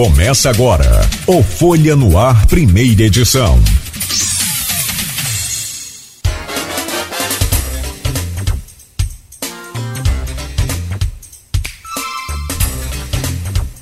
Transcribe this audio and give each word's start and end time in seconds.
Começa 0.00 0.48
agora 0.48 1.02
o 1.26 1.42
Folha 1.42 1.94
no 1.94 2.16
Ar, 2.16 2.46
primeira 2.46 3.02
edição. 3.02 3.60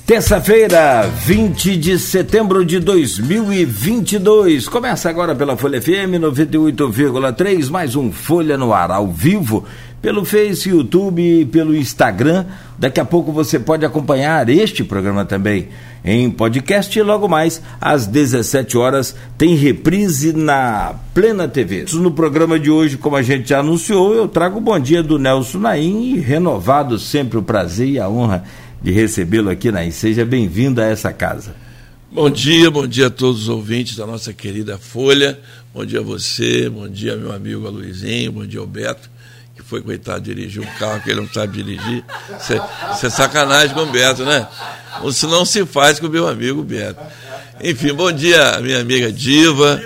Terça-feira, 0.05 1.07
20 1.07 1.77
de 1.77 1.97
setembro 1.97 2.65
de 2.65 2.79
2022. 2.79 4.67
Começa 4.67 5.09
agora 5.09 5.33
pela 5.33 5.55
Folha 5.55 5.81
FM 5.81 6.19
98,3, 6.19 7.69
mais 7.69 7.95
um 7.95 8.11
Folha 8.11 8.57
no 8.57 8.73
Ar 8.73 8.91
ao 8.91 9.07
vivo, 9.07 9.65
pelo 10.01 10.23
Face, 10.23 10.69
YouTube 10.69 11.45
pelo 11.51 11.75
Instagram. 11.75 12.45
Daqui 12.77 12.99
a 12.99 13.05
pouco 13.05 13.31
você 13.31 13.59
pode 13.59 13.85
acompanhar 13.85 14.47
este 14.49 14.83
programa 14.83 15.25
também 15.25 15.69
em 16.03 16.29
podcast 16.29 16.97
e 16.97 17.01
logo 17.01 17.27
mais 17.27 17.61
às 17.81 18.07
17 18.07 18.77
horas 18.77 19.15
tem 19.37 19.55
reprise 19.55 20.31
na 20.31 20.95
Plena 21.13 21.47
TV. 21.47 21.85
No 21.93 22.11
programa 22.11 22.57
de 22.57 22.71
hoje, 22.71 22.97
como 22.97 23.15
a 23.15 23.21
gente 23.21 23.49
já 23.49 23.59
anunciou, 23.59 24.13
eu 24.13 24.27
trago 24.27 24.59
o 24.59 24.61
bom 24.61 24.79
dia 24.79 25.03
do 25.03 25.19
Nelson 25.19 25.59
Naim 25.59 26.13
e 26.13 26.19
renovado 26.19 26.97
sempre 26.97 27.37
o 27.37 27.43
prazer 27.43 27.89
e 27.89 27.99
a 27.99 28.07
honra 28.07 28.45
de 28.81 28.91
recebê-lo 28.91 29.49
aqui, 29.49 29.71
Naí. 29.71 29.91
Seja 29.91 30.23
bem-vindo 30.23 30.81
a 30.81 30.85
essa 30.85 31.11
casa. 31.11 31.53
Bom 32.11 32.29
dia, 32.29 32.71
bom 32.71 32.87
dia 32.87 33.07
a 33.07 33.11
todos 33.11 33.43
os 33.43 33.49
ouvintes 33.49 33.95
da 33.95 34.07
nossa 34.07 34.33
querida 34.33 34.77
Folha. 34.77 35.37
Bom 35.73 35.85
dia 35.85 35.99
a 35.99 36.03
você, 36.03 36.67
bom 36.69 36.87
dia 36.87 37.15
meu 37.15 37.31
amigo 37.31 37.67
Aloizinho, 37.67 38.31
bom 38.31 38.45
dia 38.45 38.61
que 38.95 39.18
foi, 39.69 39.81
coitado, 39.83 40.21
dirigir 40.21 40.63
um 40.63 40.79
carro 40.79 40.99
que 41.01 41.11
ele 41.11 41.21
não 41.21 41.29
sabe 41.29 41.61
dirigir. 41.61 42.03
Isso 42.39 43.05
é, 43.05 43.09
sacanagem 43.09 43.75
com 43.75 43.83
o 43.83 43.85
Beto, 43.85 44.25
né? 44.25 44.47
Isso 45.05 45.27
não 45.27 45.45
se 45.45 45.63
faz 45.63 45.99
com 45.99 46.07
o 46.07 46.09
meu 46.09 46.27
amigo 46.27 46.63
Beto. 46.63 46.99
Enfim, 47.63 47.93
bom 47.93 48.11
dia, 48.11 48.59
minha 48.61 48.81
amiga 48.81 49.11
Diva. 49.11 49.79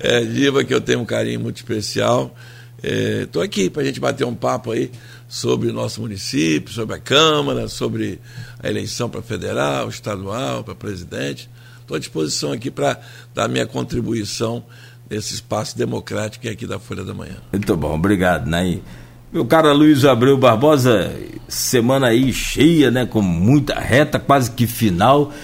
É, 0.00 0.20
Diva, 0.24 0.64
que 0.64 0.74
eu 0.74 0.80
tenho 0.80 1.00
um 1.00 1.04
carinho 1.04 1.38
muito 1.38 1.56
especial. 1.56 2.34
Estou 2.82 3.42
é, 3.42 3.44
aqui 3.44 3.70
para 3.70 3.82
a 3.82 3.84
gente 3.84 4.00
bater 4.00 4.26
um 4.26 4.34
papo 4.34 4.72
aí 4.72 4.90
sobre 5.28 5.68
o 5.68 5.72
nosso 5.72 6.00
município, 6.00 6.72
sobre 6.72 6.96
a 6.96 6.98
Câmara, 6.98 7.68
sobre 7.68 8.20
a 8.60 8.68
eleição 8.68 9.08
para 9.08 9.22
federal, 9.22 9.88
estadual, 9.88 10.64
para 10.64 10.74
presidente. 10.74 11.48
Estou 11.80 11.96
à 11.96 12.00
disposição 12.00 12.50
aqui 12.50 12.72
para 12.72 13.00
dar 13.32 13.46
minha 13.46 13.66
contribuição 13.66 14.64
nesse 15.08 15.34
espaço 15.34 15.78
democrático 15.78 16.46
é 16.46 16.50
aqui 16.50 16.66
da 16.66 16.78
Folha 16.78 17.04
da 17.04 17.14
Manhã. 17.14 17.36
Muito 17.52 17.76
bom, 17.76 17.94
obrigado, 17.94 18.46
Naí. 18.46 18.82
Meu 19.30 19.44
caro 19.44 19.70
Luiz 19.74 20.06
Abreu 20.06 20.38
Barbosa, 20.38 21.14
semana 21.46 22.06
aí 22.06 22.32
cheia, 22.32 22.90
né, 22.90 23.04
com 23.04 23.20
muita 23.20 23.78
reta, 23.78 24.18
quase 24.18 24.50
que 24.50 24.66
final. 24.66 25.34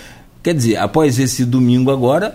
Quer 0.42 0.54
dizer, 0.54 0.76
após 0.78 1.18
esse 1.18 1.44
domingo 1.44 1.90
agora, 1.90 2.34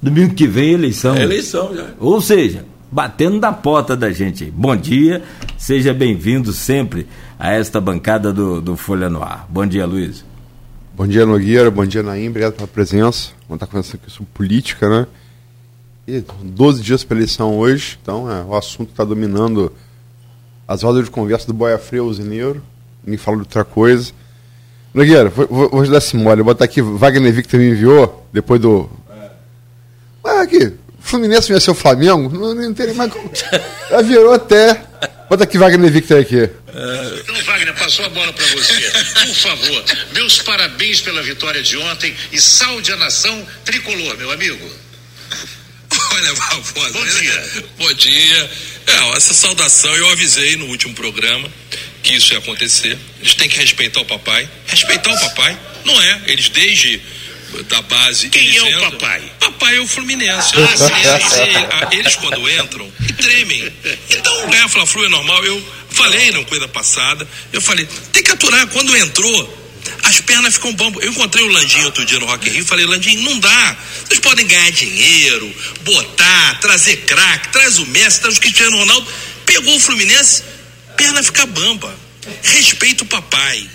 domingo 0.00 0.34
que 0.34 0.46
vem 0.46 0.70
eleição. 0.70 1.16
É 1.16 1.24
eleição 1.24 1.74
já. 1.74 1.88
Ou 1.98 2.20
seja, 2.20 2.64
batendo 2.92 3.40
na 3.40 3.52
porta 3.52 3.96
da 3.96 4.12
gente. 4.12 4.44
Bom 4.44 4.76
dia, 4.76 5.20
seja 5.58 5.92
bem-vindo 5.92 6.52
sempre 6.52 7.08
a 7.40 7.50
esta 7.50 7.80
bancada 7.80 8.32
do, 8.32 8.60
do 8.60 8.76
Folha 8.76 9.10
no 9.10 9.20
Ar. 9.20 9.48
Bom 9.48 9.66
dia, 9.66 9.84
Luiz. 9.86 10.24
Bom 10.94 11.08
dia, 11.08 11.26
Nogueira. 11.26 11.72
Bom 11.72 11.84
dia, 11.84 12.04
Naim. 12.04 12.28
Obrigado 12.28 12.52
pela 12.52 12.68
presença. 12.68 13.30
Vamos 13.48 13.56
estar 13.56 13.66
conversando 13.66 14.00
aqui 14.00 14.12
sobre 14.12 14.30
política, 14.32 14.88
né? 14.88 15.08
E 16.06 16.22
12 16.40 16.82
dias 16.82 17.02
para 17.02 17.16
eleição 17.16 17.58
hoje, 17.58 17.98
então 18.00 18.30
é, 18.30 18.44
o 18.44 18.54
assunto 18.54 18.90
está 18.90 19.02
dominando 19.02 19.72
as 20.66 20.82
rodas 20.82 21.04
de 21.04 21.10
conversa 21.10 21.46
do 21.46 21.54
Boia 21.54 21.78
Freio 21.78 22.04
Usineiro. 22.04 22.62
Ninguém 23.04 23.18
fala 23.18 23.36
de 23.36 23.42
outra 23.42 23.64
coisa. 23.64 24.12
Nogueira, 24.92 25.28
vou, 25.28 25.46
vou, 25.48 25.68
vou 25.70 25.86
dar 25.88 25.98
esse 25.98 26.16
mole. 26.16 26.36
Vou 26.36 26.52
botar 26.52 26.64
aqui, 26.64 26.80
Wagner 26.80 27.32
Victor 27.32 27.60
me 27.60 27.70
enviou, 27.70 28.26
depois 28.32 28.60
do. 28.60 28.88
É. 29.10 29.30
Ah, 30.24 30.42
aqui, 30.42 30.72
Fluminense 31.00 31.52
venceu 31.52 31.72
o 31.72 31.76
Flamengo, 31.76 32.30
não, 32.32 32.54
não 32.54 32.72
tem 32.72 32.94
mais 32.94 33.12
como. 33.12 33.30
Já 33.90 34.02
virou 34.02 34.32
até. 34.32 34.82
Bota 35.28 35.44
aqui 35.44 35.58
Wagner 35.58 35.90
Victor 35.90 36.20
aqui. 36.20 36.48
Então, 36.68 37.42
Wagner, 37.44 37.74
passou 37.74 38.04
a 38.04 38.08
bola 38.08 38.32
para 38.32 38.46
você. 38.46 38.74
Por 39.26 39.34
favor, 39.34 39.84
meus 40.12 40.42
parabéns 40.42 41.00
pela 41.00 41.22
vitória 41.22 41.62
de 41.62 41.76
ontem 41.76 42.14
e 42.32 42.40
salde 42.40 42.92
a 42.92 42.96
nação 42.96 43.46
tricolor, 43.64 44.16
meu 44.16 44.30
amigo. 44.30 44.83
Olha, 46.14 46.34
Barbosa. 46.34 46.92
Bom 46.92 47.04
dia. 47.06 47.64
Bom 47.76 47.92
dia. 47.94 48.50
É, 48.86 49.16
essa 49.16 49.34
saudação 49.34 49.92
eu 49.96 50.10
avisei 50.10 50.54
no 50.56 50.66
último 50.66 50.94
programa 50.94 51.50
que 52.04 52.14
isso 52.14 52.32
ia 52.32 52.38
acontecer. 52.38 52.96
Eles 53.20 53.34
têm 53.34 53.48
que 53.48 53.58
respeitar 53.58 54.00
o 54.00 54.04
papai. 54.04 54.48
Respeitar 54.68 55.12
o 55.12 55.18
papai. 55.18 55.58
Não 55.84 56.00
é. 56.00 56.22
Eles 56.26 56.48
desde 56.50 57.00
da 57.68 57.82
base. 57.82 58.28
Quem 58.28 58.56
é 58.56 58.62
o 58.62 58.68
entram, 58.68 58.90
papai? 58.92 59.32
Papai 59.40 59.76
é 59.76 59.80
o 59.80 59.88
Fluminense. 59.88 60.52
Ah, 60.56 61.88
eles, 61.90 61.98
eles, 61.98 62.16
quando 62.16 62.48
entram, 62.48 62.92
tremem. 63.20 63.72
Então, 64.10 64.50
ganhar 64.50 64.68
Fla-Flu 64.68 65.04
é 65.04 65.08
normal. 65.08 65.44
Eu 65.44 65.60
falei 65.90 66.30
na 66.30 66.44
coisa 66.44 66.68
passada, 66.68 67.26
eu 67.52 67.60
falei, 67.60 67.88
tem 68.12 68.22
que 68.22 68.30
aturar. 68.30 68.66
Quando 68.68 68.96
entrou, 68.96 69.63
as 70.14 70.20
pernas 70.20 70.54
ficam 70.54 70.72
bambas. 70.74 71.02
Eu 71.02 71.10
encontrei 71.10 71.44
o 71.44 71.48
Landinho 71.48 71.86
outro 71.86 72.04
dia 72.04 72.18
no 72.20 72.26
Rock 72.26 72.48
in 72.48 72.52
Rio 72.52 72.62
e 72.62 72.64
falei, 72.64 72.86
Landinho, 72.86 73.22
não 73.22 73.40
dá. 73.40 73.76
Vocês 74.06 74.20
podem 74.20 74.46
ganhar 74.46 74.70
dinheiro, 74.70 75.52
botar, 75.82 76.60
trazer 76.60 76.98
craque, 76.98 77.48
traz 77.48 77.78
o 77.78 77.86
Messi, 77.86 78.20
traz 78.20 78.36
o 78.36 78.40
Cristiano 78.40 78.76
Ronaldo. 78.78 79.06
Pegou 79.44 79.76
o 79.76 79.80
Fluminense, 79.80 80.42
perna 80.96 81.22
fica 81.22 81.46
bamba. 81.46 81.92
Respeita 82.42 83.02
o 83.02 83.06
papai. 83.06 83.68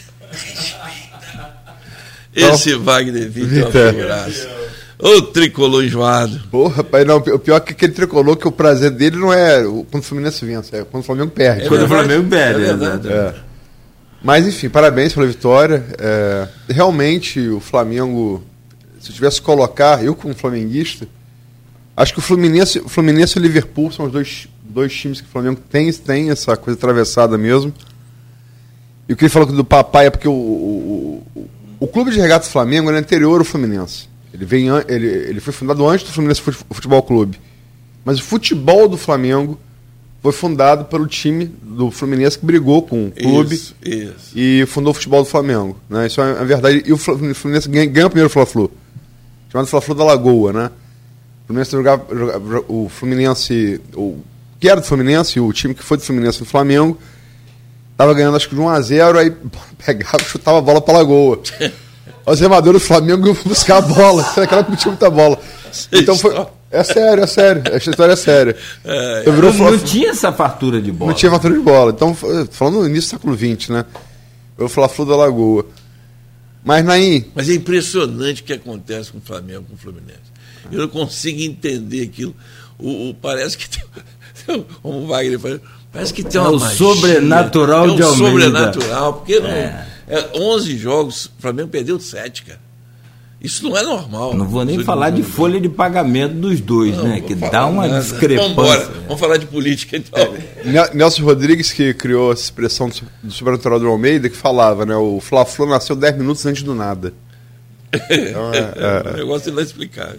Esse 2.34 2.74
Wagner 2.76 3.30
Vitor 3.30 3.76
é 3.76 3.84
uma 3.84 3.92
figuraça. 3.92 4.60
Ô 4.98 5.22
tricolor 5.22 5.84
enjoado. 5.84 6.42
Porra, 6.52 6.84
pai, 6.84 7.06
não, 7.06 7.18
o 7.18 7.40
pior 7.40 7.58
é 7.58 7.60
que 7.60 7.72
aquele 7.72 7.94
tricolor 7.94 8.36
que 8.36 8.48
o 8.48 8.52
prazer 8.52 8.92
dele 8.92 9.18
não 9.18 9.34
é 9.34 9.64
quando 9.90 10.04
o 10.04 10.06
Fluminense 10.06 10.46
vence, 10.46 10.76
é 10.76 10.84
quando 10.84 11.04
o 11.04 11.06
Flamengo 11.06 11.32
perde. 11.32 11.66
É 11.66 11.68
quando 11.68 11.84
o 11.84 11.88
Flamengo 11.88 12.30
perde, 12.30 12.64
é 12.64 12.76
verdade. 12.76 13.08
É. 13.08 13.49
Mas 14.22 14.46
enfim, 14.46 14.70
parabéns 14.70 15.14
pela 15.14 15.26
vitória. 15.26 15.86
É, 15.98 16.48
realmente 16.70 17.40
o 17.50 17.60
Flamengo, 17.60 18.44
se 19.00 19.10
eu 19.10 19.16
tivesse 19.16 19.40
que 19.40 19.46
colocar, 19.46 20.04
eu 20.04 20.16
como 20.16 20.34
flamenguista, 20.34 21.08
acho 21.96 22.14
que 22.14 22.20
o 22.20 22.22
Fluminense, 22.22 22.80
o 22.80 22.90
Fluminense 22.90 23.38
e 23.38 23.40
o 23.40 23.44
Liverpool 23.44 23.92
são 23.92 24.06
os 24.06 24.12
dois, 24.12 24.48
dois 24.64 24.94
times 24.94 25.22
que 25.22 25.28
o 25.28 25.32
Flamengo 25.32 25.62
tem, 25.70 25.92
tem 25.94 26.30
essa 26.30 26.58
coisa 26.58 26.78
atravessada 26.78 27.38
mesmo. 27.38 27.74
E 29.08 29.14
o 29.14 29.16
que 29.16 29.24
ele 29.24 29.30
falou 29.30 29.48
do 29.48 29.66
papai 29.66 30.08
é 30.08 30.10
porque 30.10 30.28
o, 30.28 30.32
o, 30.32 31.48
o 31.80 31.88
Clube 31.88 32.12
de 32.12 32.20
Regatas 32.20 32.50
Flamengo 32.50 32.92
é 32.92 32.98
anterior 32.98 33.40
ao 33.40 33.46
Fluminense. 33.46 34.10
Ele, 34.34 34.46
vem, 34.46 34.68
ele, 34.88 35.08
ele 35.08 35.40
foi 35.40 35.52
fundado 35.52 35.88
antes 35.88 36.06
do 36.06 36.12
Fluminense 36.12 36.42
Futebol 36.42 37.02
Clube. 37.02 37.40
Mas 38.06 38.20
o 38.20 38.24
futebol 38.24 38.88
do 38.88 38.98
Flamengo 38.98 39.60
foi 40.22 40.32
fundado 40.32 40.86
pelo 40.86 41.08
time 41.08 41.46
do 41.46 41.90
Fluminense 41.90 42.38
que 42.38 42.46
brigou 42.46 42.82
com 42.82 43.08
o 43.08 43.12
clube 43.12 43.56
isso, 43.56 43.76
isso. 43.84 44.32
e 44.36 44.66
fundou 44.66 44.92
o 44.92 44.94
futebol 44.94 45.24
do 45.24 45.30
Flamengo. 45.30 45.78
Né? 45.90 46.08
Isso 46.08 46.22
é 46.22 46.40
a 46.40 46.44
verdade. 46.44 46.84
E 46.86 46.92
o 46.92 46.98
Fluminense 46.98 47.70
ganha, 47.70 47.86
ganha 47.86 48.08
o 48.08 48.10
primeiro 48.10 48.30
Fla-Flu, 48.30 48.72
chamado 49.52 49.68
Fla-Flu 49.68 49.96
da 49.96 50.04
Lagoa. 50.04 50.52
Né? 50.52 50.72
O 51.44 51.48
Fluminense 51.48 51.72
jogava, 51.72 52.06
jogava, 52.16 52.66
o 52.68 52.90
Fluminense, 52.90 53.82
o, 53.96 54.18
que 54.60 54.68
era 54.68 54.82
do 54.82 54.86
Fluminense, 54.86 55.40
o 55.40 55.54
time 55.54 55.74
que 55.74 55.84
foi 55.84 55.98
do 55.98 56.04
Fluminense 56.04 56.40
do 56.40 56.46
Flamengo, 56.46 56.98
Tava 58.00 58.14
ganhando 58.14 58.38
acho 58.38 58.48
que 58.48 58.56
de 58.56 58.62
1x0, 58.62 59.18
aí 59.18 59.30
pegava 59.86 60.22
e 60.22 60.24
chutava 60.24 60.60
a 60.60 60.62
bola 60.62 60.80
pra 60.80 61.00
lagoa. 61.00 61.42
Os 62.26 62.40
remadores 62.40 62.82
do 62.82 62.88
Flamengo 62.88 63.28
iam 63.28 63.36
buscar 63.44 63.80
a 63.80 63.82
bola. 63.82 64.22
Aquela 64.38 64.64
que 64.64 64.70
não 64.70 64.78
tinha 64.78 64.92
muita 64.92 65.10
bola. 65.10 65.38
Então 65.92 66.18
foi. 66.18 66.34
É 66.72 66.84
sério, 66.84 67.24
é 67.24 67.28
sério. 67.28 67.64
Essa 67.66 67.90
história 67.90 68.14
é 68.14 68.16
séria. 68.16 68.56
É, 68.84 69.26
não, 69.26 69.72
não 69.72 69.80
tinha 69.80 70.10
essa 70.10 70.32
fartura 70.32 70.82
de 70.82 70.92
bola. 70.92 71.12
Não 71.12 71.18
tinha 71.18 71.32
fartura 71.32 71.54
de 71.54 71.60
bola. 71.62 71.92
Então, 71.92 72.14
falando 72.52 72.82
no 72.82 72.88
início 72.88 73.10
do 73.10 73.12
século 73.12 73.36
XX, 73.36 73.70
né? 73.70 73.86
Eu 74.58 74.68
vou 74.68 74.70
falar 74.70 74.90
Flor 74.90 75.08
da 75.08 75.16
Lagoa. 75.16 75.66
Mas, 76.64 76.86
Naim. 76.86 77.26
Mas 77.34 77.50
é 77.50 77.54
impressionante 77.54 78.42
o 78.42 78.46
que 78.46 78.54
acontece 78.54 79.12
com 79.12 79.18
o 79.18 79.22
Flamengo, 79.22 79.66
com 79.68 79.74
o 79.74 79.78
Fluminense. 79.78 80.20
Eu 80.72 80.80
não 80.80 80.88
consigo 80.88 81.42
entender 81.42 82.04
aquilo. 82.04 82.36
O, 82.78 83.10
o 83.10 83.14
parece 83.16 83.58
que 83.58 83.68
tem, 83.70 83.84
como 84.84 85.00
o 85.00 85.08
Wagner 85.08 85.40
falou, 85.40 85.60
Parece 85.92 86.14
que 86.14 86.24
tem 86.24 86.40
uma 86.40 86.50
é 86.50 86.52
o 86.52 86.60
magia, 86.60 86.78
sobrenatural 86.78 87.86
é 87.86 87.92
um 87.92 87.96
de 87.96 88.04
Almeida. 88.04 88.28
sobrenatural, 88.28 89.14
porque 89.14 89.40
não, 89.40 89.50
é. 89.50 89.88
é 90.08 90.30
11 90.36 90.78
jogos, 90.78 91.26
o 91.26 91.42
Flamengo 91.42 91.70
perdeu 91.70 92.00
7, 92.00 92.44
cara. 92.44 92.60
Isso 93.42 93.64
não 93.64 93.78
é 93.78 93.84
normal. 93.84 94.34
Não 94.34 94.46
vou 94.46 94.66
nem 94.66 94.84
falar 94.84 95.12
de 95.12 95.24
folha 95.24 95.62
de 95.62 95.70
pagamento 95.70 96.34
dos 96.34 96.60
dois, 96.60 96.98
não, 96.98 97.06
né? 97.06 97.22
Que 97.22 97.36
dá 97.36 97.68
uma 97.68 97.88
nada. 97.88 98.02
discrepância. 98.02 98.54
Vamos, 98.54 98.88
Vamos 99.08 99.20
falar 99.20 99.38
de 99.38 99.46
política 99.46 99.96
então. 99.96 100.20
É, 100.20 100.94
Nelson 100.94 101.24
Rodrigues, 101.24 101.72
que 101.72 101.94
criou 101.94 102.34
essa 102.34 102.44
expressão 102.44 102.90
do 103.24 103.32
sobrenatural 103.32 103.80
do 103.80 103.88
Almeida, 103.88 104.28
que 104.30 104.36
falava, 104.36 104.86
né? 104.86 104.96
O 104.96 105.22
Fla-Flu 105.22 105.68
nasceu 105.68 105.96
10 105.96 106.18
minutos 106.18 106.46
antes 106.46 106.64
do 106.64 106.76
nada. 106.76 107.14
Então, 107.94 108.52
é, 108.54 108.58
é, 108.58 109.08
é, 109.08 109.14
o 109.14 109.18
negócio 109.18 109.54
não 109.54 109.64
explicar. 109.64 110.14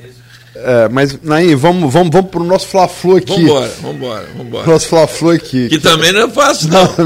É, 0.55 0.89
mas, 0.89 1.23
Naim, 1.23 1.55
vamos, 1.55 1.93
vamos, 1.93 2.11
vamos 2.11 2.31
pro 2.31 2.43
nosso 2.43 2.69
Fla-Flu 2.69 3.17
aqui. 3.17 3.43
Vambora, 3.43 3.73
vambora, 3.83 4.29
vambora. 4.35 4.67
Nosso 4.67 4.89
Fla-Flu 4.89 5.31
aqui. 5.31 5.69
Que, 5.69 5.69
que, 5.69 5.79
também 5.79 6.11
não 6.11 6.23
é 6.23 6.31
fácil, 6.31 6.71
não. 6.71 6.85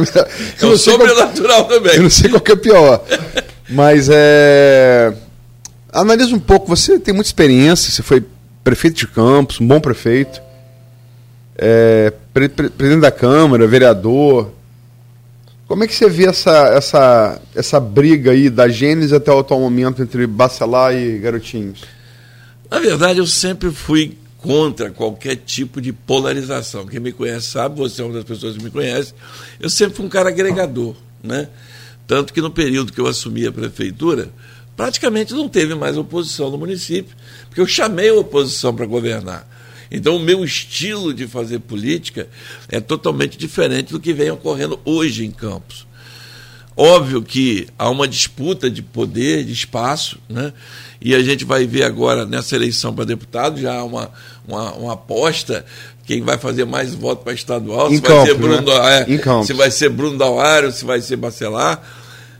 não 0.62 0.70
é 0.70 0.72
o 0.72 0.78
sobrenatural 0.78 1.64
qual, 1.64 1.76
também. 1.76 1.96
Eu 1.96 2.04
não 2.04 2.10
sei 2.10 2.30
qual 2.30 2.40
que 2.40 2.52
é 2.52 2.56
pior. 2.56 3.04
mas 3.68 4.08
é. 4.10 5.12
Analisa 5.94 6.34
um 6.34 6.40
pouco, 6.40 6.66
você 6.66 6.98
tem 6.98 7.14
muita 7.14 7.28
experiência, 7.28 7.90
você 7.90 8.02
foi 8.02 8.24
prefeito 8.64 8.96
de 8.96 9.06
Campos, 9.06 9.60
um 9.60 9.66
bom 9.66 9.80
prefeito, 9.80 10.42
é, 11.56 12.12
pre 12.32 12.48
pre 12.48 12.68
presidente 12.68 13.02
da 13.02 13.12
Câmara, 13.12 13.66
vereador. 13.66 14.50
Como 15.68 15.84
é 15.84 15.86
que 15.86 15.94
você 15.94 16.10
vê 16.10 16.26
essa, 16.26 16.68
essa, 16.68 17.40
essa 17.54 17.80
briga 17.80 18.32
aí 18.32 18.50
da 18.50 18.68
Gênesis 18.68 19.12
até 19.12 19.32
o 19.32 19.38
atual 19.38 19.60
momento 19.60 20.02
entre 20.02 20.26
Bacelar 20.26 20.94
e 20.94 21.18
Garotinhos? 21.18 21.82
Na 22.70 22.80
verdade, 22.80 23.18
eu 23.18 23.26
sempre 23.26 23.70
fui 23.70 24.18
contra 24.38 24.90
qualquer 24.90 25.36
tipo 25.36 25.80
de 25.80 25.90
polarização. 25.90 26.86
Quem 26.86 27.00
me 27.00 27.12
conhece 27.12 27.46
sabe, 27.46 27.78
você 27.78 28.02
é 28.02 28.04
uma 28.04 28.12
das 28.12 28.24
pessoas 28.24 28.56
que 28.56 28.62
me 28.62 28.70
conhece, 28.70 29.14
eu 29.58 29.70
sempre 29.70 29.96
fui 29.96 30.04
um 30.04 30.10
cara 30.10 30.28
agregador. 30.28 30.94
Né? 31.22 31.48
Tanto 32.06 32.34
que 32.34 32.42
no 32.42 32.50
período 32.50 32.92
que 32.92 33.00
eu 33.00 33.06
assumi 33.06 33.46
a 33.46 33.52
prefeitura, 33.52 34.28
praticamente 34.76 35.32
não 35.32 35.48
teve 35.48 35.74
mais 35.74 35.96
oposição 35.96 36.50
no 36.50 36.58
município, 36.58 37.16
porque 37.46 37.60
eu 37.60 37.66
chamei 37.66 38.08
a 38.08 38.14
oposição 38.14 38.74
para 38.74 38.86
governar. 38.86 39.48
Então, 39.90 40.16
o 40.16 40.20
meu 40.20 40.44
estilo 40.44 41.14
de 41.14 41.26
fazer 41.26 41.60
política 41.60 42.28
é 42.68 42.80
totalmente 42.80 43.38
diferente 43.38 43.92
do 43.92 44.00
que 44.00 44.12
vem 44.12 44.30
ocorrendo 44.30 44.80
hoje 44.84 45.24
em 45.24 45.30
Campos. 45.30 45.86
Óbvio 46.76 47.22
que 47.22 47.68
há 47.78 47.88
uma 47.88 48.08
disputa 48.08 48.68
de 48.68 48.82
poder, 48.82 49.44
de 49.44 49.52
espaço, 49.52 50.18
né? 50.28 50.52
e 51.00 51.14
a 51.14 51.22
gente 51.22 51.44
vai 51.44 51.66
ver 51.66 51.84
agora 51.84 52.26
nessa 52.26 52.56
eleição 52.56 52.92
para 52.92 53.04
deputado 53.04 53.60
já 53.60 53.76
há 53.76 53.84
uma, 53.84 54.10
uma, 54.48 54.72
uma 54.72 54.92
aposta 54.94 55.64
quem 56.06 56.22
vai 56.22 56.36
fazer 56.36 56.64
mais 56.64 56.94
voto 56.94 57.22
para 57.22 57.32
estadual, 57.32 57.90
se, 57.90 58.00
campo, 58.00 58.16
vai 58.16 58.26
ser 58.26 58.34
Bruno, 58.34 58.62
né? 58.62 59.06
é, 59.08 59.42
se 59.44 59.52
vai 59.52 59.70
ser 59.70 59.88
Bruno 59.88 60.18
Dauário, 60.18 60.70
se 60.70 60.84
vai 60.84 61.00
ser 61.00 61.16
Bacelar. 61.16 61.82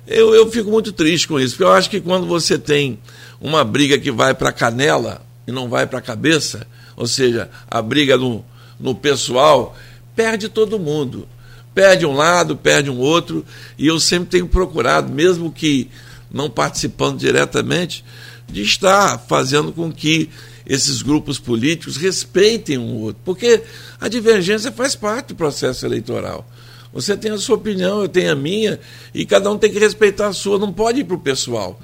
Eu, 0.07 0.35
eu 0.35 0.51
fico 0.51 0.71
muito 0.71 0.93
triste 0.93 1.27
com 1.27 1.41
isso, 1.41 1.55
porque 1.55 1.65
eu 1.65 1.73
acho 1.73 1.89
que 1.89 2.01
quando 2.01 2.27
você 2.27 2.59
tem 2.59 2.99
uma 3.41 3.65
briga 3.65 3.99
que 3.99 4.11
vai 4.11 4.35
para 4.35 4.51
a 4.51 4.53
canela 4.53 5.25
e 5.47 5.53
não 5.53 5.69
vai 5.69 5.87
para 5.87 5.99
a 5.99 6.03
cabeça, 6.03 6.67
ou 6.97 7.07
seja, 7.07 7.51
a 7.71 7.81
briga 7.81 8.17
no, 8.17 8.45
no 8.79 8.95
pessoal, 8.95 9.77
perde 10.15 10.49
todo 10.49 10.79
mundo. 10.79 11.29
Perde 11.75 12.07
um 12.07 12.13
lado, 12.13 12.57
perde 12.57 12.89
um 12.89 12.99
outro, 12.99 13.45
e 13.77 13.87
eu 13.87 13.99
sempre 13.99 14.29
tenho 14.29 14.47
procurado, 14.47 15.13
mesmo 15.13 15.51
que 15.51 15.91
não 16.31 16.49
participando 16.49 17.19
diretamente, 17.19 18.05
de 18.49 18.63
estar 18.63 19.19
fazendo 19.19 19.73
com 19.73 19.91
que 19.91 20.31
esses 20.67 21.03
grupos 21.03 21.39
políticos 21.39 21.97
respeitem 21.97 22.79
um 22.79 23.01
outro, 23.01 23.21
porque 23.25 23.63
a 24.01 24.09
divergência 24.09 24.71
faz 24.73 24.95
parte 24.95 25.29
do 25.29 25.35
processo 25.35 25.85
eleitoral. 25.85 26.49
Você 26.95 27.17
tem 27.17 27.33
a 27.33 27.39
sua 27.39 27.57
opinião, 27.57 28.03
eu 28.03 28.09
tenho 28.09 28.31
a 28.31 28.37
minha, 28.37 28.79
e 29.13 29.27
cada 29.27 29.51
um 29.51 29.59
tem 29.59 29.71
que 29.71 29.81
respeitar 29.81 30.29
a 30.29 30.33
sua, 30.33 30.59
não 30.61 30.73
pode 30.73 31.01
ir 31.01 31.05
para 31.05 31.17
o 31.17 31.19
pessoal. 31.19 31.79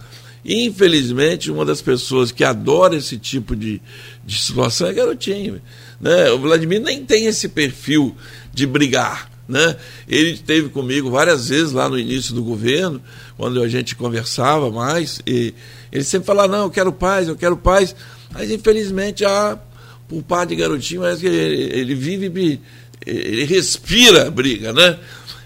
Infelizmente, 0.44 1.50
uma 1.50 1.64
das 1.64 1.82
pessoas 1.82 2.30
que 2.30 2.44
adora 2.44 2.96
esse 2.96 3.18
tipo 3.18 3.54
de, 3.54 3.82
de 4.24 4.40
situação 4.40 4.86
é 4.86 4.92
garotinho. 4.92 5.60
Né? 6.00 6.30
O 6.30 6.38
Vladimir 6.38 6.80
nem 6.80 7.04
tem 7.04 7.26
esse 7.26 7.48
perfil 7.48 8.16
de 8.54 8.66
brigar. 8.66 9.28
Né? 9.46 9.76
Ele 10.08 10.30
esteve 10.30 10.68
comigo 10.68 11.10
várias 11.10 11.48
vezes 11.48 11.72
lá 11.72 11.88
no 11.88 11.98
início 11.98 12.32
do 12.32 12.42
governo, 12.42 13.02
quando 13.36 13.60
a 13.60 13.68
gente 13.68 13.96
conversava 13.96 14.70
mais, 14.70 15.20
e 15.26 15.52
ele 15.90 16.04
sempre 16.04 16.26
falava, 16.26 16.56
não, 16.56 16.64
eu 16.64 16.70
quero 16.70 16.92
paz, 16.92 17.26
eu 17.26 17.36
quero 17.36 17.56
paz. 17.56 17.96
Mas 18.32 18.48
infelizmente, 18.48 19.24
a, 19.24 19.58
por 20.08 20.22
parte 20.22 20.50
de 20.50 20.56
garotinho, 20.56 21.02
que 21.18 21.26
ele, 21.26 21.80
ele 21.80 21.94
vive, 21.96 22.60
ele 23.06 23.44
respira 23.44 24.31
briga, 24.31 24.73
né? 24.73 24.99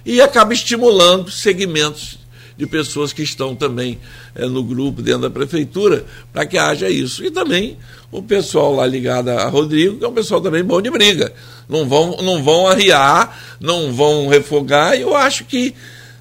E 0.04 0.20
acaba 0.20 0.52
estimulando 0.52 1.30
segmentos 1.30 2.18
de 2.56 2.66
pessoas 2.66 3.12
que 3.12 3.22
estão 3.22 3.54
também 3.54 3.98
é, 4.34 4.46
no 4.46 4.62
grupo 4.62 5.02
dentro 5.02 5.22
da 5.22 5.30
prefeitura 5.30 6.04
para 6.32 6.46
que 6.46 6.56
haja 6.56 6.88
isso. 6.88 7.24
E 7.24 7.30
também 7.30 7.76
o 8.12 8.22
pessoal 8.22 8.74
lá 8.74 8.86
ligado 8.86 9.30
a 9.30 9.48
Rodrigo, 9.48 9.98
que 9.98 10.04
é 10.04 10.08
um 10.08 10.12
pessoal 10.12 10.40
também 10.40 10.62
bom 10.62 10.80
de 10.80 10.90
briga. 10.90 11.32
Não 11.68 11.88
vão, 11.88 12.18
não 12.22 12.42
vão 12.42 12.68
arriar, 12.68 13.56
não 13.60 13.92
vão 13.92 14.28
refogar, 14.28 14.96
e 14.96 15.00
eu 15.00 15.16
acho 15.16 15.44
que 15.44 15.74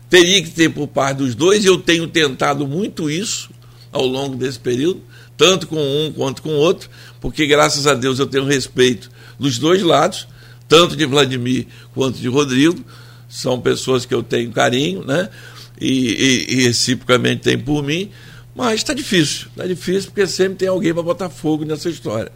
teria 0.09 0.41
que 0.41 0.49
ter 0.49 0.69
por 0.69 0.87
parte 0.87 1.17
dos 1.17 1.35
dois, 1.35 1.65
eu 1.65 1.77
tenho 1.77 2.07
tentado 2.07 2.67
muito 2.67 3.09
isso 3.09 3.49
ao 3.91 4.05
longo 4.05 4.35
desse 4.35 4.59
período, 4.59 5.01
tanto 5.37 5.67
com 5.67 5.77
um 5.77 6.11
quanto 6.11 6.41
com 6.41 6.49
o 6.49 6.57
outro, 6.57 6.89
porque 7.19 7.45
graças 7.45 7.85
a 7.85 7.93
Deus 7.93 8.19
eu 8.19 8.27
tenho 8.27 8.45
respeito 8.45 9.09
dos 9.39 9.57
dois 9.57 9.81
lados, 9.81 10.27
tanto 10.73 10.95
de 10.95 11.05
Vladimir 11.05 11.67
quanto 11.93 12.17
de 12.17 12.27
Rodrigo, 12.27 12.83
são 13.29 13.61
pessoas 13.61 14.07
que 14.07 14.13
eu 14.15 14.23
tenho 14.23 14.51
carinho, 14.51 15.05
né? 15.05 15.29
e, 15.79 15.87
e, 15.87 16.53
e 16.55 16.63
reciprocamente 16.63 17.43
tem 17.43 17.59
por 17.59 17.83
mim, 17.83 18.09
mas 18.55 18.75
está 18.79 18.91
difícil. 18.91 19.49
Está 19.49 19.67
difícil 19.67 20.09
porque 20.09 20.25
sempre 20.25 20.55
tem 20.55 20.67
alguém 20.67 20.91
para 20.91 21.03
botar 21.03 21.29
fogo 21.29 21.63
nessa 21.63 21.91
história. 21.91 22.31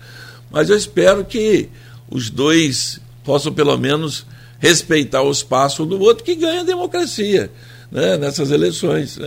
Mas 0.52 0.70
eu 0.70 0.78
espero 0.78 1.26
que 1.26 1.68
os 2.12 2.30
dois 2.30 3.00
possam 3.24 3.52
pelo 3.52 3.76
menos 3.76 4.24
respeitar 4.60 5.24
o 5.24 5.32
espaço 5.32 5.84
do 5.84 6.00
outro 6.00 6.24
que 6.24 6.36
ganha 6.36 6.62
a 6.62 6.64
democracia 6.64 7.50
né, 7.92 8.18
nessas 8.18 8.52
eleições. 8.52 9.18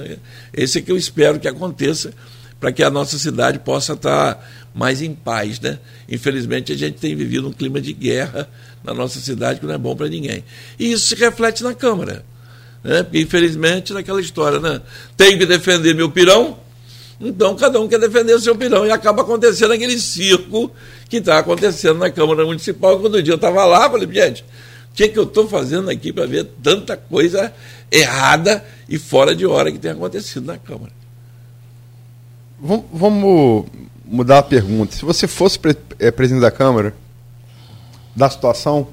Esse 0.55 0.79
é 0.79 0.83
que 0.83 0.93
eu 0.93 0.97
espero 0.97 1.41
que 1.41 1.49
aconteça 1.49 2.13
para 2.61 2.71
que 2.71 2.83
a 2.85 2.91
nossa 2.91 3.19
cidade 3.19 3.59
possa 3.59 3.95
estar 3.95 4.49
mais 4.73 5.03
em 5.03 5.15
paz. 5.15 5.59
Né? 5.59 5.81
Infelizmente, 6.09 6.73
a 6.73 6.77
gente 6.77 6.99
tem 6.99 7.17
vivido 7.17 7.49
um 7.49 7.53
clima 7.53 7.81
de 7.81 7.93
guerra 7.93 8.49
na 8.91 8.95
nossa 8.95 9.21
cidade 9.21 9.61
que 9.61 9.67
não 9.67 9.75
é 9.75 9.79
bom 9.79 9.95
para 9.95 10.09
ninguém. 10.09 10.45
E 10.79 10.93
isso 10.93 11.09
se 11.09 11.15
reflete 11.15 11.63
na 11.63 11.75
Câmara. 11.75 12.25
Né? 12.83 13.03
Porque, 13.03 13.21
infelizmente, 13.21 13.93
naquela 13.93 14.21
história, 14.21 14.59
né? 14.59 14.81
Tenho 15.17 15.39
que 15.39 15.47
defender 15.47 15.95
meu 15.95 16.11
pirão, 16.11 16.59
então 17.21 17.55
cada 17.55 17.81
um 17.81 17.87
quer 17.87 18.01
defender 18.01 18.35
o 18.35 18.41
seu 18.41 18.57
pirão. 18.57 18.85
E 18.87 18.91
acaba 18.91 19.23
acontecendo 19.23 19.73
aquele 19.73 19.99
circo 19.99 20.71
que 21.09 21.19
está 21.19 21.39
acontecendo 21.39 21.99
na 21.99 22.11
Câmara 22.11 22.45
Municipal. 22.45 22.99
Quando 22.99 23.19
um 23.19 23.23
dia 23.23 23.33
eu 23.33 23.37
estava 23.37 23.65
lá, 23.65 23.89
falei, 23.89 24.09
gente, 24.13 24.43
o 24.43 24.95
que, 24.95 25.05
é 25.05 25.09
que 25.09 25.19
eu 25.19 25.25
estou 25.25 25.47
fazendo 25.47 25.89
aqui 25.89 26.13
para 26.13 26.27
ver 26.27 26.49
tanta 26.63 26.97
coisa 26.97 27.53
errada 27.91 28.65
e 28.89 28.99
fora 28.99 29.35
de 29.35 29.47
hora 29.47 29.71
que 29.71 29.79
tem 29.79 29.93
acontecido 29.93 30.47
na 30.47 30.59
Câmara? 30.59 30.93
Vamos 32.59 33.67
mudar 34.05 34.39
a 34.39 34.43
pergunta. 34.43 34.95
Se 34.95 35.05
você 35.05 35.29
fosse 35.29 35.59
é, 35.99 36.11
presidente 36.11 36.43
da 36.43 36.51
Câmara, 36.51 36.95
da 38.15 38.29
situação, 38.29 38.89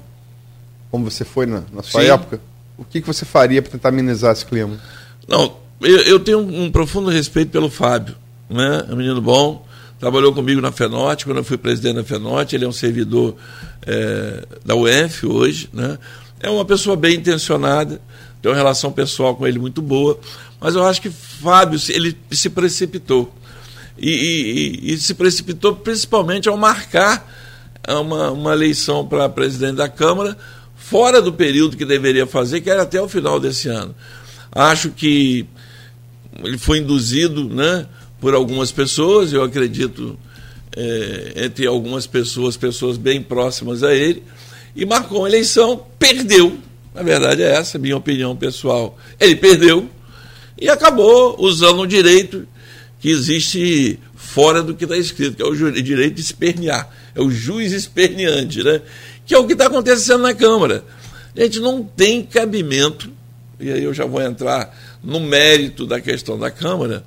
como 0.90 1.10
você 1.10 1.24
foi 1.24 1.46
na, 1.46 1.62
na 1.72 1.82
sua 1.82 2.02
Sim. 2.02 2.10
época, 2.10 2.40
o 2.76 2.84
que, 2.84 3.00
que 3.00 3.06
você 3.06 3.24
faria 3.24 3.60
para 3.60 3.72
tentar 3.72 3.88
amenizar 3.88 4.32
esse 4.32 4.46
clima? 4.46 4.78
Não, 5.26 5.56
eu, 5.80 5.98
eu 6.02 6.20
tenho 6.20 6.38
um, 6.38 6.64
um, 6.64 6.70
profundo 6.70 7.10
respeito 7.10 7.50
pelo 7.50 7.68
Fábio, 7.68 8.14
né? 8.48 8.84
É 8.88 8.92
um 8.92 8.96
menino 8.96 9.20
bom, 9.20 9.66
trabalhou 9.98 10.32
comigo 10.32 10.60
na 10.60 10.72
FENOT, 10.72 11.24
quando 11.24 11.38
eu 11.38 11.44
fui 11.44 11.58
presidente 11.58 11.96
da 11.96 12.04
FENOT, 12.04 12.54
ele 12.54 12.64
é 12.64 12.68
um 12.68 12.72
servidor 12.72 13.36
é, 13.86 14.46
da 14.64 14.74
UF 14.74 15.26
hoje, 15.26 15.68
né? 15.72 15.98
É 16.40 16.48
uma 16.48 16.64
pessoa 16.64 16.96
bem 16.96 17.16
intencionada, 17.16 18.00
tem 18.40 18.50
uma 18.50 18.56
relação 18.56 18.92
pessoal 18.92 19.34
com 19.34 19.46
ele 19.46 19.58
muito 19.58 19.82
boa, 19.82 20.18
mas 20.60 20.74
eu 20.76 20.84
acho 20.84 21.02
que 21.02 21.10
Fábio, 21.10 21.80
ele 21.88 22.16
se 22.30 22.48
precipitou. 22.48 23.34
E, 24.00 24.80
e, 24.84 24.92
e 24.92 24.98
se 24.98 25.12
precipitou 25.12 25.74
principalmente 25.74 26.48
ao 26.48 26.56
marcar 26.56 27.28
uma, 27.94 28.30
uma 28.30 28.52
eleição 28.52 29.06
para 29.06 29.28
presidente 29.28 29.76
da 29.76 29.88
Câmara, 29.88 30.36
fora 30.76 31.20
do 31.20 31.32
período 31.32 31.76
que 31.76 31.84
deveria 31.84 32.26
fazer, 32.26 32.60
que 32.60 32.70
era 32.70 32.82
até 32.82 33.00
o 33.00 33.08
final 33.08 33.38
desse 33.38 33.68
ano. 33.68 33.94
Acho 34.52 34.90
que 34.90 35.46
ele 36.42 36.58
foi 36.58 36.78
induzido 36.78 37.48
né, 37.48 37.86
por 38.20 38.34
algumas 38.34 38.70
pessoas, 38.70 39.32
eu 39.32 39.42
acredito, 39.42 40.18
é, 40.76 41.44
entre 41.44 41.66
algumas 41.66 42.06
pessoas, 42.06 42.56
pessoas 42.56 42.96
bem 42.96 43.22
próximas 43.22 43.82
a 43.82 43.94
ele, 43.94 44.22
e 44.74 44.86
marcou 44.86 45.20
uma 45.20 45.28
eleição, 45.28 45.84
perdeu. 45.98 46.56
Na 46.94 47.02
verdade 47.02 47.42
é 47.42 47.52
essa, 47.54 47.78
minha 47.78 47.96
opinião 47.96 48.36
pessoal. 48.36 48.96
Ele 49.18 49.36
perdeu 49.36 49.88
e 50.60 50.68
acabou 50.68 51.36
usando 51.38 51.82
um 51.82 51.86
direito 51.86 52.46
que 53.00 53.10
existe 53.10 53.98
fora 54.28 54.62
do 54.62 54.74
que 54.74 54.84
está 54.84 54.96
escrito, 54.96 55.36
que 55.36 55.42
é 55.42 55.46
o 55.46 55.82
direito 55.82 56.14
de 56.14 56.20
espernear. 56.20 56.88
É 57.14 57.20
o 57.20 57.30
juiz 57.30 57.72
esperneante, 57.72 58.62
né? 58.62 58.82
que 59.26 59.34
é 59.34 59.38
o 59.38 59.46
que 59.46 59.54
está 59.54 59.66
acontecendo 59.66 60.22
na 60.22 60.34
Câmara. 60.34 60.84
A 61.36 61.42
gente 61.42 61.60
não 61.60 61.82
tem 61.82 62.22
cabimento, 62.22 63.10
e 63.58 63.70
aí 63.70 63.82
eu 63.82 63.94
já 63.94 64.04
vou 64.04 64.20
entrar 64.20 64.76
no 65.02 65.20
mérito 65.20 65.86
da 65.86 66.00
questão 66.00 66.38
da 66.38 66.50
Câmara, 66.50 67.04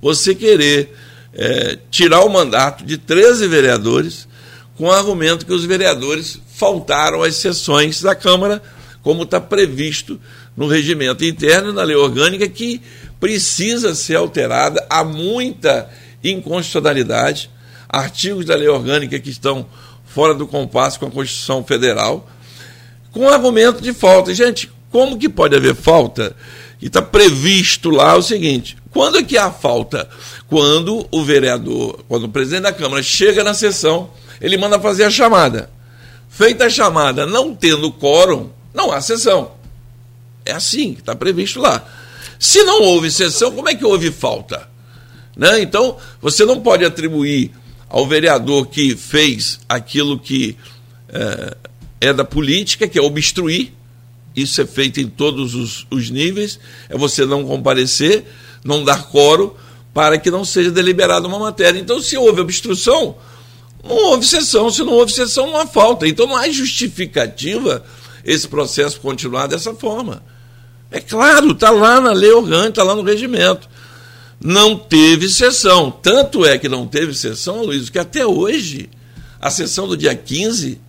você 0.00 0.34
querer 0.34 0.94
é, 1.34 1.78
tirar 1.90 2.20
o 2.24 2.28
mandato 2.30 2.84
de 2.84 2.96
13 2.96 3.46
vereadores 3.48 4.28
com 4.76 4.84
o 4.84 4.92
argumento 4.92 5.44
que 5.44 5.52
os 5.52 5.64
vereadores 5.64 6.38
faltaram 6.54 7.22
às 7.22 7.36
sessões 7.36 8.00
da 8.00 8.14
Câmara, 8.14 8.62
como 9.02 9.24
está 9.24 9.40
previsto 9.40 10.20
no 10.56 10.66
regimento 10.66 11.24
interno 11.24 11.70
e 11.70 11.74
na 11.74 11.82
lei 11.82 11.96
orgânica, 11.96 12.48
que 12.48 12.80
precisa 13.20 13.94
ser 13.94 14.16
alterada. 14.16 14.84
Há 14.88 15.04
muita 15.04 15.88
inconstitucionalidade, 16.22 17.50
artigos 17.88 18.46
da 18.46 18.54
lei 18.54 18.68
orgânica 18.68 19.18
que 19.18 19.30
estão 19.30 19.66
fora 20.04 20.34
do 20.34 20.46
compasso 20.46 20.98
com 20.98 21.06
a 21.06 21.10
Constituição 21.10 21.64
Federal, 21.64 22.28
com 23.10 23.28
argumento 23.28 23.82
de 23.82 23.92
falta. 23.92 24.34
Gente, 24.34 24.70
como 24.90 25.18
que 25.18 25.28
pode 25.28 25.56
haver 25.56 25.74
falta? 25.74 26.36
E 26.80 26.86
está 26.86 27.00
previsto 27.00 27.90
lá 27.90 28.16
o 28.16 28.22
seguinte: 28.22 28.76
Quando 28.90 29.18
é 29.18 29.22
que 29.22 29.38
há 29.38 29.50
falta? 29.50 30.08
Quando 30.48 31.06
o 31.10 31.24
vereador, 31.24 32.04
quando 32.08 32.24
o 32.24 32.28
presidente 32.28 32.64
da 32.64 32.72
Câmara 32.72 33.02
chega 33.02 33.42
na 33.42 33.54
sessão, 33.54 34.10
ele 34.40 34.56
manda 34.56 34.80
fazer 34.80 35.04
a 35.04 35.10
chamada. 35.10 35.70
Feita 36.28 36.64
a 36.64 36.70
chamada, 36.70 37.26
não 37.26 37.54
tendo 37.54 37.92
quórum, 37.92 38.50
não 38.74 38.90
há 38.90 39.00
sessão. 39.00 39.52
É 40.44 40.52
assim, 40.52 40.92
está 40.92 41.14
previsto 41.14 41.60
lá. 41.60 41.86
Se 42.38 42.62
não 42.64 42.82
houve 42.82 43.10
sessão, 43.10 43.52
como 43.52 43.68
é 43.68 43.74
que 43.74 43.84
houve 43.84 44.10
falta? 44.10 44.68
Né? 45.36 45.60
Então, 45.60 45.96
você 46.20 46.44
não 46.44 46.60
pode 46.60 46.84
atribuir 46.84 47.50
ao 47.88 48.06
vereador 48.06 48.66
que 48.66 48.96
fez 48.96 49.60
aquilo 49.68 50.18
que 50.18 50.56
é, 51.08 51.56
é 52.00 52.12
da 52.12 52.24
política, 52.24 52.88
que 52.88 52.98
é 52.98 53.02
obstruir, 53.02 53.72
isso 54.34 54.60
é 54.60 54.66
feito 54.66 54.98
em 54.98 55.06
todos 55.06 55.54
os, 55.54 55.86
os 55.90 56.10
níveis, 56.10 56.58
é 56.88 56.96
você 56.96 57.26
não 57.26 57.44
comparecer, 57.44 58.24
não 58.64 58.82
dar 58.82 59.08
coro 59.08 59.56
para 59.92 60.18
que 60.18 60.30
não 60.30 60.44
seja 60.44 60.70
deliberada 60.70 61.28
uma 61.28 61.38
matéria. 61.38 61.78
Então, 61.78 62.00
se 62.00 62.16
houve 62.16 62.40
obstrução, 62.40 63.16
não 63.84 63.96
houve 63.96 64.26
sessão. 64.26 64.70
Se 64.70 64.82
não 64.82 64.92
houve 64.92 65.12
sessão, 65.12 65.48
não 65.48 65.56
há 65.58 65.66
falta. 65.66 66.06
Então, 66.06 66.26
não 66.26 66.36
há 66.36 66.48
justificativa 66.50 67.84
esse 68.24 68.48
processo 68.48 69.00
continuar 69.00 69.48
dessa 69.48 69.74
forma. 69.74 70.22
É 70.90 71.00
claro, 71.00 71.52
está 71.52 71.70
lá 71.70 72.00
na 72.00 72.12
lei 72.12 72.30
orgânica, 72.30 72.68
está 72.68 72.82
lá 72.82 72.94
no 72.94 73.02
regimento. 73.02 73.68
Não 74.42 74.76
teve 74.76 75.28
sessão. 75.28 75.90
Tanto 75.90 76.44
é 76.44 76.58
que 76.58 76.68
não 76.68 76.86
teve 76.86 77.14
sessão, 77.14 77.62
Luiz, 77.62 77.88
que 77.88 77.98
até 77.98 78.26
hoje, 78.26 78.90
a 79.40 79.50
sessão 79.50 79.86
do 79.86 79.96
dia 79.96 80.14
15, 80.14 80.80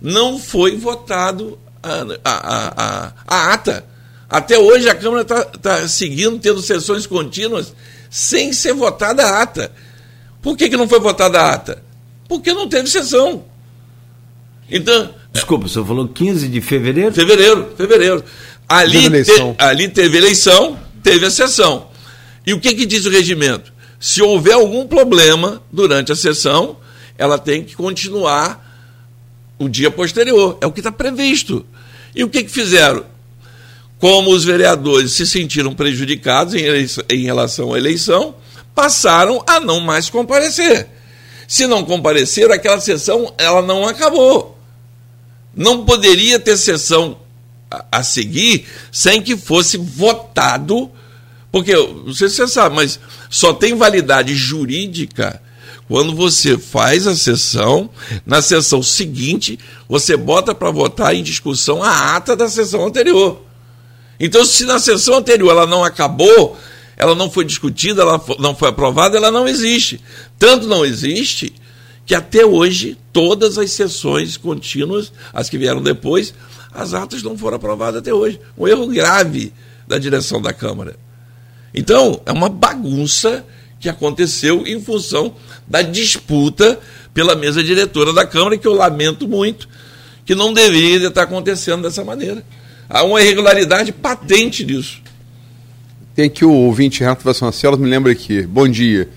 não 0.00 0.38
foi 0.38 0.76
votado 0.76 1.58
a, 1.82 2.06
a, 2.24 2.84
a, 2.84 3.12
a 3.26 3.52
ata. 3.52 3.84
Até 4.30 4.58
hoje 4.58 4.88
a 4.88 4.94
Câmara 4.94 5.22
está 5.22 5.44
tá 5.44 5.88
seguindo, 5.88 6.38
tendo 6.38 6.60
sessões 6.62 7.06
contínuas, 7.06 7.74
sem 8.08 8.52
ser 8.52 8.74
votada 8.74 9.24
a 9.24 9.42
ata. 9.42 9.72
Por 10.40 10.56
que, 10.56 10.68
que 10.68 10.76
não 10.76 10.88
foi 10.88 11.00
votada 11.00 11.40
a 11.40 11.54
ata? 11.54 11.82
Porque 12.28 12.52
não 12.52 12.68
teve 12.68 12.88
sessão. 12.88 13.44
Então. 14.70 15.14
Desculpa, 15.32 15.66
o 15.66 15.68
senhor 15.68 15.86
falou 15.86 16.06
15 16.08 16.48
de 16.48 16.60
fevereiro? 16.60 17.12
Fevereiro, 17.12 17.72
fevereiro. 17.76 18.24
Ali, 18.68 19.24
te, 19.24 19.32
ali 19.58 19.88
teve 19.88 20.16
eleição, 20.16 20.78
teve 21.02 21.26
a 21.26 21.30
sessão. 21.30 21.88
E 22.46 22.52
o 22.52 22.60
que, 22.60 22.74
que 22.74 22.86
diz 22.86 23.06
o 23.06 23.10
regimento? 23.10 23.72
Se 23.98 24.22
houver 24.22 24.54
algum 24.54 24.86
problema 24.86 25.62
durante 25.72 26.12
a 26.12 26.16
sessão, 26.16 26.76
ela 27.16 27.38
tem 27.38 27.64
que 27.64 27.74
continuar 27.74 28.62
o 29.58 29.68
dia 29.68 29.90
posterior. 29.90 30.58
É 30.60 30.66
o 30.66 30.72
que 30.72 30.80
está 30.80 30.92
previsto. 30.92 31.64
E 32.14 32.22
o 32.22 32.28
que, 32.28 32.44
que 32.44 32.50
fizeram? 32.50 33.04
Como 33.98 34.30
os 34.30 34.44
vereadores 34.44 35.12
se 35.12 35.26
sentiram 35.26 35.74
prejudicados 35.74 36.54
em, 36.54 36.64
em 37.08 37.24
relação 37.24 37.72
à 37.72 37.78
eleição, 37.78 38.34
passaram 38.74 39.42
a 39.46 39.60
não 39.60 39.80
mais 39.80 40.10
comparecer. 40.10 40.88
Se 41.46 41.66
não 41.66 41.84
compareceram, 41.84 42.54
aquela 42.54 42.80
sessão 42.80 43.32
ela 43.38 43.62
não 43.62 43.86
acabou. 43.86 44.58
Não 45.54 45.84
poderia 45.84 46.38
ter 46.38 46.56
sessão 46.56 47.18
a, 47.70 47.84
a 47.92 48.02
seguir 48.02 48.66
sem 48.90 49.22
que 49.22 49.36
fosse 49.36 49.76
votado, 49.76 50.90
porque, 51.54 51.72
se 52.12 52.28
você 52.28 52.48
sabe, 52.48 52.74
mas 52.74 52.98
só 53.30 53.52
tem 53.52 53.76
validade 53.76 54.34
jurídica 54.34 55.40
quando 55.86 56.12
você 56.12 56.58
faz 56.58 57.06
a 57.06 57.14
sessão, 57.14 57.88
na 58.26 58.42
sessão 58.42 58.82
seguinte, 58.82 59.56
você 59.88 60.16
bota 60.16 60.52
para 60.52 60.72
votar 60.72 61.14
em 61.14 61.22
discussão 61.22 61.80
a 61.80 62.16
ata 62.16 62.34
da 62.34 62.48
sessão 62.48 62.84
anterior. 62.84 63.40
Então, 64.18 64.44
se 64.44 64.64
na 64.64 64.80
sessão 64.80 65.18
anterior 65.18 65.52
ela 65.52 65.64
não 65.64 65.84
acabou, 65.84 66.58
ela 66.96 67.14
não 67.14 67.30
foi 67.30 67.44
discutida, 67.44 68.02
ela 68.02 68.20
não 68.40 68.56
foi 68.56 68.70
aprovada, 68.70 69.16
ela 69.16 69.30
não 69.30 69.46
existe. 69.46 70.00
Tanto 70.36 70.66
não 70.66 70.84
existe 70.84 71.54
que 72.04 72.16
até 72.16 72.44
hoje 72.44 72.98
todas 73.12 73.58
as 73.58 73.70
sessões 73.70 74.36
contínuas, 74.36 75.12
as 75.32 75.48
que 75.48 75.56
vieram 75.56 75.80
depois, 75.80 76.34
as 76.72 76.94
atas 76.94 77.22
não 77.22 77.38
foram 77.38 77.58
aprovadas 77.58 78.00
até 78.00 78.12
hoje. 78.12 78.40
Um 78.58 78.66
erro 78.66 78.88
grave 78.88 79.52
da 79.86 79.98
direção 79.98 80.42
da 80.42 80.52
Câmara. 80.52 81.03
Então, 81.74 82.20
é 82.24 82.30
uma 82.30 82.48
bagunça 82.48 83.44
que 83.80 83.88
aconteceu 83.88 84.66
em 84.66 84.80
função 84.80 85.34
da 85.66 85.82
disputa 85.82 86.78
pela 87.12 87.34
mesa 87.34 87.62
diretora 87.62 88.12
da 88.12 88.24
Câmara, 88.24 88.56
que 88.56 88.66
eu 88.66 88.74
lamento 88.74 89.26
muito, 89.26 89.68
que 90.24 90.34
não 90.34 90.52
deveria 90.52 91.08
estar 91.08 91.22
acontecendo 91.22 91.82
dessa 91.82 92.04
maneira. 92.04 92.44
Há 92.88 93.02
uma 93.02 93.20
irregularidade 93.20 93.92
patente 93.92 94.64
nisso. 94.64 95.02
Tem 96.14 96.26
aqui 96.26 96.44
o 96.44 96.52
ouvinte 96.52 97.00
Renato 97.00 97.24
Vasconcelos, 97.24 97.78
me 97.78 97.88
lembra 97.88 98.12
aqui. 98.12 98.42
Bom 98.42 98.68
dia. 98.68 99.08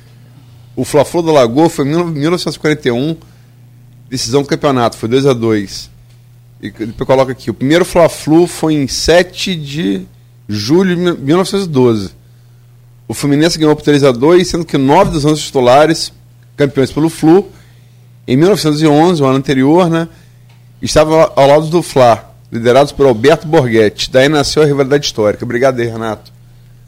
O 0.75 0.83
Fla-Flu 0.83 1.21
da 1.21 1.31
Lagoa 1.31 1.69
foi 1.69 1.85
em 1.85 1.89
1941, 1.89 3.15
decisão 4.09 4.41
do 4.41 4.47
campeonato, 4.47 4.97
foi 4.97 5.09
2 5.09 5.25
a 5.25 5.33
2 5.33 5.89
E 6.61 6.71
coloca 6.71 7.31
aqui, 7.31 7.49
o 7.49 7.53
primeiro 7.53 7.85
Fla-Flu 7.85 8.47
foi 8.47 8.73
em 8.73 8.87
7 8.87 9.55
de 9.55 10.05
julho 10.47 10.95
de 10.95 11.21
1912. 11.21 12.16
O 13.07 13.13
Fluminense 13.13 13.57
ganhou 13.57 13.75
por 13.75 13.83
3 13.83 14.03
a 14.03 14.11
2 14.11 14.47
sendo 14.47 14.65
que 14.65 14.77
nove 14.77 15.11
dos 15.11 15.23
11 15.23 15.41
titulares 15.41 16.11
campeões 16.55 16.91
pelo 16.91 17.09
Flu. 17.09 17.49
Em 18.27 18.35
1911, 18.35 19.23
o 19.23 19.25
ano 19.25 19.37
anterior, 19.37 19.89
né, 19.89 20.09
estava 20.81 21.31
ao 21.35 21.47
lado 21.47 21.67
do 21.67 21.81
Fla, 21.81 22.35
liderados 22.51 22.91
por 22.91 23.05
Alberto 23.05 23.47
Borghetti. 23.47 24.11
Daí 24.11 24.27
nasceu 24.27 24.63
a 24.63 24.65
rivalidade 24.65 25.05
histórica. 25.05 25.45
Obrigado 25.45 25.79
aí, 25.79 25.87
Renato. 25.87 26.33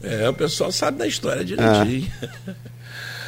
É, 0.02 0.28
o 0.28 0.34
pessoal 0.34 0.70
sabe 0.70 0.98
da 0.98 1.06
história 1.06 1.44
direitinho. 1.44 2.10
É. 2.22 2.54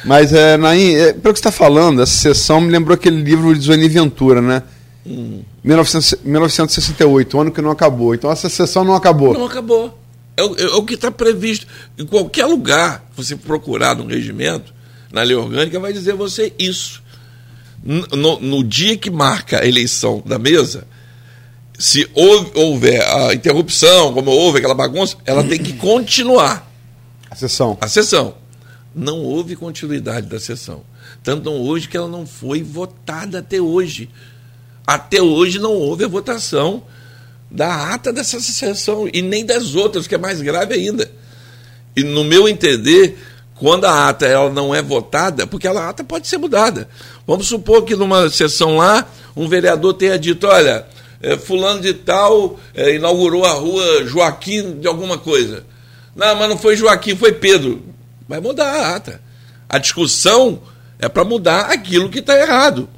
Mas, 0.05 0.33
é, 0.33 0.57
Naim, 0.57 0.93
é, 0.93 1.13
pelo 1.13 1.33
que 1.33 1.39
você 1.39 1.47
está 1.47 1.51
falando, 1.51 2.01
essa 2.01 2.11
sessão 2.11 2.59
me 2.59 2.69
lembrou 2.69 2.93
aquele 2.93 3.21
livro 3.21 3.55
de 3.55 3.61
Zoni 3.61 3.87
Ventura, 3.87 4.41
né? 4.41 4.63
Hum. 5.05 5.41
1968, 5.63 7.37
o 7.37 7.41
ano 7.41 7.51
que 7.51 7.61
não 7.61 7.71
acabou. 7.71 8.13
Então 8.13 8.31
essa 8.31 8.49
sessão 8.49 8.83
não 8.83 8.95
acabou. 8.95 9.33
Não 9.33 9.45
acabou. 9.45 9.97
É 10.35 10.43
o, 10.43 10.55
é 10.55 10.65
o 10.75 10.83
que 10.83 10.95
está 10.95 11.11
previsto. 11.11 11.67
Em 11.97 12.05
qualquer 12.05 12.45
lugar, 12.45 13.05
você 13.15 13.35
procurar 13.35 13.95
no 13.95 14.05
regimento, 14.05 14.73
na 15.11 15.21
lei 15.21 15.35
orgânica 15.35 15.79
vai 15.79 15.93
dizer 15.93 16.13
você 16.13 16.53
isso. 16.57 17.01
No, 17.83 18.39
no 18.39 18.63
dia 18.63 18.97
que 18.97 19.11
marca 19.11 19.61
a 19.61 19.67
eleição 19.67 20.23
da 20.25 20.39
mesa, 20.39 20.87
se 21.77 22.09
houve, 22.13 22.51
houver 22.55 23.05
a 23.05 23.33
interrupção, 23.33 24.13
como 24.13 24.31
houve 24.31 24.59
aquela 24.59 24.73
bagunça, 24.73 25.17
ela 25.25 25.43
tem 25.43 25.61
que 25.61 25.73
continuar. 25.73 26.71
A 27.29 27.35
sessão. 27.35 27.77
A 27.81 27.87
sessão. 27.87 28.35
Não 28.95 29.19
houve 29.19 29.55
continuidade 29.55 30.27
da 30.27 30.39
sessão. 30.39 30.83
Tanto 31.23 31.49
hoje 31.49 31.87
que 31.87 31.97
ela 31.97 32.07
não 32.07 32.25
foi 32.25 32.63
votada 32.63 33.39
até 33.39 33.59
hoje. 33.59 34.09
Até 34.85 35.21
hoje 35.21 35.59
não 35.59 35.73
houve 35.73 36.05
a 36.05 36.07
votação 36.07 36.83
da 37.53 37.93
ata 37.93 38.11
dessa 38.11 38.39
sessão 38.39 39.07
e 39.13 39.21
nem 39.21 39.45
das 39.45 39.75
outras, 39.75 40.07
que 40.07 40.15
é 40.15 40.17
mais 40.17 40.41
grave 40.41 40.73
ainda. 40.73 41.09
E 41.95 42.03
no 42.03 42.23
meu 42.23 42.49
entender, 42.49 43.15
quando 43.53 43.85
a 43.85 44.09
ata 44.09 44.25
ela 44.25 44.49
não 44.49 44.73
é 44.73 44.81
votada, 44.81 45.45
porque 45.45 45.67
a 45.67 45.89
ata 45.89 46.03
pode 46.03 46.27
ser 46.27 46.39
mudada. 46.39 46.89
Vamos 47.27 47.45
supor 47.45 47.83
que 47.83 47.95
numa 47.95 48.27
sessão 48.31 48.77
lá, 48.77 49.07
um 49.35 49.47
vereador 49.47 49.93
tenha 49.93 50.17
dito, 50.17 50.47
olha, 50.47 50.83
é, 51.21 51.37
fulano 51.37 51.79
de 51.79 51.93
tal 51.93 52.59
é, 52.73 52.95
inaugurou 52.95 53.45
a 53.45 53.51
rua 53.51 54.03
Joaquim 54.05 54.79
de 54.79 54.87
alguma 54.87 55.19
coisa. 55.19 55.63
Não, 56.15 56.35
mas 56.35 56.49
não 56.49 56.57
foi 56.57 56.75
Joaquim, 56.75 57.15
foi 57.15 57.33
Pedro. 57.33 57.83
Vai 58.27 58.39
mudar 58.39 58.65
a 58.65 58.95
ata. 58.95 59.21
A 59.69 59.77
discussão 59.77 60.59
é 60.97 61.07
para 61.07 61.23
mudar 61.23 61.71
aquilo 61.71 62.09
que 62.09 62.19
está 62.19 62.35
errado. 62.35 62.89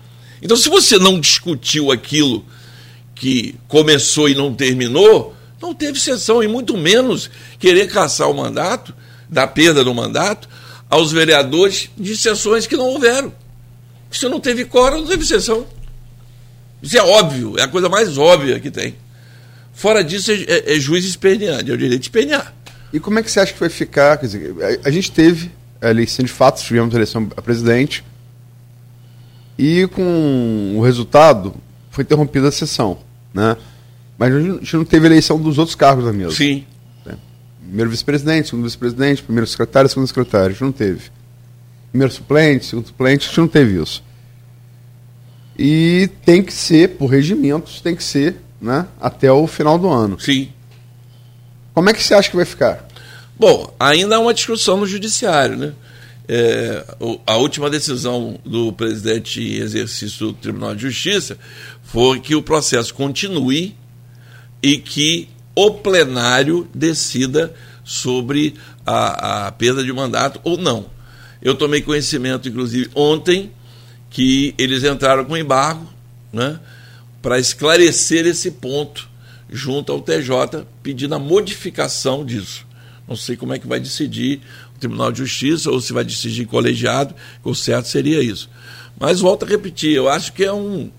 Então, 0.41 0.55
se 0.55 0.69
você 0.69 0.97
não 0.97 1.19
discutiu 1.19 1.91
aquilo 1.91 2.45
que 3.15 3.55
começou 3.67 4.29
e 4.29 4.36
não 4.36 4.53
terminou, 4.53 5.36
não 5.62 5.74
teve 5.74 6.00
sessão, 6.00 6.43
e 6.43 6.48
muito 6.48 6.77
menos 6.77 7.31
querer 7.57 7.88
caçar 7.88 8.29
o 8.29 8.34
mandato 8.36 8.93
da 9.29 9.48
perda 9.48 9.84
do 9.84 9.93
mandato 9.95 10.48
aos 10.89 11.12
vereadores 11.12 11.89
de 11.98 12.15
sessões 12.15 12.67
que 12.67 12.77
não 12.77 12.86
houveram. 12.86 13.34
Se 14.12 14.27
não 14.29 14.39
teve 14.39 14.65
quórum, 14.65 15.00
não 15.00 15.07
teve 15.07 15.25
sessão. 15.25 15.65
Isso 16.84 16.98
é 16.98 17.01
óbvio, 17.01 17.57
é 17.57 17.63
a 17.63 17.67
coisa 17.67 17.89
mais 17.89 18.17
óbvia 18.17 18.60
que 18.60 18.69
tem. 18.69 18.95
Fora 19.74 20.03
disso, 20.03 20.31
é, 20.31 20.36
é, 20.43 20.75
é 20.75 20.79
juiz 20.79 21.05
esperneando, 21.05 21.72
é 21.72 21.74
o 21.74 21.77
direito 21.77 22.01
de 22.01 22.05
espernear. 22.05 22.53
E 22.93 23.00
como 23.00 23.19
é 23.19 23.24
que 23.24 23.31
você 23.31 23.39
acha 23.39 23.53
que 23.53 23.60
vai 23.60 23.69
ficar? 23.69 24.17
Quer 24.17 24.25
dizer, 24.27 24.55
a, 24.62 24.88
a 24.88 24.91
gente 24.91 25.12
teve 25.12 25.51
a 25.81 25.89
eleição 25.89 26.24
de 26.24 26.31
fato, 26.31 26.62
tivemos 26.62 26.93
a 26.93 26.98
eleição 26.98 27.29
a 27.36 27.41
presidente, 27.41 28.03
e 29.57 29.88
com 29.88 30.75
o 30.77 30.81
resultado 30.81 31.55
foi 31.95 32.03
interrompida 32.03 32.47
a 32.47 32.51
sessão. 32.51 32.99
Né? 33.33 33.57
Mas 34.17 34.33
a 34.33 34.39
gente 34.39 34.75
não 34.75 34.85
teve 34.85 35.07
eleição 35.07 35.39
dos 35.39 35.57
outros 35.57 35.75
cargos 35.75 36.05
da 36.05 36.13
mesa. 36.13 36.35
Sim 36.35 36.65
primeiro 37.65 37.89
vice-presidente, 37.89 38.49
segundo 38.49 38.63
vice-presidente, 38.63 39.23
primeiro 39.23 39.47
secretário, 39.47 39.89
segundo 39.89 40.07
secretário. 40.07 40.47
A 40.47 40.49
gente 40.51 40.61
não 40.61 40.71
teve. 40.71 41.01
Primeiro 41.91 42.13
suplente, 42.13 42.65
segundo 42.65 42.87
suplente, 42.87 43.25
a 43.25 43.27
gente 43.27 43.39
não 43.39 43.47
teve 43.47 43.81
isso. 43.81 44.03
E 45.57 46.09
tem 46.23 46.43
que 46.43 46.53
ser, 46.53 46.91
por 46.91 47.07
regimentos, 47.07 47.81
tem 47.81 47.95
que 47.95 48.03
ser 48.03 48.35
né, 48.61 48.85
até 48.99 49.31
o 49.31 49.47
final 49.47 49.79
do 49.79 49.89
ano. 49.89 50.19
Sim. 50.19 50.49
Como 51.73 51.89
é 51.89 51.93
que 51.93 52.03
você 52.03 52.13
acha 52.13 52.29
que 52.29 52.35
vai 52.35 52.45
ficar? 52.45 52.85
Bom, 53.37 53.73
ainda 53.79 54.15
há 54.15 54.19
uma 54.19 54.33
discussão 54.33 54.77
no 54.77 54.87
judiciário, 54.87 55.57
né? 55.57 55.73
É, 56.27 56.84
a 57.25 57.36
última 57.38 57.70
decisão 57.70 58.39
do 58.44 58.74
presidente 58.74 59.41
em 59.41 59.58
exercício 59.58 60.27
do 60.27 60.34
Tribunal 60.34 60.75
de 60.75 60.82
Justiça 60.82 61.38
foi 61.84 62.20
que 62.20 62.36
o 62.36 62.41
processo 62.41 62.94
continue 62.94 63.75
e 64.62 64.77
que 64.77 65.29
o 65.55 65.72
plenário 65.72 66.67
decida 66.74 67.53
sobre 67.84 68.55
a, 68.86 69.48
a 69.48 69.51
perda 69.51 69.84
de 69.84 69.94
mandato 69.94 70.41
ou 70.44 70.58
não. 70.58 70.88
Eu 71.41 71.53
tomei 71.53 71.82
conhecimento, 71.82 72.50
inclusive, 72.50 72.89
ontem, 72.96 73.51
que 74.10 74.55
eles 74.58 74.84
entraram 74.84 75.25
com 75.25 75.38
embargo 75.38 75.88
né, 76.34 76.60
para 77.22 77.38
esclarecer 77.38 78.25
esse 78.25 78.51
ponto 78.51 79.08
junto 79.50 79.91
ao 79.91 80.01
TJ, 80.01 80.65
pedindo 80.82 81.13
a 81.13 81.20
modificação 81.20 82.25
disso. 82.25 82.65
Não 83.08 83.15
sei 83.15 83.38
como 83.38 83.53
é 83.53 83.60
que 83.60 83.67
vai 83.67 83.79
decidir 83.79 84.41
Tribunal 84.79 85.12
de 85.12 85.20
Justiça 85.20 85.72
ou 85.72 85.79
se 85.79 85.94
vai 85.94 86.03
decidir 86.03 86.46
colegiado, 86.46 87.15
o 87.44 87.53
certo 87.53 87.88
seria 87.88 88.22
isso. 88.22 88.50
Mas 89.00 89.20
volto 89.20 89.44
a 89.44 89.48
repetir, 89.48 89.96
eu 89.96 90.08
acho 90.08 90.34
que 90.34 90.44
é 90.44 90.53
um, 90.53 90.89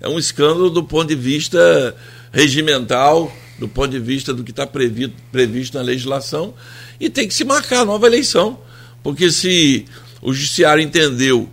é 0.00 0.08
um 0.08 0.18
escândalo 0.18 0.70
do 0.70 0.82
ponto 0.82 1.08
de 1.08 1.14
vista 1.14 1.94
regimental, 2.32 3.32
do 3.58 3.68
ponto 3.68 3.90
de 3.90 3.98
vista 3.98 4.32
do 4.32 4.42
que 4.42 4.50
está 4.50 4.66
previsto, 4.66 5.14
previsto 5.30 5.76
na 5.76 5.82
legislação, 5.82 6.54
e 6.98 7.10
tem 7.10 7.28
que 7.28 7.34
se 7.34 7.44
marcar 7.44 7.84
nova 7.84 8.06
eleição. 8.06 8.58
Porque 9.02 9.30
se 9.30 9.84
o 10.20 10.32
judiciário 10.32 10.82
entendeu 10.82 11.48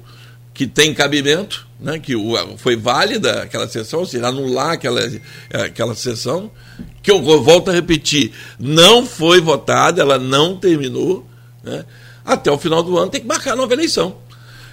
que 0.54 0.68
tem 0.68 0.94
cabimento, 0.94 1.68
né, 1.80 2.00
que 2.00 2.14
foi 2.58 2.76
válida 2.76 3.44
aquela 3.44 3.68
sessão, 3.68 4.02
ou 4.02 4.06
seja, 4.06 4.28
anular 4.28 4.72
aquela, 4.72 5.02
aquela 5.54 5.96
sessão, 5.96 6.52
que 7.02 7.10
eu 7.10 7.22
volto 7.22 7.70
a 7.70 7.74
repetir, 7.74 8.32
não 8.60 9.06
foi 9.06 9.40
votada, 9.40 10.02
ela 10.02 10.20
não 10.20 10.58
terminou, 10.58 11.29
né, 11.64 11.86
até 12.26 12.52
o 12.52 12.58
final 12.58 12.84
do 12.84 12.98
ano 12.98 13.12
tem 13.12 13.22
que 13.22 13.28
marcar 13.28 13.56
nova 13.56 13.74
eleição. 13.74 14.18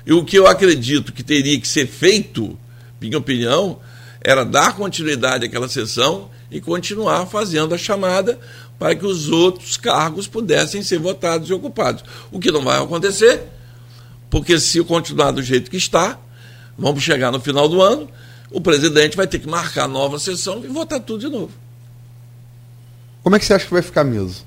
E 0.06 0.12
o 0.12 0.24
que 0.24 0.38
eu 0.38 0.46
acredito 0.46 1.12
que 1.12 1.22
teria 1.22 1.58
que 1.60 1.66
ser 1.66 1.86
feito, 1.86 2.56
minha 3.00 3.18
opinião, 3.18 3.80
era 4.20 4.44
dar 4.44 4.74
continuidade 4.76 5.46
àquela 5.46 5.68
sessão 5.68 6.30
e 6.50 6.60
continuar 6.60 7.26
fazendo 7.26 7.74
a 7.74 7.78
chamada 7.78 8.38
para 8.78 8.94
que 8.94 9.06
os 9.06 9.28
outros 9.28 9.76
cargos 9.76 10.26
pudessem 10.26 10.82
ser 10.82 10.98
votados 10.98 11.48
e 11.48 11.52
ocupados. 11.52 12.04
O 12.30 12.38
que 12.38 12.50
não 12.50 12.62
vai 12.62 12.80
acontecer, 12.80 13.42
porque 14.30 14.58
se 14.60 14.82
continuar 14.84 15.32
do 15.32 15.42
jeito 15.42 15.70
que 15.70 15.76
está, 15.76 16.18
vamos 16.78 17.02
chegar 17.02 17.32
no 17.32 17.40
final 17.40 17.68
do 17.68 17.80
ano, 17.80 18.08
o 18.50 18.60
presidente 18.60 19.16
vai 19.16 19.26
ter 19.26 19.38
que 19.38 19.48
marcar 19.48 19.88
nova 19.88 20.18
sessão 20.18 20.62
e 20.64 20.68
votar 20.68 21.00
tudo 21.00 21.20
de 21.20 21.28
novo. 21.28 21.52
Como 23.22 23.34
é 23.34 23.38
que 23.38 23.44
você 23.44 23.54
acha 23.54 23.66
que 23.66 23.72
vai 23.72 23.82
ficar 23.82 24.04
mesmo? 24.04 24.46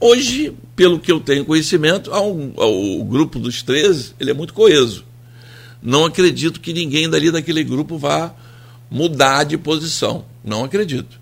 Hoje, 0.00 0.56
pelo 0.76 1.00
que 1.00 1.10
eu 1.10 1.18
tenho 1.18 1.44
conhecimento, 1.44 2.12
um, 2.12 2.52
o 2.54 3.04
grupo 3.04 3.38
dos 3.38 3.62
13 3.62 4.14
ele 4.20 4.30
é 4.30 4.34
muito 4.34 4.54
coeso. 4.54 5.04
Não 5.82 6.04
acredito 6.04 6.60
que 6.60 6.72
ninguém 6.72 7.08
dali 7.08 7.30
daquele 7.30 7.64
grupo 7.64 7.96
vá 7.98 8.34
mudar 8.90 9.44
de 9.44 9.56
posição. 9.56 10.24
Não 10.44 10.64
acredito. 10.64 11.18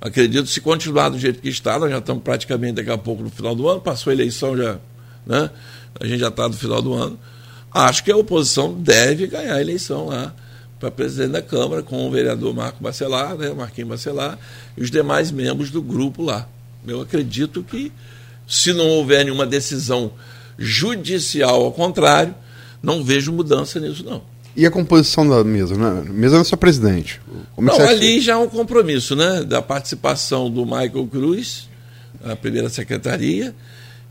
Acredito 0.00 0.48
se 0.48 0.60
continuar 0.60 1.08
do 1.08 1.18
jeito 1.18 1.40
que 1.40 1.48
está, 1.48 1.78
nós 1.78 1.90
já 1.90 1.98
estamos 1.98 2.22
praticamente 2.22 2.74
daqui 2.74 2.90
a 2.90 2.98
pouco 2.98 3.22
no 3.22 3.30
final 3.30 3.54
do 3.54 3.68
ano, 3.68 3.80
passou 3.80 4.10
a 4.10 4.14
eleição 4.14 4.56
já, 4.56 4.78
né? 5.26 5.50
A 5.98 6.06
gente 6.06 6.20
já 6.20 6.28
está 6.28 6.48
no 6.48 6.54
final 6.54 6.80
do 6.80 6.92
ano. 6.94 7.18
Acho 7.72 8.04
que 8.04 8.12
a 8.12 8.16
oposição 8.16 8.72
deve 8.74 9.26
ganhar 9.26 9.54
a 9.54 9.60
eleição 9.60 10.06
lá 10.06 10.34
para 10.78 10.90
presidente 10.90 11.32
da 11.32 11.42
Câmara, 11.42 11.82
com 11.82 12.06
o 12.06 12.10
vereador 12.10 12.54
Marco 12.54 12.82
Bacelar, 12.82 13.36
né, 13.36 13.50
Marquinhos 13.54 13.88
Bacelar, 13.88 14.38
e 14.76 14.82
os 14.82 14.90
demais 14.90 15.30
membros 15.30 15.70
do 15.70 15.80
grupo 15.80 16.22
lá. 16.22 16.46
Eu 16.86 17.00
acredito 17.00 17.62
que, 17.62 17.90
se 18.46 18.72
não 18.72 18.86
houver 18.88 19.24
nenhuma 19.24 19.46
decisão 19.46 20.12
judicial 20.58 21.64
ao 21.64 21.72
contrário, 21.72 22.34
não 22.82 23.02
vejo 23.02 23.32
mudança 23.32 23.80
nisso, 23.80 24.04
não. 24.04 24.22
E 24.56 24.64
a 24.64 24.70
composição 24.70 25.28
da 25.28 25.42
mesa, 25.42 25.74
né? 25.76 26.04
A 26.08 26.12
mesa 26.12 26.34
não 26.34 26.42
é 26.42 26.44
só 26.44 26.56
presidente. 26.56 27.20
Como 27.56 27.68
é 27.70 27.78
não, 27.78 27.88
ali 27.88 28.20
já 28.20 28.34
é 28.34 28.36
um 28.36 28.48
compromisso, 28.48 29.16
né? 29.16 29.42
Da 29.42 29.60
participação 29.60 30.48
do 30.48 30.64
Michael 30.64 31.08
Cruz, 31.10 31.68
a 32.24 32.36
primeira 32.36 32.68
secretaria, 32.68 33.54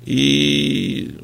e 0.05 1.15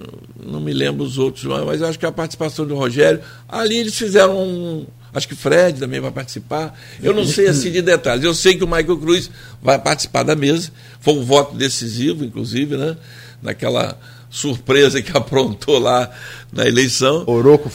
não 0.46 0.62
me 0.62 0.72
lembro 0.72 1.04
os 1.04 1.18
outros, 1.18 1.44
mas 1.44 1.82
acho 1.82 2.00
que 2.00 2.06
a 2.06 2.12
participação 2.12 2.66
do 2.66 2.76
Rogério. 2.76 3.20
Ali 3.48 3.78
eles 3.78 3.98
fizeram 3.98 4.42
um. 4.42 4.86
Acho 5.14 5.28
que 5.28 5.36
Fred 5.36 5.80
também 5.80 6.00
vai 6.00 6.12
participar. 6.12 6.78
Eu 7.02 7.14
não 7.14 7.26
sei 7.26 7.48
assim 7.48 7.72
de 7.72 7.82
detalhes. 7.82 8.24
Eu 8.24 8.34
sei 8.34 8.56
que 8.56 8.64
o 8.64 8.68
Michael 8.68 8.98
Cruz 8.98 9.30
vai 9.62 9.80
participar 9.80 10.24
da 10.24 10.36
mesa. 10.36 10.72
Foi 11.00 11.14
um 11.16 11.24
voto 11.24 11.56
decisivo, 11.56 12.24
inclusive, 12.24 12.78
né? 12.78 12.96
Naquela 13.42 14.00
surpresa 14.30 15.02
que 15.02 15.12
aprontou 15.18 15.80
lá 15.80 16.10
na 16.52 16.68
eleição. 16.68 17.24
Oroco, 17.26 17.72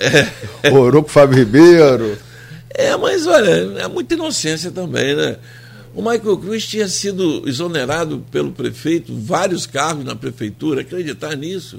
é. 0.00 0.70
Oroco 0.74 1.08
Fábio 1.08 1.38
Ribeiro. 1.38 2.18
É, 2.70 2.96
mas 2.96 3.26
olha, 3.26 3.80
é 3.80 3.88
muita 3.88 4.14
inocência 4.14 4.70
também, 4.70 5.14
né? 5.14 5.36
O 5.94 6.02
Michael 6.02 6.36
Cruz 6.38 6.66
tinha 6.66 6.88
sido 6.88 7.48
exonerado 7.48 8.24
pelo 8.32 8.50
prefeito, 8.50 9.16
vários 9.16 9.64
cargos 9.64 10.04
na 10.04 10.16
prefeitura, 10.16 10.80
acreditar 10.80 11.36
nisso. 11.36 11.76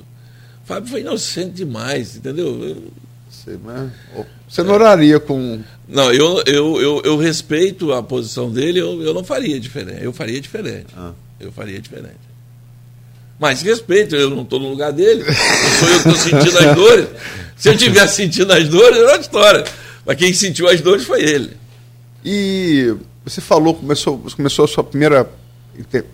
O 0.63 0.67
Fábio 0.67 0.89
foi 0.89 1.01
inocente 1.01 1.51
demais, 1.51 2.15
entendeu? 2.15 2.81
Sei, 3.45 3.59
mas 3.63 3.91
você 4.49 4.63
não 4.63 4.73
oraria 4.73 5.19
com. 5.19 5.61
Não, 5.87 6.11
eu, 6.11 6.43
eu, 6.47 6.81
eu, 6.81 7.01
eu, 7.05 7.17
respeito 7.17 7.93
a 7.93 8.01
posição 8.01 8.51
dele, 8.51 8.79
eu, 8.79 9.03
eu 9.03 9.13
não 9.13 9.23
faria 9.23 9.59
diferente. 9.59 10.03
Eu 10.03 10.11
faria 10.11 10.41
diferente. 10.41 10.87
Ah. 10.97 11.11
Eu 11.39 11.51
faria 11.51 11.79
diferente. 11.79 12.17
Mas 13.39 13.61
respeito, 13.61 14.15
eu 14.15 14.31
não 14.31 14.41
estou 14.41 14.59
no 14.59 14.69
lugar 14.69 14.91
dele, 14.91 15.23
sou 15.23 15.89
eu 15.89 16.01
que 16.01 16.09
estou 16.09 16.15
sentindo 16.15 16.57
as 16.57 16.75
dores. 16.75 17.07
Se 17.55 17.69
eu 17.69 17.73
estivesse 17.73 18.15
sentindo 18.15 18.51
as 18.51 18.67
dores, 18.67 18.97
era 18.97 19.07
outra 19.07 19.21
história. 19.21 19.63
Mas 20.05 20.17
quem 20.17 20.33
sentiu 20.33 20.67
as 20.67 20.81
dores 20.81 21.03
foi 21.03 21.21
ele. 21.21 21.51
E 22.23 22.95
você 23.23 23.41
falou, 23.41 23.75
começou, 23.75 24.17
começou 24.35 24.65
a 24.65 24.67
sua 24.67 24.83
primeira 24.83 25.29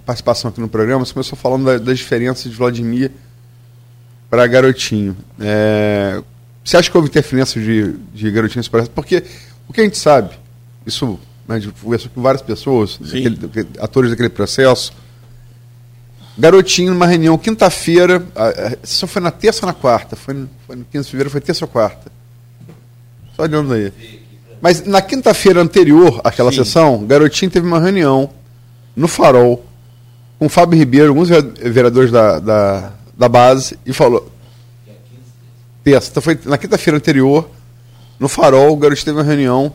participação 0.05 0.49
aqui 0.49 0.59
no 0.59 0.67
programa, 0.67 1.05
você 1.05 1.13
começou 1.13 1.37
falando 1.37 1.65
da, 1.65 1.77
das 1.77 1.99
diferenças 1.99 2.51
de 2.51 2.57
Vladimir 2.57 3.11
para 4.29 4.47
Garotinho. 4.47 5.15
É, 5.39 6.21
você 6.63 6.77
acha 6.77 6.89
que 6.89 6.95
houve 6.95 7.09
interferência 7.09 7.61
de, 7.61 7.93
de 8.13 8.31
Garotinho 8.31 8.59
nesse 8.59 8.69
processo? 8.69 8.91
Porque 8.91 9.23
o 9.67 9.73
que 9.73 9.81
a 9.81 9.83
gente 9.83 9.97
sabe, 9.97 10.31
isso 10.85 11.19
né, 11.47 11.59
de 11.59 11.71
conversou 11.71 12.11
com 12.13 12.21
várias 12.21 12.41
pessoas, 12.41 12.97
daquele, 12.97 13.39
atores 13.79 14.11
daquele 14.11 14.29
processo, 14.29 14.93
Garotinho, 16.37 16.93
numa 16.93 17.05
reunião 17.05 17.37
quinta-feira, 17.37 18.25
só 18.83 19.05
foi 19.05 19.21
na 19.21 19.31
terça 19.31 19.65
ou 19.65 19.67
na 19.67 19.73
quarta? 19.73 20.15
Foi, 20.15 20.47
foi 20.65 20.75
no 20.75 20.85
15 20.85 21.05
de 21.05 21.11
fevereiro, 21.11 21.29
foi 21.29 21.41
terça 21.41 21.65
ou 21.65 21.69
quarta? 21.69 22.11
Só 23.35 23.43
olhando 23.43 23.73
aí. 23.73 23.91
Mas 24.61 24.85
na 24.85 25.01
quinta-feira 25.01 25.61
anterior 25.61 26.21
àquela 26.23 26.51
Sim. 26.51 26.63
sessão, 26.63 27.05
Garotinho 27.05 27.51
teve 27.51 27.67
uma 27.67 27.79
reunião 27.79 28.29
no 28.95 29.07
Farol 29.07 29.65
com 30.39 30.45
o 30.45 30.49
Fábio 30.49 30.77
Ribeiro, 30.77 31.09
alguns 31.09 31.29
vereadores 31.29 32.11
da, 32.11 32.39
da, 32.39 32.91
da 33.17 33.29
base, 33.29 33.77
e 33.85 33.91
falou. 33.91 34.30
Terça. 35.83 36.09
Então 36.09 36.21
foi 36.21 36.39
na 36.45 36.57
quinta-feira 36.57 36.97
anterior, 36.97 37.49
no 38.19 38.27
Farol, 38.27 38.73
o 38.73 38.77
Garotinho 38.77 39.05
teve 39.05 39.17
uma 39.17 39.23
reunião 39.23 39.73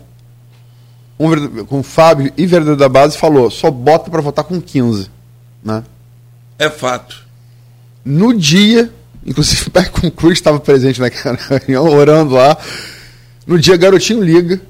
um, 1.18 1.64
com 1.64 1.80
o 1.80 1.82
Fábio 1.82 2.32
e 2.36 2.46
vereador 2.46 2.76
da 2.76 2.88
base 2.88 3.16
falou: 3.16 3.50
só 3.50 3.70
bota 3.70 4.10
para 4.10 4.20
votar 4.20 4.44
com 4.44 4.60
15. 4.60 5.10
Né? 5.64 5.82
É 6.58 6.70
fato. 6.70 7.24
No 8.04 8.32
dia, 8.32 8.90
inclusive 9.24 9.68
o 9.68 9.78
Michael 9.78 10.12
Cruz 10.12 10.38
estava 10.38 10.60
presente 10.60 11.00
naquela 11.00 11.36
reunião, 11.48 11.88
orando 11.88 12.34
lá. 12.34 12.56
No 13.46 13.58
dia, 13.58 13.76
garotinho 13.76 14.22
liga. 14.22 14.60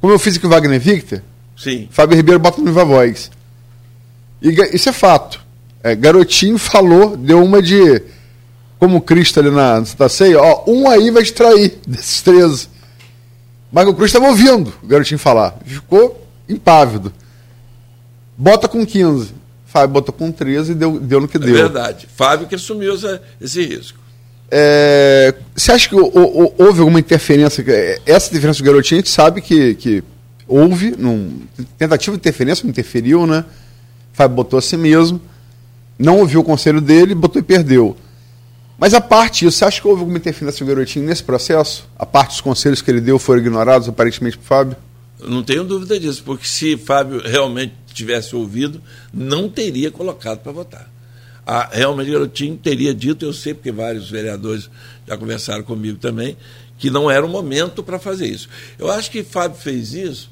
Como 0.00 0.12
eu 0.12 0.18
fiz 0.18 0.38
com 0.38 0.46
o 0.46 0.50
Wagner 0.50 0.78
Victor, 0.78 1.22
Sim. 1.56 1.88
Fábio 1.90 2.16
Ribeiro 2.16 2.38
bota 2.38 2.60
no 2.60 2.66
Viva 2.66 2.84
Voz. 2.84 3.30
E 4.42 4.50
isso 4.74 4.88
é 4.88 4.92
fato. 4.92 5.40
É, 5.82 5.94
garotinho 5.94 6.58
falou, 6.58 7.16
deu 7.16 7.42
uma 7.42 7.62
de. 7.62 8.02
Como 8.78 9.00
Cristo 9.00 9.40
ali 9.40 9.50
na 9.50 9.84
Santa 9.84 10.08
Ceia, 10.08 10.40
ó, 10.40 10.64
um 10.66 10.88
aí 10.88 11.10
vai 11.10 11.22
extrair 11.22 11.78
desses 11.86 12.20
13. 12.22 12.68
Michael 13.72 13.94
Cruz 13.94 14.10
estava 14.10 14.28
ouvindo 14.28 14.72
o 14.82 14.86
garotinho 14.86 15.18
falar. 15.18 15.56
Ficou 15.64 16.26
impávido. 16.48 17.12
Bota 18.36 18.68
com 18.68 18.84
15. 18.84 19.34
Fábio 19.66 19.88
botou 19.88 20.14
com 20.14 20.30
13 20.30 20.72
e 20.72 20.74
deu, 20.74 20.98
deu 21.00 21.20
no 21.20 21.28
que 21.28 21.36
é 21.36 21.40
deu. 21.40 21.50
É 21.50 21.62
verdade. 21.62 22.08
Fábio 22.14 22.46
que 22.46 22.54
assumiu 22.54 22.94
essa, 22.94 23.20
esse 23.40 23.64
risco. 23.64 23.98
É, 24.50 25.34
você 25.54 25.72
acha 25.72 25.88
que 25.88 25.96
houve 25.96 26.80
alguma 26.80 27.00
interferência? 27.00 27.64
Essa 28.06 28.32
diferença 28.32 28.62
do 28.62 28.64
garotinho, 28.64 29.00
a 29.00 29.02
gente 29.02 29.10
sabe 29.10 29.40
que, 29.40 29.74
que 29.74 30.04
houve, 30.46 30.94
num, 30.96 31.42
tentativa 31.76 32.16
de 32.16 32.20
interferência, 32.20 32.62
não 32.62 32.70
interferiu, 32.70 33.26
né? 33.26 33.44
Fábio 34.12 34.36
botou 34.36 34.58
a 34.58 34.62
si 34.62 34.76
mesmo, 34.76 35.20
não 35.98 36.20
ouviu 36.20 36.40
o 36.40 36.44
conselho 36.44 36.80
dele, 36.80 37.14
botou 37.14 37.40
e 37.40 37.44
perdeu. 37.44 37.96
Mas 38.78 38.92
a 38.92 39.00
parte 39.00 39.44
disso, 39.44 39.58
você 39.58 39.64
acha 39.64 39.80
que 39.80 39.88
houve 39.88 40.00
alguma 40.00 40.18
interferência 40.18 40.64
do 40.64 40.68
garotinho 40.68 41.06
nesse 41.06 41.22
processo? 41.22 41.88
A 41.98 42.04
parte 42.04 42.30
dos 42.30 42.40
conselhos 42.40 42.82
que 42.82 42.90
ele 42.90 43.00
deu 43.00 43.18
foram 43.18 43.40
ignorados, 43.40 43.88
aparentemente, 43.88 44.36
por 44.36 44.44
Fábio? 44.44 44.76
Não 45.18 45.42
tenho 45.42 45.64
dúvida 45.64 45.98
disso, 45.98 46.22
porque 46.24 46.46
se 46.46 46.76
Fábio 46.76 47.20
realmente 47.22 47.72
tivesse 47.94 48.36
ouvido, 48.36 48.82
não 49.12 49.48
teria 49.48 49.90
colocado 49.90 50.40
para 50.40 50.52
votar. 50.52 50.90
a, 51.46 51.68
realmente 51.72 52.10
Garotinho 52.10 52.56
teria 52.58 52.92
dito, 52.92 53.24
eu 53.24 53.32
sei 53.32 53.54
porque 53.54 53.72
vários 53.72 54.10
vereadores 54.10 54.68
já 55.08 55.16
conversaram 55.16 55.62
comigo 55.62 55.96
também, 55.96 56.36
que 56.76 56.90
não 56.90 57.10
era 57.10 57.24
o 57.24 57.28
momento 57.28 57.82
para 57.82 57.98
fazer 57.98 58.26
isso. 58.26 58.48
Eu 58.78 58.90
acho 58.90 59.10
que 59.10 59.24
Fábio 59.24 59.58
fez 59.58 59.94
isso 59.94 60.30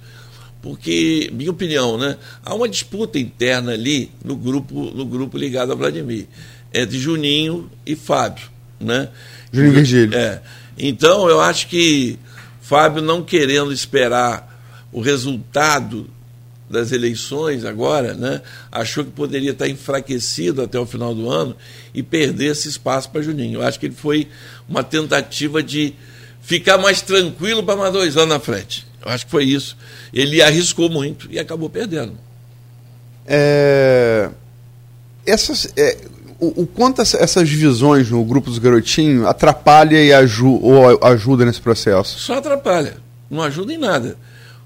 porque, 0.64 1.29
minha 1.31 1.50
opinião, 1.50 1.98
né, 1.98 2.16
há 2.42 2.55
uma 2.55 2.66
disputa 2.66 3.18
interna 3.18 3.72
ali 3.72 4.11
no 4.24 4.35
grupo, 4.35 4.90
no 4.94 5.05
grupo 5.05 5.37
ligado 5.37 5.72
a 5.72 5.74
Vladimir, 5.74 6.27
entre 6.72 6.98
Juninho 6.98 7.70
e 7.85 7.94
Fábio. 7.94 8.46
Né? 8.81 9.11
Juninho 9.53 9.74
Virgílio. 9.74 10.18
É. 10.18 10.40
Então, 10.79 11.29
eu 11.29 11.38
acho 11.38 11.68
que 11.68 12.18
Fábio 12.62 13.03
não 13.03 13.22
querendo 13.22 13.74
esperar 13.74 14.59
o 14.90 15.03
resultado 15.03 16.09
das 16.70 16.92
eleições 16.92 17.62
agora, 17.66 18.14
né, 18.14 18.40
achou 18.72 19.05
que 19.05 19.11
poderia 19.11 19.50
estar 19.50 19.68
enfraquecido 19.68 20.62
até 20.62 20.79
o 20.79 20.87
final 20.87 21.14
do 21.14 21.29
ano 21.29 21.55
e 21.92 22.03
perder 22.03 22.53
esse 22.53 22.70
espaço 22.70 23.11
para 23.11 23.20
Juninho. 23.20 23.61
Eu 23.61 23.66
acho 23.66 23.79
que 23.79 23.85
ele 23.85 23.94
foi 23.94 24.29
uma 24.66 24.83
tentativa 24.83 25.62
de 25.62 25.92
ficar 26.40 26.79
mais 26.79 27.03
tranquilo 27.03 27.62
para 27.62 27.77
mais 27.77 27.92
dois 27.92 28.16
anos 28.16 28.31
na 28.31 28.40
frente. 28.40 28.93
Eu 29.05 29.12
acho 29.12 29.25
que 29.27 29.31
foi 29.31 29.45
isso. 29.45 29.77
Ele 30.12 30.40
arriscou 30.40 30.88
muito 30.88 31.29
e 31.31 31.38
acabou 31.38 31.69
perdendo. 31.69 32.14
É... 33.27 34.31
Essas, 35.27 35.73
é... 35.77 35.99
O, 36.40 36.62
o, 36.62 36.67
quanto 36.67 37.01
essas 37.01 37.49
divisões 37.49 38.11
no 38.11 38.25
grupo 38.25 38.51
dos 38.51 38.59
garotinhos 38.59 39.27
atrapalha 39.27 40.03
e 40.03 40.12
aju 40.12 40.61
ou 40.61 41.05
ajuda 41.05 41.45
nesse 41.45 41.61
processo? 41.61 42.19
Só 42.19 42.38
atrapalha, 42.38 42.97
não 43.31 43.43
ajuda 43.43 43.73
em 43.73 43.79
nada. 43.79 44.17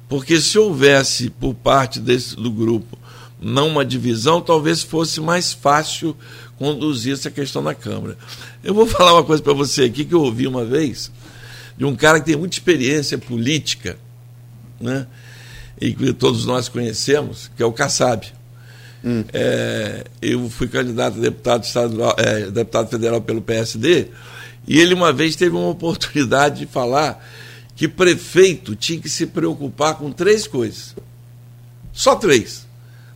Porque 0.09 0.41
se 0.41 0.59
houvesse 0.59 1.29
por 1.29 1.55
parte 1.55 2.01
desse, 2.01 2.35
do 2.35 2.51
grupo 2.51 2.99
não 3.41 3.69
uma 3.69 3.85
divisão, 3.85 4.41
talvez 4.41 4.83
fosse 4.83 5.21
mais 5.21 5.53
fácil 5.53 6.17
conduzir 6.57 7.13
essa 7.13 7.31
questão 7.31 7.63
na 7.63 7.75
Câmara. 7.75 8.17
Eu 8.65 8.75
vou 8.75 8.87
falar 8.89 9.13
uma 9.13 9.25
coisa 9.25 9.43
para 9.43 9.53
você 9.53 9.85
aqui 9.85 10.05
que 10.05 10.15
eu 10.15 10.23
ouvi 10.23 10.47
uma 10.47 10.65
vez 10.65 11.11
de 11.77 11.85
um 11.85 11.95
cara 11.95 12.19
que 12.19 12.27
tem 12.27 12.37
muita 12.37 12.57
experiência 12.57 13.17
política, 13.17 13.97
né? 14.81 15.07
e 15.81 15.93
que 15.93 16.13
todos 16.13 16.45
nós 16.45 16.69
conhecemos, 16.69 17.51
que 17.57 17.63
é 17.63 17.67
o 17.67 17.73
Kassab. 17.73 18.27
Hum. 19.05 19.25
É, 19.33 20.05
eu 20.21 20.49
fui 20.51 20.67
candidato 20.67 21.19
a 21.19 21.21
deputado, 21.21 21.65
estadual, 21.65 22.15
é, 22.19 22.51
deputado 22.51 22.89
federal 22.89 23.21
pelo 23.21 23.41
PSD, 23.41 24.09
e 24.67 24.79
ele 24.79 24.93
uma 24.93 25.13
vez 25.13 25.37
teve 25.37 25.55
uma 25.55 25.69
oportunidade 25.71 26.61
de 26.61 26.67
falar 26.67 27.25
que 27.77 27.87
prefeito 27.87 28.75
tinha 28.75 29.01
que 29.01 29.09
se 29.09 29.27
preocupar 29.27 29.95
com 29.95 30.11
três 30.11 30.47
coisas. 30.47 30.97
Só 31.93 32.17
três. 32.17 32.67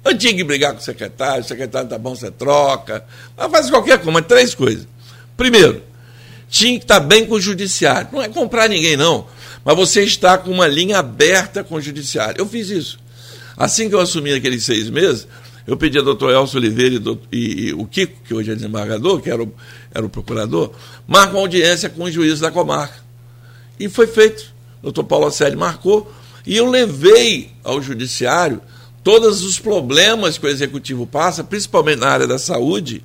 Não 0.05 0.17
tinha 0.17 0.35
que 0.35 0.45
brigar 0.45 0.73
com 0.73 0.79
o 0.79 0.83
secretário, 0.83 1.45
o 1.45 1.47
secretário 1.47 1.89
tá 1.89 1.99
bom, 1.99 2.15
você 2.15 2.31
troca. 2.31 3.05
Mas 3.37 3.51
faz 3.51 3.71
qualquer 3.71 3.99
coisa, 3.99 4.13
mas 4.13 4.27
três 4.27 4.55
coisas. 4.55 4.87
Primeiro, 5.37 5.83
tinha 6.49 6.79
que 6.79 6.85
estar 6.85 7.01
tá 7.01 7.07
bem 7.07 7.27
com 7.27 7.35
o 7.35 7.41
judiciário. 7.41 8.09
Não 8.13 8.23
é 8.23 8.29
comprar 8.29 8.69
ninguém, 8.69 8.97
não. 8.97 9.27
Mas 9.65 9.77
você 9.77 10.03
está 10.03 10.37
com 10.37 10.51
uma 10.51 10.67
linha 10.67 10.99
aberta 10.99 11.63
com 11.63 11.77
o 11.77 11.81
judiciário. 11.81 12.41
Eu 12.41 12.47
fiz 12.47 12.69
isso. 12.69 12.99
Assim 13.57 13.89
que 13.89 13.95
eu 13.95 14.01
assumi 14.01 14.33
aqueles 14.33 14.65
seis 14.65 14.91
meses, 14.91 15.27
eu 15.67 15.77
pedi 15.77 15.99
ao 15.99 16.05
doutor 16.05 16.33
Elcio 16.33 16.59
Oliveira 16.59 16.97
e, 16.97 16.99
do, 16.99 17.21
e, 17.31 17.69
e, 17.69 17.73
o 17.73 17.87
Kiko, 17.87 18.23
que 18.25 18.35
hoje 18.35 18.51
é 18.51 18.55
desembargador, 18.55 19.21
que 19.21 19.31
era 19.31 19.43
o, 19.43 19.55
era 19.95 20.05
o 20.05 20.09
procurador, 20.09 20.73
marcam 21.07 21.39
audiência 21.39 21.89
com 21.89 22.05
o 22.05 22.11
juiz 22.11 22.41
da 22.41 22.51
comarca. 22.51 22.97
E 23.79 23.89
foi 23.89 24.07
feito. 24.07 24.53
O 24.81 24.85
doutor 24.85 25.05
Paulo 25.05 25.27
Asselli 25.27 25.57
marcou. 25.57 26.13
E 26.45 26.57
eu 26.57 26.69
levei 26.69 27.53
ao 27.63 27.81
judiciário 27.81 28.61
todos 29.05 29.45
os 29.45 29.59
problemas 29.59 30.39
que 30.39 30.47
o 30.47 30.49
executivo 30.49 31.07
passa, 31.07 31.45
principalmente 31.45 32.01
na 32.01 32.09
área 32.09 32.27
da 32.27 32.39
saúde, 32.39 33.05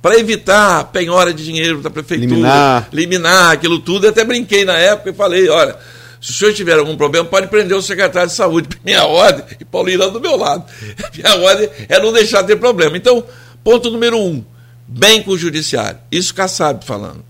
para 0.00 0.18
evitar 0.18 0.84
penhora 0.84 1.32
de 1.34 1.44
dinheiro 1.44 1.80
da 1.80 1.90
prefeitura, 1.90 2.30
liminar. 2.30 2.88
liminar 2.92 3.52
aquilo 3.52 3.78
tudo. 3.78 4.06
Eu 4.06 4.10
até 4.10 4.24
brinquei 4.24 4.64
na 4.64 4.76
época 4.76 5.10
e 5.10 5.12
falei: 5.12 5.48
olha, 5.48 5.76
se 6.20 6.30
o 6.30 6.34
senhor 6.34 6.54
tiver 6.54 6.78
algum 6.78 6.96
problema, 6.96 7.26
pode 7.26 7.48
prender 7.48 7.76
o 7.76 7.82
secretário 7.82 8.28
de 8.28 8.34
saúde. 8.34 8.68
Minha 8.84 9.04
ordem, 9.04 9.44
e 9.60 9.64
Paulo 9.64 9.88
Irã 9.88 10.08
do 10.08 10.20
meu 10.20 10.36
lado. 10.36 10.64
Minha 11.14 11.36
ordem 11.36 11.68
é 11.88 12.00
não 12.00 12.12
deixar 12.12 12.42
de 12.42 12.48
ter 12.48 12.56
problema. 12.56 12.96
Então, 12.96 13.24
ponto 13.62 13.90
número 13.90 14.18
um: 14.18 14.44
bem 14.86 15.22
com 15.22 15.32
o 15.32 15.38
judiciário. 15.38 15.98
Isso 16.10 16.34
Kassab 16.34 16.84
falando. 16.84 17.24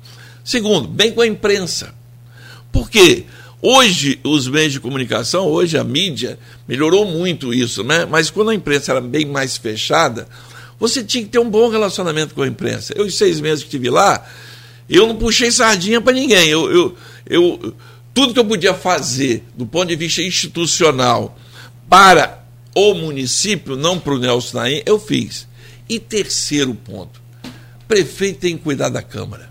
Segundo, 0.45 0.89
bem 0.89 1.13
com 1.13 1.21
a 1.21 1.27
imprensa. 1.27 1.95
Por 2.73 2.91
quê? 2.91 3.25
Hoje, 3.61 4.21
os 4.23 4.47
meios 4.47 4.73
de 4.73 4.79
comunicação, 4.79 5.47
hoje 5.47 5.77
a 5.77 5.83
mídia, 5.83 6.39
melhorou 6.67 7.05
muito 7.05 7.53
isso, 7.53 7.83
né? 7.83 8.07
Mas 8.09 8.31
quando 8.31 8.51
a 8.51 8.55
imprensa 8.55 8.93
era 8.93 9.01
bem 9.01 9.27
mais 9.27 9.57
fechada, 9.57 10.29
você 10.79 11.03
tinha 11.03 11.25
que 11.25 11.31
ter 11.31 11.39
um 11.39 11.51
bom 11.51 11.69
relacionamento 11.69 12.35
com 12.35 12.43
a 12.43 12.47
imprensa. 12.47 12.93
Eu, 12.97 13.07
em 13.07 13.11
seis 13.11 13.41
meses 13.41 13.65
que 13.65 13.69
estive 13.69 13.91
lá, 13.91 14.25
eu 14.89 15.07
não 15.07 15.17
puxei 15.17 15.51
sardinha 15.51 16.01
para 16.01 16.13
ninguém. 16.13 16.49
Eu, 16.49 16.71
eu, 16.71 16.97
eu, 17.27 17.75
tudo 18.15 18.33
que 18.33 18.39
eu 18.39 18.45
podia 18.45 18.75
fazer 18.75 19.45
do 19.57 19.67
ponto 19.67 19.89
de 19.89 19.97
vista 19.97 20.23
institucional 20.23 21.37
para 21.89 22.45
o 22.75 22.95
município, 22.95 23.77
não 23.77 23.99
para 23.99 24.15
o 24.15 24.19
Nelson 24.19 24.59
Naim, 24.59 24.83
eu 24.87 24.99
fiz. 25.01 25.49
E 25.89 25.99
terceiro 25.99 26.75
ponto: 26.75 27.21
prefeito 27.89 28.41
tem 28.41 28.57
que 28.57 28.63
cuidar 28.63 28.89
da 28.89 29.03
Câmara. 29.03 29.51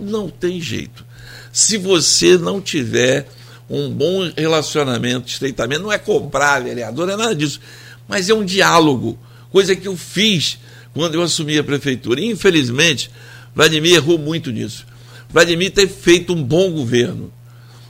Não 0.00 0.28
tem 0.28 0.60
jeito. 0.60 1.04
Se 1.52 1.78
você 1.78 2.36
não 2.36 2.60
tiver 2.60 3.28
um 3.70 3.88
bom 3.90 4.30
relacionamento, 4.36 5.28
estreitamento, 5.28 5.82
não 5.82 5.92
é 5.92 5.98
comprar 5.98 6.62
vereador, 6.62 7.08
é 7.08 7.16
nada 7.16 7.34
disso, 7.34 7.60
mas 8.08 8.28
é 8.28 8.34
um 8.34 8.44
diálogo, 8.44 9.18
coisa 9.50 9.76
que 9.76 9.86
eu 9.86 9.96
fiz 9.96 10.58
quando 10.94 11.16
eu 11.16 11.22
assumi 11.22 11.58
a 11.58 11.64
prefeitura. 11.64 12.20
E, 12.20 12.30
infelizmente, 12.30 13.10
Vladimir 13.54 13.96
errou 13.96 14.16
muito 14.16 14.50
nisso. 14.50 14.86
Vladimir 15.28 15.72
tem 15.72 15.88
feito 15.88 16.32
um 16.32 16.42
bom 16.42 16.70
governo, 16.70 17.32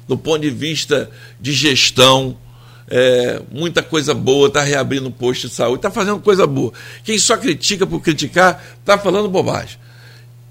do 0.08 0.16
ponto 0.16 0.40
de 0.40 0.50
vista 0.50 1.10
de 1.40 1.52
gestão, 1.52 2.36
é, 2.88 3.40
muita 3.50 3.82
coisa 3.82 4.14
boa, 4.14 4.48
está 4.48 4.62
reabrindo 4.62 5.10
posto 5.10 5.48
de 5.48 5.54
saúde, 5.54 5.76
está 5.76 5.90
fazendo 5.90 6.18
coisa 6.20 6.46
boa. 6.46 6.72
Quem 7.04 7.18
só 7.18 7.36
critica 7.36 7.86
por 7.86 8.00
criticar, 8.00 8.62
está 8.80 8.98
falando 8.98 9.28
bobagem. 9.28 9.78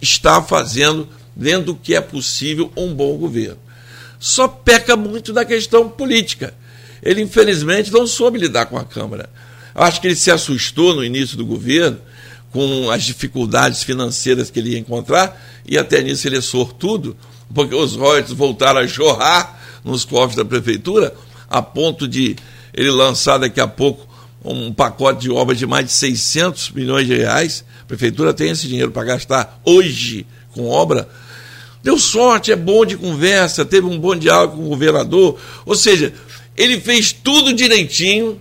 Está 0.02 0.42
fazendo, 0.42 1.08
dentro 1.36 1.68
do 1.68 1.76
que 1.76 1.96
é 1.96 2.02
possível, 2.02 2.72
um 2.78 2.94
bom 2.94 3.18
governo. 3.18 3.60
Só 4.20 4.48
peca 4.48 4.96
muito 4.96 5.34
da 5.34 5.44
questão 5.44 5.90
política. 5.90 6.54
Ele, 7.02 7.22
infelizmente, 7.22 7.92
não 7.92 8.08
soube 8.08 8.40
lidar 8.40 8.68
com 8.68 8.78
a 8.78 8.86
Câmara. 8.86 9.30
Acho 9.76 10.00
que 10.00 10.08
ele 10.08 10.16
se 10.16 10.32
assustou 10.32 10.96
no 10.96 11.04
início 11.04 11.36
do 11.36 11.46
governo 11.46 12.00
com 12.54 12.90
as 12.92 13.04
dificuldades 13.04 13.84
financeiras 13.84 14.50
que 14.52 14.60
ele 14.60 14.72
ia 14.72 14.80
encontrar, 14.80 15.42
e 15.68 15.78
até 15.78 16.02
nisso 16.02 16.28
ele 16.28 16.38
é 16.38 16.42
sortudo, 16.42 17.18
porque 17.54 17.74
os 17.74 17.96
royalties 17.96 18.32
voltaram 18.32 18.80
a 18.80 18.86
jorrar 18.86 19.60
nos 19.84 20.06
cofres 20.06 20.38
da 20.38 20.46
prefeitura, 20.46 21.14
a 21.50 21.62
ponto 21.62 22.08
de 22.08 22.36
ele 22.74 22.92
lançar 22.92 23.40
daqui 23.40 23.60
a 23.60 23.68
pouco 23.68 24.08
um 24.44 24.74
pacote 24.74 25.22
de 25.22 25.32
obras 25.32 25.58
de 25.58 25.66
mais 25.66 25.86
de 25.86 25.92
600 25.92 26.72
milhões 26.72 27.08
de 27.08 27.16
reais. 27.16 27.64
A 27.82 27.86
prefeitura 27.86 28.34
tem 28.34 28.50
esse 28.50 28.68
dinheiro 28.68 28.92
para 28.92 29.04
gastar 29.04 29.62
hoje 29.64 30.26
com 30.52 30.68
obra. 30.68 31.08
Deu 31.82 31.98
sorte, 31.98 32.52
é 32.52 32.56
bom 32.56 32.86
de 32.86 32.98
conversa, 32.98 33.66
teve 33.66 33.88
um 33.88 34.00
bom 34.00 34.16
diálogo 34.16 34.58
com 34.58 34.66
o 34.66 34.70
governador. 34.70 35.40
Ou 35.66 35.76
seja, 35.76 36.14
ele 36.56 36.80
fez 36.80 37.12
tudo 37.12 37.54
direitinho, 37.54 38.40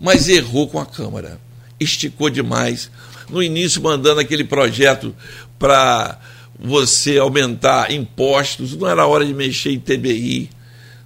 mas 0.00 0.28
errou 0.28 0.68
com 0.68 0.78
a 0.78 0.86
Câmara. 0.86 1.40
Esticou 1.78 2.30
demais 2.30 2.90
no 3.28 3.42
início 3.42 3.82
mandando 3.82 4.20
aquele 4.20 4.44
projeto 4.44 5.14
para 5.58 6.18
você 6.58 7.18
aumentar 7.18 7.90
impostos, 7.92 8.76
não 8.76 8.88
era 8.88 9.06
hora 9.06 9.24
de 9.24 9.34
mexer 9.34 9.72
em 9.72 9.78
TBI, 9.78 10.50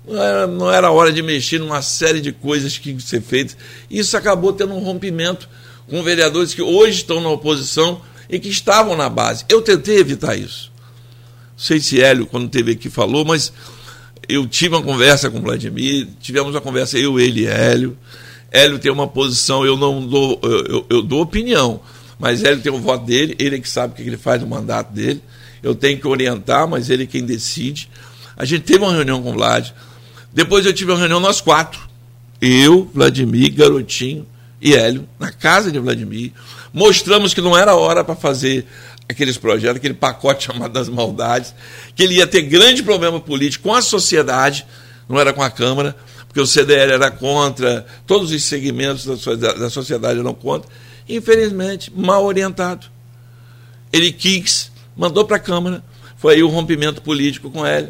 não 0.07 0.23
era, 0.23 0.47
não 0.47 0.73
era 0.73 0.91
hora 0.91 1.13
de 1.13 1.23
mexer 1.23 1.59
numa 1.59 1.83
série 1.83 2.21
de 2.21 2.33
coisas 2.33 2.79
que 2.79 2.99
ser 3.01 3.21
feitas. 3.21 3.57
Isso 3.91 4.17
acabou 4.17 4.53
tendo 4.53 4.75
um 4.75 4.81
rompimento 4.81 5.49
com 5.89 6.03
vereadores 6.03 6.55
que 6.55 6.63
hoje 6.63 6.99
estão 6.99 7.21
na 7.21 7.29
oposição 7.29 8.01
e 8.29 8.39
que 8.39 8.49
estavam 8.49 8.97
na 8.97 9.09
base. 9.09 9.45
Eu 9.49 9.61
tentei 9.61 9.99
evitar 9.99 10.37
isso. 10.37 10.71
Não 11.53 11.65
sei 11.65 11.81
se 11.81 12.01
Hélio, 12.01 12.27
quando 12.27 12.49
teve 12.49 12.73
aqui, 12.73 12.89
falou, 12.89 13.25
mas 13.25 13.53
eu 14.29 14.47
tive 14.47 14.77
uma 14.77 14.83
conversa 14.83 15.29
com 15.31 15.39
o 15.39 15.43
Vladimir, 15.43 16.09
tivemos 16.21 16.55
uma 16.55 16.61
conversa, 16.61 16.97
eu, 16.97 17.19
ele 17.19 17.43
e 17.43 17.47
Hélio. 17.47 17.99
Hélio 18.53 18.79
tem 18.79 18.91
uma 18.91 19.07
posição, 19.07 19.65
eu 19.65 19.77
não 19.77 20.07
dou, 20.07 20.41
eu, 20.43 20.65
eu, 20.67 20.87
eu 20.91 21.03
dou 21.03 21.21
opinião 21.21 21.81
mas 22.21 22.45
ele 22.45 22.61
tem 22.61 22.71
o 22.71 22.79
voto 22.79 23.07
dele, 23.07 23.35
ele 23.39 23.57
é 23.57 23.59
que 23.59 23.69
sabe 23.69 23.95
o 23.95 23.97
que 23.97 24.03
ele 24.03 24.19
faz 24.19 24.43
no 24.43 24.47
mandato 24.47 24.93
dele. 24.93 25.23
Eu 25.63 25.75
tenho 25.75 25.99
que 25.99 26.07
orientar, 26.07 26.69
mas 26.69 26.91
ele 26.91 27.05
é 27.05 27.07
quem 27.07 27.25
decide. 27.25 27.89
A 28.37 28.45
gente 28.45 28.63
teve 28.63 28.85
uma 28.85 28.93
reunião 28.93 29.23
com 29.23 29.31
o 29.31 29.33
Vlad. 29.33 29.71
Depois 30.31 30.67
eu 30.67 30.73
tive 30.73 30.93
uma 30.93 30.99
reunião 30.99 31.19
nós 31.19 31.41
quatro. 31.41 31.81
Eu, 32.39 32.91
Vladimir, 32.93 33.55
Garotinho 33.55 34.27
e 34.61 34.75
Hélio, 34.75 35.09
na 35.19 35.33
casa 35.33 35.73
de 35.73 35.79
Vladimir. 35.79 36.33
Mostramos 36.75 37.33
que 37.33 37.41
não 37.41 37.57
era 37.57 37.75
hora 37.75 38.05
para 38.05 38.15
fazer 38.15 38.67
aqueles 39.09 39.39
projetos, 39.39 39.77
aquele 39.77 39.95
pacote 39.95 40.45
chamado 40.53 40.73
das 40.73 40.91
maldades, 40.91 41.55
que 41.97 42.03
ele 42.03 42.17
ia 42.17 42.27
ter 42.27 42.43
grande 42.43 42.83
problema 42.83 43.19
político 43.19 43.69
com 43.69 43.75
a 43.75 43.81
sociedade, 43.81 44.67
não 45.09 45.19
era 45.19 45.33
com 45.33 45.43
a 45.43 45.51
Câmara, 45.51 45.97
porque 46.29 46.41
o 46.41 46.47
CDL 46.47 46.93
era 46.93 47.11
contra, 47.11 47.87
todos 48.07 48.31
os 48.31 48.45
segmentos 48.45 49.07
da 49.07 49.71
sociedade 49.71 50.21
eram 50.21 50.35
contra 50.35 50.71
infelizmente, 51.17 51.93
mal 51.95 52.25
orientado. 52.25 52.87
ele 53.93 54.13
quis, 54.13 54.71
mandou 54.97 55.25
para 55.25 55.37
a 55.37 55.41
Câmara. 55.41 55.83
Foi 56.17 56.35
aí 56.35 56.43
o 56.43 56.49
rompimento 56.49 57.01
político 57.03 57.51
com 57.51 57.67
ele 57.67 57.89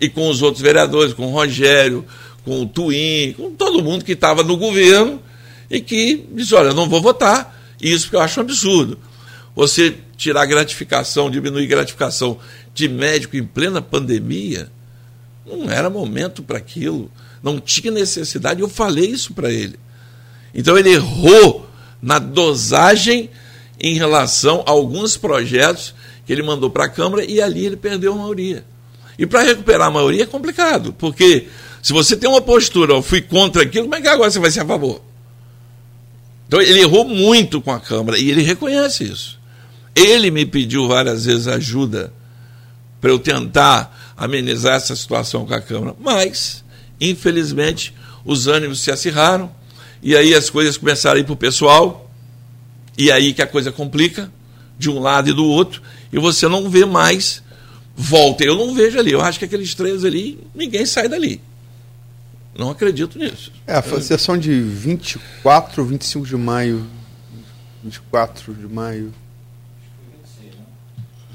e 0.00 0.08
com 0.08 0.28
os 0.28 0.42
outros 0.42 0.62
vereadores, 0.62 1.12
com 1.12 1.26
o 1.26 1.30
Rogério, 1.30 2.04
com 2.44 2.62
o 2.62 2.66
Twin, 2.66 3.34
com 3.34 3.54
todo 3.54 3.82
mundo 3.82 4.04
que 4.04 4.12
estava 4.12 4.42
no 4.42 4.56
governo 4.56 5.22
e 5.70 5.80
que 5.80 6.26
disse: 6.32 6.54
olha, 6.54 6.72
não 6.72 6.88
vou 6.88 7.00
votar. 7.00 7.56
Isso 7.80 8.10
que 8.10 8.16
eu 8.16 8.20
acho 8.20 8.40
um 8.40 8.42
absurdo. 8.42 8.98
Você 9.54 9.96
tirar 10.16 10.46
gratificação, 10.46 11.30
diminuir 11.30 11.66
gratificação 11.66 12.38
de 12.74 12.88
médico 12.88 13.36
em 13.36 13.44
plena 13.44 13.80
pandemia, 13.80 14.70
não 15.46 15.70
era 15.70 15.88
momento 15.88 16.42
para 16.42 16.58
aquilo. 16.58 17.10
Não 17.42 17.60
tinha 17.60 17.92
necessidade. 17.92 18.60
Eu 18.60 18.68
falei 18.68 19.06
isso 19.06 19.32
para 19.32 19.50
ele. 19.50 19.78
Então 20.54 20.76
ele 20.76 20.90
errou 20.90 21.68
na 22.00 22.18
dosagem 22.18 23.30
em 23.80 23.94
relação 23.94 24.62
a 24.66 24.70
alguns 24.70 25.16
projetos 25.16 25.94
que 26.26 26.32
ele 26.32 26.42
mandou 26.42 26.70
para 26.70 26.84
a 26.84 26.88
Câmara 26.88 27.24
e 27.24 27.40
ali 27.40 27.64
ele 27.64 27.76
perdeu 27.76 28.12
a 28.12 28.16
maioria. 28.16 28.64
E 29.18 29.26
para 29.26 29.42
recuperar 29.42 29.88
a 29.88 29.90
maioria 29.90 30.24
é 30.24 30.26
complicado, 30.26 30.92
porque 30.92 31.48
se 31.82 31.92
você 31.92 32.16
tem 32.16 32.28
uma 32.28 32.40
postura, 32.40 32.94
eu 32.94 33.02
fui 33.02 33.20
contra 33.20 33.62
aquilo, 33.62 33.84
como 33.84 33.96
é 33.96 34.00
que 34.00 34.08
agora 34.08 34.30
você 34.30 34.38
vai 34.38 34.50
ser 34.50 34.60
a 34.60 34.66
favor? 34.66 35.00
Então 36.46 36.60
ele 36.60 36.80
errou 36.80 37.04
muito 37.04 37.60
com 37.60 37.72
a 37.72 37.80
Câmara 37.80 38.18
e 38.18 38.30
ele 38.30 38.42
reconhece 38.42 39.04
isso. 39.04 39.38
Ele 39.94 40.30
me 40.30 40.46
pediu 40.46 40.86
várias 40.86 41.24
vezes 41.24 41.48
ajuda 41.48 42.12
para 43.00 43.10
eu 43.10 43.18
tentar 43.18 44.14
amenizar 44.16 44.74
essa 44.74 44.94
situação 44.94 45.46
com 45.46 45.54
a 45.54 45.60
Câmara, 45.60 45.94
mas, 46.00 46.64
infelizmente, 47.00 47.94
os 48.24 48.46
ânimos 48.46 48.80
se 48.80 48.90
acirraram 48.90 49.50
e 50.02 50.16
aí 50.16 50.34
as 50.34 50.48
coisas 50.50 50.76
começaram 50.76 51.16
a 51.16 51.20
ir 51.20 51.24
para 51.24 51.32
o 51.32 51.36
pessoal, 51.36 52.10
e 52.96 53.10
aí 53.10 53.32
que 53.32 53.42
a 53.42 53.46
coisa 53.46 53.70
complica, 53.70 54.30
de 54.78 54.88
um 54.90 55.00
lado 55.00 55.30
e 55.30 55.32
do 55.32 55.44
outro, 55.44 55.82
e 56.12 56.18
você 56.18 56.48
não 56.48 56.70
vê 56.70 56.84
mais 56.84 57.42
volta. 57.96 58.44
Eu 58.44 58.56
não 58.56 58.74
vejo 58.74 58.98
ali. 58.98 59.12
Eu 59.12 59.20
acho 59.20 59.38
que 59.38 59.44
aqueles 59.44 59.74
três 59.74 60.04
ali, 60.04 60.38
ninguém 60.54 60.86
sai 60.86 61.08
dali. 61.08 61.40
Não 62.56 62.70
acredito 62.70 63.18
nisso. 63.18 63.52
É, 63.66 63.74
a 63.74 64.00
sessão 64.00 64.36
de 64.36 64.60
24 64.60 65.82
ou 65.82 65.88
25 65.88 66.26
de 66.26 66.36
maio. 66.36 66.86
24 67.84 68.54
de 68.54 68.66
maio. 68.66 69.12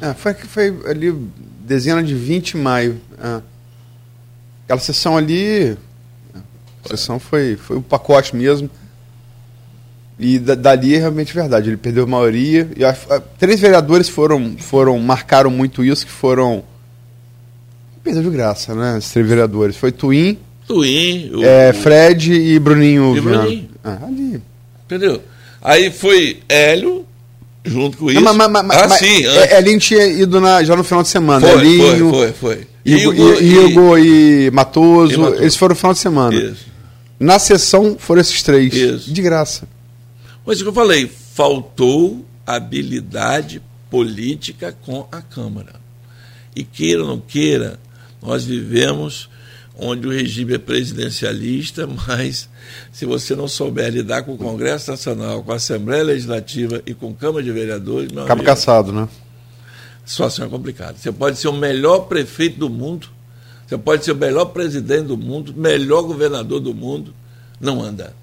É, 0.02 0.14
foi, 0.14 0.34
foi 0.34 0.80
ali, 0.86 1.16
dezena 1.62 2.04
de 2.04 2.14
20 2.14 2.52
de 2.52 2.58
maio. 2.58 3.02
É. 3.18 3.42
Aquela 4.66 4.80
sessão 4.80 5.16
ali. 5.16 5.78
A 6.86 6.90
sessão 6.90 7.20
foi, 7.20 7.56
foi 7.56 7.78
o 7.78 7.82
pacote 7.82 8.36
mesmo. 8.36 8.70
E 10.20 10.38
da, 10.38 10.56
dali 10.56 10.96
é 10.96 11.00
realmente 11.00 11.34
verdade. 11.34 11.70
Ele 11.70 11.78
perdeu 11.78 12.04
a 12.04 12.08
maioria. 12.08 12.70
E 12.76 12.84
a, 12.84 12.90
a, 13.10 13.20
três 13.20 13.60
vereadores 13.60 14.10
foram, 14.10 14.56
foram, 14.58 14.98
marcaram 15.00 15.50
muito 15.50 15.84
isso, 15.84 16.06
que 16.06 16.12
foram. 16.12 16.64
Perdeu 18.04 18.24
de 18.24 18.30
graça, 18.30 18.76
né? 18.76 18.98
Esses 18.98 19.12
três 19.12 19.28
vereadores. 19.28 19.76
Foi 19.76 19.92
Twin. 19.92 20.38
Twin. 20.68 21.32
O, 21.34 21.44
é, 21.44 21.74
Fred 21.74 22.34
e 22.34 22.60
Bruninho. 22.60 23.18
E 23.18 23.22
Bruninho. 23.22 23.70
Ah, 23.84 24.00
ali. 24.06 24.42
Entendeu? 24.86 25.22
Aí 25.62 25.90
foi 25.90 26.42
Hélio, 26.48 27.06
junto 27.64 27.98
com 27.98 28.12
isso. 28.12 28.20
Não, 28.20 28.34
mas, 28.34 28.52
mas, 28.52 28.78
ah, 28.82 28.88
mas, 28.90 29.00
sim. 29.00 29.26
É, 29.26 29.58
Elinho 29.58 29.80
tinha 29.80 30.06
ido 30.06 30.42
na, 30.42 30.64
já 30.64 30.76
no 30.76 30.84
final 30.84 31.02
de 31.02 31.10
semana. 31.10 31.48
Foi, 31.48 31.60
Elinho, 31.60 32.10
foi, 32.10 32.34
foi, 32.34 32.34
foi. 32.34 32.68
Igor, 32.86 33.14
Igor, 33.14 33.42
e, 33.42 33.72
Igor 33.72 34.00
e, 34.00 34.52
Matoso, 34.52 35.14
e 35.14 35.18
Matoso. 35.18 35.42
eles 35.42 35.56
foram 35.56 35.74
no 35.74 35.80
final 35.80 35.94
de 35.94 36.00
semana. 36.00 36.36
Isso. 36.36 36.73
Na 37.20 37.40
sessão 37.40 37.98
foram 37.98 38.22
esses 38.22 38.42
três. 38.44 38.74
Isso. 38.74 39.14
De 39.14 39.22
graça. 39.22 39.68
Mas 40.46 40.60
o 40.60 40.64
que 40.64 40.70
eu 40.70 40.74
falei, 40.74 41.08
faltou 41.08 42.26
habilidade 42.46 43.62
política 43.90 44.76
com 44.86 45.08
a 45.12 45.22
Câmara. 45.22 45.76
E 46.56 46.64
queira 46.64 47.02
ou 47.02 47.08
não 47.08 47.20
queira, 47.20 47.80
nós 48.22 48.44
vivemos 48.44 49.30
onde 49.76 50.08
o 50.08 50.12
regime 50.12 50.54
é 50.54 50.58
presidencialista, 50.58 51.88
mas 52.08 52.50
se 52.92 53.06
você 53.06 53.36
não 53.36 53.48
souber 53.48 53.92
lidar 53.92 54.24
com 54.24 54.34
o 54.34 54.38
Congresso 54.38 54.92
Nacional, 54.92 55.44
com 55.44 55.52
a 55.52 55.56
Assembleia 55.56 56.04
Legislativa 56.04 56.82
e 56.86 56.94
com 56.94 57.12
a 57.12 57.14
Câmara 57.14 57.44
de 57.44 57.52
Vereadores, 57.52 58.12
meu 58.12 58.24
Acaba 58.24 58.42
amigo, 58.42 58.46
caçado, 58.46 58.92
né? 58.92 59.08
a 60.04 60.08
situação 60.08 60.46
é 60.46 60.50
complicada. 60.50 60.96
Você 60.98 61.12
pode 61.12 61.38
ser 61.38 61.48
o 61.48 61.54
melhor 61.54 62.02
prefeito 62.02 62.60
do 62.60 62.70
mundo, 62.70 63.08
você 63.68 63.78
pode 63.78 64.06
ser 64.06 64.12
o 64.12 64.16
melhor 64.16 64.46
presidente 64.46 65.08
do 65.08 65.18
mundo, 65.18 65.54
melhor 65.56 66.04
governador 66.04 66.60
do 66.60 66.74
mundo, 66.74 67.14
não 67.60 67.82
anda. 67.82 68.14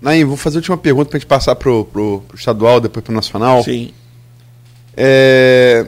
Naim, 0.00 0.24
vou 0.24 0.36
fazer 0.36 0.58
a 0.58 0.60
última 0.60 0.76
pergunta 0.76 1.08
para 1.08 1.16
a 1.16 1.20
gente 1.20 1.28
passar 1.28 1.54
para 1.54 1.70
o 1.70 2.24
estadual, 2.34 2.80
depois 2.80 3.04
para 3.04 3.12
o 3.12 3.14
nacional. 3.14 3.62
Sim. 3.62 3.92
É... 4.96 5.86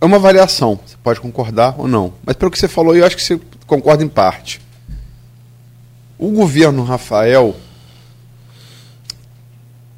é 0.00 0.04
uma 0.04 0.16
avaliação, 0.16 0.80
você 0.84 0.96
pode 1.02 1.20
concordar 1.20 1.74
ou 1.78 1.86
não. 1.86 2.12
Mas 2.24 2.36
pelo 2.36 2.50
que 2.50 2.58
você 2.58 2.68
falou, 2.68 2.96
eu 2.96 3.06
acho 3.06 3.16
que 3.16 3.22
você 3.22 3.40
concorda 3.66 4.02
em 4.02 4.08
parte. 4.08 4.60
O 6.18 6.30
governo 6.30 6.82
Rafael, 6.82 7.54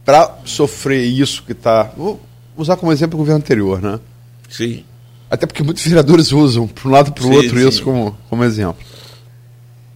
para 0.04 0.38
sofrer 0.44 1.04
isso 1.04 1.42
que 1.44 1.52
está. 1.52 1.84
Vou 1.96 2.20
usar 2.56 2.76
como 2.76 2.92
exemplo 2.92 3.16
o 3.16 3.18
governo 3.18 3.38
anterior, 3.38 3.80
né? 3.80 4.00
Sim. 4.48 4.84
Até 5.34 5.46
porque 5.46 5.64
muitos 5.64 5.84
vereadores 5.84 6.30
usam, 6.30 6.68
para 6.68 6.88
um 6.88 6.92
lado 6.92 7.12
para 7.12 7.24
o 7.24 7.32
outro, 7.32 7.58
sim. 7.58 7.68
isso 7.68 7.82
como, 7.82 8.16
como 8.30 8.44
exemplo. 8.44 8.80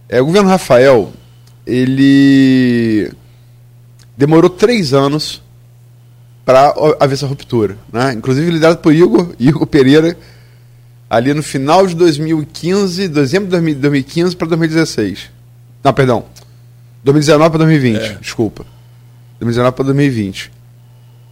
É, 0.09 0.21
o 0.21 0.25
governo 0.25 0.49
Rafael, 0.49 1.13
ele 1.65 3.09
demorou 4.17 4.49
três 4.49 4.93
anos 4.93 5.41
para 6.43 6.73
haver 6.99 7.13
essa 7.13 7.25
ruptura. 7.25 7.77
Né? 7.89 8.11
Inclusive 8.15 8.51
liderado 8.51 8.79
por 8.79 8.93
Igor, 8.93 9.33
Igor 9.39 9.65
Pereira, 9.65 10.17
ali 11.09 11.33
no 11.33 11.41
final 11.41 11.87
de 11.87 11.95
2015, 11.95 13.07
dezembro 13.07 13.45
de 13.45 13.51
2000 13.51 13.75
2015 13.75 14.35
para 14.35 14.47
2016. 14.49 15.29
Não, 15.81 15.93
perdão. 15.93 16.25
2019 17.01 17.49
para 17.49 17.59
2020, 17.59 17.97
É. 17.97 18.13
desculpa. 18.15 18.65
2019 19.39 19.73
para 19.73 19.85
2020. 19.85 20.51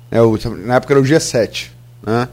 É, 0.10 0.22
o, 0.22 0.39
na 0.65 0.76
época 0.76 0.93
era 0.93 1.02
o 1.02 1.04
dia 1.04 1.20
7. 1.20 1.74
Né? 2.06 2.30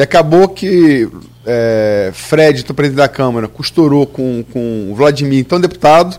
E 0.00 0.02
acabou 0.02 0.48
que 0.48 1.06
é, 1.44 2.10
Fred, 2.14 2.62
então 2.62 2.74
presidente 2.74 2.96
da 2.96 3.06
Câmara, 3.06 3.46
costurou 3.46 4.06
com, 4.06 4.42
com 4.50 4.90
o 4.90 4.94
Vladimir, 4.94 5.40
então 5.40 5.60
deputado, 5.60 6.18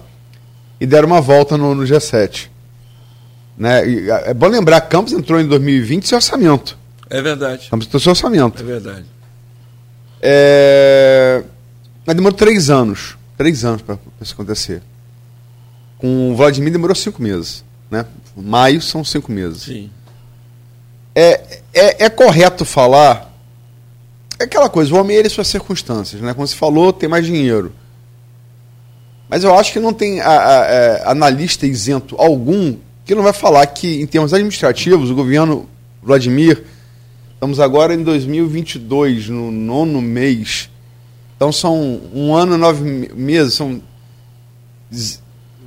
e 0.80 0.86
deram 0.86 1.08
uma 1.08 1.20
volta 1.20 1.58
no, 1.58 1.74
no 1.74 1.82
G7. 1.82 2.48
Né? 3.58 3.90
E, 3.90 4.12
é 4.12 4.36
bom 4.36 4.50
lembrar, 4.50 4.82
Campos 4.82 5.14
entrou 5.14 5.42
em 5.42 5.48
2020 5.48 6.08
sem 6.08 6.16
orçamento. 6.16 6.78
É 7.10 7.24
verdade. 7.24 7.70
Campos 7.72 7.88
entrou 7.88 8.00
sem 8.00 8.12
orçamento. 8.12 8.62
É 8.62 8.66
verdade. 8.66 9.06
É... 10.22 11.44
Mas 12.06 12.16
demorou 12.16 12.38
três 12.38 12.70
anos. 12.70 13.18
Três 13.36 13.66
anos 13.66 13.82
para 13.82 13.98
isso 14.22 14.34
acontecer. 14.34 14.84
Com 15.98 16.34
o 16.34 16.36
Vladimir 16.36 16.72
demorou 16.72 16.96
cinco 16.96 17.20
meses. 17.20 17.66
Né? 17.90 18.06
Maio 18.38 18.80
são 18.80 19.04
cinco 19.04 19.32
meses. 19.32 19.64
Sim. 19.64 19.90
É, 21.16 21.62
é, 21.74 22.06
é 22.06 22.10
correto 22.12 22.64
falar. 22.64 23.31
É 24.42 24.46
aquela 24.46 24.70
coisa, 24.70 24.94
o 24.94 24.98
homem 24.98 25.16
ele 25.16 25.28
e 25.28 25.30
suas 25.30 25.48
circunstâncias, 25.48 26.22
né? 26.22 26.34
Como 26.34 26.46
você 26.48 26.56
falou, 26.56 26.92
tem 26.92 27.08
mais 27.08 27.26
dinheiro. 27.26 27.72
Mas 29.30 29.44
eu 29.44 29.54
acho 29.58 29.72
que 29.72 29.80
não 29.80 29.94
tem 29.94 30.20
a- 30.20 30.28
a- 30.28 30.62
a- 31.08 31.12
analista 31.12 31.66
isento 31.66 32.16
algum 32.18 32.76
que 33.06 33.14
não 33.16 33.24
vai 33.24 33.34
falar 33.34 33.66
que, 33.68 34.02
em 34.02 34.06
termos 34.08 34.34
administrativos, 34.34 35.10
o 35.10 35.16
governo 35.16 35.70
Vladimir, 36.02 36.64
estamos 37.34 37.60
agora 37.60 37.94
em 37.94 38.04
2022, 38.04 39.30
no 39.30 39.52
nono 39.52 40.02
mês. 40.02 40.70
Então 41.38 41.52
são 41.52 42.02
um 42.14 42.36
ano 42.36 42.56
e 42.56 42.58
nove 42.58 42.84
me- 42.84 43.10
meses, 43.16 43.54
são. 43.54 43.82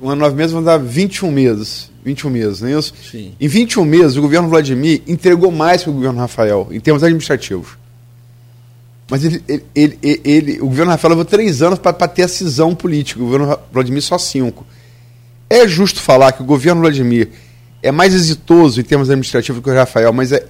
Um 0.01 0.09
ano 0.09 0.19
e 0.21 0.23
nove 0.23 0.35
meses 0.35 0.51
vão 0.51 0.63
dar 0.63 0.77
21 0.77 1.31
meses. 1.31 1.89
21 2.03 2.29
meses, 2.29 2.61
não 2.61 2.69
é 2.69 2.77
isso? 2.77 2.93
Sim. 3.09 3.33
Em 3.39 3.47
21 3.47 3.83
meses, 3.85 4.15
o 4.17 4.21
governo 4.21 4.47
Vladimir 4.47 5.01
entregou 5.07 5.51
mais 5.51 5.81
que 5.83 5.89
o 5.89 5.93
governo 5.93 6.19
Rafael, 6.19 6.67
em 6.71 6.79
termos 6.79 7.03
administrativos. 7.03 7.69
Mas 9.09 9.23
ele, 9.23 9.43
ele, 9.47 9.63
ele- 10.01 10.21
ele- 10.23 10.61
o 10.61 10.65
governo 10.67 10.91
Rafael 10.91 11.11
levou 11.11 11.25
três 11.25 11.61
anos 11.61 11.77
para 11.77 11.93
ter 12.07 12.23
a 12.23 12.27
cisão 12.27 12.73
política, 12.73 13.19
o 13.21 13.25
governo 13.25 13.59
Vladimir 13.71 14.01
só 14.01 14.17
cinco. 14.17 14.65
É 15.49 15.67
justo 15.67 15.99
falar 16.01 16.31
que 16.31 16.41
o 16.41 16.45
governo 16.45 16.81
Vladimir 16.81 17.29
é 17.83 17.91
mais 17.91 18.15
exitoso 18.15 18.81
em 18.81 18.83
termos 18.83 19.09
administrativos 19.09 19.61
que 19.63 19.69
o 19.69 19.73
Rafael, 19.73 20.11
mas 20.11 20.31
é, 20.31 20.47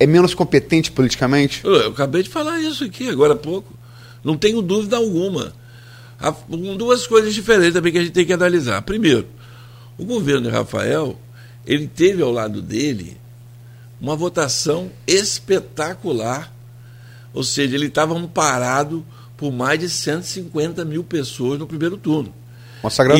é 0.00 0.06
menos 0.06 0.32
competente 0.32 0.90
politicamente? 0.90 1.60
Eu, 1.62 1.72
eu 1.74 1.90
acabei 1.90 2.22
de 2.22 2.30
falar 2.30 2.58
isso 2.60 2.84
aqui 2.84 3.08
agora 3.10 3.34
há 3.34 3.36
pouco. 3.36 3.70
Não 4.24 4.34
tenho 4.38 4.62
dúvida 4.62 4.96
alguma. 4.96 5.52
Há 6.18 6.34
duas 6.78 7.06
coisas 7.06 7.34
diferentes 7.34 7.74
também 7.74 7.92
que 7.92 7.98
a 7.98 8.02
gente 8.02 8.12
tem 8.14 8.24
que 8.24 8.32
analisar. 8.32 8.80
Primeiro, 8.80 9.26
o 9.98 10.06
governo 10.06 10.48
de 10.48 10.56
Rafael, 10.56 11.18
ele 11.66 11.86
teve 11.86 12.22
ao 12.22 12.32
lado 12.32 12.62
dele 12.62 13.18
uma 14.00 14.16
votação 14.16 14.90
espetacular. 15.06 16.53
Ou 17.34 17.42
seja, 17.42 17.74
ele 17.74 17.86
estava 17.86 18.16
amparado 18.16 19.04
por 19.36 19.52
mais 19.52 19.80
de 19.80 19.90
150 19.90 20.84
mil 20.84 21.02
pessoas 21.04 21.58
no 21.58 21.66
primeiro 21.66 21.98
turno. 21.98 22.32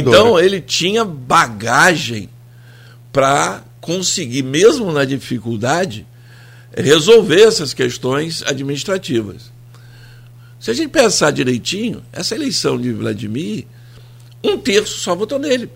Então 0.08 0.38
ele 0.38 0.60
tinha 0.60 1.04
bagagem 1.04 2.30
para 3.12 3.64
conseguir, 3.80 4.42
mesmo 4.42 4.92
na 4.92 5.04
dificuldade, 5.04 6.06
resolver 6.76 7.42
essas 7.42 7.74
questões 7.74 8.42
administrativas. 8.42 9.52
Se 10.60 10.70
a 10.70 10.74
gente 10.74 10.88
pensar 10.88 11.30
direitinho, 11.30 12.02
essa 12.12 12.34
eleição 12.34 12.80
de 12.80 12.92
Vladimir, 12.92 13.66
um 14.42 14.56
terço 14.56 14.98
só 14.98 15.14
votou 15.14 15.38
nele. 15.38 15.68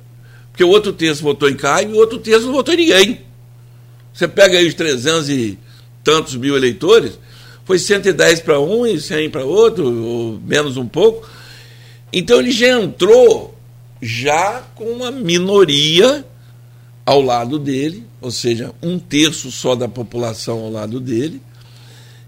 Porque 0.50 0.64
o 0.64 0.68
outro 0.68 0.92
terço 0.92 1.22
votou 1.22 1.48
em 1.48 1.56
Caio 1.56 1.90
e 1.90 1.92
o 1.92 1.96
outro 1.96 2.18
terço 2.18 2.46
não 2.46 2.52
votou 2.52 2.74
em 2.74 2.78
ninguém. 2.78 3.20
Você 4.12 4.26
pega 4.26 4.58
aí 4.58 4.66
os 4.66 4.74
300 4.74 5.28
e 5.28 5.58
tantos 6.02 6.34
mil 6.36 6.56
eleitores, 6.56 7.18
foi 7.68 7.78
110 7.78 8.40
para 8.40 8.58
um 8.58 8.86
e 8.86 8.98
100 8.98 9.28
para 9.28 9.44
outro, 9.44 9.84
ou 10.02 10.40
menos 10.40 10.78
um 10.78 10.88
pouco. 10.88 11.28
Então 12.10 12.40
ele 12.40 12.50
já 12.50 12.68
entrou 12.80 13.54
já 14.00 14.62
com 14.74 14.84
uma 14.84 15.10
minoria 15.10 16.24
ao 17.04 17.20
lado 17.20 17.58
dele, 17.58 18.06
ou 18.22 18.30
seja, 18.30 18.72
um 18.82 18.98
terço 18.98 19.52
só 19.52 19.74
da 19.74 19.86
população 19.86 20.60
ao 20.60 20.70
lado 20.70 20.98
dele, 20.98 21.42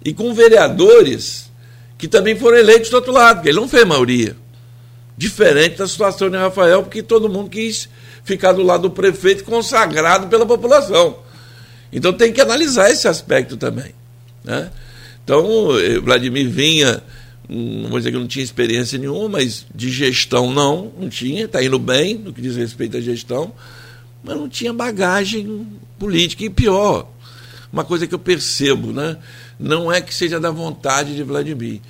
e 0.05 0.13
com 0.13 0.35
vereadores 0.35 1.51
que 1.97 2.07
também 2.07 2.37
foram 2.37 2.59
eleitos 2.59 2.91
do 2.91 2.97
outro 2.97 3.13
lado, 3.13 3.37
porque 3.37 3.49
ele 3.49 3.61
não 3.61 3.69
fez 3.69 3.87
maioria. 3.87 4.37
Diferente 5.17 5.79
da 5.79 5.89
situação 5.89 6.29
de 6.29 6.37
Rafael, 6.37 6.83
porque 6.83 7.03
todo 7.03 7.31
mundo 7.31 7.49
quis 7.49 7.89
ficar 8.25 8.53
do 8.53 8.63
lado 8.63 8.83
do 8.83 8.91
prefeito 8.91 9.45
consagrado 9.45 10.27
pela 10.27 10.45
população. 10.45 11.17
Então 11.91 12.13
tem 12.13 12.31
que 12.31 12.43
analisar 12.43 12.91
esse 12.91 13.09
aspecto 13.09 13.57
também. 13.57 13.95
Né? 14.45 14.71
Então, 15.31 15.79
eh, 15.79 16.01
Vladimir 16.01 16.49
vinha, 16.49 17.01
hum, 17.49 17.83
não 17.83 17.91
vou 17.91 18.01
dizer 18.01 18.11
que 18.11 18.19
não 18.19 18.27
tinha 18.27 18.45
experiência 18.45 18.99
nenhuma, 18.99 19.29
mas 19.29 19.65
de 19.73 19.89
gestão 19.89 20.53
não, 20.53 20.91
não 20.99 21.09
tinha, 21.09 21.45
está 21.45 21.63
indo 21.63 21.79
bem 21.79 22.15
no 22.15 22.33
que 22.33 22.43
diz 22.43 22.57
respeito 22.57 22.97
à 22.97 23.01
gestão 23.01 23.55
mas 24.23 24.37
não 24.37 24.49
tinha 24.49 24.73
bagagem 24.73 25.67
política. 25.99 26.45
E 26.45 26.51
pior, 26.51 27.09
uma 27.73 27.85
coisa 27.85 28.07
que 28.07 28.15
eu 28.15 28.19
percebo, 28.19 28.93
né? 28.93 29.17
não 29.59 29.93
é 29.93 30.01
que 30.01 30.15
seja 30.15 30.41
da 30.41 30.51
vontade 30.51 31.15
de 31.15 31.23
Vladimir, 31.23 31.81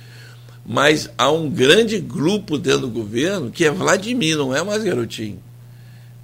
mas 0.65 1.09
há 1.17 1.31
um 1.31 1.49
grande 1.49 1.99
grupo 1.99 2.57
dentro 2.57 2.81
do 2.81 2.89
governo 2.89 3.49
que 3.49 3.65
é 3.65 3.71
Vladimir, 3.71 4.37
não 4.37 4.55
é 4.55 4.63
mais 4.63 4.83
garotinho. 4.83 5.41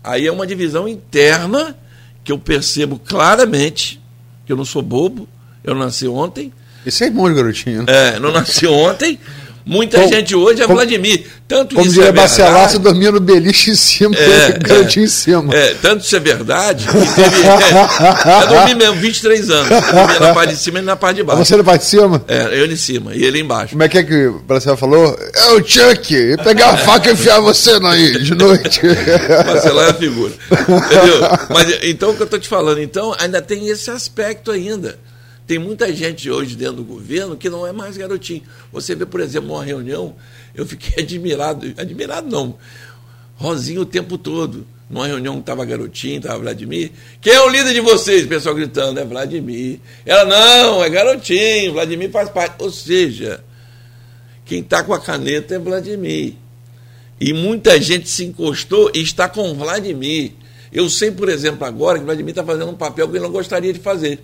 Aí 0.04 0.28
é 0.28 0.32
uma 0.32 0.48
divisão 0.48 0.88
interna 0.88 1.76
que 2.24 2.32
eu 2.32 2.38
percebo 2.38 3.00
claramente, 3.00 4.00
que 4.46 4.52
eu 4.52 4.58
não 4.58 4.66
sou 4.66 4.82
bobo, 4.82 5.28
eu 5.64 5.74
nasci 5.74 6.08
ontem. 6.08 6.54
Esse 6.86 7.04
é 7.04 7.08
irmão 7.08 7.30
de 7.30 7.36
garotinho. 7.36 7.84
Né? 7.84 8.16
É, 8.16 8.20
não 8.20 8.32
nasci 8.32 8.66
ontem. 8.68 9.20
Muita 9.68 10.00
como, 10.00 10.14
gente 10.14 10.34
hoje 10.34 10.62
é 10.62 10.66
como, 10.66 10.78
Vladimir. 10.78 11.26
Tanto 11.46 11.76
como 11.76 11.86
isso 11.86 12.02
é 12.02 12.10
Bacelar, 12.10 12.70
você 12.70 12.80
dormia 12.80 13.12
no 13.12 13.20
beliche 13.20 13.72
em 13.72 13.76
cima, 13.76 14.16
é, 14.16 14.58
garotinho 14.58 15.04
é, 15.04 15.06
em 15.06 15.10
cima. 15.10 15.54
É, 15.54 15.74
tanto 15.82 16.06
isso 16.06 16.16
é 16.16 16.20
verdade, 16.22 16.86
que 16.88 17.16
teve, 17.16 17.42
é, 17.46 18.44
eu 18.44 18.48
dormi 18.48 18.76
mesmo 18.76 18.96
23 18.96 19.50
anos. 19.50 19.72
Eu 19.72 19.82
dormia 19.82 20.20
na 20.22 20.34
parte 20.34 20.54
de 20.54 20.60
cima 20.60 20.80
e 20.80 20.82
na 20.82 20.96
parte 20.96 21.18
de 21.18 21.24
baixo. 21.24 21.44
Você 21.44 21.58
na 21.58 21.64
parte 21.66 21.82
de 21.82 21.88
cima? 21.88 22.24
É, 22.30 22.62
eu 22.62 22.66
em 22.66 22.76
cima 22.78 23.14
e 23.14 23.26
ele 23.26 23.42
embaixo. 23.42 23.72
Como 23.72 23.84
é 23.84 23.90
que 23.90 23.98
é 23.98 24.04
que 24.04 24.28
o 24.28 24.40
Bacelar 24.40 24.78
falou? 24.78 25.20
É 25.36 25.52
o 25.52 25.58
Chuck, 25.58 26.14
ia 26.14 26.38
pegar 26.38 26.70
a 26.70 26.78
faca 26.78 27.10
e 27.10 27.14
enfiar 27.14 27.42
você 27.42 27.72
aí 27.72 28.24
de 28.24 28.36
noite. 28.36 28.80
Bacelar 29.46 29.88
é 29.88 29.92
a 29.92 29.94
figura. 29.94 30.32
Entendeu? 30.50 31.22
Mas, 31.50 31.80
então, 31.84 32.12
o 32.12 32.16
que 32.16 32.22
eu 32.22 32.26
estou 32.26 32.40
te 32.40 32.48
falando, 32.48 32.82
então, 32.82 33.14
ainda 33.20 33.42
tem 33.42 33.68
esse 33.68 33.92
aspecto 33.92 34.50
ainda. 34.50 34.98
Tem 35.48 35.58
muita 35.58 35.94
gente 35.94 36.30
hoje 36.30 36.58
dentro 36.58 36.76
do 36.76 36.84
governo 36.84 37.38
que 37.38 37.50
não 37.50 37.66
é 37.66 37.72
mais 37.72 37.96
garotinho. 37.96 38.44
Você 38.72 38.94
vê, 38.94 39.06
por 39.06 39.22
exemplo, 39.22 39.54
uma 39.54 39.64
reunião, 39.64 40.14
eu 40.54 40.66
fiquei 40.66 41.02
admirado, 41.06 41.74
admirado 41.78 42.30
não, 42.30 42.58
Rosinho 43.38 43.82
o 43.82 43.86
tempo 43.86 44.18
todo. 44.18 44.68
Numa 44.90 45.06
reunião 45.06 45.36
que 45.36 45.42
estava 45.42 45.66
garotinho, 45.66 46.18
estava 46.18 46.40
Vladimir. 46.40 46.92
Quem 47.20 47.34
é 47.34 47.42
o 47.42 47.50
líder 47.50 47.74
de 47.74 47.82
vocês? 47.82 48.26
O 48.26 48.28
pessoal 48.28 48.56
gritando, 48.56 49.00
é 49.00 49.06
Vladimir. 49.06 49.80
Ela, 50.06 50.26
não, 50.26 50.84
é 50.84 50.90
garotinho, 50.90 51.74
Vladimir 51.74 52.10
faz 52.10 52.30
parte. 52.30 52.56
Ou 52.60 52.72
seja, 52.72 53.44
quem 54.46 54.62
está 54.62 54.84
com 54.84 54.94
a 54.94 55.00
caneta 55.00 55.56
é 55.56 55.60
Vladimir. 55.60 56.36
E 57.20 57.34
muita 57.34 57.82
gente 57.82 58.08
se 58.10 58.24
encostou 58.24 58.90
e 58.94 59.02
está 59.02 59.28
com 59.28 59.54
Vladimir. 59.56 60.32
Eu 60.72 60.90
sei, 60.90 61.12
por 61.12 61.28
exemplo, 61.28 61.66
agora 61.66 62.00
que 62.00 62.06
Vladimir 62.06 62.32
está 62.32 62.44
fazendo 62.44 62.70
um 62.70 62.76
papel 62.76 63.10
que 63.10 63.18
ele 63.18 63.24
não 63.24 63.32
gostaria 63.32 63.74
de 63.74 63.80
fazer. 63.80 64.24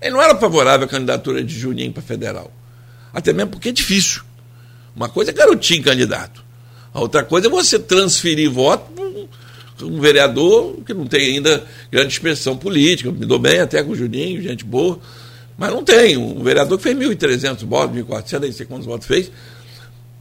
Ele 0.00 0.12
não 0.12 0.22
era 0.22 0.36
favorável 0.36 0.86
à 0.86 0.88
candidatura 0.88 1.44
de 1.44 1.58
Juninho 1.58 1.92
para 1.92 2.02
federal. 2.02 2.50
Até 3.12 3.32
mesmo 3.32 3.50
porque 3.50 3.68
é 3.68 3.72
difícil. 3.72 4.22
Uma 4.94 5.08
coisa 5.08 5.30
é 5.30 5.34
garotinho 5.34 5.82
candidato. 5.82 6.42
A 6.92 7.00
outra 7.00 7.22
coisa 7.22 7.46
é 7.46 7.50
você 7.50 7.78
transferir 7.78 8.50
voto 8.50 8.90
para 9.76 9.86
um 9.86 10.00
vereador 10.00 10.78
que 10.84 10.92
não 10.92 11.06
tem 11.06 11.34
ainda 11.34 11.64
grande 11.90 12.12
expressão 12.12 12.56
política. 12.56 13.10
Me 13.12 13.26
dou 13.26 13.38
bem 13.38 13.60
até 13.60 13.82
com 13.82 13.92
o 13.92 13.96
Juninho, 13.96 14.42
gente 14.42 14.64
boa. 14.64 14.98
Mas 15.56 15.70
não 15.70 15.84
tem. 15.84 16.16
Um 16.16 16.42
vereador 16.42 16.78
que 16.78 16.84
fez 16.84 16.96
1.300 16.96 17.66
votos, 17.66 17.96
1.400, 17.96 18.40
nem 18.40 18.52
sei 18.52 18.66
quantos 18.66 18.86
votos 18.86 19.06
fez, 19.06 19.30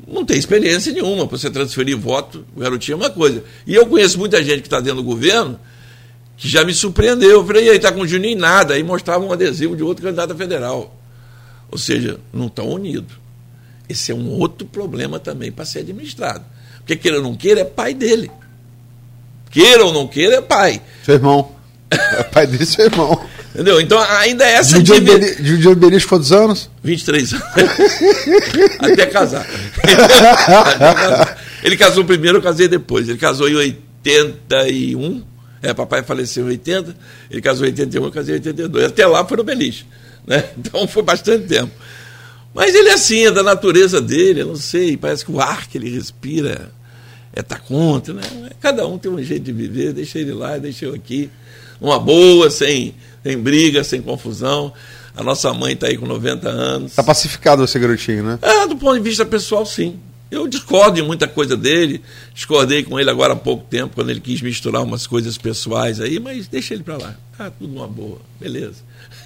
não 0.07 0.25
tem 0.25 0.37
experiência 0.37 0.91
nenhuma 0.91 1.27
para 1.27 1.37
você 1.37 1.49
transferir 1.49 1.97
voto. 1.97 2.45
O 2.55 2.59
garotinho 2.59 2.95
é 2.95 2.97
uma 2.97 3.09
coisa. 3.09 3.43
E 3.65 3.73
eu 3.73 3.85
conheço 3.85 4.19
muita 4.19 4.43
gente 4.43 4.61
que 4.61 4.67
está 4.67 4.79
dentro 4.79 4.97
do 4.97 5.03
governo 5.03 5.59
que 6.39 6.47
já 6.47 6.63
me 6.63 6.73
surpreendeu. 6.73 7.31
Eu 7.31 7.45
falei, 7.45 7.65
e 7.65 7.69
aí, 7.69 7.79
tá 7.79 7.91
com 7.91 7.99
o 7.99 8.07
Juninho 8.07 8.39
nada. 8.39 8.73
Aí 8.73 8.81
mostrava 8.81 9.23
um 9.23 9.31
adesivo 9.31 9.75
de 9.75 9.83
outro 9.83 10.03
candidato 10.05 10.31
a 10.31 10.35
federal. 10.35 10.97
Ou 11.69 11.77
seja, 11.77 12.17
não 12.33 12.47
estão 12.47 12.69
unidos. 12.69 13.11
Esse 13.89 14.13
é 14.13 14.15
um 14.15 14.29
outro 14.29 14.65
problema 14.65 15.19
também 15.19 15.51
para 15.51 15.65
ser 15.65 15.79
administrado. 15.79 16.45
Porque 16.77 16.95
queira 16.95 17.17
ou 17.17 17.23
não 17.23 17.35
queira, 17.35 17.59
é 17.59 17.65
pai 17.65 17.93
dele. 17.93 18.31
Queira 19.51 19.83
ou 19.83 19.91
não 19.91 20.07
queira, 20.07 20.37
é 20.37 20.41
pai. 20.41 20.81
Seu 21.03 21.15
irmão. 21.15 21.51
É 21.91 22.23
pai 22.23 22.47
dele 22.47 22.65
seu 22.65 22.85
irmão. 22.85 23.19
Entendeu? 23.53 23.81
Então 23.81 23.99
ainda 23.99 24.45
é 24.45 24.53
essa 24.53 24.81
Dividiu 24.81 25.71
o 25.71 25.75
Beliche 25.75 26.07
quantos 26.07 26.31
anos? 26.31 26.69
23 26.83 27.33
anos. 27.33 27.45
Até 28.79 29.05
casar. 29.07 29.45
Ele 31.63 31.75
casou 31.75 32.05
primeiro, 32.05 32.37
eu 32.37 32.41
casei 32.41 32.67
depois. 32.67 33.09
Ele 33.09 33.17
casou 33.17 33.49
em 33.49 33.55
81 33.55 35.23
é, 35.61 35.73
papai 35.73 36.03
faleceu 36.03 36.45
em 36.45 36.49
80, 36.49 36.95
ele 37.29 37.41
casou 37.41 37.65
em 37.65 37.69
81, 37.69 38.03
eu 38.03 38.11
casei 38.11 38.35
em 38.35 38.37
82. 38.37 38.85
Até 38.85 39.05
lá 39.05 39.25
foi 39.25 39.37
no 39.37 39.43
Beliche. 39.43 39.85
Né? 40.25 40.43
Então 40.57 40.87
foi 40.87 41.03
bastante 41.03 41.47
tempo. 41.47 41.71
Mas 42.53 42.73
ele 42.73 42.89
é 42.89 42.93
assim, 42.93 43.25
é 43.25 43.31
da 43.31 43.43
natureza 43.43 44.01
dele, 44.01 44.41
eu 44.41 44.47
não 44.47 44.55
sei, 44.55 44.97
parece 44.97 45.23
que 45.23 45.31
o 45.31 45.39
ar 45.39 45.67
que 45.67 45.77
ele 45.77 45.89
respira 45.89 46.71
é 47.33 47.41
tá 47.43 47.57
contra, 47.59 48.13
né? 48.13 48.23
Cada 48.59 48.85
um 48.87 48.97
tem 48.97 49.11
um 49.11 49.21
jeito 49.21 49.43
de 49.43 49.53
viver, 49.53 49.93
deixa 49.93 50.19
ele 50.19 50.33
lá, 50.33 50.57
deixa 50.57 50.85
eu 50.85 50.95
aqui. 50.95 51.29
Uma 51.79 51.99
boa, 51.99 52.49
sem, 52.49 52.95
sem 53.23 53.37
briga, 53.37 53.83
sem 53.83 54.01
confusão. 54.01 54.73
A 55.15 55.23
nossa 55.23 55.53
mãe 55.53 55.73
está 55.73 55.87
aí 55.87 55.97
com 55.97 56.05
90 56.05 56.49
anos. 56.49 56.91
Está 56.91 57.03
pacificado 57.03 57.65
você, 57.65 57.79
garotinho, 57.79 58.23
né? 58.23 58.39
É, 58.41 58.67
do 58.67 58.75
ponto 58.75 58.97
de 58.97 59.03
vista 59.03 59.25
pessoal, 59.25 59.65
sim. 59.65 59.99
Eu 60.31 60.47
discordo 60.47 60.95
de 60.97 61.01
muita 61.01 61.27
coisa 61.27 61.57
dele, 61.57 62.03
discordei 62.33 62.83
com 62.83 62.99
ele 62.99 63.09
agora 63.09 63.33
há 63.33 63.35
pouco 63.35 63.65
tempo, 63.67 63.95
quando 63.95 64.11
ele 64.11 64.19
quis 64.19 64.41
misturar 64.41 64.83
umas 64.83 65.07
coisas 65.07 65.37
pessoais 65.37 65.99
aí, 65.99 66.19
mas 66.19 66.47
deixa 66.47 66.75
ele 66.75 66.83
para 66.83 66.97
lá. 66.97 67.15
Tá 67.35 67.49
tudo 67.49 67.73
numa 67.73 67.87
boa, 67.87 68.19
beleza. 68.39 68.83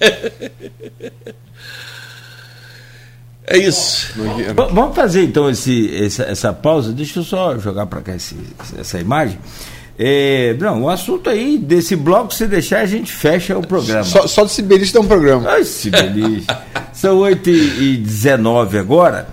é 3.46 3.58
isso. 3.58 4.14
Vamos 4.54 4.96
fazer 4.96 5.24
então 5.24 5.50
esse, 5.50 5.94
essa, 5.94 6.22
essa 6.22 6.52
pausa. 6.54 6.90
Deixa 6.92 7.20
eu 7.20 7.24
só 7.24 7.58
jogar 7.58 7.84
para 7.86 8.00
cá 8.00 8.16
esse, 8.16 8.36
essa 8.78 8.98
imagem. 8.98 9.38
É, 9.98 10.56
não, 10.58 10.82
o 10.84 10.90
assunto 10.90 11.30
aí 11.30 11.56
desse 11.56 11.94
bloco, 11.94 12.34
se 12.34 12.46
deixar, 12.46 12.80
a 12.80 12.86
gente 12.86 13.12
fecha 13.12 13.56
o 13.56 13.64
programa. 13.64 14.02
Só, 14.04 14.26
só 14.26 14.42
do 14.42 14.50
Sibelice 14.50 14.92
tem 14.92 15.00
um 15.00 15.06
programa. 15.06 15.50
Ai, 15.50 15.64
Sibelice. 15.64 16.46
São 16.92 17.18
8 17.18 17.50
e 17.50 17.96
19 17.98 18.78
agora. 18.78 19.28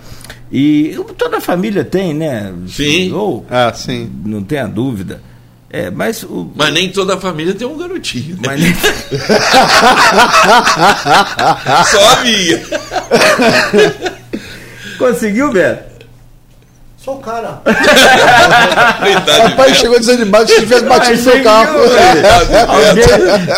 E 0.52 0.96
toda 1.16 1.38
a 1.38 1.40
família 1.40 1.82
tem, 1.82 2.12
né? 2.12 2.52
Sim. 2.68 3.10
Ou, 3.12 3.46
ah, 3.48 3.72
sim. 3.74 4.12
Não 4.22 4.44
tenha 4.44 4.68
dúvida. 4.68 5.22
É, 5.70 5.90
mas, 5.90 6.22
o... 6.22 6.52
mas 6.54 6.70
nem 6.74 6.90
toda 6.90 7.14
a 7.14 7.18
família 7.18 7.54
tem 7.54 7.66
um 7.66 7.78
garotinho. 7.78 8.36
Né? 8.36 8.42
Mas 8.44 8.60
nem... 8.60 8.74
Só 11.86 12.12
a 12.12 12.16
minha. 12.22 12.60
Conseguiu, 14.98 15.50
Beto? 15.50 15.90
Sou 16.98 17.16
o 17.16 17.20
cara. 17.20 17.62
pai 19.56 19.74
chegou 19.74 19.98
desanimado 19.98 20.46
se 20.48 20.60
tivesse 20.60 20.84
batido 20.84 21.16
no 21.16 21.22
seu 21.22 21.42
carro. 21.42 21.78
alguém, 22.68 23.04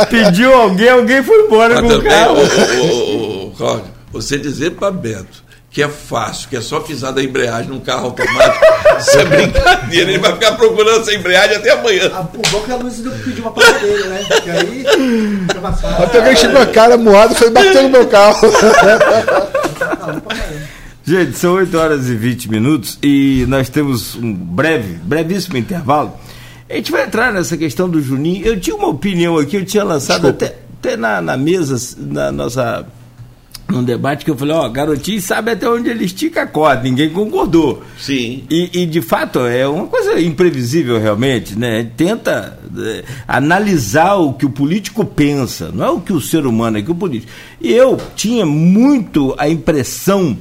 pediu 0.08 0.54
alguém, 0.54 0.88
alguém 0.88 1.22
foi 1.22 1.44
embora 1.44 1.74
mas 1.74 1.82
com 1.82 1.88
também, 1.88 2.06
o 2.06 2.10
carro. 2.10 2.36
O, 2.80 3.52
Cláudio, 3.58 3.92
você 4.12 4.38
dizer 4.38 4.70
para 4.70 4.90
Beto 4.90 5.43
que 5.74 5.82
é 5.82 5.88
fácil, 5.88 6.48
que 6.48 6.56
é 6.56 6.60
só 6.60 6.78
pisar 6.78 7.12
da 7.12 7.20
embreagem 7.20 7.68
num 7.68 7.80
carro 7.80 8.06
automático. 8.06 8.64
Isso 8.96 9.18
é 9.18 9.24
brincadeira, 9.24 10.10
ele 10.12 10.20
vai 10.20 10.32
ficar 10.34 10.52
procurando 10.52 11.00
essa 11.00 11.12
embreagem 11.12 11.56
até 11.56 11.72
amanhã. 11.72 12.12
Ah, 12.14 12.20
o 12.20 12.48
bom 12.48 12.60
que 12.60 12.70
a 12.70 12.76
Luísa 12.76 13.10
pediu 13.24 13.42
uma 13.42 13.50
para 13.50 13.72
dele, 13.72 14.04
né? 14.04 14.24
Porque 14.28 14.50
aí. 14.50 14.84
Até 15.98 16.18
alguém 16.18 16.36
chegou 16.36 16.62
a 16.62 16.66
cara 16.66 16.96
moada 16.96 17.32
e 17.32 17.36
foi 17.36 17.50
bater 17.50 17.82
no 17.82 17.88
meu 17.88 18.06
carro. 18.06 18.38
Gente, 21.02 21.36
são 21.36 21.54
8 21.54 21.76
horas 21.76 22.08
e 22.08 22.14
20 22.14 22.52
minutos 22.52 22.96
e 23.02 23.44
nós 23.48 23.68
temos 23.68 24.14
um 24.14 24.32
breve, 24.32 24.94
brevíssimo 25.02 25.56
intervalo. 25.56 26.16
A 26.70 26.74
gente 26.74 26.92
vai 26.92 27.02
entrar 27.02 27.32
nessa 27.32 27.56
questão 27.56 27.88
do 27.88 28.00
Juninho. 28.00 28.46
Eu 28.46 28.60
tinha 28.60 28.76
uma 28.76 28.86
opinião 28.86 29.38
aqui, 29.38 29.56
eu 29.56 29.64
tinha 29.64 29.82
lançado 29.82 30.22
Desculpa. 30.22 30.44
até 30.44 30.64
até 30.84 30.98
na, 30.98 31.22
na 31.22 31.36
mesa, 31.36 31.96
na 31.98 32.30
nossa 32.30 32.86
num 33.68 33.82
debate 33.82 34.24
que 34.24 34.30
eu 34.30 34.36
falei, 34.36 34.54
ó, 34.54 34.68
garotinho 34.68 35.20
sabe 35.20 35.52
até 35.52 35.68
onde 35.68 35.88
ele 35.88 36.04
estica 36.04 36.42
a 36.42 36.46
corda, 36.46 36.82
ninguém 36.82 37.10
concordou. 37.10 37.82
Sim. 37.98 38.44
E, 38.50 38.82
e, 38.82 38.86
de 38.86 39.00
fato 39.00 39.40
é 39.40 39.66
uma 39.66 39.86
coisa 39.86 40.20
imprevisível 40.20 41.00
realmente, 41.00 41.58
né? 41.58 41.88
Tenta 41.96 42.58
é, 42.78 43.04
analisar 43.26 44.14
o 44.14 44.34
que 44.34 44.46
o 44.46 44.50
político 44.50 45.04
pensa, 45.04 45.70
não 45.72 45.84
é 45.84 45.90
o 45.90 46.00
que 46.00 46.12
o 46.12 46.20
ser 46.20 46.46
humano, 46.46 46.78
é 46.78 46.80
o 46.80 46.84
que 46.84 46.92
o 46.92 46.94
político. 46.94 47.32
E 47.60 47.72
eu 47.72 47.98
tinha 48.14 48.44
muito 48.44 49.34
a 49.38 49.48
impressão, 49.48 50.36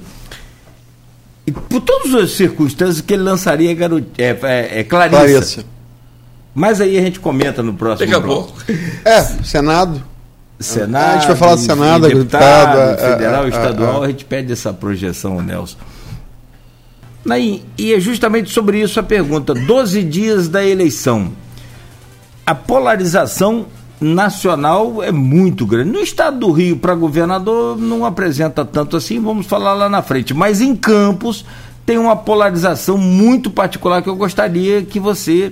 e 1.46 1.52
por 1.52 1.82
todas 1.82 2.14
as 2.16 2.32
circunstâncias, 2.32 3.02
que 3.02 3.14
ele 3.14 3.24
lançaria 3.24 3.74
garot... 3.74 4.06
é, 4.18 4.38
é, 4.44 4.80
é 4.80 4.84
Clarissa. 4.84 5.18
Clarissa. 5.18 5.66
Mas 6.56 6.80
aí 6.80 6.98
a 6.98 7.02
gente 7.02 7.20
comenta 7.20 7.64
no 7.64 7.74
próximo 7.74 8.10
Daqui 8.10 8.24
a 8.24 8.26
pouco. 8.26 8.54
É, 9.04 9.22
Senado. 9.44 10.13
Senado. 10.64 11.12
A 11.12 11.14
gente 11.18 11.28
vai 11.28 11.36
falar 11.36 11.56
do 11.56 11.62
Senado, 11.62 12.08
deputado, 12.08 12.78
deputado 12.78 12.80
é, 12.80 13.12
federal, 13.12 13.46
é, 13.46 13.50
estadual, 13.50 14.04
é, 14.04 14.08
a 14.08 14.10
gente 14.10 14.26
pede 14.26 14.52
essa 14.52 14.74
projeção, 14.74 15.42
Nelson. 15.42 15.78
E 17.78 17.94
é 17.94 18.00
justamente 18.00 18.50
sobre 18.52 18.82
isso 18.82 19.00
a 19.00 19.04
pergunta. 19.04 19.54
12 19.54 20.04
dias 20.04 20.50
da 20.50 20.66
eleição. 20.66 21.32
A 22.46 22.54
polarização 22.54 23.68
nacional 24.02 25.02
é 25.02 25.12
muito 25.12 25.66
grande. 25.66 25.92
No 25.92 26.02
estado 26.02 26.40
do 26.40 26.52
Rio, 26.52 26.78
para 26.78 26.94
governador, 26.94 27.78
não 27.78 28.06
apresenta 28.06 28.66
tanto 28.66 28.98
assim, 28.98 29.22
vamos 29.22 29.46
falar 29.46 29.74
lá 29.74 29.88
na 29.88 30.02
frente. 30.02 30.34
Mas 30.34 30.60
em 30.60 30.76
Campos 30.76 31.46
tem 31.86 31.98
uma 31.98 32.16
polarização 32.16 32.98
muito 32.98 33.50
particular 33.50 34.02
que 34.02 34.10
eu 34.10 34.16
gostaria 34.16 34.84
que 34.84 35.00
você 35.00 35.52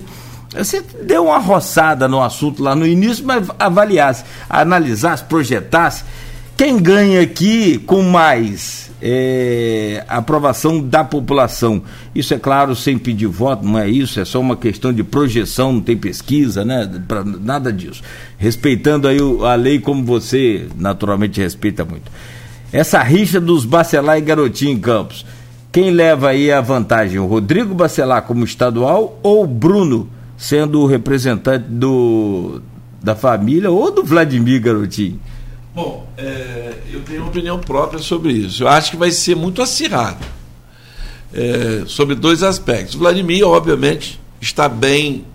você 0.53 0.83
deu 1.03 1.25
uma 1.25 1.37
roçada 1.37 2.07
no 2.07 2.21
assunto 2.21 2.61
lá 2.61 2.75
no 2.75 2.85
início, 2.85 3.25
mas 3.25 3.47
avaliasse, 3.57 4.25
analisasse, 4.49 5.23
projetasse. 5.23 6.03
Quem 6.57 6.77
ganha 6.77 7.21
aqui 7.21 7.79
com 7.79 8.03
mais 8.03 8.91
é, 9.01 10.03
aprovação 10.07 10.79
da 10.79 11.03
população? 11.03 11.81
Isso 12.13 12.33
é 12.33 12.37
claro, 12.37 12.75
sem 12.75 12.99
pedir 12.99 13.27
voto, 13.27 13.65
não 13.65 13.79
é 13.79 13.89
isso, 13.89 14.19
é 14.19 14.25
só 14.25 14.39
uma 14.39 14.55
questão 14.55 14.93
de 14.93 15.03
projeção, 15.03 15.73
não 15.73 15.81
tem 15.81 15.97
pesquisa, 15.97 16.63
né? 16.63 16.87
Pra, 17.07 17.23
nada 17.23 17.71
disso. 17.71 18.03
Respeitando 18.37 19.07
aí 19.07 19.17
a 19.43 19.55
lei 19.55 19.79
como 19.79 20.03
você 20.03 20.67
naturalmente 20.75 21.41
respeita 21.41 21.83
muito. 21.83 22.11
Essa 22.71 23.01
rixa 23.01 23.39
dos 23.39 23.65
Bacelar 23.65 24.17
e 24.17 24.21
Garotinho 24.21 24.73
em 24.73 24.79
Campos. 24.79 25.25
Quem 25.71 25.89
leva 25.89 26.29
aí 26.29 26.51
a 26.51 26.61
vantagem? 26.61 27.17
O 27.17 27.25
Rodrigo 27.25 27.73
Bacelar 27.73 28.23
como 28.23 28.43
estadual 28.43 29.17
ou 29.23 29.43
o 29.43 29.47
Bruno? 29.47 30.09
Sendo 30.41 30.81
o 30.81 30.87
representante 30.87 31.67
do, 31.69 32.63
da 32.99 33.15
família 33.15 33.69
ou 33.69 33.91
do 33.91 34.03
Vladimir 34.03 34.59
Garotinho? 34.59 35.19
Bom, 35.73 36.07
é, 36.17 36.73
eu 36.91 37.01
tenho 37.01 37.21
uma 37.21 37.29
opinião 37.29 37.59
própria 37.59 38.01
sobre 38.01 38.33
isso. 38.33 38.63
Eu 38.63 38.67
acho 38.67 38.89
que 38.89 38.97
vai 38.97 39.11
ser 39.11 39.35
muito 39.35 39.61
acirrado. 39.61 40.25
É, 41.31 41.83
sobre 41.85 42.15
dois 42.15 42.41
aspectos. 42.41 42.95
O 42.95 42.97
Vladimir, 42.97 43.45
obviamente, 43.45 44.19
está 44.41 44.67
bem, 44.67 45.25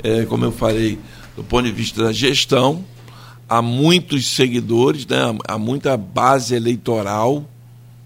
é, 0.00 0.24
como 0.26 0.44
eu 0.44 0.52
falei, 0.52 0.96
do 1.36 1.42
ponto 1.42 1.64
de 1.64 1.72
vista 1.72 2.04
da 2.04 2.12
gestão. 2.12 2.84
Há 3.48 3.60
muitos 3.60 4.28
seguidores, 4.28 5.04
né, 5.08 5.18
há 5.48 5.58
muita 5.58 5.96
base 5.96 6.54
eleitoral. 6.54 7.44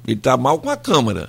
Ele 0.08 0.16
está 0.16 0.38
mal 0.38 0.58
com 0.58 0.70
a 0.70 0.76
Câmara, 0.76 1.28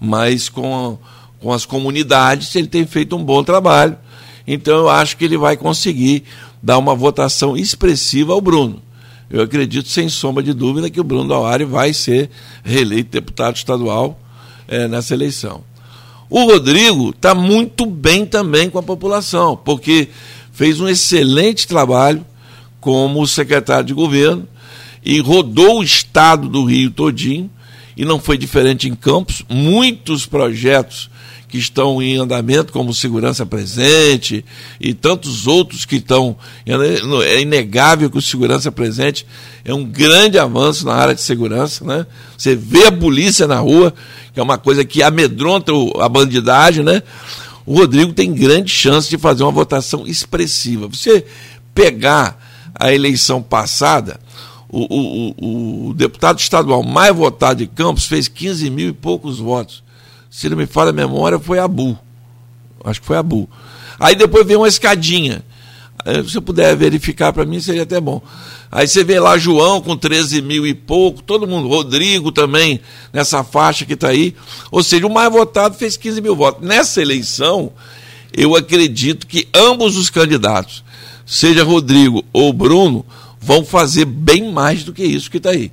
mas 0.00 0.48
com, 0.48 0.98
com 1.40 1.52
as 1.52 1.66
comunidades 1.66 2.56
ele 2.56 2.68
tem 2.68 2.86
feito 2.86 3.14
um 3.14 3.22
bom 3.22 3.44
trabalho. 3.44 3.98
Então 4.46 4.76
eu 4.76 4.88
acho 4.88 5.16
que 5.16 5.24
ele 5.24 5.36
vai 5.36 5.56
conseguir 5.56 6.24
dar 6.62 6.78
uma 6.78 6.94
votação 6.94 7.56
expressiva 7.56 8.32
ao 8.32 8.40
Bruno. 8.40 8.82
Eu 9.30 9.42
acredito, 9.42 9.88
sem 9.88 10.08
sombra 10.08 10.42
de 10.42 10.52
dúvida, 10.52 10.90
que 10.90 11.00
o 11.00 11.04
Bruno 11.04 11.28
Dauari 11.28 11.64
vai 11.64 11.92
ser 11.92 12.28
reeleito 12.62 13.10
deputado 13.10 13.56
estadual 13.56 14.20
é, 14.68 14.86
nessa 14.86 15.14
eleição. 15.14 15.64
O 16.28 16.44
Rodrigo 16.44 17.10
está 17.10 17.34
muito 17.34 17.86
bem 17.86 18.26
também 18.26 18.68
com 18.68 18.78
a 18.78 18.82
população, 18.82 19.56
porque 19.56 20.08
fez 20.52 20.80
um 20.80 20.88
excelente 20.88 21.66
trabalho 21.66 22.24
como 22.80 23.26
secretário 23.26 23.86
de 23.86 23.94
governo 23.94 24.46
e 25.04 25.20
rodou 25.20 25.78
o 25.78 25.82
estado 25.82 26.48
do 26.48 26.64
Rio 26.64 26.90
todinho, 26.90 27.50
e 27.96 28.04
não 28.04 28.18
foi 28.18 28.38
diferente 28.38 28.88
em 28.88 28.94
Campos. 28.94 29.44
Muitos 29.48 30.24
projetos 30.24 31.10
que 31.52 31.58
estão 31.58 32.00
em 32.00 32.16
andamento, 32.16 32.72
como 32.72 32.94
Segurança 32.94 33.44
Presente 33.44 34.42
e 34.80 34.94
tantos 34.94 35.46
outros 35.46 35.84
que 35.84 35.96
estão. 35.96 36.34
É 37.26 37.42
inegável 37.42 38.08
que 38.08 38.16
o 38.16 38.22
Segurança 38.22 38.72
Presente 38.72 39.26
é 39.62 39.74
um 39.74 39.84
grande 39.84 40.38
avanço 40.38 40.86
na 40.86 40.94
área 40.94 41.14
de 41.14 41.20
segurança. 41.20 41.84
Né? 41.84 42.06
Você 42.38 42.56
vê 42.56 42.86
a 42.86 42.92
polícia 42.92 43.46
na 43.46 43.58
rua, 43.58 43.92
que 44.32 44.40
é 44.40 44.42
uma 44.42 44.56
coisa 44.56 44.82
que 44.82 45.02
amedronta 45.02 45.72
a 46.00 46.08
bandidagem. 46.08 46.82
Né? 46.82 47.02
O 47.66 47.76
Rodrigo 47.76 48.14
tem 48.14 48.32
grande 48.32 48.72
chance 48.72 49.10
de 49.10 49.18
fazer 49.18 49.42
uma 49.42 49.52
votação 49.52 50.06
expressiva. 50.06 50.88
Você 50.88 51.26
pegar 51.74 52.42
a 52.74 52.94
eleição 52.94 53.42
passada. 53.42 54.18
O, 54.70 54.86
o, 54.88 55.34
o, 55.38 55.88
o, 55.88 55.92
deputado 55.92 56.38
estadual 56.38 56.82
mais 56.82 57.14
votado 57.14 57.58
de 57.58 57.66
Campos 57.66 58.06
fez 58.06 58.26
15 58.26 58.70
mil 58.70 58.88
e 58.88 58.92
poucos 58.94 59.38
votos 59.38 59.82
se 60.32 60.48
não 60.48 60.56
me 60.56 60.64
falha 60.64 60.88
a 60.88 60.94
memória, 60.94 61.38
foi 61.38 61.58
Abu. 61.58 61.96
Acho 62.82 63.02
que 63.02 63.06
foi 63.06 63.18
Abu. 63.18 63.46
Aí 64.00 64.14
depois 64.14 64.46
vem 64.46 64.56
uma 64.56 64.66
escadinha. 64.66 65.44
Se 66.26 66.38
eu 66.38 66.40
puder 66.40 66.74
verificar 66.74 67.34
para 67.34 67.44
mim, 67.44 67.60
seria 67.60 67.82
até 67.82 68.00
bom. 68.00 68.22
Aí 68.70 68.88
você 68.88 69.04
vê 69.04 69.20
lá 69.20 69.36
João 69.36 69.82
com 69.82 69.94
13 69.94 70.40
mil 70.40 70.66
e 70.66 70.72
pouco, 70.72 71.22
todo 71.22 71.46
mundo, 71.46 71.68
Rodrigo 71.68 72.32
também, 72.32 72.80
nessa 73.12 73.44
faixa 73.44 73.84
que 73.84 73.92
está 73.92 74.08
aí. 74.08 74.34
Ou 74.70 74.82
seja, 74.82 75.06
o 75.06 75.12
mais 75.12 75.30
votado 75.30 75.76
fez 75.76 75.98
15 75.98 76.22
mil 76.22 76.34
votos. 76.34 76.66
Nessa 76.66 77.02
eleição, 77.02 77.70
eu 78.32 78.56
acredito 78.56 79.26
que 79.26 79.46
ambos 79.52 79.98
os 79.98 80.08
candidatos, 80.08 80.82
seja 81.26 81.62
Rodrigo 81.62 82.24
ou 82.32 82.54
Bruno, 82.54 83.04
vão 83.38 83.66
fazer 83.66 84.06
bem 84.06 84.50
mais 84.50 84.82
do 84.82 84.94
que 84.94 85.04
isso 85.04 85.30
que 85.30 85.36
está 85.36 85.50
aí. 85.50 85.70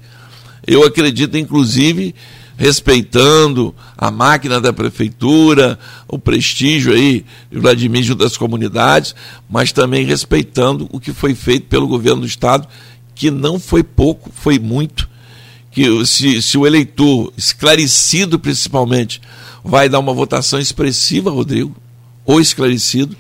Eu 0.67 0.83
acredito, 0.83 1.37
inclusive, 1.37 2.13
respeitando 2.59 3.73
a 3.97 4.11
máquina 4.11 4.59
da 4.59 4.73
prefeitura, 4.73 5.79
o 6.09 6.19
prestígio 6.19 6.91
aí 6.93 7.23
de 7.49 7.57
Vladimir 7.57 8.03
junto 8.03 8.21
das 8.21 8.35
comunidades, 8.35 9.15
mas 9.49 9.71
também 9.71 10.05
respeitando 10.05 10.85
o 10.91 10.99
que 10.99 11.13
foi 11.13 11.33
feito 11.33 11.67
pelo 11.67 11.87
governo 11.87 12.19
do 12.19 12.27
Estado, 12.27 12.67
que 13.15 13.31
não 13.31 13.61
foi 13.61 13.81
pouco, 13.81 14.29
foi 14.35 14.59
muito. 14.59 15.09
Que 15.71 16.05
se, 16.05 16.41
se 16.41 16.57
o 16.57 16.67
eleitor, 16.67 17.31
esclarecido 17.37 18.37
principalmente, 18.37 19.21
vai 19.63 19.87
dar 19.87 19.99
uma 19.99 20.13
votação 20.13 20.59
expressiva, 20.59 21.31
Rodrigo, 21.31 21.73
ou 22.25 22.41
esclarecido, 22.41 23.15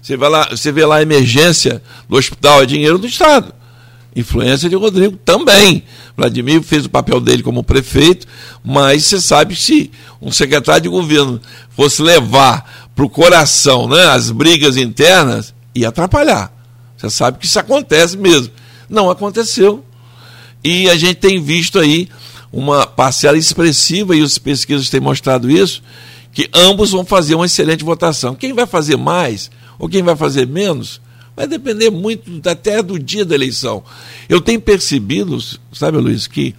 você, 0.00 0.16
vai 0.16 0.30
lá, 0.30 0.48
você 0.48 0.72
vê 0.72 0.86
lá 0.86 0.96
a 0.96 1.02
emergência 1.02 1.82
do 2.08 2.16
hospital, 2.16 2.62
é 2.62 2.66
dinheiro 2.66 2.96
do 2.96 3.06
Estado. 3.06 3.52
Influência 4.16 4.68
de 4.68 4.74
Rodrigo 4.74 5.16
também. 5.24 5.84
Vladimir 6.16 6.62
fez 6.62 6.86
o 6.86 6.90
papel 6.90 7.20
dele 7.20 7.42
como 7.42 7.62
prefeito, 7.62 8.26
mas 8.64 9.04
você 9.04 9.20
sabe 9.20 9.54
se 9.54 9.90
um 10.20 10.32
secretário 10.32 10.82
de 10.82 10.88
governo 10.88 11.40
fosse 11.70 12.02
levar 12.02 12.90
para 12.94 13.04
o 13.04 13.10
coração 13.10 13.88
né, 13.88 14.06
as 14.06 14.30
brigas 14.30 14.76
internas, 14.76 15.54
ia 15.74 15.88
atrapalhar. 15.88 16.52
Você 16.96 17.10
sabe 17.10 17.38
que 17.38 17.46
isso 17.46 17.58
acontece 17.58 18.16
mesmo. 18.16 18.52
Não 18.88 19.08
aconteceu. 19.08 19.84
E 20.64 20.90
a 20.90 20.96
gente 20.96 21.14
tem 21.14 21.40
visto 21.40 21.78
aí 21.78 22.08
uma 22.52 22.86
parcela 22.86 23.38
expressiva, 23.38 24.16
e 24.16 24.22
os 24.22 24.38
pesquisas 24.38 24.90
têm 24.90 25.00
mostrado 25.00 25.50
isso, 25.50 25.82
que 26.32 26.48
ambos 26.52 26.90
vão 26.90 27.04
fazer 27.04 27.34
uma 27.34 27.46
excelente 27.46 27.84
votação. 27.84 28.34
Quem 28.34 28.52
vai 28.52 28.66
fazer 28.66 28.96
mais 28.96 29.50
ou 29.78 29.88
quem 29.88 30.02
vai 30.02 30.16
fazer 30.16 30.46
menos, 30.46 31.00
Vai 31.38 31.46
depender 31.46 31.88
muito 31.88 32.28
até 32.48 32.82
do 32.82 32.98
dia 32.98 33.24
da 33.24 33.32
eleição. 33.32 33.84
Eu 34.28 34.40
tenho 34.40 34.60
percebido, 34.60 35.38
sabe, 35.72 35.96
Luiz, 35.98 36.26
que 36.26 36.52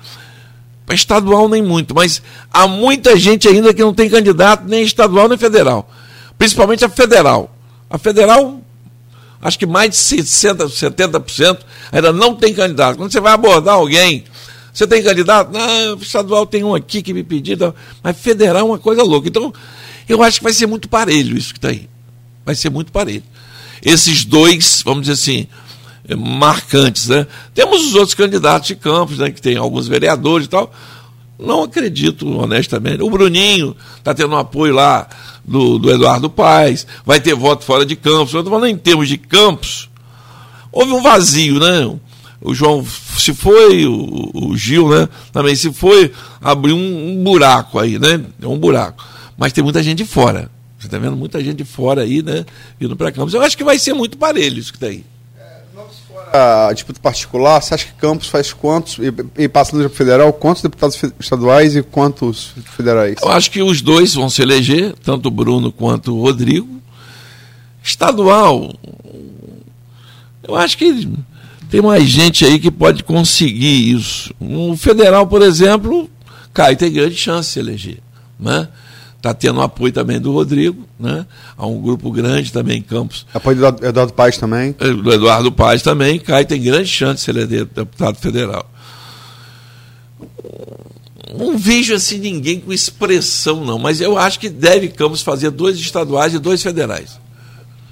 estadual 0.89 1.49
nem 1.49 1.61
muito, 1.61 1.93
mas 1.93 2.21
há 2.49 2.65
muita 2.65 3.17
gente 3.17 3.45
ainda 3.45 3.73
que 3.73 3.81
não 3.81 3.93
tem 3.93 4.09
candidato 4.09 4.63
nem 4.65 4.81
estadual 4.81 5.27
nem 5.27 5.37
federal. 5.37 5.91
Principalmente 6.37 6.85
a 6.85 6.89
federal. 6.89 7.53
A 7.89 7.97
federal, 7.97 8.61
acho 9.41 9.59
que 9.59 9.65
mais 9.65 9.89
de 9.89 9.97
60%, 9.97 10.69
70% 10.69 11.59
ainda 11.91 12.13
não 12.13 12.33
tem 12.33 12.53
candidato. 12.53 12.95
Quando 12.95 13.11
você 13.11 13.19
vai 13.19 13.33
abordar 13.33 13.75
alguém, 13.75 14.23
você 14.73 14.87
tem 14.87 15.03
candidato? 15.03 15.51
Não, 15.51 15.95
estadual 15.95 16.45
tem 16.45 16.63
um 16.63 16.73
aqui 16.73 17.01
que 17.01 17.13
me 17.13 17.21
pediu, 17.21 17.75
mas 18.01 18.17
federal 18.17 18.61
é 18.61 18.63
uma 18.63 18.79
coisa 18.79 19.03
louca. 19.03 19.27
Então, 19.27 19.53
eu 20.07 20.23
acho 20.23 20.37
que 20.37 20.43
vai 20.45 20.53
ser 20.53 20.67
muito 20.67 20.87
parelho 20.87 21.37
isso 21.37 21.51
que 21.51 21.57
está 21.57 21.67
aí. 21.67 21.89
Vai 22.45 22.55
ser 22.55 22.69
muito 22.69 22.93
parelho 22.93 23.23
esses 23.83 24.25
dois, 24.25 24.81
vamos 24.83 25.07
dizer 25.07 25.13
assim, 25.13 25.47
marcantes. 26.17 27.07
Né? 27.07 27.27
Temos 27.53 27.85
os 27.85 27.95
outros 27.95 28.13
candidatos 28.13 28.67
de 28.67 28.75
Campos, 28.75 29.17
né, 29.17 29.31
que 29.31 29.41
tem 29.41 29.57
alguns 29.57 29.87
vereadores 29.87 30.47
e 30.47 30.49
tal. 30.49 30.73
Não 31.37 31.63
acredito, 31.63 32.27
honestamente. 32.37 33.01
O 33.01 33.09
Bruninho 33.09 33.75
está 33.97 34.13
tendo 34.13 34.33
um 34.33 34.37
apoio 34.37 34.73
lá 34.73 35.07
do, 35.45 35.79
do 35.79 35.89
Eduardo 35.89 36.29
Paes, 36.29 36.85
vai 37.05 37.21
ter 37.21 37.33
voto 37.33 37.63
fora 37.63 37.85
de 37.85 37.95
Campos. 37.95 38.33
Eu 38.33 38.41
estou 38.41 38.53
falando 38.53 38.69
em 38.69 38.77
termos 38.77 39.07
de 39.07 39.17
Campos, 39.17 39.89
houve 40.71 40.91
um 40.91 41.01
vazio, 41.01 41.59
né? 41.59 41.97
o 42.41 42.53
João 42.53 42.85
se 43.17 43.33
foi, 43.33 43.85
o, 43.85 44.31
o 44.33 44.57
Gil, 44.57 44.89
né? 44.89 45.09
Também 45.31 45.55
se 45.55 45.71
foi, 45.73 46.11
abriu 46.41 46.75
um, 46.75 47.11
um, 47.11 47.23
buraco 47.23 47.77
aí, 47.77 47.99
né? 47.99 48.21
É 48.41 48.47
um 48.47 48.57
buraco. 48.57 49.03
Mas 49.37 49.53
tem 49.53 49.63
muita 49.63 49.83
gente 49.83 49.99
de 49.99 50.05
fora. 50.05 50.49
Você 50.79 50.87
está 50.87 50.97
vendo 50.97 51.17
muita 51.17 51.43
gente 51.43 51.57
de 51.57 51.65
fora 51.65 52.03
aí, 52.03 52.23
né? 52.23 52.45
Indo 52.79 52.95
para 52.95 53.11
Campos. 53.11 53.33
Eu 53.33 53.41
acho 53.41 53.57
que 53.57 53.63
vai 53.65 53.77
ser 53.77 53.93
muito 53.93 54.17
parelho 54.17 54.57
isso 54.57 54.71
que 54.71 54.79
tem. 54.79 55.03
A 56.31 56.71
disputa 56.73 56.99
particular, 57.01 57.61
você 57.61 57.73
acha 57.73 57.85
que 57.85 57.93
Campos 57.93 58.27
faz 58.27 58.53
quantos, 58.53 58.97
e, 58.99 59.43
e 59.43 59.49
passando 59.49 59.81
para 59.81 59.89
federal, 59.89 60.31
quantos 60.31 60.61
deputados 60.61 61.01
estaduais 61.19 61.75
e 61.75 61.81
quantos 61.81 62.53
federais? 62.77 63.15
Eu 63.21 63.29
acho 63.29 63.49
que 63.49 63.61
os 63.63 63.81
dois 63.81 64.13
vão 64.13 64.29
se 64.29 64.41
eleger, 64.41 64.93
tanto 65.03 65.27
o 65.27 65.31
Bruno 65.31 65.71
quanto 65.71 66.15
o 66.15 66.21
Rodrigo. 66.21 66.79
Estadual, 67.83 68.73
eu 70.43 70.55
acho 70.55 70.77
que 70.77 71.09
tem 71.69 71.81
mais 71.81 72.03
gente 72.03 72.45
aí 72.45 72.59
que 72.59 72.71
pode 72.71 73.03
conseguir 73.03 73.91
isso. 73.91 74.33
O 74.39 74.77
federal, 74.77 75.27
por 75.27 75.41
exemplo, 75.41 76.09
Caio 76.53 76.77
tem 76.77 76.91
grande 76.91 77.15
chance 77.15 77.49
de 77.49 77.53
se 77.53 77.59
eleger. 77.59 77.97
Né? 78.39 78.67
Está 79.19 79.33
tendo 79.33 79.61
apoio 79.61 79.91
também 79.91 80.17
do 80.17 80.31
Rodrigo, 80.31 80.87
né? 80.97 81.25
Há 81.57 81.67
um 81.67 81.81
grupo 81.81 82.09
grande 82.09 82.53
também 82.53 82.77
em 82.77 82.81
Campos. 82.81 83.27
Apoio 83.33 83.57
do 83.57 83.85
Eduardo 83.85 84.13
Paes 84.13 84.37
também. 84.37 84.73
É, 84.79 84.93
do 84.93 85.11
Eduardo 85.11 85.51
Paes 85.51 85.81
também. 85.81 86.17
Caio 86.19 86.45
tem 86.45 86.61
grande 86.61 86.87
chance 86.87 87.15
de 87.15 87.21
se 87.21 87.29
eleger 87.29 87.65
deputado 87.65 88.15
federal. 88.15 88.65
Não 91.37 91.57
vejo 91.57 91.93
assim 91.93 92.17
ninguém 92.17 92.61
com 92.61 92.71
expressão, 92.71 93.65
não, 93.65 93.77
mas 93.77 93.99
eu 93.99 94.17
acho 94.17 94.39
que 94.39 94.47
deve 94.47 94.87
Campos 94.87 95.21
fazer 95.21 95.51
dois 95.51 95.77
estaduais 95.77 96.33
e 96.33 96.39
dois 96.39 96.63
federais. 96.63 97.19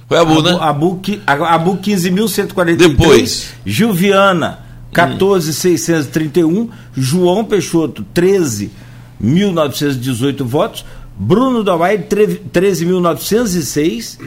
Foi 0.07 0.17
a 0.17 0.23
Bu, 0.23 0.41
né? 0.41 0.57
A 0.59 0.71
Bu, 0.71 1.01
a 1.27 1.57
Bu 1.57 1.75
15.143. 1.77 2.77
Depois. 2.77 3.49
Gilviana, 3.65 4.59
14.631. 4.93 6.69
João 6.95 7.43
Peixoto, 7.43 8.05
13.918 8.15 10.43
votos. 10.43 10.85
Bruno 11.17 11.63
Domaire, 11.63 12.03
13.906. 12.03 14.19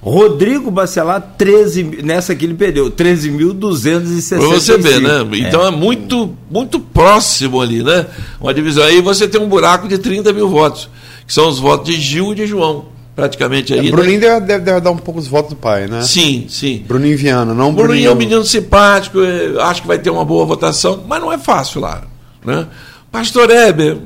Rodrigo 0.00 0.70
Bacelar, 0.70 1.34
13, 1.36 2.02
nessa 2.04 2.32
aqui 2.32 2.44
ele 2.44 2.54
perdeu, 2.54 2.88
13.266. 2.90 4.38
Para 4.38 4.46
você 4.46 4.78
ver, 4.78 5.00
né? 5.00 5.26
Então 5.34 5.64
é. 5.64 5.68
é, 5.68 5.70
muito, 5.70 6.36
muito 6.48 6.78
próximo 6.78 7.60
ali, 7.60 7.82
né? 7.82 8.06
Uma 8.40 8.54
divisão. 8.54 8.84
Aí 8.84 9.02
você 9.02 9.26
tem 9.26 9.40
um 9.40 9.48
buraco 9.48 9.88
de 9.88 9.98
30 9.98 10.32
mil 10.32 10.48
votos, 10.48 10.88
que 11.26 11.34
são 11.34 11.48
os 11.48 11.58
votos 11.58 11.92
de 11.92 12.00
Gil 12.00 12.30
e 12.32 12.36
de 12.36 12.46
João 12.46 12.96
praticamente 13.18 13.74
aí. 13.74 13.88
É, 13.88 13.90
Bruninho 13.90 14.20
né? 14.20 14.40
deve, 14.40 14.60
deve, 14.60 14.80
dar 14.80 14.92
um 14.92 14.96
pouco 14.96 15.18
os 15.18 15.26
votos 15.26 15.50
do 15.50 15.56
pai, 15.56 15.88
né? 15.88 16.02
Sim, 16.02 16.46
sim. 16.48 16.84
Bruninho 16.86 17.18
Viana, 17.18 17.52
não 17.52 17.74
Bruninho. 17.74 17.74
Bruninho 17.74 18.10
é 18.10 18.12
um 18.12 18.16
menino 18.16 18.44
simpático, 18.44 19.18
acho 19.60 19.82
que 19.82 19.88
vai 19.88 19.98
ter 19.98 20.08
uma 20.08 20.24
boa 20.24 20.46
votação, 20.46 21.02
mas 21.04 21.20
não 21.20 21.32
é 21.32 21.36
fácil 21.36 21.80
lá. 21.80 22.04
Né? 22.44 22.68
Pastor 23.10 23.50
Heber, 23.50 23.98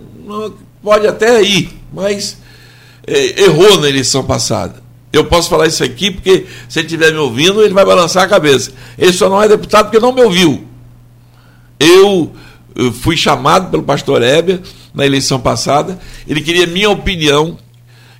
pode 0.82 1.06
até 1.06 1.42
ir, 1.42 1.70
mas 1.92 2.38
é, 3.06 3.42
errou 3.44 3.80
na 3.80 3.88
eleição 3.88 4.24
passada. 4.24 4.82
Eu 5.12 5.26
posso 5.26 5.50
falar 5.50 5.66
isso 5.66 5.84
aqui 5.84 6.10
porque, 6.10 6.46
se 6.68 6.78
ele 6.78 6.86
estiver 6.86 7.12
me 7.12 7.18
ouvindo, 7.18 7.62
ele 7.62 7.74
vai 7.74 7.84
balançar 7.84 8.24
a 8.24 8.28
cabeça. 8.28 8.72
Ele 8.96 9.12
só 9.12 9.28
não 9.28 9.42
é 9.42 9.46
deputado 9.46 9.86
porque 9.86 10.00
não 10.00 10.12
me 10.12 10.22
ouviu. 10.22 10.66
Eu, 11.78 12.32
fui 12.92 13.16
chamado 13.16 13.70
pelo 13.70 13.82
pastor 13.82 14.22
Heber 14.22 14.60
na 14.94 15.04
eleição 15.04 15.38
passada, 15.38 15.98
ele 16.26 16.40
queria 16.40 16.66
minha 16.66 16.88
opinião 16.90 17.58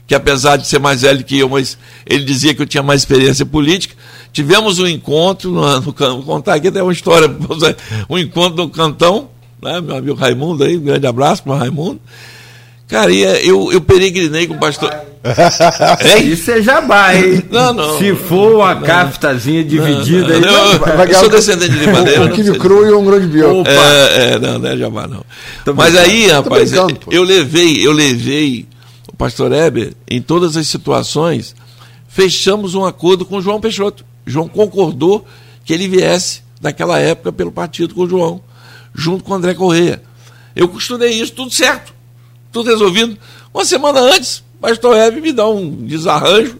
que 0.06 0.14
apesar 0.14 0.56
de 0.56 0.66
ser 0.66 0.78
mais 0.78 1.02
velho 1.02 1.24
que 1.24 1.38
eu, 1.38 1.48
mas 1.48 1.78
ele 2.04 2.24
dizia 2.24 2.54
que 2.54 2.60
eu 2.60 2.66
tinha 2.66 2.82
mais 2.82 3.00
experiência 3.00 3.46
política. 3.46 3.94
Tivemos 4.32 4.78
um 4.78 4.86
encontro, 4.86 5.50
no, 5.50 5.80
no, 5.80 5.80
vou 5.80 6.22
contar 6.22 6.54
aqui 6.54 6.68
até 6.68 6.82
uma 6.82 6.92
história, 6.92 7.34
um 8.10 8.18
encontro 8.18 8.62
no 8.62 8.68
Cantão, 8.68 9.30
né, 9.62 9.80
meu 9.80 9.96
amigo 9.96 10.14
Raimundo 10.14 10.64
aí, 10.64 10.76
um 10.76 10.82
grande 10.82 11.06
abraço 11.06 11.42
para 11.42 11.52
o 11.52 11.56
Raimundo. 11.56 12.00
Cara, 12.92 13.12
eu, 13.12 13.72
eu 13.72 13.80
peregrinei 13.80 14.46
com 14.46 14.54
o 14.54 14.60
pastor. 14.60 14.92
É? 16.00 16.18
Isso 16.18 16.50
é 16.50 16.60
jabá, 16.60 17.14
hein? 17.14 17.42
Não, 17.50 17.72
não. 17.72 17.98
Se 17.98 18.14
for 18.14 18.56
uma 18.56 18.74
não, 18.74 18.82
caftazinha 18.82 19.64
dividida 19.64 20.38
não, 20.38 20.52
não, 20.52 20.64
aí. 20.64 20.72
Não, 20.72 20.96
vai, 20.96 21.10
eu 21.10 21.14
sou 21.14 21.28
descendente 21.28 21.78
de 21.78 21.86
madeira. 21.86 22.22
Um 22.22 22.30
quilo 22.30 22.58
cru 22.58 22.86
e 22.86 22.92
um 22.92 23.04
grande 23.04 23.28
bio. 23.28 23.62
É, 23.66 24.34
é, 24.34 24.38
não, 24.38 24.58
não 24.58 24.68
é 24.68 24.76
jabá, 24.76 25.06
não. 25.06 25.24
Tô 25.64 25.74
Mas 25.74 25.96
aí, 25.96 26.26
rapaz, 26.26 26.72
eu, 26.72 26.88
eu 27.10 27.22
levei, 27.22 27.86
eu 27.86 27.92
levei 27.92 28.66
pastor 29.22 29.52
Heber, 29.52 29.94
em 30.10 30.20
todas 30.20 30.56
as 30.56 30.66
situações, 30.66 31.54
fechamos 32.08 32.74
um 32.74 32.84
acordo 32.84 33.24
com 33.24 33.36
o 33.36 33.40
João 33.40 33.60
Peixoto. 33.60 34.04
João 34.26 34.48
concordou 34.48 35.24
que 35.64 35.72
ele 35.72 35.86
viesse 35.86 36.42
naquela 36.60 36.98
época 36.98 37.32
pelo 37.32 37.52
partido 37.52 37.94
com 37.94 38.00
o 38.00 38.08
João, 38.08 38.40
junto 38.92 39.22
com 39.22 39.30
o 39.30 39.36
André 39.36 39.54
Correia. 39.54 40.02
Eu 40.56 40.66
costurei 40.66 41.10
isso, 41.10 41.34
tudo 41.34 41.52
certo, 41.52 41.91
tudo 42.52 42.70
resolvido. 42.70 43.16
Uma 43.52 43.64
semana 43.64 44.00
antes, 44.00 44.44
o 44.56 44.60
pastor 44.60 44.96
Heber 44.96 45.22
me 45.22 45.32
dá 45.32 45.48
um 45.48 45.86
desarranjo, 45.86 46.58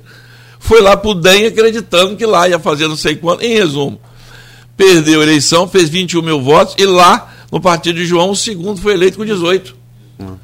foi 0.58 0.80
lá 0.80 0.96
para 0.96 1.10
o 1.10 1.14
DEM 1.14 1.46
acreditando 1.46 2.16
que 2.16 2.24
lá 2.26 2.48
ia 2.48 2.58
fazer 2.58 2.88
não 2.88 2.96
sei 2.96 3.16
quanto. 3.16 3.44
Em 3.44 3.54
resumo, 3.54 4.00
perdeu 4.76 5.20
a 5.20 5.22
eleição, 5.22 5.68
fez 5.68 5.88
21 5.88 6.22
mil 6.22 6.40
votos, 6.40 6.74
e 6.78 6.86
lá, 6.86 7.32
no 7.50 7.60
partido 7.60 7.96
de 7.96 8.06
João, 8.06 8.30
o 8.30 8.36
segundo 8.36 8.80
foi 8.80 8.94
eleito 8.94 9.18
com 9.18 9.24
18. 9.24 9.76
Hum. 10.18 10.36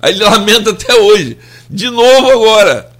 Aí 0.00 0.12
ele 0.12 0.24
lamenta 0.24 0.70
até 0.70 0.94
hoje. 0.94 1.38
De 1.70 1.88
novo 1.88 2.30
agora. 2.30 2.90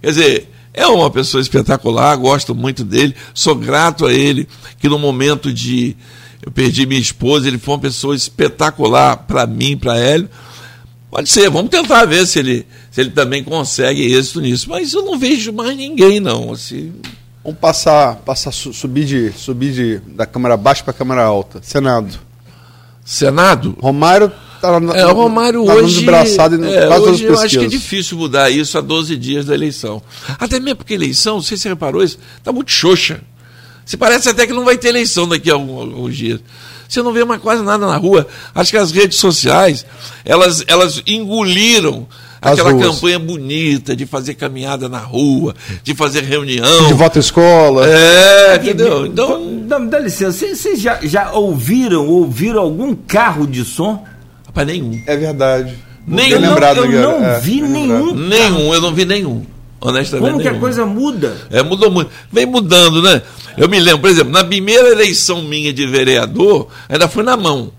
Quer 0.00 0.08
dizer, 0.08 0.48
é 0.72 0.86
uma 0.86 1.10
pessoa 1.10 1.40
espetacular, 1.40 2.16
gosto 2.16 2.54
muito 2.54 2.84
dele, 2.84 3.14
sou 3.34 3.54
grato 3.54 4.06
a 4.06 4.12
ele, 4.12 4.48
que 4.78 4.88
no 4.88 4.98
momento 4.98 5.52
de. 5.52 5.96
Eu 6.40 6.52
perdi 6.52 6.86
minha 6.86 7.00
esposa, 7.00 7.48
ele 7.48 7.58
foi 7.58 7.74
uma 7.74 7.80
pessoa 7.80 8.14
espetacular 8.14 9.16
para 9.16 9.46
mim, 9.46 9.76
para 9.76 9.98
ele. 9.98 10.28
Pode 11.10 11.28
ser, 11.30 11.48
vamos 11.48 11.70
tentar 11.70 12.04
ver 12.04 12.26
se 12.26 12.38
ele, 12.38 12.66
se 12.90 13.00
ele 13.00 13.10
também 13.10 13.42
consegue 13.42 14.14
êxito 14.14 14.40
nisso. 14.40 14.68
Mas 14.68 14.92
eu 14.92 15.02
não 15.02 15.18
vejo 15.18 15.52
mais 15.52 15.76
ninguém, 15.76 16.20
não. 16.20 16.52
Assim... 16.52 16.92
Vamos 17.42 17.60
passar, 17.60 18.16
passar 18.16 18.52
subir, 18.52 19.06
de, 19.06 19.32
subir 19.32 19.72
de, 19.72 19.98
da 20.14 20.26
Câmara 20.26 20.56
Baixa 20.56 20.82
para 20.82 20.90
a 20.90 20.94
Câmara 20.94 21.22
Alta. 21.22 21.60
Senado. 21.62 22.18
Senado? 23.04 23.76
Romário 23.80 24.30
Tá 24.60 24.80
no, 24.80 24.92
é, 24.92 25.06
o 25.06 25.12
Romário 25.12 25.64
tá 25.64 25.74
hoje, 25.74 26.04
é, 26.04 26.98
hoje 26.98 27.24
eu 27.24 27.38
acho 27.38 27.58
que 27.58 27.64
é 27.64 27.68
difícil 27.68 28.18
mudar 28.18 28.50
isso 28.50 28.76
a 28.76 28.80
12 28.80 29.16
dias 29.16 29.46
da 29.46 29.54
eleição. 29.54 30.02
Até 30.38 30.58
mesmo 30.58 30.76
porque 30.76 30.94
eleição, 30.94 31.36
não 31.36 31.42
sei 31.42 31.56
se 31.56 31.62
você 31.62 31.68
reparou 31.68 32.02
isso, 32.02 32.18
está 32.36 32.52
muito 32.52 32.70
xoxa. 32.70 33.20
Se 33.84 33.96
parece 33.96 34.28
até 34.28 34.46
que 34.46 34.52
não 34.52 34.64
vai 34.64 34.76
ter 34.76 34.88
eleição 34.88 35.28
daqui 35.28 35.50
a 35.50 35.54
alguns 35.54 36.16
dias. 36.16 36.40
Você 36.88 37.02
não 37.02 37.12
vê 37.12 37.22
mais 37.24 37.40
quase 37.40 37.62
nada 37.62 37.86
na 37.86 37.96
rua. 37.98 38.26
Acho 38.54 38.70
que 38.70 38.78
as 38.78 38.90
redes 38.90 39.18
sociais, 39.18 39.84
elas, 40.24 40.64
elas 40.66 41.02
engoliram 41.06 42.08
aquela 42.40 42.74
campanha 42.78 43.18
bonita 43.18 43.94
de 43.94 44.06
fazer 44.06 44.34
caminhada 44.34 44.88
na 44.88 44.98
rua, 44.98 45.54
de 45.82 45.94
fazer 45.94 46.24
reunião. 46.24 46.88
De 46.88 46.94
voto 46.94 47.18
escola. 47.18 47.86
É, 47.86 48.56
entendeu? 48.56 49.06
Então. 49.06 49.58
Dá, 49.66 49.78
dá 49.78 49.98
licença, 49.98 50.46
vocês 50.46 50.80
já, 50.80 50.98
já 51.02 51.32
ouviram, 51.32 52.08
ouviram 52.08 52.62
algum 52.62 52.94
carro 52.94 53.46
de 53.46 53.66
som? 53.66 54.02
Rapaz, 54.46 54.66
nenhum. 54.66 54.98
É 55.06 55.14
verdade. 55.14 55.74
Nenhum. 56.06 56.36
Eu 56.36 56.40
não, 56.40 56.58
eu 56.58 57.02
não 57.02 57.24
é, 57.26 57.38
vi 57.38 57.60
nenhum. 57.60 58.14
Nenhum, 58.14 58.72
eu 58.72 58.80
não 58.80 58.94
vi 58.94 59.04
nenhum. 59.04 59.44
Honestamente. 59.80 60.30
Como 60.30 60.42
que 60.42 60.48
a 60.48 60.58
coisa 60.58 60.84
muda? 60.84 61.36
É, 61.50 61.62
mudou 61.62 61.90
muito. 61.90 62.10
Vem 62.32 62.46
mudando, 62.46 63.00
né? 63.00 63.22
Eu 63.56 63.68
me 63.68 63.78
lembro, 63.78 64.00
por 64.00 64.10
exemplo, 64.10 64.32
na 64.32 64.44
primeira 64.44 64.88
eleição 64.88 65.42
minha 65.42 65.72
de 65.72 65.86
vereador, 65.86 66.68
ainda 66.88 67.08
foi 67.08 67.22
na 67.22 67.36
mão. 67.36 67.72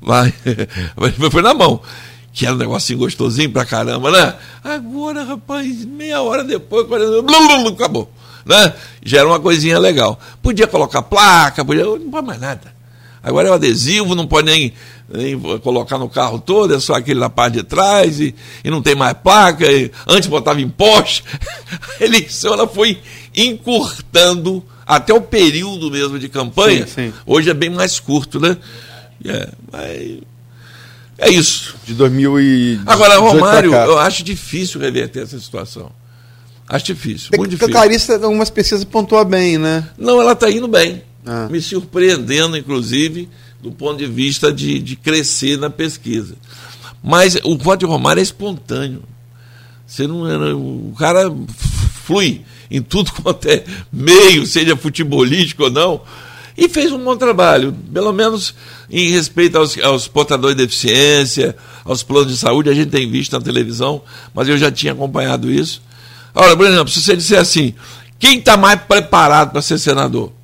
Vai. 0.00 0.32
foi 1.30 1.42
na 1.42 1.54
mão. 1.54 1.80
Que 2.32 2.46
era 2.46 2.54
um 2.54 2.58
negocinho 2.58 2.98
gostosinho 2.98 3.50
pra 3.50 3.64
caramba, 3.64 4.10
né? 4.10 4.34
Agora, 4.62 5.24
rapaz, 5.24 5.84
meia 5.84 6.22
hora 6.22 6.44
depois, 6.44 6.86
acabou. 7.72 8.10
Né? 8.44 8.72
Já 9.04 9.18
era 9.18 9.28
uma 9.28 9.40
coisinha 9.40 9.78
legal. 9.78 10.18
Podia 10.42 10.66
colocar 10.66 11.02
placa, 11.02 11.64
podia. 11.64 11.84
Não 11.84 12.10
pode 12.10 12.26
mais 12.26 12.40
nada. 12.40 12.79
Agora 13.22 13.48
é 13.48 13.50
o 13.50 13.54
adesivo, 13.54 14.14
não 14.14 14.26
pode 14.26 14.46
nem 14.46 14.72
colocar 15.62 15.98
no 15.98 16.08
carro 16.08 16.38
todo, 16.38 16.74
é 16.74 16.80
só 16.80 16.94
aquele 16.94 17.20
na 17.20 17.28
parte 17.28 17.54
de 17.54 17.62
trás 17.64 18.20
e, 18.20 18.34
e 18.64 18.70
não 18.70 18.80
tem 18.80 18.94
mais 18.94 19.14
placa. 19.14 19.70
E, 19.70 19.90
antes 20.06 20.28
botava 20.28 20.60
em 20.60 20.68
poste. 20.68 21.24
A 22.00 22.04
eleição 22.04 22.54
ela 22.54 22.66
foi 22.66 22.98
encurtando 23.34 24.64
até 24.86 25.12
o 25.12 25.20
período 25.20 25.90
mesmo 25.90 26.18
de 26.18 26.28
campanha. 26.28 26.86
Sim, 26.86 27.10
sim. 27.10 27.12
Hoje 27.26 27.50
é 27.50 27.54
bem 27.54 27.70
mais 27.70 28.00
curto, 28.00 28.40
né? 28.40 28.56
É, 29.24 29.48
mas 29.70 30.18
é 31.18 31.30
isso. 31.30 31.76
De 31.84 31.94
2000 31.94 32.40
e 32.40 32.80
Agora, 32.86 33.18
Romário, 33.18 33.74
eu 33.74 33.98
acho 33.98 34.24
difícil 34.24 34.80
reverter 34.80 35.22
essa 35.22 35.38
situação. 35.38 35.92
Acho 36.66 36.86
difícil, 36.86 37.30
muito 37.36 37.50
difícil. 37.50 37.68
A 37.68 37.80
Clarissa, 37.80 38.14
algumas 38.14 38.48
pesquisas 38.48 38.84
pontua 38.84 39.24
bem, 39.24 39.58
né? 39.58 39.88
Não, 39.98 40.20
ela 40.20 40.32
está 40.32 40.48
indo 40.48 40.68
bem. 40.68 41.02
Ah. 41.32 41.46
Me 41.48 41.62
surpreendendo, 41.62 42.56
inclusive, 42.56 43.28
do 43.62 43.70
ponto 43.70 43.98
de 43.98 44.06
vista 44.06 44.52
de, 44.52 44.80
de 44.80 44.96
crescer 44.96 45.56
na 45.56 45.70
pesquisa. 45.70 46.34
Mas 47.00 47.38
o 47.44 47.56
voto 47.56 47.80
de 47.80 47.86
Romário 47.86 48.18
é 48.18 48.22
espontâneo. 48.24 49.04
Você 49.86 50.08
não, 50.08 50.24
o 50.56 50.92
cara 50.98 51.32
flui 52.04 52.42
em 52.68 52.82
tudo 52.82 53.12
quanto 53.22 53.46
é 53.46 53.62
meio, 53.92 54.44
seja 54.44 54.76
futebolístico 54.76 55.62
ou 55.64 55.70
não. 55.70 56.00
E 56.58 56.68
fez 56.68 56.90
um 56.90 56.98
bom 56.98 57.16
trabalho, 57.16 57.72
pelo 57.92 58.12
menos 58.12 58.52
em 58.90 59.08
respeito 59.10 59.56
aos, 59.56 59.78
aos 59.78 60.08
portadores 60.08 60.56
de 60.56 60.64
deficiência, 60.64 61.56
aos 61.84 62.02
planos 62.02 62.32
de 62.32 62.36
saúde, 62.36 62.68
a 62.68 62.74
gente 62.74 62.90
tem 62.90 63.08
visto 63.08 63.32
na 63.34 63.40
televisão, 63.40 64.02
mas 64.34 64.48
eu 64.48 64.58
já 64.58 64.68
tinha 64.68 64.92
acompanhado 64.92 65.48
isso. 65.48 65.80
Ora, 66.34 66.56
por 66.56 66.66
exemplo, 66.66 66.88
se 66.88 67.00
você 67.00 67.16
disser 67.16 67.38
assim, 67.38 67.72
quem 68.18 68.40
está 68.40 68.56
mais 68.56 68.80
preparado 68.82 69.52
para 69.52 69.62
ser 69.62 69.78
senador? 69.78 70.39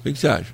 O 0.00 0.12
que, 0.12 0.18
você 0.18 0.28
acha? 0.28 0.46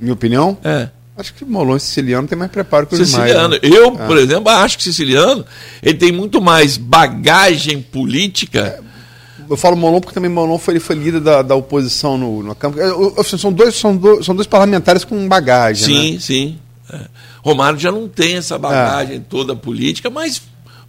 Minha 0.00 0.12
opinião? 0.14 0.56
É. 0.64 0.88
Acho 1.16 1.32
que 1.32 1.44
Molon 1.44 1.76
e 1.76 1.80
Siciliano 1.80 2.28
tem 2.28 2.36
mais 2.36 2.50
preparo 2.50 2.86
que 2.86 2.94
o 2.94 2.98
Siciliano. 2.98 3.48
Né? 3.54 3.58
Eu, 3.62 3.94
É. 3.98 4.06
por 4.06 4.18
exemplo, 4.18 4.50
acho 4.50 4.76
que 4.76 4.84
Siciliano 4.84 5.44
ele 5.82 5.94
tem 5.98 6.12
muito 6.12 6.40
mais 6.42 6.76
bagagem 6.76 7.80
política. 7.80 8.82
Eu 9.48 9.56
falo 9.56 9.76
Molon 9.76 10.00
porque 10.00 10.14
também 10.14 10.30
Molon 10.30 10.58
foi, 10.58 10.74
ele 10.74 10.80
foi 10.80 10.96
líder 10.96 11.20
da, 11.20 11.40
da 11.40 11.54
oposição 11.54 12.18
no, 12.18 12.42
no 12.42 12.54
campo. 12.54 12.78
É, 12.80 12.92
o- 12.92 13.14
assim, 13.18 13.38
São 13.38 13.52
dois, 13.52 13.74
são, 13.76 13.96
dois, 13.96 14.26
são 14.26 14.34
dois 14.34 14.46
parlamentares 14.46 15.04
com 15.04 15.26
bagagem. 15.28 15.84
sim, 15.86 16.12
né? 16.14 16.20
sim. 16.20 16.58
É. 16.92 17.00
Romário 17.42 17.78
já 17.78 17.90
não 17.92 18.08
tem 18.08 18.36
essa 18.36 18.58
bagagem 18.58 19.20
toda 19.20 19.54
política, 19.56 20.10
mas 20.10 20.42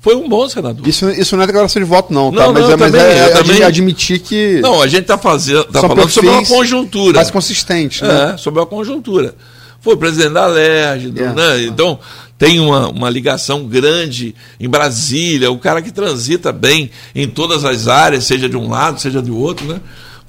foi 0.08 0.16
um 0.16 0.30
bom 0.30 0.48
senador. 0.48 0.88
Isso, 0.88 1.10
isso 1.10 1.36
não 1.36 1.44
é 1.44 1.48
declaração 1.48 1.82
de 1.82 1.86
voto, 1.88 2.14
não, 2.14 2.32
tá? 2.32 2.44
Não, 2.48 2.54
mas 2.54 2.64
não, 2.64 2.72
é, 2.72 2.76
mas 2.78 2.92
também, 2.94 3.06
é, 3.08 3.18
é 3.20 3.30
também- 3.32 3.64
admitir 3.64 4.20
que. 4.20 4.62
Não, 4.62 4.82
a 4.82 4.88
gente 4.88 5.02
está 5.02 5.18
fazendo, 5.18 5.66
tá 5.66 5.82
falando 5.82 6.10
sobre 6.10 6.30
uma 6.30 6.46
conjuntura. 6.46 7.16
Mais 7.18 7.30
consistente, 7.30 8.02
né? 8.04 8.34
É, 8.34 8.38
sobre 8.38 8.62
a 8.62 8.66
conjuntura. 8.66 9.36
Foi 9.82 9.98
presidente 9.98 10.32
da 10.34 10.46
LERJ, 10.46 11.10
do- 11.12 11.22
É. 11.24 11.34
né? 11.34 11.64
então 11.64 12.00
tem 12.38 12.58
uma, 12.60 12.88
uma 12.88 13.10
ligação 13.10 13.66
grande 13.66 14.34
em 14.60 14.70
Brasília, 14.70 15.52
o 15.52 15.58
cara 15.60 15.82
que 15.82 15.92
transita 15.92 16.54
bem 16.54 16.90
em 17.14 17.28
todas 17.28 17.66
as 17.66 17.90
áreas, 17.90 18.24
seja 18.24 18.48
de 18.48 18.56
um 18.56 18.70
lado, 18.70 19.02
seja 19.02 19.22
do 19.22 19.38
outro, 19.38 19.66
né? 19.68 19.82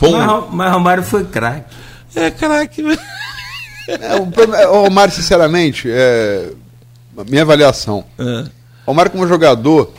Um- 0.02 0.10
Mas, 0.10 0.44
mas 0.50 0.72
Romário 0.72 1.04
foi 1.04 1.22
craque. 1.24 1.72
É, 2.16 2.30
craque. 2.32 2.82
É, 3.86 4.16
o 4.16 4.26
problema- 4.26 4.56
é, 4.60 4.66
ô, 4.68 4.90
Mário, 4.90 5.14
sinceramente, 5.14 5.88
é, 5.88 6.50
minha 7.28 7.42
avaliação. 7.42 8.04
É. 8.18 8.57
O 8.88 8.94
Mário, 8.94 9.12
como 9.12 9.28
jogador, 9.28 9.92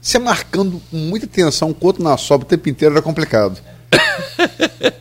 você 0.00 0.20
marcando 0.20 0.80
com 0.88 0.96
muita 0.96 1.26
atenção 1.26 1.72
com 1.72 1.84
o 1.84 1.88
outro 1.88 2.00
na 2.00 2.16
sobra 2.16 2.46
o 2.46 2.48
tempo 2.48 2.68
inteiro 2.68 2.94
era 2.94 3.02
complicado. 3.02 3.58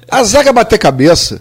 A 0.10 0.24
zaga 0.24 0.52
bater 0.52 0.80
cabeça. 0.80 1.40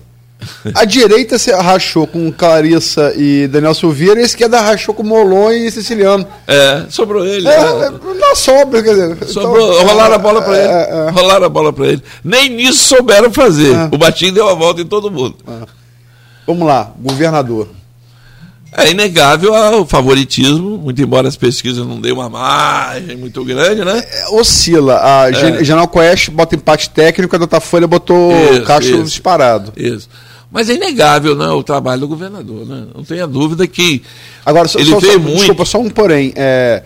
A 0.75 0.85
direita 0.85 1.39
se 1.39 1.51
rachou 1.51 2.07
com 2.07 2.31
Clarissa 2.31 3.15
e 3.17 3.49
Daniel 3.49 3.73
Silveira, 3.73 4.21
e 4.21 4.23
a 4.23 4.27
esquerda 4.27 4.61
rachou 4.61 4.95
com 4.95 5.03
Molon 5.03 5.51
e 5.51 5.71
Siciliano. 5.71 6.27
É, 6.47 6.85
sobrou 6.91 7.25
ele. 7.25 7.49
É, 7.49 7.55
é, 7.55 7.91
na 7.91 8.35
sobra, 8.35 8.83
quer 8.83 8.91
dizer. 8.91 9.25
Sobrou, 9.29 9.73
então, 9.73 9.87
rolaram 9.87 10.15
a 10.15 10.19
bola 10.19 10.43
para 10.43 10.57
é, 10.57 10.65
ele. 10.65 10.73
é, 10.73 11.07
é. 11.07 11.11
Rolaram 11.11 11.47
a 11.47 11.49
bola 11.49 11.73
para 11.73 11.87
ele. 11.87 12.03
Nem 12.23 12.51
nisso 12.51 12.89
souberam 12.89 13.33
fazer. 13.33 13.75
É. 13.75 13.89
O 13.91 13.97
Batinho 13.97 14.35
deu 14.35 14.49
a 14.49 14.55
volta 14.55 14.83
em 14.83 14.87
todo 14.87 15.11
mundo. 15.11 15.37
Vamos 16.47 16.67
lá, 16.67 16.93
governador. 17.01 17.69
É 18.75 18.91
inegável 18.91 19.53
o 19.83 19.87
favoritismo, 19.87 20.79
muito 20.79 21.01
embora 21.03 21.29
as 21.29 21.37
pesquisas 21.37 21.87
não 21.87 22.01
deem 22.01 22.15
uma 22.15 22.31
margem 22.31 23.17
muito 23.17 23.45
grande, 23.45 23.85
né? 23.85 24.03
É, 24.11 24.29
oscila. 24.31 24.99
A 24.99 25.31
Gen- 25.31 25.63
General 25.63 25.87
Quest 25.89 26.31
bota 26.31 26.55
empate 26.57 26.89
técnico, 26.89 27.37
a 27.37 27.39
Datafolha 27.39 27.87
botou 27.87 28.33
Isso, 28.51 28.63
Castro 28.65 28.95
isso. 28.97 29.05
disparado. 29.05 29.73
Isso. 29.77 30.09
Mas 30.51 30.71
é 30.71 30.75
inegável 30.75 31.35
né, 31.37 31.49
o 31.49 31.63
trabalho 31.63 32.01
do 32.01 32.09
governador, 32.09 32.67
né? 32.67 32.85
Não 32.95 33.05
tenha 33.05 33.27
dúvida 33.27 33.67
que 33.67 34.03
Agora, 34.45 34.67
só, 34.69 34.79
ele 34.79 34.91
só, 34.91 35.01
fez 35.01 35.13
só- 35.15 35.19
muito. 35.19 35.37
desculpa, 35.37 35.65
só 35.67 35.79
um 35.79 35.91
porém. 35.91 36.33
É, 36.35 36.83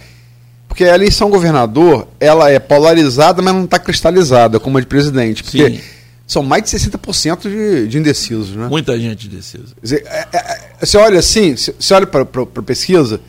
porque 0.69 0.85
a 0.85 0.95
eleição 0.95 1.31
governador, 1.31 2.07
ela 2.19 2.51
é 2.51 2.59
polarizada, 2.59 3.41
mas 3.43 3.55
não 3.55 3.65
está 3.65 3.79
cristalizada, 3.79 4.59
como 4.59 4.77
a 4.77 4.81
de 4.81 4.87
presidente. 4.89 5.43
Porque 5.45 5.71
Sim. 5.71 5.81
São 6.27 6.43
mais 6.43 6.65
de 6.65 6.71
60% 6.71 7.43
de, 7.43 7.87
de 7.89 7.99
indecisos, 7.99 8.51
né? 8.57 8.67
muita 8.69 8.99
gente 8.99 9.29
decisa. 9.29 9.75
Quer 9.77 9.81
dizer, 9.83 10.07
é- 10.07 10.29
é- 10.33 10.37
é- 10.37 10.73
você 10.85 10.97
olha 10.99 11.19
assim, 11.21 11.55
você 11.57 11.95
olha 11.95 12.07
para 12.07 12.23
a 12.23 12.63
pesquisa, 12.63 13.21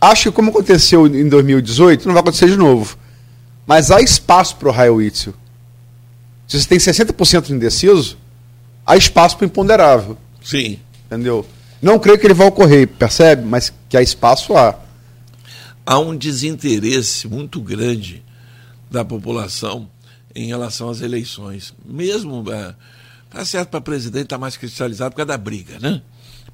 acho 0.00 0.24
que 0.30 0.30
como 0.30 0.50
aconteceu 0.50 1.06
em 1.06 1.28
2018, 1.28 2.06
não 2.06 2.14
vai 2.14 2.20
acontecer 2.20 2.48
de 2.48 2.56
novo. 2.56 2.96
Mas 3.66 3.90
há 3.90 4.00
espaço 4.00 4.56
para 4.56 4.68
o 4.68 4.72
Raio 4.72 4.94
Witzel. 4.94 5.34
Se 6.46 6.58
você 6.58 6.66
tem 6.68 6.78
60% 6.78 7.48
de 7.48 7.52
indeciso, 7.52 8.16
há 8.86 8.96
espaço 8.96 9.36
para 9.36 9.44
o 9.44 9.46
imponderável. 9.46 10.16
Sim. 10.42 10.78
Entendeu? 11.06 11.44
Não 11.82 11.98
creio 11.98 12.18
que 12.18 12.26
ele 12.26 12.32
vai 12.34 12.46
ocorrer, 12.46 12.88
percebe? 12.88 13.44
Mas 13.44 13.72
que 13.88 13.96
há 13.96 14.02
espaço 14.02 14.56
há. 14.56 14.74
Há 15.84 15.98
um 15.98 16.16
desinteresse 16.16 17.28
muito 17.28 17.60
grande 17.60 18.22
da 18.90 19.04
população 19.04 19.88
em 20.34 20.46
relação 20.46 20.88
às 20.88 21.00
eleições. 21.00 21.74
Mesmo, 21.84 22.44
é, 22.52 22.74
tá 23.30 23.44
certo, 23.44 23.70
para 23.70 23.80
presidente 23.80 24.24
está 24.24 24.38
mais 24.38 24.56
cristalizado 24.56 25.12
por 25.12 25.18
causa 25.18 25.28
da 25.28 25.38
briga, 25.38 25.78
né? 25.80 26.02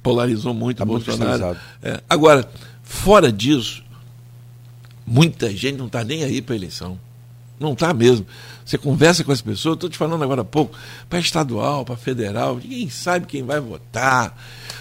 Polarizou 0.01 0.53
muito 0.53 0.77
Tá 0.77 0.83
o 0.83 0.87
Bolsonaro. 0.87 1.57
É, 1.81 2.01
agora, 2.09 2.49
fora 2.83 3.31
disso, 3.31 3.83
muita 5.05 5.49
gente 5.55 5.77
não 5.77 5.87
está 5.87 6.03
nem 6.03 6.23
aí 6.23 6.41
para 6.41 6.53
a 6.53 6.57
eleição. 6.57 6.99
Não 7.59 7.73
está 7.73 7.93
mesmo. 7.93 8.25
Você 8.65 8.77
conversa 8.77 9.23
com 9.23 9.31
as 9.31 9.41
pessoas, 9.41 9.75
estou 9.75 9.89
te 9.89 9.97
falando 9.97 10.23
agora 10.23 10.41
há 10.41 10.45
pouco, 10.45 10.77
para 11.07 11.19
estadual, 11.19 11.85
para 11.85 11.95
federal, 11.95 12.57
ninguém 12.57 12.89
sabe 12.89 13.27
quem 13.27 13.43
vai 13.43 13.59
votar, 13.59 14.35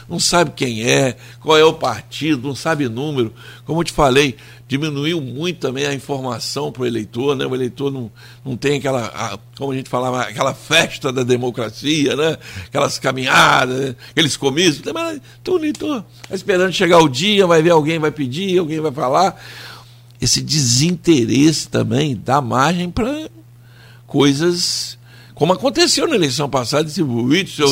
não 0.09 0.19
sabe 0.19 0.53
quem 0.53 0.83
é, 0.83 1.17
qual 1.41 1.57
é 1.57 1.65
o 1.65 1.75
partido, 1.75 2.49
não 2.49 2.55
sabe 2.55 2.89
número. 2.89 3.33
Como 3.65 3.81
eu 3.81 3.85
te 3.85 3.93
falei, 3.93 4.37
diminuiu 4.67 5.21
muito 5.21 5.59
também 5.61 5.85
a 5.87 5.93
informação 5.93 6.73
para 6.73 6.83
o 6.83 6.87
eleitor, 6.87 7.37
né? 7.37 7.45
O 7.47 7.55
eleitor 7.55 7.93
não, 7.93 8.11
não 8.45 8.57
tem 8.57 8.79
aquela, 8.79 9.07
a- 9.07 9.39
como 9.59 9.73
a 9.73 9.77
gente 9.77 9.91
falava, 9.91 10.23
aquela 10.23 10.55
festa 10.55 11.13
da 11.13 11.23
democracia, 11.23 12.17
né? 12.17 12.39
Aquelas 12.67 12.99
caminhadas, 12.99 13.79
né? 13.79 13.97
aqueles 14.11 14.37
comícios. 14.37 14.81
Mas, 14.93 15.21
Então 15.43 15.55
o 15.55 15.59
eleitor 15.59 16.05
está 16.23 16.35
esperando 16.35 16.73
chegar 16.73 16.99
o 17.01 17.09
dia, 17.09 17.47
vai 17.47 17.63
ver 17.63 17.71
alguém 17.71 17.99
vai 17.99 18.11
pedir, 18.11 18.59
alguém 18.59 18.81
vai 18.81 18.93
falar. 18.93 19.39
Esse 20.21 20.41
desinteresse 20.41 21.69
também 21.69 22.19
dá 22.25 22.41
margem 22.41 22.91
para 22.91 23.29
coisas 24.07 24.97
como 25.35 25.53
aconteceu 25.53 26.07
na 26.07 26.15
eleição 26.15 26.49
passada, 26.49 26.89
esse 26.89 27.03
Witzel 27.03 27.67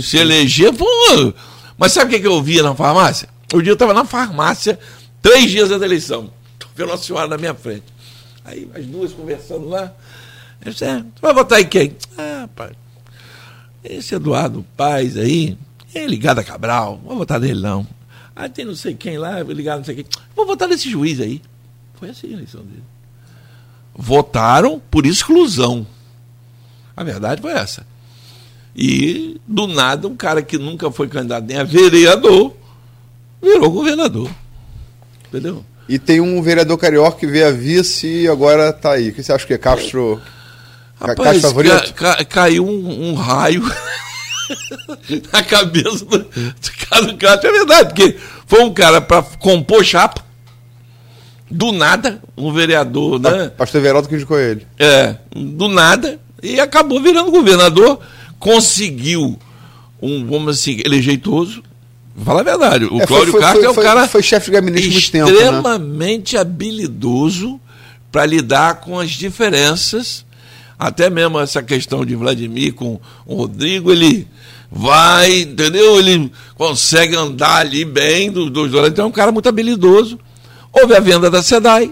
se 0.00 0.10
sim. 0.10 0.18
eleger, 0.18 0.72
pô, 0.72 0.86
mas 1.76 1.92
sabe 1.92 2.06
o 2.06 2.14
que, 2.14 2.20
que 2.20 2.26
eu 2.26 2.40
via 2.40 2.62
na 2.62 2.72
farmácia? 2.74 3.28
Um 3.52 3.60
dia 3.60 3.72
eu 3.72 3.74
estava 3.74 3.92
na 3.92 4.04
farmácia, 4.04 4.78
três 5.22 5.50
dias 5.50 5.68
antes 5.68 5.80
da 5.80 5.86
eleição, 5.86 6.30
tô 6.58 6.66
vendo 6.74 6.88
uma 6.88 6.98
senhora 6.98 7.28
na 7.28 7.38
minha 7.38 7.54
frente. 7.54 7.84
Aí 8.44 8.68
as 8.74 8.86
duas 8.86 9.12
conversando 9.12 9.68
lá, 9.68 9.92
eu 10.64 10.72
disse, 10.72 10.84
é, 10.84 11.04
vai 11.20 11.34
votar 11.34 11.60
em 11.60 11.66
quem? 11.66 11.96
Ah, 12.16 12.48
pai, 12.54 12.72
esse 13.84 14.14
Eduardo 14.14 14.64
Paz 14.76 15.16
aí, 15.16 15.56
é 15.94 16.06
ligado 16.06 16.38
a 16.38 16.44
Cabral, 16.44 16.98
não 17.02 17.08
vou 17.08 17.18
votar 17.18 17.40
nele 17.40 17.60
não. 17.60 17.86
Aí 18.34 18.48
tem 18.48 18.64
não 18.64 18.74
sei 18.74 18.94
quem 18.94 19.18
lá, 19.18 19.42
ligado 19.42 19.78
não 19.78 19.84
sei 19.84 19.96
quem, 19.96 20.06
vou 20.34 20.46
votar 20.46 20.68
nesse 20.68 20.88
juiz 20.90 21.20
aí. 21.20 21.42
Foi 21.94 22.10
assim 22.10 22.28
a 22.28 22.32
eleição 22.32 22.62
dele 22.62 22.82
votaram 24.00 24.80
por 24.90 25.06
exclusão. 25.06 25.86
A 26.96 27.04
verdade 27.04 27.42
foi 27.42 27.52
essa. 27.52 27.86
E, 28.74 29.40
do 29.46 29.66
nada, 29.66 30.08
um 30.08 30.16
cara 30.16 30.42
que 30.42 30.56
nunca 30.56 30.90
foi 30.90 31.08
candidato 31.08 31.44
nem 31.44 31.58
a 31.58 31.64
vereador 31.64 32.54
virou 33.42 33.70
governador. 33.70 34.30
Entendeu? 35.30 35.64
E 35.88 35.98
tem 35.98 36.20
um 36.20 36.40
vereador 36.42 36.76
carioca 36.78 37.18
que 37.18 37.26
veio 37.26 37.48
a 37.48 37.50
vice 37.50 38.06
e 38.06 38.28
agora 38.28 38.70
está 38.70 38.92
aí. 38.92 39.08
O 39.08 39.14
que 39.14 39.22
você 39.22 39.32
acha 39.32 39.46
que 39.46 39.54
é 39.54 39.58
Castro? 39.58 40.20
Ca- 40.98 41.06
Rapaz, 41.08 41.28
Castro 41.28 41.48
favorito? 41.48 41.94
ca- 41.94 42.16
ca- 42.16 42.24
caiu 42.24 42.66
um, 42.66 43.10
um 43.10 43.14
raio 43.14 43.62
na 45.32 45.42
cabeça 45.42 46.04
do, 46.04 46.18
do 46.18 46.26
Carlos 46.88 47.16
Castro. 47.18 47.48
É 47.48 47.52
verdade, 47.52 47.88
porque 47.94 48.16
foi 48.46 48.62
um 48.62 48.72
cara 48.72 49.00
para 49.00 49.22
compor 49.22 49.84
chapa. 49.84 50.22
Do 51.50 51.72
nada, 51.72 52.22
um 52.36 52.52
vereador, 52.52 53.18
né? 53.18 53.48
Pastor 53.48 53.80
Everaldo 53.80 54.08
que 54.08 54.14
indicou 54.14 54.38
ele. 54.38 54.64
É, 54.78 55.16
do 55.34 55.66
nada, 55.68 56.20
e 56.40 56.60
acabou 56.60 57.02
virando 57.02 57.32
governador, 57.32 57.98
conseguiu 58.38 59.36
um, 60.00 60.24
vamos 60.28 60.56
assim, 60.60 60.80
ele 60.84 60.98
é 60.98 61.02
jeitoso. 61.02 61.60
Fala 62.24 62.40
a 62.40 62.44
verdade, 62.44 62.84
o 62.84 63.00
É, 63.00 63.06
Cláudio 63.06 63.32
foi- 63.32 63.40
Castro 63.40 63.60
foi- 63.60 63.66
é 63.66 63.70
um 63.70 63.74
cara 63.74 64.08
foi 64.08 64.22
chefe 64.22 64.46
de 64.46 64.52
gabinete 64.52 64.90
muito 64.90 65.10
tempo, 65.10 65.26
né? 65.30 65.32
extremamente 65.32 66.36
habilidoso 66.36 67.60
para 68.12 68.26
lidar 68.26 68.80
com 68.80 68.98
as 68.98 69.10
diferenças, 69.10 70.24
até 70.78 71.08
mesmo 71.08 71.38
essa 71.38 71.62
questão 71.62 72.04
de 72.04 72.14
Vladimir 72.16 72.74
com 72.74 73.00
o 73.24 73.34
Rodrigo, 73.36 73.90
ele 73.92 74.26
vai, 74.70 75.40
entendeu? 75.42 75.98
Ele 75.98 76.30
consegue 76.56 77.14
andar 77.16 77.56
ali 77.58 77.84
bem 77.84 78.30
dos 78.30 78.50
dois 78.50 78.72
lados, 78.72 78.90
então 78.90 79.04
é 79.04 79.08
um 79.08 79.12
cara 79.12 79.30
muito 79.32 79.48
habilidoso. 79.48 80.18
Houve 80.72 80.94
a 80.94 81.00
venda 81.00 81.30
da 81.30 81.42
SEDAI, 81.42 81.90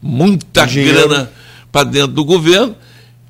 muita 0.00 0.66
Dinheiro. 0.66 1.08
grana 1.08 1.30
para 1.72 1.84
dentro 1.84 2.12
do 2.12 2.24
governo. 2.24 2.76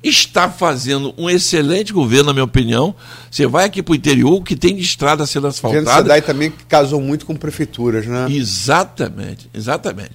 Está 0.01 0.49
fazendo 0.49 1.13
um 1.17 1.29
excelente 1.29 1.91
governo, 1.91 2.27
na 2.27 2.33
minha 2.33 2.45
opinião. 2.45 2.95
Você 3.29 3.45
vai 3.45 3.65
aqui 3.65 3.83
para 3.83 3.91
o 3.91 3.95
interior, 3.95 4.33
o 4.33 4.41
que 4.41 4.55
tem 4.55 4.75
de 4.75 4.81
estrada 4.81 5.25
sendo 5.25 5.47
Gente 5.47 5.55
asfaltada. 5.55 6.01
Sedai 6.03 6.21
também 6.21 6.53
casou 6.67 7.01
muito 7.01 7.25
com 7.25 7.35
prefeituras, 7.35 8.05
né? 8.05 8.27
Exatamente, 8.29 9.49
exatamente. 9.53 10.11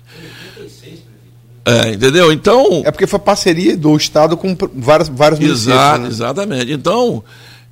É, 1.66 1.93
entendeu? 1.93 2.30
Então, 2.30 2.82
É 2.85 2.91
porque 2.91 3.07
foi 3.07 3.18
parceria 3.18 3.76
do 3.76 3.97
Estado 3.97 4.37
com 4.37 4.57
vários, 4.74 5.09
vários 5.09 5.41
Exato, 5.41 6.01
municípios. 6.01 6.01
né? 6.01 6.09
exatamente. 6.09 6.72
Então, 6.72 7.24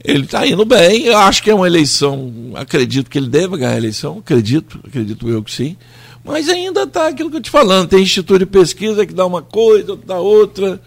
Ele 0.02 0.24
está 0.24 0.46
indo 0.46 0.64
bem, 0.64 1.04
eu 1.04 1.16
acho 1.18 1.42
que 1.42 1.50
é 1.50 1.54
uma 1.54 1.66
eleição, 1.66 2.32
acredito 2.54 3.08
que 3.10 3.18
ele 3.18 3.28
deva 3.28 3.56
ganhar 3.56 3.72
a 3.72 3.76
eleição, 3.76 4.18
acredito, 4.18 4.80
acredito 4.86 5.28
eu 5.28 5.42
que 5.42 5.52
sim. 5.52 5.76
Mas 6.24 6.48
ainda 6.48 6.84
está 6.84 7.08
aquilo 7.08 7.30
que 7.30 7.36
eu 7.36 7.40
te 7.40 7.50
falando, 7.50 7.88
tem 7.88 8.02
instituto 8.02 8.38
de 8.38 8.46
pesquisa 8.46 9.04
que 9.04 9.12
dá 9.12 9.26
uma 9.26 9.42
coisa, 9.42 9.96
dá 10.06 10.18
outra, 10.18 10.80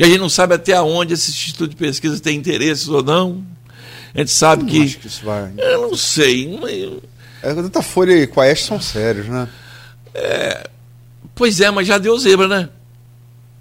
e 0.00 0.04
a 0.04 0.06
gente 0.06 0.18
não 0.18 0.28
sabe 0.30 0.54
até 0.54 0.80
onde 0.80 1.12
esse 1.14 1.30
instituto 1.30 1.68
de 1.70 1.76
pesquisa 1.76 2.18
tem 2.20 2.36
interesses 2.36 2.88
ou 2.88 3.02
não. 3.02 3.44
A 4.14 4.18
gente 4.18 4.30
sabe 4.30 4.62
Não 4.62 4.70
que. 4.70 4.82
acho 4.82 4.98
que 4.98 5.06
isso 5.06 5.24
vai. 5.24 5.52
Eu 5.58 5.82
não 5.82 5.96
sei. 5.96 6.58
mas- 6.60 7.02
É, 7.42 7.52
o 7.52 7.62
Datafolha 7.62 8.12
e 8.14 8.26
Quaest 8.26 8.64
são 8.66 8.80
sérios, 8.80 9.26
né? 9.26 9.46
Pois 11.34 11.60
é, 11.60 11.70
mas 11.70 11.86
já 11.86 11.98
deu 11.98 12.18
zebra, 12.18 12.48
né? 12.48 12.68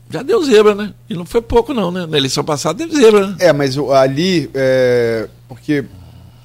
Já 0.10 0.24
deu 0.24 0.44
zebra, 0.44 0.74
né? 0.74 0.94
E 1.10 1.14
não 1.14 1.26
foi 1.26 1.42
pouco, 1.42 1.74
não, 1.74 1.92
né? 1.92 2.06
Na 2.06 2.18
eleição 2.18 2.44
passada 2.44 2.86
deu 2.88 3.00
zebra, 3.00 3.28
né? 3.28 3.36
É, 3.40 3.54
mas 3.54 3.78
ali, 3.78 4.50
é, 4.54 5.28
porque 5.48 5.86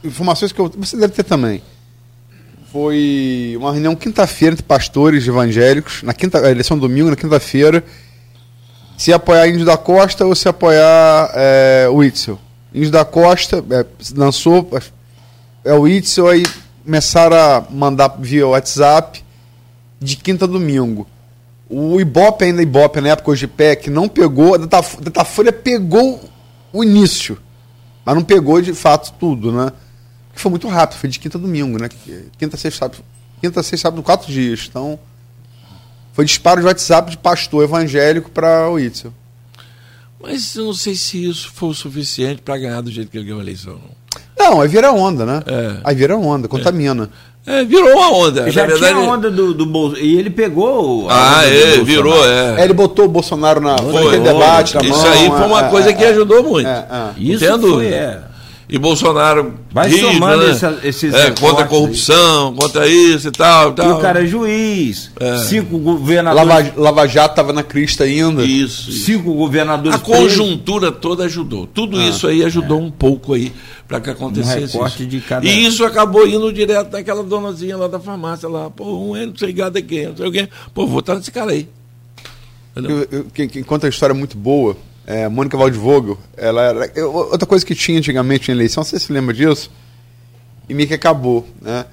informações 0.04 0.52
que 0.52 0.60
eu, 0.60 0.70
você 0.76 0.96
deve 0.96 1.12
ter 1.14 1.22
também. 1.24 1.62
Foi 2.70 3.54
uma 3.56 3.72
reunião 3.72 3.94
quinta-feira 3.94 4.52
entre 4.52 4.64
pastores 4.64 5.26
evangélicos, 5.26 6.02
na 6.02 6.12
quinta, 6.12 6.40
a 6.44 6.50
eleição 6.50 6.76
domingo, 6.78 7.08
na 7.08 7.16
quinta-feira, 7.16 7.84
se 8.96 9.12
apoiar 9.12 9.48
Índio 9.48 9.64
da 9.64 9.76
Costa 9.76 10.24
ou 10.24 10.34
se 10.34 10.48
apoiar 10.48 11.30
é, 11.34 11.88
o 11.90 12.02
Itzel. 12.02 12.38
Índio 12.72 12.90
da 12.90 13.04
Costa 13.04 13.64
é, 13.70 13.86
lançou 14.16 14.68
é 15.64 15.72
o 15.74 15.86
Itzel, 15.88 16.28
aí 16.28 16.42
começaram 16.84 17.36
a 17.36 17.64
mandar 17.70 18.08
via 18.18 18.46
WhatsApp 18.46 19.24
de 20.00 20.16
quinta 20.16 20.44
a 20.44 20.48
domingo. 20.48 21.06
O 21.68 21.98
Ibope, 22.00 22.44
ainda 22.44 22.62
Ibope, 22.62 23.00
na 23.00 23.08
época, 23.10 23.30
o 23.30 23.34
GPEC, 23.34 23.88
não 23.88 24.06
pegou, 24.08 24.54
a 24.54 24.58
Dataf- 24.58 25.00
Datafolha 25.00 25.50
pegou 25.52 26.20
o 26.72 26.84
início, 26.84 27.38
mas 28.04 28.14
não 28.14 28.22
pegou 28.22 28.60
de 28.60 28.74
fato 28.74 29.14
tudo, 29.18 29.50
né? 29.50 29.72
Que 30.34 30.40
foi 30.40 30.50
muito 30.50 30.68
rápido, 30.68 30.98
foi 30.98 31.08
de 31.08 31.18
quinta 31.18 31.38
a 31.38 31.40
domingo, 31.40 31.78
né? 31.78 31.88
Quinta, 32.36 32.56
sexta, 32.56 32.80
sábado, 32.80 33.02
quinta, 33.40 33.62
sexta, 33.62 33.88
sábado, 33.88 34.02
quatro 34.02 34.30
dias. 34.30 34.66
Então, 34.68 34.98
foi 36.14 36.24
disparo 36.24 36.60
de 36.60 36.66
WhatsApp 36.66 37.10
de 37.10 37.18
pastor 37.18 37.64
evangélico 37.64 38.30
para 38.30 38.70
o 38.70 38.78
Itzel. 38.80 39.12
Mas 40.22 40.54
eu 40.56 40.64
não 40.64 40.72
sei 40.72 40.94
se 40.94 41.22
isso 41.28 41.50
foi 41.52 41.68
o 41.68 41.74
suficiente 41.74 42.40
para 42.40 42.56
ganhar 42.56 42.80
do 42.80 42.90
jeito 42.90 43.10
que 43.10 43.18
ele 43.18 43.24
ganhou 43.26 43.40
a 43.40 43.42
eleição. 43.42 43.74
não. 43.74 44.04
Não, 44.36 44.60
aí 44.60 44.68
vira 44.68 44.92
onda, 44.92 45.24
né? 45.26 45.42
É. 45.46 45.76
Aí 45.84 45.94
vira 45.94 46.16
onda, 46.16 46.46
contamina. 46.48 47.08
É, 47.46 47.62
virou 47.64 47.90
uma 47.92 48.10
onda. 48.10 48.50
Já 48.50 48.62
Na 48.62 48.68
verdade, 48.68 48.94
tinha 48.94 49.10
onda 49.10 49.30
do, 49.30 49.52
do 49.52 49.66
Bolso. 49.66 49.98
E 49.98 50.16
ele 50.18 50.30
pegou. 50.30 51.08
a 51.10 51.40
Ah, 51.40 51.44
é, 51.46 51.50
Bolsonaro. 51.50 51.84
virou, 51.84 52.24
É, 52.26 52.60
é. 52.60 52.64
ele 52.64 52.72
botou 52.72 53.04
o 53.04 53.08
Bolsonaro 53.08 53.60
na 53.60 53.76
Foi, 53.76 54.18
debate, 54.18 54.74
na 54.76 54.80
Isso 54.82 54.90
mão, 54.98 55.10
aí 55.12 55.28
foi 55.28 55.46
uma 55.46 55.66
é, 55.66 55.68
coisa 55.70 55.90
é, 55.90 55.92
que 55.92 56.04
é. 56.04 56.08
ajudou 56.08 56.42
muito. 56.42 56.66
É, 56.68 56.86
é. 56.90 57.20
Isso 57.20 57.44
Não 57.46 57.58
tem 57.58 57.70
foi, 57.70 57.86
é. 57.88 58.20
E 58.74 58.78
Bolsonaro 58.78 59.54
Vai 59.72 59.88
rígido, 59.88 60.12
somando 60.12 60.42
né? 60.44 60.50
essa- 60.50 60.80
esses 60.82 61.14
é, 61.14 61.30
contra 61.30 61.60
a 61.60 61.62
aí. 61.64 61.68
corrupção, 61.68 62.54
contra 62.54 62.88
isso 62.88 63.28
e 63.28 63.30
tal. 63.30 63.70
E 63.70 63.74
tal. 63.74 63.98
o 63.98 64.00
cara 64.00 64.22
é 64.22 64.26
juiz. 64.26 65.10
É. 65.20 65.38
Cinco 65.38 65.78
governadores. 65.78 66.48
Lava, 66.48 66.72
Lava 66.76 67.06
Jato 67.06 67.32
estava 67.32 67.52
na 67.52 67.62
crista 67.62 68.04
ainda. 68.04 68.42
Isso. 68.44 68.90
isso. 68.90 69.04
Cinco 69.04 69.32
governadores. 69.34 69.94
A 69.98 70.02
conjuntura 70.02 70.90
toda 70.90 71.24
ajudou. 71.24 71.66
Tudo 71.66 72.00
isso 72.00 72.26
aí 72.26 72.44
ajudou 72.44 72.80
um 72.80 72.90
pouco 72.90 73.34
aí 73.34 73.52
para 73.86 74.00
que 74.00 74.10
acontecesse 74.10 74.76
Um 74.76 74.86
isso. 74.86 75.06
de 75.06 75.20
cada- 75.20 75.46
E 75.46 75.64
isso 75.66 75.84
acabou 75.84 76.26
indo 76.26 76.52
direto 76.52 76.90
naquela 76.92 77.22
donazinha 77.22 77.76
lá 77.76 77.86
da 77.86 78.00
farmácia 78.00 78.48
lá. 78.48 78.70
Pô, 78.70 79.10
um 79.10 79.16
é 79.16 79.26
não 79.26 79.36
sei 79.36 79.52
gado 79.52 79.78
é 79.78 79.82
quem, 79.82 80.08
não 80.08 80.16
sei 80.16 80.26
o 80.26 80.32
quê. 80.32 80.48
Pô, 80.74 80.86
vou 80.86 80.98
estar 81.00 81.14
nesse 81.14 81.30
cara 81.30 81.52
aí. 81.52 81.68
Entendeu? 82.76 82.98
Eu- 83.10 83.18
eu- 83.20 83.26
Quem, 83.32 83.48
quem 83.48 83.62
conta 83.62 83.86
a 83.86 83.90
história 83.90 84.14
muito 84.14 84.36
boa 84.36 84.76
é 85.06 85.28
Mônica 85.28 85.56
Waldvogel. 85.56 86.18
Ela 86.36 86.62
era, 86.62 86.92
eu- 86.94 87.12
outra 87.12 87.46
coisa 87.46 87.64
que 87.64 87.74
tinha 87.74 87.98
antigamente 87.98 88.50
em 88.50 88.54
eleição, 88.54 88.82
você 88.84 88.98
se 88.98 89.12
lembra 89.12 89.34
disso? 89.34 89.70
E 90.68 90.74
meio 90.74 90.88
que 90.88 90.94
acabou. 90.94 91.46
Né? 91.60 91.84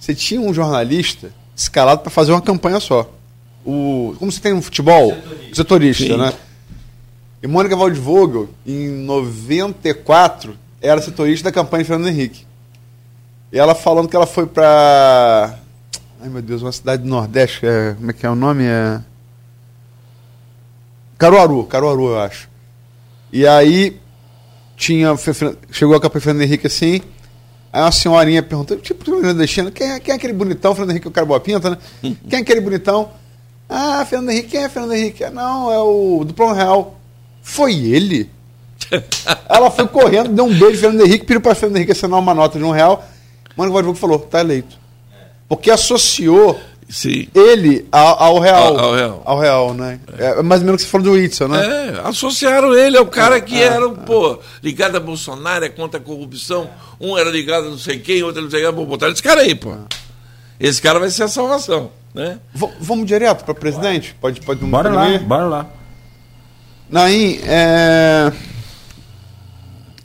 Você 0.00 0.14
tinha 0.14 0.40
um 0.40 0.52
jornalista 0.54 1.30
escalado 1.54 2.00
para 2.02 2.10
fazer 2.10 2.32
uma 2.32 2.40
campanha 2.42 2.80
só. 2.80 3.10
O, 3.64 4.14
como 4.18 4.30
você 4.30 4.40
tem 4.40 4.54
no 4.54 4.62
futebol? 4.62 5.10
Setorista, 5.12 5.54
setorista 5.54 6.16
né? 6.16 6.32
E 7.42 7.46
Mônica 7.46 7.76
Waldvogel, 7.76 8.48
em 8.66 8.88
94, 8.88 10.56
era 10.80 11.00
setorista 11.02 11.50
da 11.50 11.52
campanha 11.52 11.82
de 11.82 11.88
Fernando 11.88 12.08
Henrique. 12.08 12.46
E 13.52 13.58
ela 13.58 13.74
falando 13.74 14.08
que 14.08 14.16
ela 14.16 14.26
foi 14.26 14.46
para. 14.46 15.58
Ai 16.20 16.28
meu 16.28 16.40
Deus, 16.42 16.62
uma 16.62 16.72
cidade 16.72 17.02
do 17.02 17.08
Nordeste, 17.08 17.66
é, 17.66 17.94
como 17.94 18.10
é 18.10 18.14
que 18.14 18.24
é 18.24 18.30
o 18.30 18.34
nome? 18.34 18.64
É. 18.64 19.00
Caruaru, 21.18 21.64
Caruaru, 21.64 22.08
eu 22.08 22.20
acho. 22.20 22.48
E 23.32 23.46
aí 23.46 23.98
tinha. 24.76 25.14
Chegou 25.70 25.96
a 25.96 26.00
campanha 26.00 26.20
Fernando 26.22 26.42
Henrique 26.42 26.66
assim. 26.66 27.00
Aí 27.72 27.82
uma 27.82 27.92
senhorinha 27.92 28.42
perguntou, 28.42 28.76
tipo, 28.78 29.10
nordestino, 29.10 29.70
quem 29.70 29.92
é, 29.92 30.00
quem 30.00 30.12
é 30.12 30.16
aquele 30.16 30.32
bonitão? 30.32 30.74
Fernando 30.74 30.90
Henrique 30.92 31.06
é 31.06 31.10
o 31.10 31.12
cara 31.12 31.26
boa 31.26 31.40
pinta, 31.40 31.70
né? 31.70 31.78
Quem 32.28 32.38
é 32.38 32.42
aquele 32.42 32.60
bonitão? 32.60 33.10
Ah, 33.68 34.04
Fernando 34.08 34.30
Henrique, 34.30 34.48
quem 34.50 34.62
é 34.62 34.68
Fernando 34.68 34.94
Henrique? 34.94 35.24
"Ah, 35.24 35.30
Não, 35.30 35.70
é 35.72 35.78
o 35.80 36.24
do 36.24 36.32
Plano 36.32 36.54
Real. 36.54 36.98
Foi 37.42 37.74
ele? 37.74 38.30
Ela 39.50 39.70
foi 39.70 39.86
correndo, 39.88 40.28
deu 40.30 40.44
um 40.44 40.56
beijo 40.56 40.80
Fernando 40.80 41.04
Henrique, 41.04 41.26
pediu 41.26 41.40
para 41.40 41.54
Fernando 41.54 41.76
Henrique 41.78 41.92
assinar 41.92 42.18
uma 42.20 42.32
nota 42.32 42.58
de 42.58 42.64
um 42.64 42.70
real. 42.70 43.04
Mano 43.56 43.72
Guadalupe 43.72 43.98
falou, 43.98 44.18
tá 44.20 44.40
eleito. 44.40 44.78
Porque 45.48 45.70
associou 45.70 46.58
Sim. 46.88 47.26
ele 47.34 47.86
ao, 47.90 48.22
ao 48.22 48.38
real. 48.38 48.78
Ao- 48.78 48.78
ao 48.78 48.94
real. 48.94 49.22
Ao 49.24 49.38
real, 49.40 49.74
né? 49.74 49.98
É 50.18 50.40
mais 50.42 50.60
ou 50.60 50.66
menos 50.66 50.82
que 50.82 50.86
você 50.86 50.92
falou 50.92 51.06
do 51.08 51.12
Whitson, 51.14 51.48
né? 51.48 51.66
É, 51.96 52.08
associaram 52.08 52.74
ele 52.74 52.96
ao 52.96 53.06
cara 53.06 53.40
que 53.40 53.60
era, 53.60 53.88
pô, 53.90 54.38
ligado 54.62 54.96
a 54.96 55.00
Bolsonaro, 55.00 55.64
é 55.64 55.68
contra 55.68 55.98
a 55.98 56.02
corrupção. 56.02 56.70
Um 57.00 57.18
era 57.18 57.28
ligado 57.30 57.66
a 57.66 57.70
não 57.70 57.78
sei 57.78 57.98
quem, 57.98 58.22
outro 58.22 58.40
não 58.42 58.50
sei 58.50 58.62
quem, 58.62 58.72
vou 58.72 58.86
botar 58.86 59.08
esse 59.08 59.22
cara 59.22 59.40
aí, 59.40 59.54
pô. 59.54 59.74
Esse 60.60 60.80
cara 60.80 60.98
vai 61.00 61.10
ser 61.10 61.24
a 61.24 61.28
salvação, 61.28 61.90
né? 62.14 62.38
V- 62.54 62.72
vamos 62.80 63.04
direto 63.06 63.44
para 63.44 63.52
presidente? 63.54 64.14
Pode, 64.20 64.40
pode 64.40 64.64
Bora 64.64 64.88
pode 64.90 64.94
lá, 64.96 65.10
ir? 65.10 65.18
bora 65.20 65.44
lá. 65.44 65.66
Naim, 66.88 67.40
é... 67.44 68.32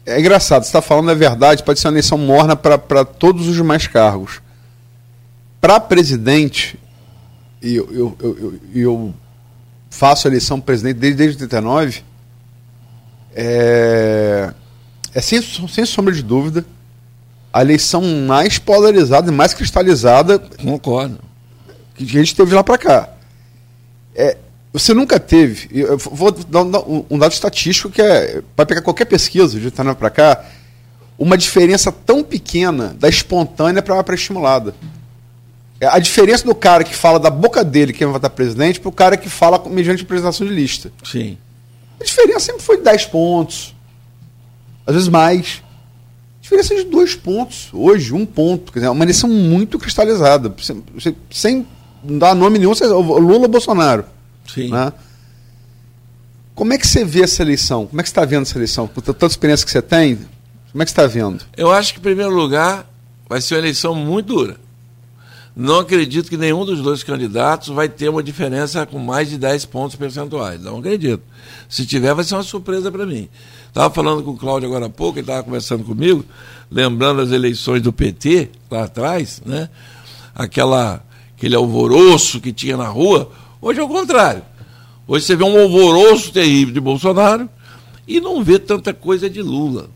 é 0.05 0.19
engraçado, 0.19 0.63
você 0.63 0.69
está 0.69 0.82
falando 0.82 1.11
a 1.11 1.13
verdade, 1.13 1.63
pode 1.63 1.79
ser 1.79 1.88
uma 1.88 1.93
eleição 1.93 2.17
morna 2.17 2.55
para 2.55 3.05
todos 3.05 3.47
os 3.47 3.55
demais 3.55 3.86
cargos. 3.88 4.41
Para 5.62 5.80
presidente, 5.80 6.78
e 7.62 7.76
eu, 7.76 7.88
eu, 7.93 8.18
eu, 8.20 8.59
eu, 8.74 9.14
faço 9.91 10.28
a 10.28 10.30
eleição 10.30 10.59
presidente 10.59 10.97
desde, 10.97 11.18
desde 11.18 11.43
89, 11.43 12.03
é, 13.36 14.53
é 15.14 15.22
sem, 15.22 15.39
sem 15.41 15.86
sombra 15.86 16.14
de 16.14 16.24
dúvida 16.24 16.66
a 17.53 17.62
eleição 17.62 18.01
mais 18.26 18.57
polarizada 18.57 19.30
e 19.30 19.34
mais 19.34 19.53
cristalizada 19.53 20.39
Concordo. 20.39 21.20
que 21.95 22.03
a 22.03 22.07
gente 22.07 22.36
teve 22.36 22.55
lá 22.55 22.64
para 22.64 22.78
cá. 22.78 23.09
É, 24.16 24.38
você 24.74 24.93
nunca 24.93 25.20
teve, 25.20 25.70
eu 25.72 25.97
vou 25.97 26.32
dar 26.32 26.62
um, 26.62 27.20
dado 27.20 27.34
estatístico 27.34 27.89
que 27.89 28.01
é, 28.01 28.41
para 28.55 28.66
pegar 28.66 28.82
qualquer 28.82 29.05
pesquisa 29.05 29.59
de 29.59 29.66
89 29.66 29.99
para 29.99 30.09
cá, 30.09 30.45
uma 31.20 31.38
diferença 31.38 31.91
tão 31.91 32.24
pequena 32.24 32.95
da 32.97 33.09
espontânea 33.09 33.82
para 33.82 33.99
a 33.99 34.03
pré-estimulada. 34.03 34.74
É, 35.82 35.88
A 35.88 35.97
diferença 35.99 36.45
do 36.45 36.53
cara 36.55 36.84
que 36.84 36.95
fala 36.95 37.19
da 37.19 37.29
boca 37.32 37.63
dele 37.63 37.91
quem 37.91 38.05
vai 38.05 38.13
votar 38.13 38.29
presidente 38.29 38.79
para 38.79 38.88
o 38.89 38.91
cara 38.91 39.17
que 39.17 39.27
fala 39.27 39.57
com- 39.57 39.69
mediante 39.69 40.03
apresentação 40.03 40.45
de 40.47 40.53
lista. 40.53 40.91
Sim. 41.03 41.38
A 41.99 42.03
diferença 42.03 42.39
sempre 42.41 42.61
foi 42.61 42.77
de 42.77 42.84
10 42.84 43.05
pontos. 43.07 43.75
Às 44.86 44.93
vezes 44.93 45.09
mais. 45.09 45.61
A 46.39 46.41
diferença 46.43 46.73
é 46.73 46.77
de 46.77 46.84
dois 46.86 47.15
pontos. 47.15 47.69
Hoje, 47.73 48.13
um 48.13 48.25
ponto. 48.25 48.71
Quer 48.71 48.79
dizer, 48.79 48.88
é 48.88 48.91
uma 48.91 49.03
eleição 49.03 49.29
muito 49.29 49.77
cristalizada. 49.79 50.53
Sem, 50.61 50.84
sem- 51.32 51.67
dar 52.03 52.34
nome 52.36 52.57
nenhum, 52.59 52.73
Lula 52.82 53.43
ou 53.43 53.47
Bolsonaro. 53.47 54.05
Sim. 54.51 54.69
Né? 54.69 54.91
Como 56.55 56.73
é 56.73 56.77
que 56.77 56.86
você 56.88 57.03
vê 57.05 57.23
essa 57.23 57.41
eleição? 57.41 57.88
Como 57.88 57.99
é 58.01 58.03
que 58.03 58.09
você 58.09 58.11
está 58.11 58.25
vendo 58.25 58.41
essa 58.43 58.57
eleição? 58.57 58.88
Com 58.88 59.01
tanta 59.01 59.25
experiência 59.27 59.65
que 59.65 59.71
você 59.71 59.82
tem, 59.82 60.15
como 60.71 60.82
é 60.82 60.86
que 60.86 60.91
você 60.91 60.99
está 61.01 61.07
vendo? 61.07 61.43
Eu 61.55 61.71
acho 61.71 61.93
que, 61.93 61.99
em 61.99 62.03
primeiro 62.03 62.32
lugar, 62.34 62.88
vai 63.29 63.39
ser 63.41 63.55
uma 63.55 63.61
eleição 63.61 63.95
muito 63.95 64.27
dura. 64.34 64.57
Não 65.56 65.80
acredito 65.80 66.30
que 66.30 66.38
nenhum 66.38 66.64
dos 66.64 66.82
dois 66.82 67.04
candidatos 67.04 67.70
vai 67.70 67.89
ter 67.89 68.08
uma 68.08 68.24
diferença 68.24 68.86
com 68.86 68.97
mais 68.97 69.30
de 69.30 69.38
10 69.38 69.66
pontos 69.66 69.97
percentuais. 69.97 70.62
Não 70.62 70.80
acredito. 70.80 71.22
Se 71.68 71.86
tiver, 71.86 72.14
vai 72.14 72.24
ser 72.24 72.36
uma 72.36 72.43
surpresa 72.43 72.89
para 72.89 73.06
mim. 73.06 73.28
Estava 73.68 73.93
falando 73.93 74.24
com 74.24 74.32
o 74.32 74.38
Cláudio 74.38 74.70
agora 74.70 74.86
há 74.86 74.89
pouco, 74.89 75.20
ele 75.20 75.24
estava 75.24 75.43
conversando 75.43 75.84
comigo, 75.84 76.26
lembrando 76.70 77.22
as 77.22 77.32
eleições 77.32 77.82
do 77.82 77.91
PT, 77.91 78.49
lá 78.70 78.84
atrás, 78.84 79.41
né? 79.45 79.70
Aquela, 80.34 81.04
aquele 81.36 81.56
alvoroço 81.56 82.39
que 82.39 82.54
tinha 82.54 82.78
na 82.78 82.88
rua. 82.88 83.30
Hoje 83.62 83.80
é 83.80 83.84
o 83.84 83.89
contrário. 83.89 84.43
Hoje 85.06 85.26
você 85.26 85.36
vê 85.36 85.43
um 85.43 85.60
alvoroço 85.60 86.32
terrível 86.32 86.74
de 86.74 86.80
Bolsonaro 86.80 87.49
e 88.08 88.22
não 88.22 88.41
vê 88.41 88.58
tanta 88.58 88.93
coisa 88.93 89.30
de 89.30 89.41
Lula. 89.41 89.89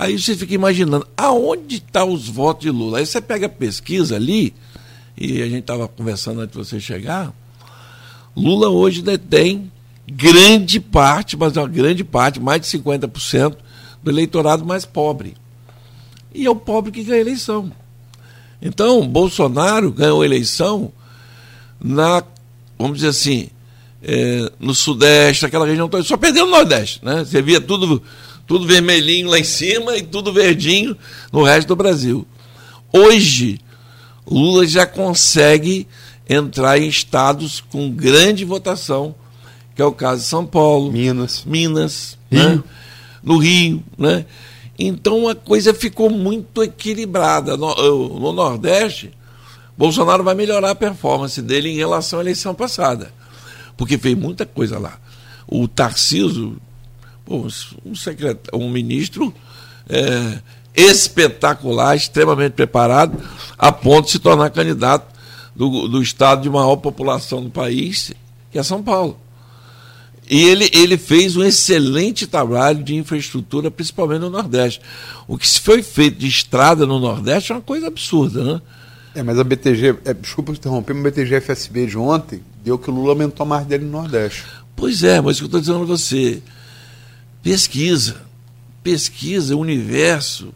Aí 0.00 0.18
você 0.18 0.34
fica 0.34 0.54
imaginando, 0.54 1.06
aonde 1.14 1.76
estão 1.76 2.10
os 2.10 2.26
votos 2.26 2.62
de 2.62 2.70
Lula? 2.70 3.00
Aí 3.00 3.04
você 3.04 3.20
pega 3.20 3.44
a 3.44 3.50
pesquisa 3.50 4.16
ali, 4.16 4.54
e 5.14 5.42
a 5.42 5.44
gente 5.44 5.60
estava 5.60 5.86
conversando 5.86 6.40
antes 6.40 6.56
de 6.56 6.64
você 6.64 6.80
chegar, 6.80 7.30
Lula 8.34 8.70
hoje 8.70 9.02
detém 9.02 9.70
grande 10.10 10.80
parte, 10.80 11.36
mas 11.36 11.54
uma 11.54 11.68
grande 11.68 12.02
parte, 12.02 12.40
mais 12.40 12.62
de 12.62 12.78
50% 12.78 13.56
do 14.02 14.10
eleitorado 14.10 14.64
mais 14.64 14.86
pobre. 14.86 15.36
E 16.34 16.46
é 16.46 16.50
o 16.50 16.56
pobre 16.56 16.90
que 16.90 17.04
ganha 17.04 17.18
a 17.18 17.20
eleição. 17.20 17.70
Então, 18.62 19.06
Bolsonaro 19.06 19.92
ganhou 19.92 20.22
a 20.22 20.24
eleição 20.24 20.90
na, 21.78 22.24
vamos 22.78 22.96
dizer 23.00 23.08
assim, 23.08 23.50
é, 24.02 24.50
no 24.58 24.74
Sudeste, 24.74 25.44
aquela 25.44 25.66
região 25.66 25.90
toda, 25.90 26.02
só 26.04 26.16
perdeu 26.16 26.46
no 26.46 26.52
Nordeste. 26.52 27.04
Né? 27.04 27.22
Você 27.22 27.42
via 27.42 27.60
tudo, 27.60 28.02
tudo 28.50 28.66
vermelhinho 28.66 29.30
lá 29.30 29.38
em 29.38 29.44
cima 29.44 29.96
e 29.96 30.02
tudo 30.02 30.32
verdinho 30.32 30.96
no 31.30 31.44
resto 31.44 31.68
do 31.68 31.76
Brasil. 31.76 32.26
Hoje, 32.92 33.60
Lula 34.26 34.66
já 34.66 34.84
consegue 34.84 35.86
entrar 36.28 36.76
em 36.76 36.88
estados 36.88 37.60
com 37.60 37.88
grande 37.88 38.44
votação, 38.44 39.14
que 39.72 39.80
é 39.80 39.84
o 39.84 39.92
caso 39.92 40.22
de 40.22 40.26
São 40.26 40.44
Paulo, 40.44 40.90
Minas, 40.90 41.44
Minas, 41.46 42.18
Né? 42.28 42.60
no 43.22 43.38
Rio, 43.38 43.84
né? 43.96 44.26
Então 44.76 45.28
a 45.28 45.34
coisa 45.36 45.72
ficou 45.72 46.10
muito 46.10 46.60
equilibrada. 46.60 47.56
No, 47.56 48.18
no, 48.18 48.32
Nordeste, 48.32 49.12
Bolsonaro 49.78 50.24
vai 50.24 50.34
melhorar 50.34 50.70
a 50.70 50.74
performance 50.74 51.40
dele 51.40 51.68
em 51.68 51.76
relação 51.76 52.18
à 52.18 52.22
eleição 52.22 52.52
passada, 52.52 53.12
porque 53.76 53.96
fez 53.96 54.18
muita 54.18 54.44
coisa 54.44 54.76
lá. 54.76 54.98
O 55.46 55.68
Tarciso, 55.68 56.56
pô, 57.30 57.46
um, 57.86 57.94
secretário, 57.94 58.60
um 58.60 58.68
ministro 58.68 59.32
é, 59.88 60.40
espetacular, 60.74 61.94
extremamente 61.94 62.54
preparado, 62.54 63.22
a 63.56 63.70
ponto 63.70 64.06
de 64.06 64.12
se 64.12 64.18
tornar 64.18 64.50
candidato 64.50 65.14
do, 65.54 65.86
do 65.86 66.02
estado 66.02 66.42
de 66.42 66.50
maior 66.50 66.74
população 66.74 67.40
do 67.40 67.48
país, 67.48 68.12
que 68.50 68.58
é 68.58 68.62
São 68.64 68.82
Paulo. 68.82 69.16
E 70.28 70.42
ele, 70.42 70.68
ele 70.72 70.98
fez 70.98 71.36
um 71.36 71.44
excelente 71.44 72.26
trabalho 72.26 72.82
de 72.82 72.96
infraestrutura, 72.96 73.70
principalmente 73.70 74.20
no 74.20 74.30
Nordeste. 74.30 74.80
O 75.28 75.38
que 75.38 75.46
se 75.46 75.60
foi 75.60 75.84
feito 75.84 76.18
de 76.18 76.26
estrada 76.26 76.84
no 76.84 76.98
Nordeste 76.98 77.52
é 77.52 77.54
uma 77.54 77.60
coisa 77.60 77.86
absurda, 77.86 78.42
né? 78.42 78.62
É, 79.14 79.22
mas 79.22 79.38
a 79.38 79.44
BTG, 79.44 79.98
é, 80.04 80.14
desculpa 80.14 80.52
interromper, 80.52 80.94
mas 80.94 81.06
a 81.06 81.10
BTG 81.10 81.40
FSB 81.40 81.86
de 81.86 81.98
ontem 81.98 82.42
deu 82.64 82.78
que 82.78 82.90
o 82.90 82.94
Lula 82.94 83.10
aumentou 83.10 83.44
a 83.44 83.48
mais 83.48 83.66
dele 83.66 83.84
no 83.84 83.90
Nordeste. 83.90 84.44
Pois 84.76 85.02
é, 85.02 85.20
mas 85.20 85.36
o 85.36 85.38
que 85.38 85.44
eu 85.44 85.46
estou 85.46 85.60
dizendo 85.60 85.82
a 85.82 85.96
você, 85.96 86.40
pesquisa, 87.42 88.16
pesquisa 88.82 89.56
o 89.56 89.60
universo 89.60 90.52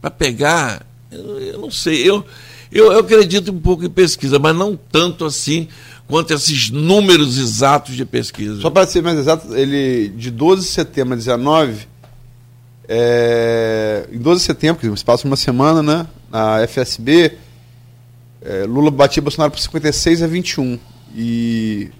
para 0.00 0.10
pegar, 0.10 0.86
eu, 1.10 1.40
eu, 1.40 1.58
não 1.58 1.70
sei, 1.70 2.08
eu, 2.08 2.24
eu, 2.70 2.92
eu 2.92 2.98
acredito 3.00 3.52
um 3.52 3.60
pouco 3.60 3.84
em 3.84 3.90
pesquisa, 3.90 4.38
mas 4.38 4.54
não 4.54 4.76
tanto 4.76 5.24
assim 5.24 5.68
quanto 6.06 6.32
esses 6.32 6.70
números 6.70 7.36
exatos 7.38 7.94
de 7.94 8.04
pesquisa. 8.04 8.60
Só 8.60 8.70
para 8.70 8.86
ser 8.86 9.02
mais 9.02 9.18
exato, 9.18 9.54
ele 9.54 10.08
de 10.08 10.30
12 10.30 10.62
de 10.62 10.68
setembro 10.68 11.14
a 11.14 11.16
19, 11.16 11.86
é, 12.88 14.08
em 14.10 14.18
12 14.18 14.40
de 14.40 14.46
setembro, 14.46 14.80
que 14.80 14.98
se 14.98 15.04
passa 15.04 15.26
uma 15.26 15.36
semana, 15.36 15.82
né, 15.82 16.06
na 16.30 16.66
FSB, 16.66 17.36
é, 18.40 18.64
Lula 18.64 18.90
batia 18.90 19.22
Bolsonaro 19.22 19.50
por 19.50 19.60
56 19.60 20.22
a 20.22 20.26
21. 20.26 20.78
E 21.14 21.90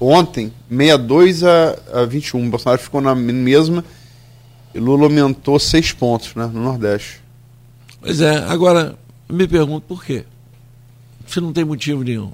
ontem, 0.00 0.52
62 0.68 1.44
a, 1.44 1.78
a 1.92 2.04
21. 2.04 2.48
Bolsonaro 2.48 2.80
ficou 2.80 3.00
na 3.00 3.14
mesma 3.14 3.84
e 4.74 4.78
Lula 4.78 5.04
aumentou 5.04 5.58
6 5.58 5.92
pontos 5.92 6.34
né, 6.34 6.48
no 6.52 6.62
Nordeste. 6.62 7.20
Pois 8.00 8.20
é, 8.20 8.38
agora 8.48 8.98
me 9.28 9.46
pergunto 9.46 9.86
por 9.86 10.04
quê. 10.04 10.24
Se 11.26 11.40
não 11.40 11.52
tem 11.52 11.64
motivo 11.64 12.02
nenhum. 12.02 12.32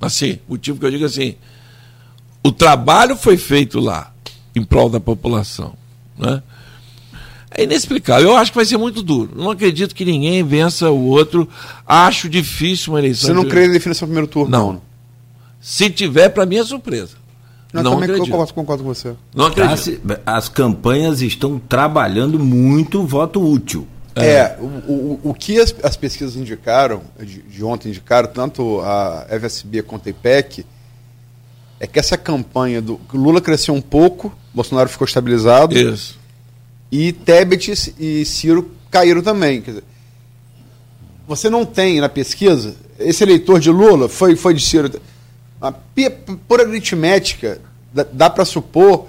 Assim, 0.00 0.38
motivo 0.48 0.78
que 0.78 0.86
eu 0.86 0.90
digo 0.90 1.04
assim, 1.04 1.34
o 2.42 2.50
trabalho 2.50 3.16
foi 3.16 3.36
feito 3.36 3.80
lá 3.80 4.12
em 4.54 4.62
prol 4.62 4.88
da 4.88 5.00
população. 5.00 5.74
Né? 6.18 6.42
É 7.50 7.64
inexplicável. 7.64 8.30
Eu 8.30 8.36
acho 8.36 8.52
que 8.52 8.56
vai 8.56 8.64
ser 8.64 8.76
muito 8.76 9.02
duro. 9.02 9.32
Não 9.34 9.50
acredito 9.50 9.94
que 9.94 10.04
ninguém 10.04 10.42
vença 10.44 10.90
o 10.90 11.06
outro. 11.06 11.48
Acho 11.86 12.28
difícil 12.28 12.92
uma 12.92 13.00
eleição. 13.00 13.26
Você 13.26 13.34
não 13.34 13.44
de... 13.44 13.50
crê 13.50 13.66
em 13.66 13.72
definição 13.72 14.06
do 14.06 14.10
primeiro 14.10 14.30
turno? 14.30 14.50
Não. 14.50 14.72
não. 14.74 14.89
Se 15.60 15.90
tiver, 15.90 16.30
para 16.30 16.46
mim 16.46 16.56
é 16.56 16.64
surpresa. 16.64 17.20
Não, 17.72 17.82
não 17.82 17.90
também 17.92 18.04
acredito. 18.04 18.30
Concordo, 18.30 18.54
concordo 18.54 18.82
com 18.82 18.94
você. 18.94 19.14
Não 19.34 19.46
acredito. 19.46 20.00
As, 20.26 20.44
as 20.44 20.48
campanhas 20.48 21.20
estão 21.20 21.58
trabalhando 21.58 22.38
muito 22.38 23.04
voto 23.04 23.40
útil. 23.40 23.86
É, 24.14 24.26
é 24.26 24.58
o, 24.58 24.64
o, 24.64 25.20
o 25.24 25.34
que 25.34 25.60
as, 25.60 25.74
as 25.82 25.96
pesquisas 25.96 26.34
indicaram, 26.34 27.02
de, 27.18 27.42
de, 27.42 27.62
ontem 27.62 27.90
indicaram, 27.90 28.28
tanto 28.28 28.80
a 28.80 29.26
FSB 29.28 29.82
quanto 29.82 30.08
a 30.08 30.10
IPEC, 30.10 30.66
é 31.78 31.86
que 31.86 31.98
essa 31.98 32.16
campanha 32.16 32.82
do 32.82 33.00
Lula 33.12 33.40
cresceu 33.40 33.72
um 33.72 33.80
pouco, 33.80 34.34
Bolsonaro 34.52 34.88
ficou 34.88 35.06
estabilizado. 35.06 35.78
Isso. 35.78 36.18
E 36.90 37.12
Tebet 37.12 37.94
e 37.98 38.24
Ciro 38.24 38.70
caíram 38.90 39.22
também. 39.22 39.62
Quer 39.62 39.70
dizer, 39.70 39.84
você 41.28 41.48
não 41.48 41.64
tem 41.64 42.00
na 42.00 42.08
pesquisa, 42.08 42.74
esse 42.98 43.22
eleitor 43.22 43.60
de 43.60 43.70
Lula 43.70 44.08
foi, 44.08 44.34
foi 44.34 44.52
de 44.52 44.60
Ciro. 44.60 44.90
Por 46.48 46.60
aritmética, 46.60 47.60
dá, 47.92 48.06
dá 48.10 48.30
para 48.30 48.44
supor 48.44 49.06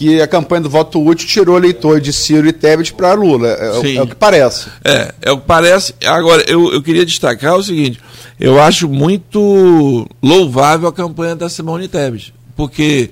que 0.00 0.18
a 0.18 0.26
campanha 0.26 0.62
do 0.62 0.70
voto 0.70 0.98
útil 1.04 1.28
tirou 1.28 1.58
eleitor 1.58 2.00
de 2.00 2.10
Ciro 2.10 2.48
e 2.48 2.52
Tebet 2.54 2.94
para 2.94 3.12
Lula. 3.12 3.48
É, 3.48 3.52
é, 3.52 3.96
é, 3.96 4.02
o 4.02 4.06
que 4.06 4.14
parece. 4.14 4.70
É, 4.82 5.14
é 5.20 5.30
o 5.30 5.38
que 5.38 5.46
parece. 5.46 5.94
Agora, 6.06 6.42
eu, 6.48 6.72
eu 6.72 6.82
queria 6.82 7.04
destacar 7.04 7.54
o 7.54 7.62
seguinte: 7.62 8.00
eu 8.38 8.58
acho 8.58 8.88
muito 8.88 10.08
louvável 10.22 10.88
a 10.88 10.92
campanha 10.92 11.36
da 11.36 11.50
Simone 11.50 11.86
Tebet, 11.86 12.32
porque 12.56 13.10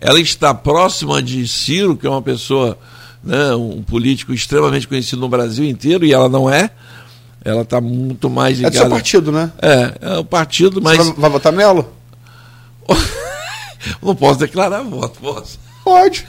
ela 0.00 0.18
está 0.18 0.54
próxima 0.54 1.22
de 1.22 1.46
Ciro, 1.46 1.94
que 1.94 2.06
é 2.06 2.10
uma 2.10 2.22
pessoa, 2.22 2.78
né, 3.22 3.54
um 3.54 3.82
político 3.82 4.32
extremamente 4.32 4.88
conhecido 4.88 5.20
no 5.20 5.28
Brasil 5.28 5.66
inteiro, 5.66 6.06
e 6.06 6.12
ela 6.14 6.30
não 6.30 6.48
é. 6.48 6.70
Ela 7.44 7.62
está 7.62 7.80
muito 7.80 8.30
mais 8.30 8.56
ligada. 8.56 8.76
É 8.76 8.78
do 8.78 8.82
seu 8.82 8.90
partido, 8.90 9.30
né? 9.30 9.52
É, 9.60 9.94
é 10.00 10.18
o 10.18 10.24
partido, 10.24 10.80
mas. 10.80 10.96
Você 10.96 11.04
vai, 11.12 11.20
vai 11.20 11.30
votar 11.30 11.52
nela? 11.52 11.86
não 14.02 14.16
posso 14.16 14.38
declarar 14.38 14.82
voto, 14.82 15.20
posso. 15.20 15.58
Pode. 15.84 16.26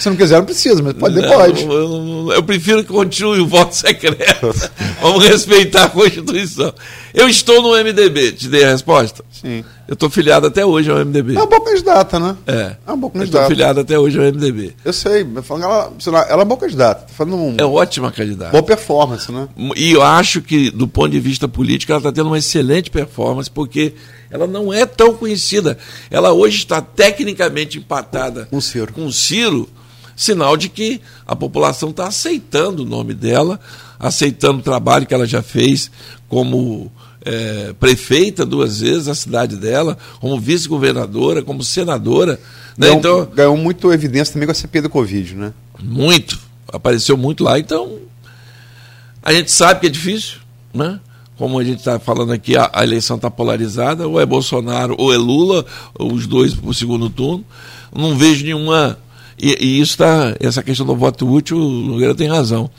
Se 0.00 0.08
não 0.08 0.16
quiser, 0.16 0.38
não 0.38 0.46
precisa, 0.46 0.82
mas 0.82 0.94
pode, 0.94 1.20
não, 1.20 1.28
pode. 1.28 1.62
Eu, 1.62 2.32
eu, 2.32 2.42
prefiro 2.42 2.82
que 2.82 2.90
continue 2.90 3.40
o 3.40 3.46
voto 3.46 3.76
secreto. 3.76 4.50
Vamos 5.02 5.22
respeitar 5.22 5.84
a 5.84 5.88
Constituição. 5.90 6.72
Eu 7.12 7.28
estou 7.28 7.60
no 7.60 7.72
MDB, 7.72 8.32
te 8.32 8.48
dei 8.48 8.64
a 8.64 8.70
resposta? 8.70 9.22
Sim. 9.30 9.62
Eu 9.86 9.92
estou 9.92 10.08
filiado 10.08 10.46
até 10.46 10.64
hoje 10.64 10.90
ao 10.90 11.04
MDB. 11.04 11.34
É 11.34 11.38
uma 11.38 11.46
boa 11.46 11.62
candidata, 11.62 12.18
né? 12.18 12.34
É. 12.46 12.52
É 12.52 12.76
uma 12.86 12.96
boa 12.96 13.12
candidata. 13.12 13.44
Estou 13.44 13.56
filiado 13.56 13.80
até 13.80 13.98
hoje 13.98 14.18
ao 14.18 14.24
MDB. 14.24 14.74
Eu 14.82 14.92
sei, 14.94 15.26
ela, 15.50 15.92
ela 16.06 16.26
é 16.30 16.34
uma 16.34 16.44
boa 16.46 16.60
candidata. 16.60 17.06
Um... 17.22 17.56
É 17.58 17.64
ótima 17.64 18.10
candidata. 18.10 18.52
Boa 18.52 18.62
performance, 18.62 19.30
né? 19.30 19.48
E 19.76 19.92
eu 19.92 20.02
acho 20.02 20.40
que, 20.40 20.70
do 20.70 20.88
ponto 20.88 21.10
de 21.10 21.20
vista 21.20 21.46
político, 21.46 21.92
ela 21.92 21.98
está 21.98 22.10
tendo 22.10 22.28
uma 22.28 22.38
excelente 22.38 22.90
performance, 22.90 23.50
porque 23.50 23.92
ela 24.30 24.46
não 24.46 24.72
é 24.72 24.86
tão 24.86 25.14
conhecida. 25.14 25.76
Ela 26.10 26.32
hoje 26.32 26.58
está 26.58 26.80
tecnicamente 26.80 27.78
empatada 27.78 28.46
com 28.46 28.56
o 28.56 28.62
Ciro. 28.62 28.92
Com 28.92 29.06
o 29.06 29.12
Ciro 29.12 29.68
sinal 30.16 30.56
de 30.56 30.68
que 30.68 31.00
a 31.26 31.34
população 31.34 31.90
está 31.90 32.06
aceitando 32.06 32.82
o 32.82 32.86
nome 32.86 33.14
dela, 33.14 33.58
aceitando 33.98 34.58
o 34.58 34.62
trabalho 34.62 35.06
que 35.06 35.14
ela 35.14 35.26
já 35.26 35.42
fez 35.42 35.90
como 36.28 36.92
é, 37.24 37.74
prefeita 37.80 38.44
duas 38.44 38.80
vezes 38.80 39.08
a 39.08 39.14
cidade 39.14 39.56
dela, 39.56 39.96
como 40.20 40.38
vice-governadora, 40.38 41.42
como 41.42 41.64
senadora. 41.64 42.38
Né? 42.76 42.86
Ganhou, 42.86 42.98
então, 42.98 43.26
ganhou 43.34 43.56
muito 43.56 43.92
evidência 43.92 44.32
também 44.32 44.46
com 44.46 44.52
a 44.52 44.54
CP 44.54 44.82
do 44.82 44.90
Covid, 44.90 45.34
né? 45.34 45.52
Muito. 45.82 46.38
Apareceu 46.70 47.16
muito 47.16 47.42
lá. 47.42 47.58
Então, 47.58 47.98
a 49.22 49.32
gente 49.32 49.50
sabe 49.50 49.80
que 49.80 49.86
é 49.86 49.90
difícil, 49.90 50.38
né? 50.72 51.00
Como 51.40 51.58
a 51.58 51.64
gente 51.64 51.78
está 51.78 51.98
falando 51.98 52.34
aqui, 52.34 52.54
a, 52.54 52.68
a 52.70 52.84
eleição 52.84 53.16
está 53.16 53.30
polarizada, 53.30 54.06
ou 54.06 54.20
é 54.20 54.26
Bolsonaro 54.26 54.94
ou 54.98 55.10
é 55.10 55.16
Lula, 55.16 55.64
os 55.98 56.26
dois 56.26 56.52
para 56.52 56.68
o 56.68 56.74
segundo 56.74 57.08
turno. 57.08 57.42
Não 57.96 58.14
vejo 58.14 58.44
nenhuma. 58.44 58.98
E, 59.38 59.56
e 59.58 59.80
isso 59.80 59.92
está. 59.92 60.36
Essa 60.38 60.62
questão 60.62 60.84
do 60.84 60.94
voto 60.94 61.26
útil, 61.26 61.56
o 61.56 61.70
Nogueira 61.70 62.14
tem 62.14 62.28
razão. 62.28 62.70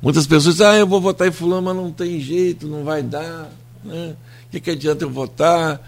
Muitas 0.00 0.26
pessoas 0.26 0.54
dizem, 0.54 0.66
ah, 0.66 0.76
eu 0.76 0.86
vou 0.86 0.98
votar 0.98 1.28
em 1.28 1.30
fulano, 1.30 1.60
mas 1.60 1.76
não 1.76 1.90
tem 1.90 2.18
jeito, 2.18 2.66
não 2.66 2.84
vai 2.84 3.02
dar. 3.02 3.50
Né? 3.84 4.14
O 4.46 4.50
que, 4.50 4.60
que 4.60 4.70
adianta 4.70 5.04
eu 5.04 5.10
votar? 5.10 5.78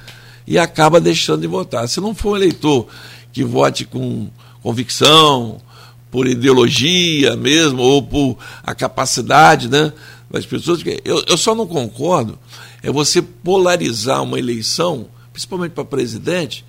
E 0.47 0.59
acaba 0.59 1.01
deixando 1.01 1.41
de 1.41 1.47
votar. 1.47 1.89
Se 1.89 1.99
não 1.99 2.14
for 2.14 2.33
um 2.33 2.37
eleitor 2.37 2.89
que 3.33 3.43
vote 3.43 3.87
com 3.87 4.29
convicção, 4.62 5.62
por 6.11 6.26
ideologia 6.26 7.37
mesmo, 7.37 7.81
ou 7.81 8.03
por 8.03 8.37
a 8.62 8.74
capacidade, 8.74 9.66
né? 9.66 9.95
Das 10.31 10.47
pessoas. 10.47 10.81
Eu, 11.05 11.22
eu 11.26 11.37
só 11.37 11.55
não 11.55 11.66
concordo 11.66 12.39
é 12.83 12.91
você 12.91 13.20
polarizar 13.20 14.22
uma 14.22 14.39
eleição, 14.39 15.09
principalmente 15.33 15.72
para 15.72 15.85
presidente, 15.85 16.64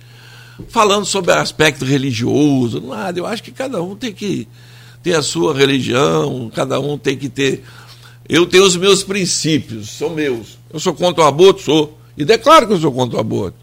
falando 0.68 1.04
sobre 1.04 1.32
aspecto 1.32 1.84
religioso, 1.84 2.80
nada. 2.80 3.18
Eu 3.18 3.26
acho 3.26 3.42
que 3.42 3.52
cada 3.52 3.82
um 3.82 3.94
tem 3.94 4.12
que 4.12 4.48
ter 5.02 5.14
a 5.14 5.22
sua 5.22 5.54
religião, 5.54 6.50
cada 6.54 6.80
um 6.80 6.98
tem 6.98 7.16
que 7.16 7.28
ter. 7.28 7.64
Eu 8.28 8.46
tenho 8.46 8.64
os 8.64 8.76
meus 8.76 9.02
princípios, 9.02 9.90
são 9.90 10.10
meus. 10.10 10.58
Eu 10.72 10.78
sou 10.80 10.94
contra 10.94 11.24
o 11.24 11.26
aborto, 11.26 11.62
sou. 11.62 11.98
E 12.16 12.24
declaro 12.24 12.66
que 12.66 12.72
eu 12.72 12.80
sou 12.80 12.92
contra 12.92 13.16
o 13.16 13.20
aborto. 13.20 13.56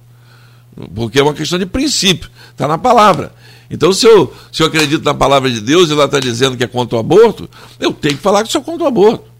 Porque 0.93 1.19
é 1.19 1.23
uma 1.23 1.33
questão 1.33 1.57
de 1.57 1.65
princípio, 1.65 2.29
está 2.51 2.67
na 2.67 2.77
palavra. 2.77 3.33
Então, 3.69 3.91
se 3.91 4.05
eu, 4.07 4.33
se 4.51 4.63
eu 4.63 4.67
acredito 4.67 5.03
na 5.03 5.13
palavra 5.13 5.49
de 5.49 5.59
Deus 5.59 5.89
e 5.89 5.93
ela 5.93 6.05
está 6.05 6.19
dizendo 6.19 6.55
que 6.55 6.63
é 6.63 6.67
contra 6.67 6.95
o 6.95 6.99
aborto, 6.99 7.49
eu 7.79 7.91
tenho 7.91 8.15
que 8.15 8.21
falar 8.21 8.43
que 8.43 8.51
sou 8.51 8.61
contra 8.61 8.85
o 8.85 8.87
aborto. 8.87 9.36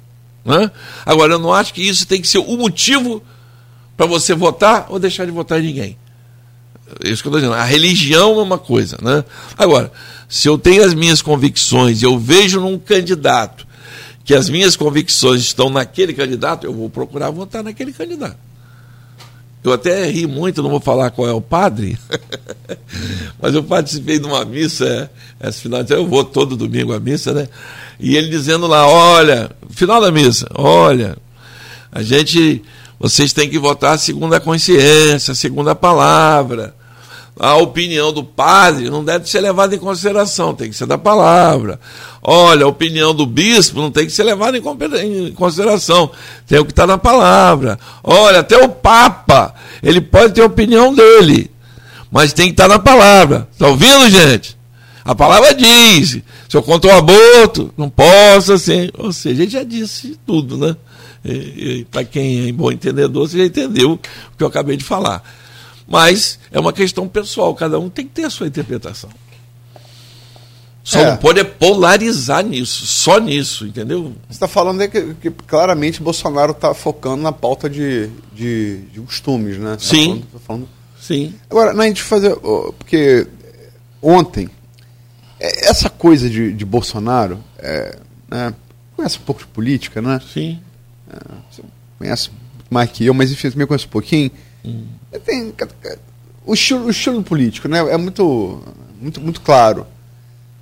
Né? 0.47 0.71
Agora, 1.05 1.33
eu 1.33 1.39
não 1.39 1.53
acho 1.53 1.73
que 1.73 1.81
isso 1.81 2.07
tem 2.07 2.21
que 2.21 2.27
ser 2.27 2.37
o 2.37 2.57
motivo 2.57 3.21
para 3.97 4.05
você 4.05 4.33
votar 4.33 4.87
ou 4.89 4.97
deixar 4.97 5.25
de 5.25 5.31
votar 5.31 5.59
em 5.59 5.67
ninguém. 5.67 5.97
É 7.03 7.09
isso 7.09 7.21
que 7.21 7.27
eu 7.27 7.31
estou 7.31 7.41
dizendo. 7.41 7.53
A 7.53 7.65
religião 7.65 8.39
é 8.39 8.43
uma 8.43 8.57
coisa. 8.57 8.97
Né? 9.01 9.25
Agora, 9.57 9.91
se 10.29 10.47
eu 10.47 10.57
tenho 10.57 10.85
as 10.85 10.93
minhas 10.93 11.21
convicções 11.21 12.01
e 12.01 12.05
eu 12.05 12.17
vejo 12.17 12.61
num 12.61 12.79
candidato 12.79 13.67
que 14.23 14.33
as 14.33 14.49
minhas 14.49 14.77
convicções 14.77 15.41
estão 15.41 15.69
naquele 15.69 16.13
candidato, 16.13 16.65
eu 16.65 16.73
vou 16.73 16.89
procurar 16.89 17.29
votar 17.29 17.61
naquele 17.61 17.91
candidato. 17.91 18.37
Eu 19.63 19.73
até 19.73 20.09
ri 20.09 20.25
muito, 20.27 20.63
não 20.63 20.69
vou 20.69 20.79
falar 20.79 21.09
qual 21.11 21.27
é 21.27 21.33
o 21.33 21.41
padre, 21.41 21.97
mas 23.41 23.53
eu 23.53 23.63
participei 23.63 24.17
de 24.17 24.25
uma 24.25 24.45
missa 24.45 25.09
é, 25.39 25.49
esse 25.49 25.61
final 25.61 25.81
de 25.81 25.89
semana, 25.89 26.05
eu 26.05 26.09
vou 26.09 26.23
todo 26.23 26.55
domingo 26.55 26.93
à 26.93 26.99
missa, 26.99 27.33
né? 27.33 27.49
E 27.99 28.15
ele 28.15 28.29
dizendo 28.29 28.67
lá, 28.67 28.87
olha, 28.87 29.49
final 29.71 29.99
da 29.99 30.11
missa, 30.11 30.47
olha, 30.53 31.17
a 31.91 32.03
gente, 32.03 32.63
vocês 32.99 33.33
têm 33.33 33.49
que 33.49 33.57
votar 33.57 33.97
segundo 33.97 34.33
a 34.33 34.39
consciência, 34.39 35.33
segundo 35.33 35.69
a 35.69 35.75
palavra. 35.75 36.75
A 37.39 37.55
opinião 37.55 38.11
do 38.11 38.23
padre 38.23 38.89
não 38.89 39.03
deve 39.03 39.29
ser 39.29 39.41
levada 39.41 39.75
em 39.75 39.79
consideração, 39.79 40.55
tem 40.55 40.71
que 40.71 40.75
ser 40.75 40.87
da 40.87 40.97
palavra. 40.97 41.79
Olha, 42.21 42.65
a 42.65 42.67
opinião 42.67 43.13
do 43.13 43.27
bispo 43.27 43.79
não 43.79 43.91
tem 43.91 44.05
que 44.05 44.11
ser 44.11 44.23
levada 44.23 44.57
em 44.57 45.31
consideração, 45.33 46.11
tem 46.47 46.57
o 46.59 46.65
que 46.65 46.71
está 46.71 46.87
na 46.87 46.97
palavra. 46.97 47.79
Olha, 48.03 48.39
até 48.39 48.57
o 48.57 48.69
Papa, 48.69 49.53
ele 49.83 50.01
pode 50.01 50.33
ter 50.33 50.41
a 50.41 50.45
opinião 50.45 50.93
dele, 50.93 51.51
mas 52.11 52.33
tem 52.33 52.47
que 52.47 52.53
estar 52.53 52.67
tá 52.67 52.75
na 52.75 52.79
palavra. 52.79 53.47
Está 53.51 53.67
ouvindo, 53.67 54.09
gente? 54.09 54.56
A 55.07 55.15
palavra 55.15 55.53
diz: 55.55 56.21
se 56.49 56.57
eu 56.57 56.61
contra 56.61 56.93
o 56.93 56.97
aborto, 56.97 57.73
não 57.77 57.89
posso 57.89 58.51
assim. 58.51 58.89
Ou 58.97 59.13
seja, 59.13 59.41
ele 59.41 59.49
já 59.49 59.63
disse 59.63 60.19
tudo, 60.25 60.57
né? 60.57 60.75
Para 61.89 62.03
quem 62.03 62.49
é 62.49 62.51
bom 62.51 62.69
entendedor, 62.69 63.27
você 63.27 63.37
já 63.37 63.45
entendeu 63.45 63.93
o 63.93 63.97
que 64.37 64.43
eu 64.43 64.47
acabei 64.47 64.75
de 64.75 64.83
falar. 64.83 65.23
Mas 65.87 66.37
é 66.51 66.59
uma 66.59 66.73
questão 66.73 67.07
pessoal, 67.07 67.55
cada 67.55 67.79
um 67.79 67.89
tem 67.89 68.05
que 68.05 68.11
ter 68.11 68.25
a 68.25 68.29
sua 68.29 68.47
interpretação. 68.47 69.09
Só 70.83 70.99
é. 70.99 71.11
não 71.11 71.17
pode 71.17 71.39
é 71.39 71.43
polarizar 71.45 72.45
nisso, 72.45 72.85
só 72.85 73.17
nisso, 73.17 73.65
entendeu? 73.65 74.13
Você 74.27 74.33
está 74.33 74.47
falando 74.47 74.81
é 74.81 74.89
que, 74.89 75.13
que, 75.15 75.29
claramente 75.29 76.01
Bolsonaro 76.01 76.51
está 76.51 76.73
focando 76.73 77.23
na 77.23 77.31
pauta 77.31 77.69
de, 77.69 78.09
de, 78.33 78.79
de 78.93 78.99
costumes, 79.01 79.57
né? 79.57 79.71
Tá 79.71 79.79
Sim. 79.79 79.97
Tá 79.97 80.05
falando, 80.07 80.25
tá 80.31 80.39
falando... 80.39 80.69
Sim. 80.99 81.33
Agora, 81.49 81.73
na 81.73 81.85
gente 81.87 82.01
fazer. 82.01 82.35
Porque 82.77 83.27
ontem, 84.01 84.49
essa 85.39 85.89
coisa 85.89 86.29
de, 86.29 86.51
de 86.51 86.65
Bolsonaro, 86.65 87.39
é, 87.59 87.97
né, 88.29 88.53
conhece 88.95 89.17
um 89.17 89.21
pouco 89.21 89.41
de 89.41 89.47
política, 89.47 90.01
né? 90.01 90.19
Sim. 90.33 90.59
É, 91.11 91.17
você 91.51 91.63
conhece 91.97 92.31
mais 92.69 92.91
que 92.91 93.05
eu, 93.05 93.13
mas 93.13 93.31
enfim, 93.31 93.49
você 93.49 93.57
me 93.57 93.65
conhece 93.65 93.85
um 93.85 93.89
pouquinho. 93.89 94.31
Hum. 94.65 94.85
Tem, 95.23 95.53
o, 96.45 96.53
estilo, 96.53 96.85
o 96.85 96.89
estilo 96.89 97.23
político 97.23 97.67
né, 97.67 97.79
é 97.79 97.97
muito, 97.97 98.61
muito, 98.99 99.21
muito 99.21 99.41
claro. 99.41 99.85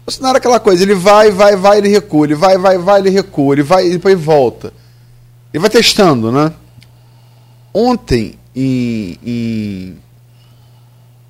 Bolsonaro 0.05 0.37
é 0.37 0.39
aquela 0.39 0.59
coisa, 0.59 0.83
ele 0.83 0.93
vai, 0.93 1.31
vai, 1.31 1.55
vai, 1.55 1.79
ele 1.79 1.89
recua, 1.89 2.27
ele 2.27 2.35
vai, 2.35 2.57
vai, 2.57 2.77
vai, 2.77 2.99
ele 2.99 3.09
recua, 3.09 3.55
ele 3.55 3.63
vai 3.63 3.87
e 3.87 3.91
depois 3.91 4.19
volta. 4.19 4.71
Ele 5.51 5.61
vai 5.61 5.69
testando, 5.69 6.31
né? 6.31 6.53
Ontem, 7.73 8.37
em, 8.55 9.17
em, 9.25 9.97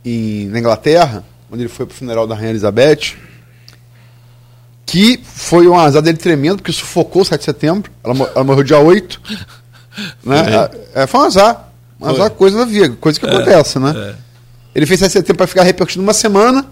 em, 0.04 0.48
na 0.48 0.60
Inglaterra, 0.60 1.24
onde 1.50 1.64
ele 1.64 1.70
foi 1.70 1.86
pro 1.86 1.96
funeral 1.96 2.28
da 2.28 2.36
Rainha 2.36 2.50
Elizabeth, 2.50 3.16
que 4.86 5.20
foi 5.24 5.68
um 5.68 5.78
azar 5.78 6.02
dele 6.02 6.18
tremendo, 6.18 6.58
porque 6.58 6.72
sufocou 6.72 7.24
o 7.24 7.26
7 7.26 7.40
de 7.40 7.46
setembro, 7.46 7.92
ela, 8.04 8.32
ela 8.36 8.44
morreu 8.44 8.64
dia 8.64 8.80
8. 8.80 9.22
Né? 10.26 10.44
É, 10.94 11.04
é, 11.04 11.08
foi 11.08 11.22
um 11.22 11.24
azar. 11.24 11.70
Um 12.02 12.10
azar, 12.10 12.30
coisa 12.32 12.58
da 12.58 12.66
vida, 12.66 12.98
coisa 13.00 13.18
que 13.18 13.26
é, 13.26 13.30
acontece, 13.30 13.80
né? 13.80 13.94
É. 13.96 14.16
Ele 14.76 14.86
fez 14.86 15.00
7 15.00 15.08
de 15.08 15.14
setembro 15.14 15.38
para 15.38 15.48
ficar 15.48 15.64
repercutindo 15.64 16.04
uma 16.04 16.14
semana. 16.14 16.66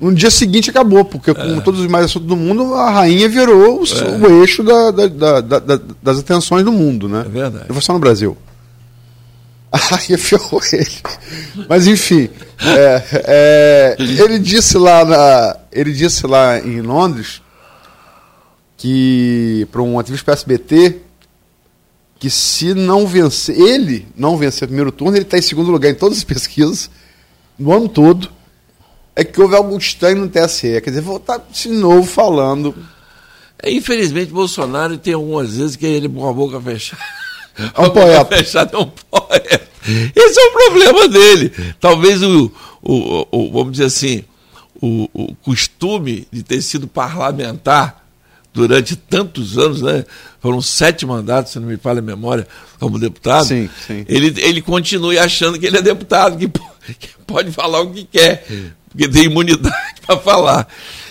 No 0.00 0.12
dia 0.12 0.28
seguinte 0.28 0.68
acabou, 0.68 1.04
porque 1.04 1.32
com 1.32 1.40
é. 1.40 1.60
todos 1.60 1.78
os 1.78 1.86
mais 1.86 2.06
assuntos 2.06 2.26
do 2.26 2.36
mundo, 2.36 2.74
a 2.74 2.90
rainha 2.90 3.28
virou 3.28 3.80
o, 3.80 3.82
o 3.82 4.42
eixo 4.42 4.64
da, 4.64 4.90
da, 4.90 5.40
da, 5.40 5.80
das 6.02 6.18
atenções 6.18 6.64
do 6.64 6.72
mundo, 6.72 7.08
né? 7.08 7.22
É 7.24 7.28
verdade. 7.28 7.64
Não 7.68 7.74
foi 7.76 7.82
só 7.82 7.92
no 7.92 8.00
Brasil. 8.00 8.36
A 9.70 9.76
rainha 9.78 10.16
ferrou 10.16 10.60
ele. 10.72 11.66
Mas 11.68 11.86
enfim, 11.86 12.30
é, 12.60 13.04
é, 13.12 13.96
ele 13.98 14.38
disse 14.38 14.78
lá 14.78 15.04
na, 15.04 15.56
ele 15.72 15.92
disse 15.92 16.26
lá 16.26 16.58
em 16.58 16.80
Londres 16.80 17.42
que 18.76 19.66
para 19.72 19.82
um 19.82 19.98
ativista 19.98 20.32
SBT 20.32 21.00
que 22.18 22.30
se 22.30 22.74
não 22.74 23.06
vencer, 23.06 23.58
ele 23.58 24.06
não 24.16 24.36
vencer 24.36 24.64
o 24.64 24.68
primeiro 24.68 24.92
turno, 24.92 25.16
ele 25.16 25.24
está 25.24 25.36
em 25.36 25.42
segundo 25.42 25.70
lugar 25.70 25.90
em 25.90 25.94
todas 25.94 26.18
as 26.18 26.24
pesquisas, 26.24 26.90
no 27.58 27.72
ano 27.72 27.88
todo 27.88 28.30
é 29.14 29.24
que 29.24 29.40
houve 29.40 29.56
algo 29.56 29.76
estranho 29.78 30.18
no 30.18 30.28
TSE. 30.28 30.80
Quer 30.82 30.90
dizer, 30.90 31.00
vou 31.00 31.16
estar 31.16 31.38
de 31.50 31.68
novo 31.70 32.06
falando. 32.06 32.74
É, 33.62 33.72
infelizmente, 33.72 34.30
Bolsonaro 34.30 34.98
tem 34.98 35.14
algumas 35.14 35.56
vezes 35.56 35.74
que 35.74 35.86
ele 35.86 36.06
com 36.06 36.28
a 36.28 36.32
boca 36.34 36.60
fechada. 36.60 37.02
É 37.74 37.80
um 37.80 37.90
poeta. 37.90 38.36
Fechada 38.36 38.76
é 38.76 38.78
um 38.78 38.90
poeta. 39.10 39.68
Esse 40.14 40.40
é 40.40 40.44
o 40.44 40.52
problema 40.52 41.08
dele. 41.08 41.52
Talvez 41.80 42.22
o, 42.22 42.52
o, 42.82 43.26
o 43.30 43.52
vamos 43.52 43.72
dizer 43.72 43.84
assim, 43.84 44.24
o, 44.80 45.08
o 45.14 45.34
costume 45.36 46.26
de 46.30 46.42
ter 46.42 46.60
sido 46.60 46.86
parlamentar 46.86 48.04
durante 48.52 48.96
tantos 48.96 49.56
anos, 49.56 49.82
né? 49.82 50.04
Foram 50.40 50.60
sete 50.60 51.06
mandatos, 51.06 51.52
se 51.52 51.58
não 51.58 51.68
me 51.68 51.76
falha 51.76 52.00
a 52.00 52.02
memória, 52.02 52.46
como 52.78 52.98
deputado. 52.98 53.46
Sim, 53.46 53.70
sim. 53.86 54.04
Ele, 54.08 54.34
ele 54.40 54.60
continue 54.60 55.18
achando 55.18 55.58
que 55.58 55.66
ele 55.66 55.78
é 55.78 55.82
deputado, 55.82 56.36
que, 56.36 56.48
que 56.98 57.08
pode 57.26 57.52
falar 57.52 57.80
o 57.80 57.90
que 57.90 58.04
quer 58.04 58.44
porque 58.96 59.08
tem 59.08 59.24
imunidade 59.24 60.00
para 60.06 60.18
falar. 60.18 60.66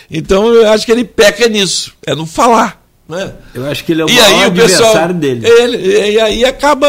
Então 0.10 0.48
eu 0.48 0.70
acho 0.72 0.86
que 0.86 0.92
ele 0.92 1.06
peca 1.06 1.48
nisso, 1.48 1.94
é 2.06 2.16
no 2.16 2.26
falar. 2.26 2.84
Né? 3.08 3.34
Eu 3.54 3.66
acho 3.68 3.84
que 3.84 3.92
ele 3.92 4.02
é 4.02 4.06
o 4.06 4.10
e 4.10 4.16
maior 4.16 4.44
aí, 4.44 4.50
o 4.50 4.54
pessoal, 4.54 5.14
dele. 5.14 5.48
Ele, 5.48 6.14
e 6.14 6.20
aí 6.20 6.46
acaba, 6.46 6.88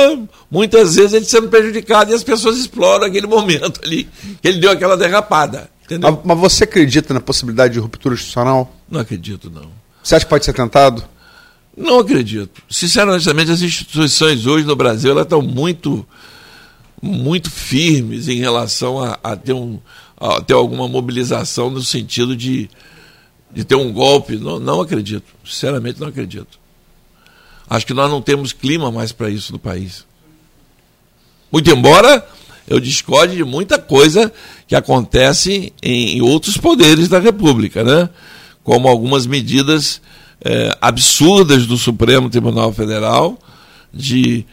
muitas 0.51 0.95
vezes, 0.95 1.13
ele 1.13 1.25
sendo 1.27 1.49
prejudicado 1.49 2.11
e 2.11 2.15
as 2.15 2.25
pessoas 2.25 2.57
exploram 2.57 3.07
aquele 3.07 3.27
momento 3.29 3.81
ali, 3.85 4.09
que 4.41 4.49
ele 4.49 4.59
deu 4.59 4.71
aquela 4.71 4.97
derrapada. 4.97 5.71
Entendeu? 5.85 6.21
Mas, 6.25 6.39
você 6.39 6.65
acredita 6.65 7.13
na 7.13 7.21
possibilidade 7.21 7.75
de 7.75 7.81
ruptura 7.81 8.15
institucional? 8.15 8.75
Não 8.91 9.01
acredito, 9.01 9.51
não. 9.51 9.71
Você 10.03 10.17
acha 10.17 10.25
que 10.25 10.31
pode 10.31 10.45
ser 10.45 10.53
tentado? 10.53 11.05
Não 11.77 11.99
acredito. 11.99 12.63
Sinceramente, 12.71 13.51
as 13.51 13.61
instituições 13.61 14.47
hoje 14.47 14.65
no 14.65 14.75
Brasil 14.75 15.11
elas 15.11 15.25
estão 15.25 15.43
muito, 15.43 16.07
muito 17.03 17.51
firmes 17.51 18.27
em 18.29 18.39
relação 18.39 19.03
a, 19.03 19.19
a 19.23 19.37
ter 19.37 19.53
um, 19.53 19.79
ter 20.47 20.55
alguma 20.55 20.89
mobilização 20.89 21.69
no 21.69 21.83
sentido 21.83 22.35
de, 22.35 22.71
de 23.53 23.65
ter 23.65 23.75
um 23.75 23.93
golpe. 23.93 24.37
Não, 24.37 24.59
não 24.59 24.81
acredito. 24.81 25.35
Sinceramente, 25.45 26.01
não 26.01 26.09
acredito. 26.09 26.59
Acho 27.69 27.87
que 27.87 27.95
nós 27.95 28.11
não 28.11 28.23
temos 28.23 28.53
clima 28.53 28.91
mais 28.91 29.13
para 29.13 29.29
isso 29.29 29.53
no 29.53 29.59
país. 29.59 30.05
Muito 31.51 31.71
embora 31.71 32.27
eu 32.69 32.81
discorde 32.81 33.37
de 33.37 33.45
muita 33.45 33.79
coisa 33.79 34.33
que 34.67 34.75
acontece 34.75 35.73
em, 35.83 36.17
em 36.17 36.21
outros 36.21 36.57
poderes 36.57 37.09
da 37.09 37.19
República, 37.19 37.85
né? 37.85 38.09
como 38.65 38.89
algumas 38.89 39.27
medidas 39.27 40.01
é, 40.45 40.77
absurdas 40.81 41.67
do 41.67 41.77
Supremo 41.77 42.29
Tribunal 42.29 42.73
Federal 42.73 43.39
de 43.95 44.45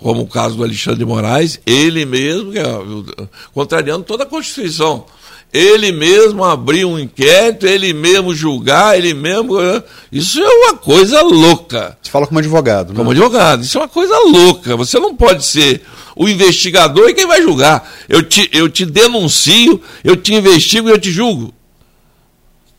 como 0.00 0.22
o 0.22 0.26
caso 0.26 0.56
do 0.56 0.64
Alexandre 0.64 0.98
de 0.98 1.04
Moraes, 1.04 1.60
ele 1.64 2.04
mesmo, 2.04 2.52
é, 2.56 3.28
contrariando 3.54 4.04
toda 4.04 4.24
a 4.24 4.26
Constituição, 4.26 5.06
ele 5.52 5.90
mesmo 5.90 6.44
abrir 6.44 6.84
um 6.84 6.98
inquérito, 6.98 7.66
ele 7.66 7.92
mesmo 7.92 8.34
julgar, 8.34 8.96
ele 8.96 9.14
mesmo. 9.14 9.60
É, 9.60 9.82
isso 10.12 10.40
é 10.40 10.48
uma 10.48 10.76
coisa 10.76 11.22
louca. 11.22 11.98
Você 12.00 12.10
fala 12.10 12.26
como 12.26 12.38
advogado, 12.38 12.90
né? 12.90 12.96
Como 12.96 13.10
advogado. 13.10 13.62
Isso 13.62 13.78
é 13.78 13.80
uma 13.80 13.88
coisa 13.88 14.16
louca. 14.18 14.76
Você 14.76 14.98
não 14.98 15.14
pode 15.14 15.44
ser 15.44 15.82
o 16.14 16.28
investigador 16.28 17.08
e 17.08 17.14
quem 17.14 17.26
vai 17.26 17.42
julgar. 17.42 17.90
Eu 18.08 18.22
te, 18.22 18.48
eu 18.52 18.68
te 18.68 18.86
denuncio, 18.86 19.80
eu 20.04 20.16
te 20.16 20.34
investigo 20.34 20.88
e 20.88 20.92
eu 20.92 20.98
te 20.98 21.10
julgo. 21.10 21.52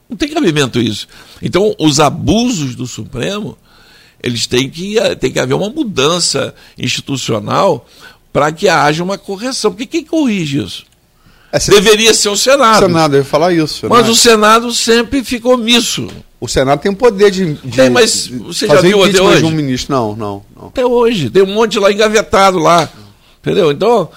Não 0.10 0.16
tem 0.16 0.30
cabimento 0.30 0.80
isso. 0.80 1.08
Então, 1.42 1.76
os 1.80 2.00
abusos 2.00 2.76
do 2.76 2.86
Supremo 2.86 3.58
eles 4.24 4.46
têm 4.46 4.70
que, 4.70 4.96
tem 5.20 5.32
que 5.32 5.40
haver 5.40 5.56
uma 5.56 5.70
mudança 5.70 6.54
institucional 6.78 7.88
para 8.32 8.52
que 8.52 8.70
haja 8.70 9.04
uma 9.04 9.18
correção. 9.18 9.72
Porque 9.72 9.88
quem 9.88 10.06
corrige 10.06 10.64
isso? 10.64 10.91
É, 11.52 11.60
Deveria 11.60 12.14
ser 12.14 12.30
o 12.30 12.38
Senado. 12.38 12.84
O 12.84 12.88
Senado, 12.88 13.16
eu 13.16 13.20
ia 13.20 13.26
falar 13.26 13.54
isso. 13.54 13.88
Mas 13.90 14.06
né? 14.06 14.12
o 14.12 14.16
Senado 14.16 14.74
sempre 14.74 15.24
ficou 15.24 15.56
omisso. 15.56 16.08
O 16.40 16.48
Senado 16.48 16.80
tem 16.80 16.92
o 16.92 16.96
poder 16.96 17.30
de. 17.30 17.54
de 17.56 17.76
tem, 17.78 17.90
mas 17.90 18.28
você 18.28 18.66
já 18.68 18.82
viu 18.82 19.04
até 19.04 19.22
hoje? 19.22 19.44
um 19.44 19.52
ministro. 19.52 19.94
Não, 19.94 20.16
não, 20.16 20.44
não. 20.56 20.68
Até 20.68 20.86
hoje. 20.86 21.30
Tem 21.30 21.44
um 21.44 21.54
monte 21.54 21.78
lá 21.78 21.92
engavetado 21.92 22.58
lá. 22.58 22.90
Entendeu? 23.42 23.72
Então, 23.72 24.10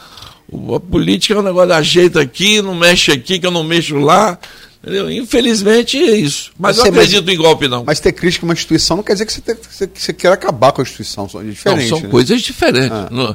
A 0.74 0.78
política 0.80 1.34
é 1.34 1.38
um 1.38 1.42
negócio, 1.42 1.72
ajeita 1.72 2.20
aqui, 2.20 2.62
não 2.62 2.74
mexe 2.74 3.10
aqui, 3.10 3.38
que 3.38 3.46
eu 3.46 3.50
não 3.50 3.64
mexo 3.64 3.96
lá. 3.98 4.38
Entendeu? 4.82 5.10
Infelizmente 5.10 5.96
é 5.98 6.16
isso. 6.16 6.52
Mas 6.58 6.76
Mas 6.76 6.78
eu 6.78 6.82
você- 6.84 6.90
mas- 6.90 6.98
acredito 7.08 7.30
em 7.30 7.36
golpe, 7.36 7.66
não. 7.68 7.84
Mas 7.86 8.00
ter 8.00 8.12
crítica 8.12 8.44
a 8.44 8.46
uma 8.46 8.52
instituição 8.52 8.98
não 8.98 9.02
quer 9.04 9.14
dizer 9.14 9.24
que 9.26 9.32
você, 9.32 9.40
te- 9.40 9.54
que 9.56 9.74
você, 9.74 9.86
que 9.86 10.02
você 10.02 10.12
quer 10.12 10.30
acabar 10.30 10.72
com 10.72 10.82
a 10.82 10.84
instituição. 10.84 11.26
São 11.28 11.42
não, 11.42 11.50
diferentes. 11.50 11.88
são 11.88 12.00
né? 12.00 12.08
coisas 12.08 12.40
diferentes. 12.42 12.90
Ah. 12.92 13.08
Não- 13.10 13.34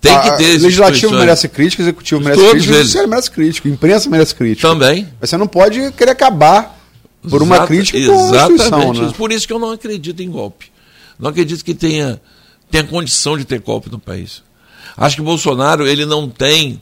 tem 0.00 0.18
que 0.20 0.36
ter 0.38 0.58
Legislativo 0.58 1.12
merece 1.14 1.48
crítica, 1.48 1.82
executivo 1.82 2.20
merece 2.20 2.40
Todos 2.40 2.52
crítica, 2.52 2.72
eles. 2.72 2.82
judiciário 2.82 3.10
merece 3.10 3.30
crítica, 3.30 3.68
imprensa 3.68 4.08
merece 4.10 4.34
crítica. 4.34 4.68
Também. 4.68 5.08
Mas 5.20 5.30
você 5.30 5.36
não 5.36 5.46
pode 5.46 5.92
querer 5.92 6.12
acabar 6.12 6.78
por 7.28 7.42
uma 7.42 7.56
Exata- 7.56 7.66
crítica 7.68 7.98
Exatamente. 7.98 9.00
né? 9.02 9.12
Por 9.16 9.30
isso 9.30 9.46
que 9.46 9.52
eu 9.52 9.58
não 9.58 9.72
acredito 9.72 10.22
em 10.22 10.30
golpe. 10.30 10.66
Não 11.18 11.28
acredito 11.30 11.62
que 11.64 11.74
tenha, 11.74 12.20
tenha 12.70 12.84
condição 12.84 13.36
de 13.36 13.44
ter 13.44 13.60
golpe 13.60 13.90
no 13.90 13.98
país. 13.98 14.42
Acho 14.96 15.16
que 15.16 15.22
o 15.22 15.24
Bolsonaro 15.24 15.86
ele 15.86 16.06
não 16.06 16.28
tem, 16.30 16.80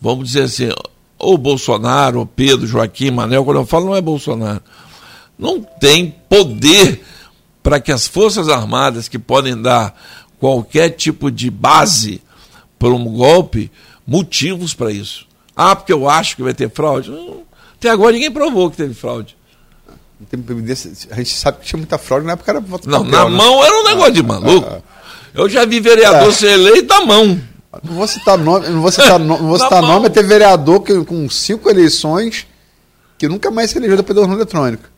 vamos 0.00 0.28
dizer 0.28 0.44
assim, 0.44 0.70
ou 1.18 1.36
Bolsonaro, 1.36 2.20
ou 2.20 2.26
Pedro, 2.26 2.66
Joaquim, 2.66 3.10
Manel, 3.10 3.44
quando 3.44 3.58
eu 3.60 3.66
falo 3.66 3.86
não 3.86 3.96
é 3.96 4.00
Bolsonaro, 4.00 4.62
não 5.38 5.60
tem 5.60 6.14
poder 6.28 7.02
para 7.62 7.78
que 7.80 7.92
as 7.92 8.06
Forças 8.06 8.48
Armadas, 8.48 9.08
que 9.08 9.18
podem 9.18 9.60
dar 9.60 9.94
qualquer 10.40 10.90
tipo 10.90 11.30
de 11.30 11.50
base 11.50 12.22
para 12.78 12.88
um 12.90 13.04
golpe, 13.04 13.70
motivos 14.06 14.74
para 14.74 14.92
isso. 14.92 15.26
Ah, 15.54 15.74
porque 15.74 15.92
eu 15.92 16.08
acho 16.08 16.36
que 16.36 16.42
vai 16.42 16.52
ter 16.54 16.70
fraude. 16.70 17.10
Até 17.78 17.88
agora 17.90 18.12
ninguém 18.12 18.30
provou 18.30 18.70
que 18.70 18.76
teve 18.76 18.94
fraude. 18.94 19.36
A 21.10 21.16
gente 21.16 21.34
sabe 21.34 21.58
que 21.60 21.66
tinha 21.66 21.76
muita 21.78 21.98
fraude 21.98 22.26
na 22.26 22.32
época 22.32 22.50
era 22.50 22.60
voto 22.60 22.88
Não, 22.88 23.04
na 23.04 23.24
né? 23.28 23.36
mão 23.36 23.62
era 23.64 23.74
um 23.80 23.84
negócio 23.84 24.12
de 24.12 24.22
maluco. 24.22 24.82
Eu 25.34 25.48
já 25.48 25.64
vi 25.66 25.78
vereador 25.80 26.30
É. 26.30 26.32
ser 26.32 26.50
eleito 26.52 26.88
na 26.88 27.04
mão. 27.04 27.40
Não 27.84 27.94
vou 27.94 28.06
citar 28.08 28.38
nome, 28.38 28.68
não 28.70 28.80
vou 28.80 28.90
citar, 28.90 29.18
não 29.18 29.36
vou 29.36 29.58
citar 29.60 29.82
nome, 29.82 30.00
mas 30.04 30.12
teve 30.12 30.26
vereador 30.28 30.80
que, 30.82 31.04
com 31.04 31.28
cinco 31.28 31.68
eleições 31.68 32.46
que 33.18 33.28
nunca 33.28 33.50
mais 33.50 33.70
se 33.70 33.76
elegeu 33.78 33.98
depois 33.98 34.16
da 34.16 34.22
urna 34.22 34.34
eletrônica. 34.34 34.88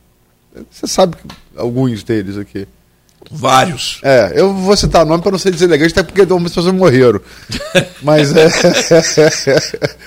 Você 0.71 0.87
sabe 0.87 1.17
que- 1.17 1.23
alguns 1.57 2.03
deles 2.03 2.37
aqui. 2.37 2.65
Vários. 3.31 3.99
É, 4.03 4.33
eu 4.35 4.53
vou 4.53 4.75
citar 4.77 5.05
nome 5.05 5.21
para 5.21 5.31
não 5.31 5.39
ser 5.39 5.51
deselegante, 5.51 5.91
até 5.91 6.03
porque 6.03 6.21
algumas 6.21 6.53
pessoas 6.53 6.73
morreram. 6.73 7.21
Mas 8.01 8.33
é. 8.35 8.47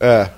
é. 0.00 0.30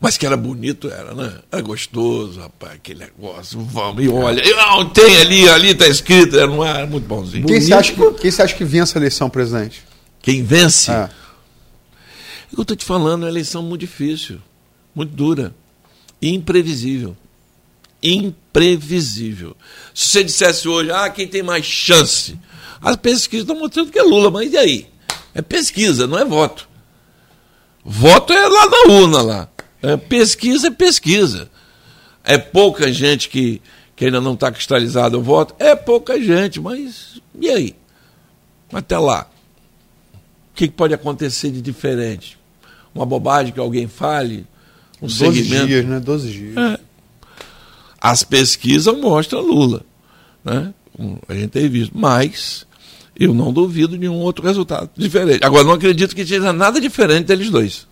Mas 0.00 0.18
que 0.18 0.26
era 0.26 0.36
bonito, 0.36 0.90
era, 0.90 1.14
né? 1.14 1.32
Era 1.50 1.62
gostoso, 1.62 2.40
rapaz, 2.40 2.72
aquele 2.72 3.00
negócio. 3.00 3.60
Vamos, 3.60 4.02
e 4.02 4.08
olha. 4.08 4.42
E, 4.44 4.52
Não, 4.52 4.88
tem 4.90 5.16
ali, 5.18 5.48
ali 5.48 5.74
tá 5.76 5.86
escrito, 5.86 6.36
era, 6.36 6.48
não 6.48 6.64
era 6.64 6.86
muito 6.86 7.06
bonzinho. 7.06 7.46
Quem 7.46 7.60
você, 7.60 7.72
acha 7.72 7.92
que, 7.92 8.12
quem 8.14 8.30
você 8.30 8.42
acha 8.42 8.54
que 8.54 8.64
vence 8.64 8.96
a 8.96 9.00
eleição, 9.00 9.30
presidente? 9.30 9.84
Quem 10.20 10.42
vence? 10.42 10.90
É. 10.90 11.08
Eu 12.56 12.62
estou 12.62 12.76
te 12.76 12.84
falando, 12.84 13.22
é 13.22 13.26
uma 13.26 13.30
eleição 13.30 13.62
muito 13.62 13.82
difícil, 13.82 14.38
muito 14.92 15.14
dura, 15.14 15.54
imprevisível. 16.20 17.16
Imprevisível. 18.02 19.56
Se 19.94 20.08
você 20.08 20.24
dissesse 20.24 20.68
hoje, 20.68 20.90
ah, 20.90 21.08
quem 21.08 21.26
tem 21.26 21.42
mais 21.42 21.64
chance? 21.64 22.38
As 22.80 22.96
pesquisas 22.96 23.44
estão 23.44 23.58
mostrando 23.58 23.90
que 23.92 23.98
é 23.98 24.02
Lula, 24.02 24.30
mas 24.30 24.52
e 24.52 24.56
aí? 24.56 24.86
É 25.34 25.40
pesquisa, 25.40 26.06
não 26.06 26.18
é 26.18 26.24
voto. 26.24 26.68
Voto 27.84 28.32
é 28.32 28.48
lá 28.48 28.66
na 28.68 28.92
urna 28.94 29.22
lá. 29.22 29.48
É 29.80 29.96
pesquisa 29.96 30.68
é 30.68 30.70
pesquisa. 30.70 31.50
É 32.24 32.38
pouca 32.38 32.92
gente 32.92 33.28
que, 33.28 33.60
que 33.96 34.04
ainda 34.04 34.20
não 34.20 34.34
está 34.34 34.50
cristalizado 34.50 35.18
o 35.18 35.22
voto? 35.22 35.54
É 35.58 35.74
pouca 35.74 36.20
gente, 36.20 36.60
mas 36.60 37.20
e 37.38 37.48
aí? 37.48 37.76
Até 38.72 38.98
lá. 38.98 39.28
O 40.50 40.54
que 40.54 40.68
pode 40.68 40.94
acontecer 40.94 41.50
de 41.50 41.60
diferente? 41.60 42.38
Uma 42.94 43.06
bobagem 43.06 43.52
que 43.52 43.60
alguém 43.60 43.88
fale? 43.88 44.46
Um 45.00 45.06
12 45.06 45.16
segmento? 45.16 45.66
dias, 45.66 45.84
né? 45.84 45.98
12 45.98 46.30
dias. 46.30 46.54
As 48.02 48.24
pesquisas 48.24 48.92
mostram 48.98 49.40
Lula. 49.42 49.84
Né? 50.44 50.74
A 51.28 51.34
gente 51.34 51.50
tem 51.50 51.68
visto. 51.68 51.96
Mas 51.96 52.66
eu 53.16 53.32
não 53.32 53.52
duvido 53.52 53.96
de 53.96 54.08
um 54.08 54.16
outro 54.16 54.44
resultado 54.44 54.90
diferente. 54.96 55.44
Agora, 55.44 55.62
não 55.62 55.74
acredito 55.74 56.16
que 56.16 56.26
seja 56.26 56.52
nada 56.52 56.80
diferente 56.80 57.26
deles 57.26 57.48
dois. 57.48 57.86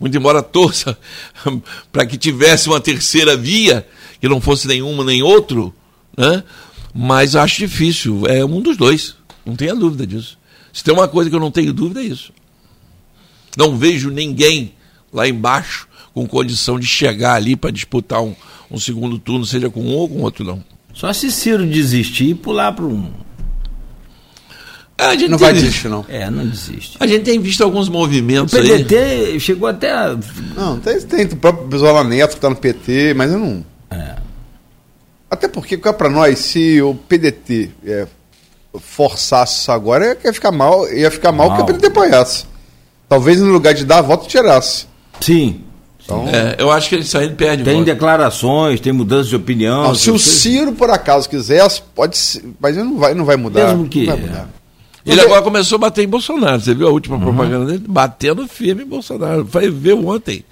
Muito 0.00 0.16
embora 0.16 0.42
torça 0.42 0.96
para 1.92 2.06
que 2.06 2.16
tivesse 2.16 2.68
uma 2.68 2.80
terceira 2.80 3.36
via, 3.36 3.86
que 4.18 4.26
não 4.28 4.40
fosse 4.40 4.66
nenhuma 4.66 5.04
nem 5.04 5.22
outro, 5.22 5.74
né? 6.16 6.42
mas 6.94 7.36
acho 7.36 7.58
difícil. 7.58 8.26
É 8.26 8.42
um 8.42 8.62
dos 8.62 8.78
dois. 8.78 9.14
Não 9.44 9.54
tenha 9.54 9.74
dúvida 9.74 10.06
disso. 10.06 10.38
Se 10.72 10.82
tem 10.82 10.94
uma 10.94 11.08
coisa 11.08 11.28
que 11.28 11.36
eu 11.36 11.40
não 11.40 11.50
tenho 11.50 11.74
dúvida, 11.74 12.00
é 12.00 12.04
isso. 12.04 12.32
Não 13.58 13.76
vejo 13.76 14.08
ninguém 14.08 14.72
lá 15.12 15.28
embaixo 15.28 15.86
com 16.14 16.26
condição 16.26 16.78
de 16.78 16.86
chegar 16.86 17.34
ali 17.34 17.56
para 17.56 17.70
disputar 17.70 18.22
um, 18.22 18.34
um 18.70 18.78
segundo 18.78 19.18
turno, 19.18 19.44
seja 19.44 19.68
com 19.70 19.80
um 19.80 19.94
ou 19.94 20.08
com 20.08 20.20
outro, 20.22 20.44
não. 20.44 20.62
Só 20.94 21.12
se 21.12 21.30
Ciro 21.30 21.66
desistir 21.66 22.30
e 22.30 22.34
pular 22.34 22.72
para 22.72 22.84
um. 22.84 23.10
É, 25.00 25.04
a 25.04 25.12
gente 25.16 25.28
Não 25.30 25.38
vai 25.38 25.52
visto- 25.52 25.64
desistir, 25.66 25.88
não. 25.88 26.04
É, 26.08 26.28
não 26.28 26.44
desiste. 26.44 26.96
A 26.98 27.06
gente 27.06 27.22
tem 27.24 27.38
visto 27.38 27.62
alguns 27.62 27.86
O 27.88 27.92
movimentos 27.92 28.52
aí. 28.54 28.62
PDT 28.84 29.38
chegou 29.38 29.68
até 29.68 29.92
a. 29.92 30.18
Não, 30.56 30.80
tem, 30.80 31.00
tem 31.02 31.24
o 31.26 31.36
próprio 31.36 31.68
Besola 31.68 32.02
Neto 32.02 32.30
que 32.30 32.36
está 32.36 32.50
no 32.50 32.56
PT, 32.56 33.14
mas 33.14 33.30
eu 33.30 33.38
não. 33.38 33.64
É. 33.90 34.16
Até 35.30 35.46
porque, 35.46 35.76
para 35.78 36.08
nós, 36.10 36.38
se 36.40 36.82
o 36.82 36.94
PDT 36.96 37.70
é, 37.86 38.08
forçasse 38.80 39.60
isso 39.60 39.70
agora, 39.70 40.18
ia 40.24 40.32
ficar 40.32 40.50
mal, 40.50 40.90
ia 40.92 41.10
ficar 41.12 41.30
mal, 41.30 41.48
que 41.50 41.54
o 41.54 41.58
Mal. 41.58 41.66
PDT 41.66 41.86
apoiasse. 41.86 42.44
Talvez 43.08 43.40
no 43.40 43.52
lugar 43.52 43.74
de 43.74 43.84
dar 43.84 44.02
voto, 44.02 44.26
tirasse. 44.26 44.86
Sim. 45.20 45.62
Então, 46.08 46.26
É, 46.26 46.56
eu 46.58 46.70
acho 46.70 46.88
que 46.88 46.94
ele 46.94 47.04
saindo 47.04 47.34
perde 47.36 47.62
Tem 47.64 47.74
voto. 47.74 47.84
declarações, 47.84 48.80
tem 48.80 48.94
mudança 48.94 49.28
de 49.28 49.36
opinião. 49.36 49.82
não, 49.88 49.94
se 49.94 50.10
o. 50.10 50.18
Ciro, 50.18 50.72
por 50.72 50.88
acaso, 50.88 51.28
quisesse, 51.28 51.82
pode 51.94 52.16
ser, 52.16 52.44
mas 52.58 52.78
ele 52.78 52.86
não 52.88 52.96
vai, 52.98 53.12
não 53.12 53.26
vai 53.26 53.36
mudar. 53.36 53.68
Mesmo 53.68 53.86
que- 53.86 54.06
não 54.06 54.16
vai 54.16 54.26
mudar. 54.26 54.48
Ele 55.04 55.20
agora 55.20 55.42
começou 55.42 55.76
a 55.76 55.78
bater 55.80 56.02
em 56.04 56.08
Bolsonaro. 56.08 56.60
Você 56.60 56.74
viu 56.74 56.88
a 56.88 56.90
última 56.90 57.18
propaganda 57.18 57.66
dele? 57.66 57.84
Batendo 57.86 58.46
firme 58.48 58.84
em 58.84 58.86
Bolsonaro. 58.86 59.46
Foi 59.46 59.70
ver 59.70 59.92
ontem. 59.94 60.44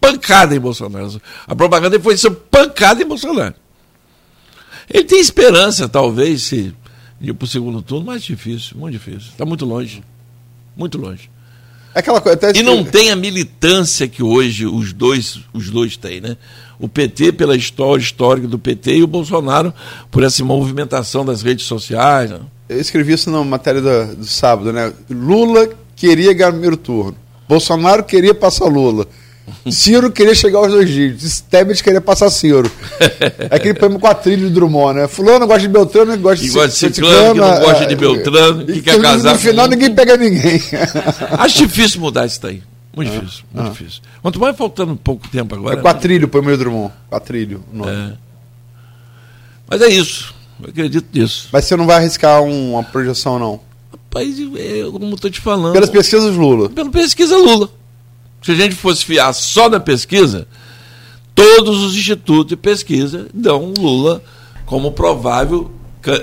Pancada 0.00 0.54
em 0.54 0.60
Bolsonaro. 0.60 1.20
A 1.46 1.54
propaganda 1.56 1.98
foi 1.98 2.16
ser 2.16 2.30
pancada 2.30 3.02
em 3.02 3.06
Bolsonaro. 3.06 3.54
Ele 4.92 5.04
tem 5.04 5.20
esperança, 5.20 5.88
talvez, 5.88 6.42
se 6.42 6.72
ir 7.20 7.32
para 7.34 7.44
o 7.44 7.48
segundo 7.48 7.82
turno, 7.82 8.06
mas 8.06 8.22
difícil, 8.22 8.76
muito 8.78 8.92
difícil. 8.94 9.30
Está 9.32 9.44
muito 9.44 9.64
longe. 9.64 10.02
Muito 10.76 10.98
longe. 10.98 11.30
Aquela 11.94 12.20
coisa. 12.20 12.36
Até 12.36 12.58
E 12.58 12.62
não 12.62 12.84
tem 12.84 13.10
a 13.10 13.16
militância 13.16 14.06
que 14.06 14.22
hoje 14.22 14.66
os 14.66 14.92
dois, 14.92 15.40
os 15.52 15.70
dois 15.70 15.96
têm, 15.96 16.20
né? 16.20 16.36
O 16.78 16.88
PT 16.88 17.32
pela 17.32 17.56
história 17.56 18.00
histórica 18.00 18.46
do 18.46 18.58
PT 18.58 18.96
e 18.96 19.02
o 19.02 19.06
Bolsonaro 19.06 19.72
por 20.10 20.22
essa 20.22 20.42
movimentação 20.44 21.24
das 21.24 21.42
redes 21.42 21.66
sociais. 21.66 22.30
né? 22.30 22.40
Eu 22.68 22.80
escrevi 22.80 23.12
isso 23.12 23.30
na 23.30 23.42
matéria 23.44 23.82
do, 23.82 24.16
do 24.16 24.24
sábado, 24.24 24.72
né? 24.72 24.92
Lula 25.10 25.68
queria 25.96 26.32
ganhar 26.32 26.50
o 26.50 26.52
primeiro 26.52 26.76
turno. 26.76 27.16
Bolsonaro 27.48 28.04
queria 28.04 28.32
passar 28.32 28.66
Lula. 28.66 29.06
Ciro 29.70 30.10
queria 30.10 30.34
chegar 30.34 30.58
aos 30.58 30.68
dois 30.72 30.88
dígitos. 30.88 31.40
Tebet 31.40 31.82
queria 31.82 32.00
passar 32.00 32.30
Ciro. 32.30 32.70
É 33.50 33.54
aquele 33.56 33.74
poema 33.74 33.98
com 33.98 34.06
a 34.06 34.14
trilha 34.14 34.48
do 34.48 34.50
Drummond, 34.50 35.00
né? 35.00 35.08
Fulano 35.08 35.46
gosta 35.46 35.62
de 35.62 35.68
Beltrano, 35.68 36.12
que 36.12 36.18
gosta 36.18 36.36
Que 36.44 36.48
de 36.48 36.54
gosta 36.54 36.68
de 36.68 36.74
Ci- 36.76 36.94
Ciclano, 36.94 37.34
que 37.34 37.40
não 37.40 37.52
é, 37.54 37.60
gosta 37.60 37.86
de 37.86 37.92
é, 37.92 37.96
Beltrano, 37.96 38.66
que 38.66 38.72
e 38.72 38.82
quer 38.82 39.00
casar 39.00 39.32
No 39.32 39.38
com 39.38 39.44
final 39.44 39.66
um. 39.66 39.68
ninguém 39.68 39.94
pega 39.94 40.16
ninguém. 40.16 40.60
Acho 41.38 41.58
difícil 41.66 42.00
mudar 42.00 42.26
isso 42.26 42.40
daí. 42.42 42.62
Muito 42.96 43.10
difícil, 43.12 43.44
muito 43.54 43.70
difícil. 43.70 44.02
Quanto 44.20 44.40
mais 44.40 44.56
faltando 44.56 44.96
pouco 44.96 45.28
tempo 45.28 45.54
É 45.54 45.58
agora. 45.58 45.76
quatrilho 45.80 46.26
o 46.26 46.28
poema 46.28 46.50
do 46.50 46.56
Drummond. 46.58 46.92
Quatrilho. 47.08 47.62
nome. 47.72 47.90
É. 47.90 48.12
Mas 49.68 49.80
é 49.82 49.88
isso. 49.88 50.34
Eu 50.62 50.68
acredito 50.70 51.06
nisso. 51.16 51.48
Mas 51.52 51.64
você 51.64 51.76
não 51.76 51.86
vai 51.86 51.96
arriscar 51.96 52.42
um- 52.42 52.72
uma 52.72 52.82
projeção, 52.82 53.38
não. 53.38 53.60
Rapaz, 53.92 54.36
é, 54.56 54.82
como 54.90 55.06
eu 55.06 55.14
estou 55.14 55.30
te 55.30 55.40
falando. 55.40 55.72
Pelas 55.72 55.88
pesquisas, 55.88 56.34
Lula. 56.34 56.68
pela 56.68 56.90
pesquisa 56.90 57.36
Lula. 57.36 57.70
Se 58.42 58.52
a 58.52 58.54
gente 58.54 58.74
fosse 58.74 59.04
fiar 59.04 59.32
só 59.34 59.68
na 59.68 59.78
pesquisa, 59.80 60.46
todos 61.34 61.82
os 61.84 61.96
institutos 61.96 62.48
de 62.50 62.56
pesquisa 62.56 63.28
dão 63.34 63.72
Lula 63.76 64.22
como 64.64 64.92
provável 64.92 65.70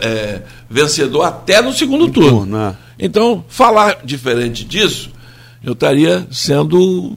é, 0.01 0.41
vencedor 0.69 1.23
até 1.23 1.61
no 1.61 1.73
segundo 1.73 2.09
turno. 2.09 2.29
turno, 2.39 2.57
é. 2.57 2.75
Então, 2.99 3.43
falar 3.47 3.99
diferente 4.03 4.63
disso, 4.63 5.11
eu 5.63 5.73
estaria 5.73 6.25
sendo 6.31 7.15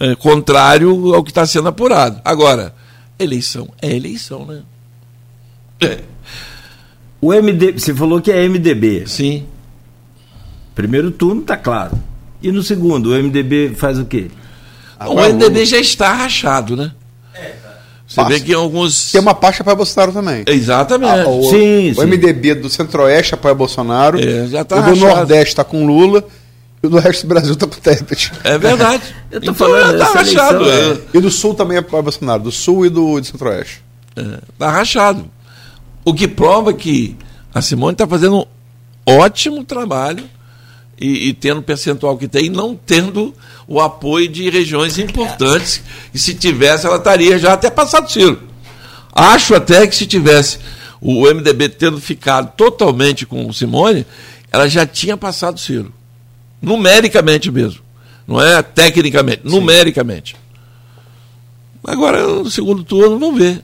é, 0.00 0.14
contrário 0.14 1.14
ao 1.14 1.22
que 1.22 1.30
está 1.30 1.46
sendo 1.46 1.68
apurado. 1.68 2.20
Agora, 2.24 2.74
eleição 3.18 3.68
é 3.80 3.94
eleição, 3.94 4.44
né? 4.46 4.62
É, 5.80 6.00
O 7.20 7.32
MD, 7.32 7.72
você 7.72 7.94
falou 7.94 8.20
que 8.20 8.32
é 8.32 8.48
MDB. 8.48 9.06
sim. 9.06 9.46
Primeiro 10.74 11.10
turno 11.10 11.42
tá 11.42 11.56
claro. 11.56 11.98
E 12.42 12.50
no 12.50 12.62
segundo, 12.62 13.10
o 13.12 13.22
MDB 13.22 13.74
faz 13.76 13.98
o 13.98 14.04
quê? 14.04 14.28
o 15.06 15.14
MDB 15.14 15.64
já 15.64 15.78
está 15.78 16.12
rachado, 16.12 16.76
né? 16.76 16.92
Você 18.06 18.24
vê 18.24 18.40
que 18.40 18.50
em 18.50 18.54
alguns. 18.54 19.12
Tem 19.12 19.20
uma 19.20 19.34
parte 19.34 19.60
apoia 19.62 19.76
Bolsonaro 19.76 20.12
também. 20.12 20.42
Exatamente. 20.46 21.20
Ah, 21.20 21.28
o, 21.28 21.48
Sim, 21.48 21.92
o 21.92 21.94
sim. 21.94 22.06
MDB 22.06 22.56
do 22.56 22.68
Centro-Oeste 22.68 23.34
apoia 23.34 23.54
Bolsonaro. 23.54 24.18
É, 24.18 24.48
já 24.48 24.64
tá 24.64 24.76
o 24.76 24.82
do 24.82 24.88
rachado. 24.90 25.00
Nordeste 25.14 25.48
está 25.50 25.62
com 25.62 25.86
Lula. 25.86 26.24
E 26.82 26.86
o 26.86 26.90
do 26.90 26.98
resto 26.98 27.22
do 27.24 27.28
Brasil 27.28 27.54
tá 27.54 27.66
com 27.68 27.76
Tebet. 27.76 28.32
É 28.42 28.58
verdade. 28.58 29.02
Eu 29.30 29.40
tô 29.40 29.52
Então, 29.52 29.54
falando, 29.54 29.96
tá 29.98 30.04
essa 30.06 30.14
rachado. 30.18 30.68
é. 30.68 30.98
E 31.14 31.20
do 31.20 31.30
Sul 31.30 31.54
também 31.54 31.76
é 31.78 31.82
para 31.82 32.02
Bolsonaro. 32.02 32.42
Do 32.42 32.50
Sul 32.50 32.84
e 32.86 32.88
do 32.88 33.20
de 33.20 33.28
Centro-Oeste. 33.28 33.80
Está 34.52 34.70
rachado. 34.70 35.30
O 36.04 36.12
que 36.12 36.26
prova 36.26 36.72
que 36.72 37.16
a 37.54 37.62
Simone 37.62 37.92
está 37.92 38.08
fazendo 38.08 38.38
um 38.38 38.44
ótimo 39.06 39.62
trabalho 39.62 40.24
e, 41.00 41.28
e 41.28 41.32
tendo 41.32 41.60
o 41.60 41.62
percentual 41.62 42.18
que 42.18 42.28
tem, 42.28 42.50
não 42.50 42.76
tendo 42.76 43.34
o 43.66 43.80
apoio 43.80 44.28
de 44.28 44.50
regiões 44.50 44.98
importantes. 44.98 45.82
E 46.12 46.18
se 46.18 46.34
tivesse, 46.34 46.86
ela 46.86 46.96
estaria 46.96 47.38
já 47.38 47.54
até 47.54 47.70
passado 47.70 48.10
Ciro. 48.10 48.42
Acho 49.12 49.54
até 49.54 49.86
que 49.86 49.96
se 49.96 50.06
tivesse 50.06 50.58
o 51.00 51.22
MDB 51.22 51.70
tendo 51.70 52.00
ficado 52.00 52.52
totalmente 52.56 53.24
com 53.24 53.46
o 53.46 53.54
Simone, 53.54 54.06
ela 54.52 54.68
já 54.68 54.86
tinha 54.86 55.16
passado 55.16 55.58
Ciro. 55.58 55.92
Numericamente 56.60 57.50
mesmo. 57.50 57.80
Não 58.28 58.40
é 58.40 58.62
tecnicamente, 58.62 59.40
numericamente. 59.44 60.36
Agora, 61.82 62.26
no 62.26 62.50
segundo 62.50 62.84
turno, 62.84 63.18
vamos 63.18 63.40
ver. 63.40 63.62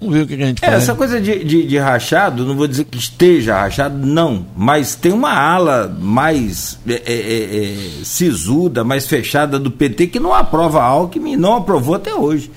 Vamos 0.00 0.14
ver 0.14 0.22
o 0.22 0.26
que, 0.26 0.36
que 0.36 0.42
a 0.42 0.46
gente 0.46 0.64
É, 0.64 0.70
faz. 0.70 0.82
essa 0.82 0.94
coisa 0.94 1.20
de, 1.20 1.44
de, 1.44 1.66
de 1.66 1.78
rachado, 1.78 2.46
não 2.46 2.56
vou 2.56 2.66
dizer 2.66 2.84
que 2.84 2.96
esteja 2.96 3.60
rachado, 3.60 4.06
não. 4.06 4.46
Mas 4.56 4.94
tem 4.94 5.12
uma 5.12 5.32
ala 5.32 5.94
mais 6.00 6.78
é, 6.88 6.92
é, 6.92 7.00
é, 7.04 7.64
é, 8.00 8.04
sisuda, 8.04 8.82
mais 8.82 9.06
fechada 9.06 9.58
do 9.58 9.70
PT 9.70 10.06
que 10.06 10.18
não 10.18 10.32
aprova 10.32 10.82
Alckmin 10.82 11.32
e 11.32 11.36
não 11.36 11.54
aprovou 11.56 11.94
até 11.96 12.14
hoje. 12.14 12.50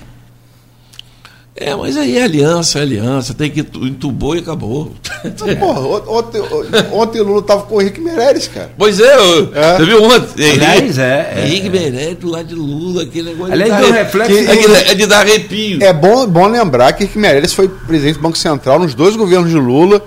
É, 1.56 1.72
mas 1.76 1.96
aí 1.96 2.18
é 2.18 2.24
aliança, 2.24 2.80
é 2.80 2.82
aliança, 2.82 3.32
tem 3.32 3.48
que 3.48 3.62
tu- 3.62 3.86
entubou 3.86 4.34
e 4.34 4.40
acabou. 4.40 4.92
Então, 5.24 5.46
porra, 5.56 5.80
ontem, 6.10 6.40
o- 6.40 6.96
ontem 7.00 7.20
o 7.20 7.24
Lula 7.24 7.42
tava 7.42 7.62
com 7.62 7.76
o 7.76 7.80
Henrique 7.80 8.00
Meirelles, 8.00 8.48
cara. 8.48 8.72
Pois 8.76 8.98
é, 8.98 9.16
eu- 9.16 9.54
É. 9.54 9.76
você 9.76 9.84
viu 9.86 10.02
ontem? 10.02 10.50
Aliás, 10.50 10.98
é, 10.98 11.32
é, 11.36 11.46
Henrique 11.46 11.70
Meirelles 11.70 12.18
do 12.18 12.28
lado 12.28 12.48
de 12.48 12.54
Lula, 12.56 13.04
aquele 13.04 13.30
negócio 13.30 13.52
Aliás, 13.52 13.72
de 13.86 13.92
dar 13.92 13.98
reflexo 13.98 14.32
arrepio. 14.32 14.46
que- 14.58 14.64
é, 14.74 14.82
de- 14.84 14.90
é 14.90 14.94
de 14.94 15.06
dar 15.06 15.20
arrepio. 15.20 15.82
É 15.82 15.92
bom, 15.92 16.26
bom 16.26 16.46
lembrar 16.48 16.92
que 16.92 17.04
Henrique 17.04 17.18
Meirelles 17.18 17.52
foi 17.52 17.68
presidente 17.68 18.16
do 18.16 18.22
Banco 18.22 18.36
Central 18.36 18.80
nos 18.80 18.92
dois 18.94 19.14
governos 19.16 19.48
de 19.48 19.56
Lula. 19.56 20.02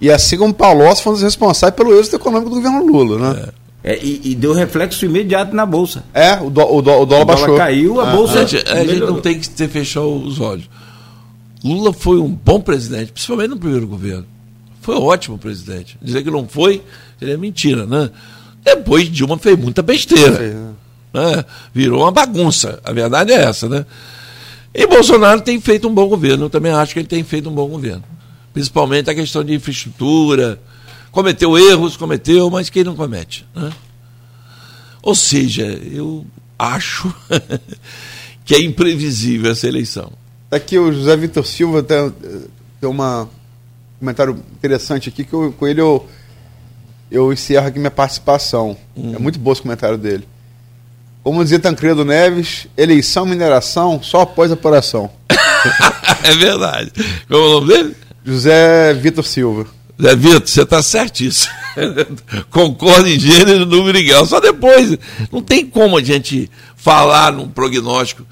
E 0.00 0.10
assim 0.10 0.36
como 0.38 0.52
Palocci 0.54 1.02
foi 1.02 1.12
um 1.12 1.14
dos 1.14 1.22
responsáveis 1.22 1.76
pelo 1.76 1.96
êxito 1.96 2.16
econômico 2.16 2.48
do 2.50 2.56
governo 2.56 2.84
Lula, 2.84 3.18
né? 3.34 3.40
É, 3.46 3.61
e, 3.84 4.20
e 4.30 4.34
deu 4.34 4.52
reflexo 4.52 5.04
imediato 5.04 5.54
na 5.56 5.66
Bolsa. 5.66 6.04
É, 6.14 6.34
o, 6.40 6.48
dó- 6.50 6.70
o, 6.72 6.80
dó- 6.80 7.02
o 7.02 7.06
dólar 7.06 7.22
O 7.22 7.24
dólar 7.24 7.24
baixou. 7.24 7.56
caiu, 7.56 8.00
a 8.00 8.10
Ah, 8.10 8.16
Bolsa- 8.16 8.40
A 8.40 8.44
gente, 8.44 8.68
a 8.70 8.84
gente 8.84 9.00
não 9.00 9.20
tem 9.20 9.38
que 9.40 9.50
ter 9.50 9.68
fechar 9.68 10.02
os 10.02 10.38
olhos. 10.40 10.68
Lula 11.64 11.92
foi 11.92 12.18
um 12.18 12.28
bom 12.28 12.60
presidente, 12.60 13.12
principalmente 13.12 13.50
no 13.50 13.56
primeiro 13.58 13.86
governo. 13.86 14.26
Foi 14.80 14.96
um 14.96 15.02
ótimo 15.02 15.38
presidente. 15.38 15.96
Dizer 16.02 16.22
que 16.24 16.30
não 16.30 16.46
foi, 16.46 16.82
seria 17.18 17.38
mentira, 17.38 17.86
né? 17.86 18.10
Depois 18.64 19.08
Dilma 19.10 19.38
fez 19.38 19.58
muita 19.58 19.80
besteira. 19.82 20.38
Né? 20.38 20.70
né? 21.14 21.44
Virou 21.74 22.02
uma 22.02 22.10
bagunça. 22.10 22.80
A 22.84 22.92
verdade 22.92 23.32
é 23.32 23.44
essa, 23.44 23.68
né? 23.68 23.84
E 24.74 24.86
Bolsonaro 24.86 25.40
tem 25.40 25.60
feito 25.60 25.86
um 25.88 25.94
bom 25.94 26.08
governo. 26.08 26.46
Eu 26.46 26.50
também 26.50 26.72
acho 26.72 26.92
que 26.94 27.00
ele 27.00 27.06
tem 27.08 27.22
feito 27.22 27.48
um 27.48 27.52
bom 27.54 27.68
governo. 27.68 28.02
Principalmente 28.52 29.08
a 29.10 29.14
questão 29.14 29.44
de 29.44 29.54
infraestrutura. 29.54 30.58
Cometeu 31.12 31.56
erros, 31.58 31.96
cometeu, 31.96 32.50
mas 32.50 32.68
quem 32.70 32.82
não 32.82 32.96
comete? 32.96 33.46
Né? 33.54 33.70
Ou 35.02 35.14
seja, 35.14 35.62
eu 35.66 36.26
acho 36.58 37.14
que 38.44 38.54
é 38.54 38.60
imprevisível 38.62 39.52
essa 39.52 39.68
eleição. 39.68 40.10
Aqui 40.50 40.78
o 40.78 40.92
José 40.92 41.16
Vitor 41.16 41.46
Silva 41.46 41.82
tem, 41.82 42.10
tem 42.80 42.88
uma- 42.90 43.22
um 43.24 43.28
comentário 44.00 44.42
interessante 44.54 45.08
aqui 45.08 45.22
que 45.24 45.32
eu- 45.32 45.52
com 45.52 45.66
ele 45.68 45.80
eu, 45.80 46.08
eu 47.10 47.32
encerro 47.32 47.66
aqui 47.66 47.78
minha 47.78 47.90
participação. 47.90 48.76
É 48.96 49.18
muito 49.18 49.38
bom 49.38 49.52
esse 49.52 49.62
comentário 49.62 49.98
dele. 49.98 50.26
Como 51.22 51.42
dizia 51.44 51.58
Tancredo 51.60 52.04
Neves, 52.04 52.66
eleição 52.76 53.24
mineração 53.26 54.02
só 54.02 54.22
após 54.22 54.50
a 54.50 54.54
apuração. 54.54 55.10
é 56.24 56.34
verdade. 56.34 56.90
Como 57.28 57.40
é 57.40 57.46
o 57.46 57.60
nome 57.60 57.66
dele? 57.68 57.96
José 58.24 58.92
Vitor 58.94 59.24
Silva. 59.24 59.66
Zé 60.00 60.16
Vitor, 60.16 60.48
você 60.48 60.62
está 60.62 60.82
certíssimo. 60.82 61.52
Concordo 62.50 63.08
em 63.08 63.18
gênero, 63.18 63.66
número 63.66 63.98
e. 63.98 64.26
Só 64.26 64.40
depois. 64.40 64.96
Não 65.30 65.42
tem 65.42 65.66
como 65.66 65.96
a 65.96 66.02
gente 66.02 66.50
falar 66.76 67.32
num 67.32 67.48
prognóstico, 67.48 68.26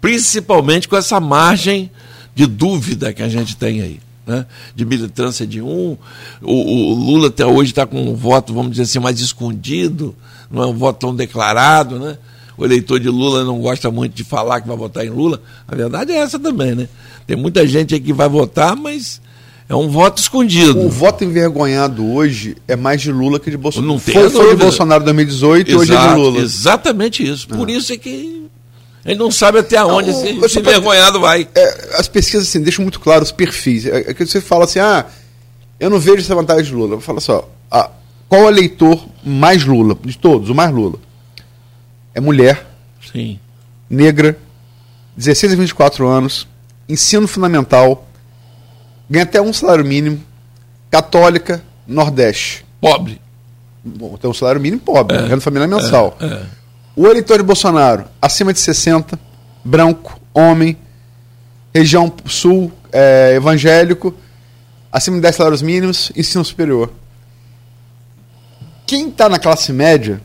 principalmente 0.00 0.88
com 0.88 0.96
essa 0.96 1.18
margem 1.18 1.90
de 2.34 2.46
dúvida 2.46 3.12
que 3.12 3.22
a 3.22 3.28
gente 3.28 3.56
tem 3.56 3.80
aí. 3.80 4.00
Né? 4.26 4.44
De 4.74 4.84
militância 4.84 5.46
de 5.46 5.62
um. 5.62 5.96
O, 6.42 6.90
o 6.90 6.94
Lula 6.94 7.28
até 7.28 7.46
hoje 7.46 7.70
está 7.70 7.86
com 7.86 8.10
um 8.10 8.14
voto, 8.14 8.52
vamos 8.52 8.72
dizer 8.72 8.82
assim, 8.82 8.98
mais 8.98 9.20
escondido, 9.20 10.14
não 10.50 10.62
é 10.62 10.66
um 10.66 10.74
voto 10.74 11.00
tão 11.00 11.14
declarado, 11.14 11.98
né? 11.98 12.18
O 12.58 12.64
eleitor 12.64 12.98
de 12.98 13.08
Lula 13.08 13.44
não 13.44 13.60
gosta 13.60 13.90
muito 13.90 14.14
de 14.14 14.24
falar 14.24 14.62
que 14.62 14.68
vai 14.68 14.76
votar 14.76 15.04
em 15.04 15.10
Lula. 15.10 15.42
A 15.68 15.74
verdade 15.74 16.12
é 16.12 16.16
essa 16.16 16.38
também, 16.38 16.74
né? 16.74 16.88
Tem 17.26 17.36
muita 17.36 17.66
gente 17.66 17.94
aí 17.94 18.00
que 18.00 18.12
vai 18.12 18.28
votar, 18.28 18.74
mas 18.74 19.20
é 19.68 19.74
um 19.74 19.88
voto 19.88 20.18
escondido. 20.18 20.78
O 20.80 20.88
voto 20.88 21.24
envergonhado 21.24 22.06
hoje 22.06 22.56
é 22.68 22.76
mais 22.76 23.00
de 23.00 23.10
Lula 23.10 23.40
que 23.40 23.50
de 23.50 23.56
Bolsonaro. 23.56 23.92
Não 23.92 23.98
tem 23.98 24.14
foi, 24.14 24.30
foi 24.30 24.50
de. 24.50 24.62
Bolsonaro 24.62 25.02
em 25.02 25.06
2018 25.06 25.70
e 25.70 25.74
hoje 25.74 25.92
é 25.92 25.96
de 25.96 26.02
Exato, 26.02 26.20
Lula. 26.20 26.40
Exatamente 26.40 27.28
isso. 27.28 27.48
Por 27.48 27.68
isso 27.68 27.92
é 27.92 27.96
que 27.96 28.46
ele 29.04 29.18
não 29.18 29.30
sabe 29.30 29.58
até 29.58 29.82
onde 29.84 30.10
Não, 30.10 30.24
esse, 30.24 30.44
esse 30.44 30.58
envergonhado 30.58 31.20
vai. 31.20 31.48
É, 31.54 31.96
as 31.98 32.08
pesquisas 32.08 32.48
assim, 32.48 32.60
deixam 32.60 32.82
muito 32.82 33.00
claro 33.00 33.22
os 33.22 33.32
perfis. 33.32 33.86
É, 33.86 34.10
é 34.10 34.14
que 34.14 34.26
você 34.26 34.40
fala 34.40 34.64
assim, 34.64 34.80
ah, 34.80 35.06
eu 35.78 35.90
não 35.90 36.00
vejo 36.00 36.18
essa 36.18 36.34
vantagem 36.34 36.64
de 36.64 36.74
Lula. 36.74 37.00
Fala 37.00 37.20
só, 37.20 37.48
ah, 37.70 37.90
qual 38.28 38.42
é 38.42 38.44
o 38.44 38.48
eleitor 38.48 39.04
mais 39.24 39.64
Lula? 39.64 39.96
De 40.04 40.18
todos, 40.18 40.48
o 40.48 40.54
mais 40.54 40.72
Lula. 40.72 40.98
É 42.14 42.20
mulher, 42.20 42.66
Sim. 43.12 43.38
negra, 43.88 44.38
16 45.16 45.52
a 45.52 45.56
24 45.56 46.06
anos, 46.08 46.48
ensino 46.88 47.28
fundamental, 47.28 48.05
ganha 49.08 49.24
até 49.24 49.40
um 49.40 49.52
salário 49.52 49.84
mínimo, 49.84 50.20
católica, 50.90 51.62
Nordeste. 51.86 52.64
Pobre. 52.80 53.20
Bom, 53.84 54.16
tem 54.16 54.28
um 54.28 54.34
salário 54.34 54.60
mínimo 54.60 54.80
pobre, 54.82 55.16
renda 55.16 55.40
família 55.40 55.68
mensal. 55.68 56.16
É. 56.20 56.42
O 56.96 57.06
eleitor 57.06 57.38
de 57.38 57.44
Bolsonaro, 57.44 58.04
acima 58.20 58.52
de 58.52 58.58
60, 58.58 59.18
branco, 59.64 60.18
homem, 60.34 60.76
região 61.74 62.12
sul, 62.24 62.72
é, 62.92 63.34
evangélico, 63.36 64.14
acima 64.90 65.16
de 65.16 65.22
10 65.22 65.36
salários 65.36 65.62
mínimos, 65.62 66.10
ensino 66.16 66.44
superior. 66.44 66.90
Quem 68.86 69.08
está 69.08 69.28
na 69.28 69.38
classe 69.38 69.72
média 69.72 70.20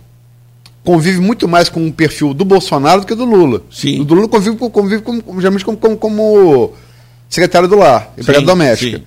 convive 0.83 1.19
muito 1.19 1.47
mais 1.47 1.69
com 1.69 1.87
o 1.87 1.93
perfil 1.93 2.33
do 2.33 2.45
Bolsonaro 2.45 3.01
do 3.01 3.07
que 3.07 3.15
do 3.15 3.25
Lula. 3.25 3.61
Sim. 3.71 4.01
O 4.01 4.05
do 4.05 4.13
Lula 4.15 4.27
convive, 4.27 4.55
convive 4.57 5.01
com- 5.01 5.21
geralmente 5.39 5.65
como, 5.65 5.77
como, 5.77 5.97
como 5.97 6.73
secretário 7.31 7.67
do 7.67 7.75
lar, 7.77 8.13
empregado 8.17 8.45
doméstico. 8.45 8.97
sim. 8.99 9.03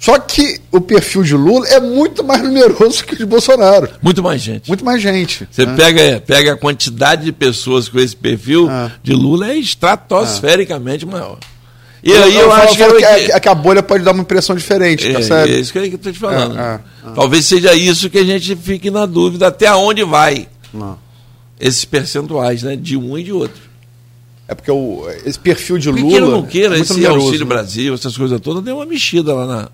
Só 0.00 0.16
que 0.16 0.60
o 0.70 0.80
perfil 0.80 1.24
de 1.24 1.34
Lula 1.34 1.66
é 1.68 1.80
muito 1.80 2.22
mais 2.22 2.40
numeroso 2.40 3.02
que 3.06 3.14
o 3.14 3.16
de 3.16 3.26
Bolsonaro. 3.26 3.88
Muito 4.00 4.22
mais 4.22 4.40
gente. 4.40 4.68
Muito 4.68 4.84
mais 4.84 5.02
gente. 5.02 5.48
Você 5.50 5.66
né? 5.66 5.74
pega, 5.76 6.20
pega 6.24 6.52
a 6.52 6.56
quantidade 6.56 7.24
de 7.24 7.32
pessoas 7.32 7.88
com 7.88 7.98
esse 7.98 8.14
perfil 8.14 8.68
Ah. 8.70 8.92
de 9.02 9.12
Lula 9.12 9.48
é 9.50 9.56
estratosfericamente 9.56 11.04
maior. 11.04 11.38
E 12.00 12.12
Eu, 12.12 12.22
aí 12.22 12.36
eu, 12.36 12.48
falo- 12.48 12.62
acho 12.62 12.76
que, 12.76 12.82
eu- 12.82 12.96
que, 12.96 13.04
a, 13.32 13.40
que 13.40 13.48
a 13.48 13.54
bolha 13.56 13.82
pode 13.82 14.04
dar 14.04 14.12
uma 14.12 14.22
impressão 14.22 14.54
diferente, 14.54 15.04
é, 15.08 15.14
percebe? 15.14 15.52
é 15.54 15.58
isso 15.58 15.72
que 15.72 15.78
eu 15.80 15.84
estou 15.84 16.12
te 16.12 16.18
falando. 16.20 16.56
É, 16.56 16.74
é, 16.74 17.10
Talvez 17.16 17.44
seja 17.46 17.74
isso 17.74 18.08
que 18.08 18.18
a 18.18 18.24
gente 18.24 18.54
fique 18.54 18.92
na 18.92 19.04
dúvida 19.04 19.48
até 19.48 19.74
onde 19.74 20.04
vai 20.04 20.46
Não. 20.72 20.96
esses 21.58 21.84
percentuais, 21.84 22.62
né? 22.62 22.76
De 22.76 22.96
um 22.96 23.18
e 23.18 23.24
de 23.24 23.32
outro. 23.32 23.67
É 24.48 24.54
porque 24.54 24.70
o, 24.70 25.06
esse 25.26 25.38
perfil 25.38 25.76
de 25.76 25.90
Lula. 25.90 26.24
ou 26.24 26.30
não 26.32 26.42
queira, 26.46 26.76
é 26.76 26.80
esse 26.80 26.94
numeroso, 26.94 27.26
Auxílio 27.26 27.44
né? 27.46 27.54
Brasil, 27.54 27.92
essas 27.94 28.16
coisas 28.16 28.40
todas, 28.40 28.64
deu 28.64 28.76
uma 28.76 28.86
mexida 28.86 29.34
lá 29.34 29.46
na. 29.46 29.68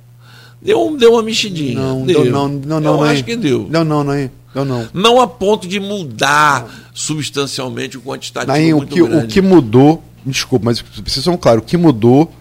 Deu, 0.61 0.85
um- 0.85 0.97
deu 0.97 1.13
uma 1.13 1.23
mexidinha. 1.23 1.79
Não, 1.79 2.05
deu. 2.05 2.23
deu, 2.25 2.33
não, 2.33 2.49
não, 2.49 2.77
Eu 2.77 2.81
não. 2.81 2.97
não, 2.97 3.03
acho 3.05 3.19
hein? 3.19 3.25
que 3.25 3.37
deu. 3.37 3.69
Não, 3.71 3.85
não, 3.85 4.03
não. 4.03 4.31
Não, 4.55 4.65
não. 4.65 4.89
Não 4.93 5.21
a 5.21 5.27
ponto 5.27 5.67
de 5.69 5.79
mudar 5.81 6.91
substancialmente 6.93 7.97
o 7.99 8.01
quantitativo 8.01 8.53
Naim, 8.53 8.73
o, 8.73 8.87
que, 8.87 9.03
o 9.03 9.07
grande. 9.09 9.27
que 9.27 9.41
mudou, 9.41 10.03
desculpa, 10.25 10.67
mas 10.67 10.83
vocês 11.07 11.25
são 11.25 11.37
claro, 11.37 11.61
o 11.61 11.63
que 11.63 11.77
mudou 11.77 12.33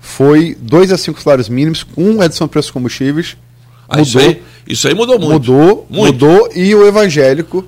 foi 0.00 0.56
2 0.60 0.92
a 0.92 0.98
5 0.98 1.20
salários 1.22 1.48
mínimos 1.48 1.82
com 1.82 2.18
redução 2.18 2.46
de 2.46 2.50
preços 2.52 2.68
dos 2.68 2.74
combustíveis. 2.74 3.36
Ah, 3.88 4.00
isso, 4.00 4.18
aí, 4.18 4.42
isso 4.66 4.86
aí 4.86 4.94
mudou 4.94 5.18
muito. 5.18 5.32
Mudou, 5.52 5.86
Muito. 5.90 6.24
É. 6.24 6.28
mudou, 6.28 6.50
e 6.54 6.74
o 6.74 6.86
evangélico 6.86 7.64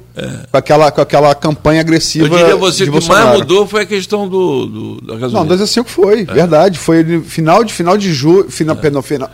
com, 0.50 0.56
aquela, 0.56 0.90
com 0.92 1.00
aquela 1.00 1.34
campanha 1.34 1.80
agressiva. 1.80 2.26
Eu 2.26 2.38
diria 2.38 2.56
você 2.56 2.78
de 2.78 2.84
que 2.84 2.90
Bolsonaro. 2.90 3.26
mais 3.28 3.38
mudou 3.40 3.66
foi 3.66 3.82
a 3.82 3.86
questão 3.86 4.28
do, 4.28 4.66
do, 4.66 5.00
da 5.00 5.14
gasolina. 5.14 5.40
Não, 5.40 5.46
2 5.46 5.60
a 5.62 5.66
5 5.66 5.88
foi, 5.90 6.20
É. 6.20 6.24
verdade. 6.24 6.78
Foi 6.78 7.20
final 7.22 7.64
de 7.64 7.72
final 7.72 7.96
de 7.96 8.12
julho, 8.12 8.50
final, 8.50 8.76
perdão, 8.76 9.02
final, 9.02 9.30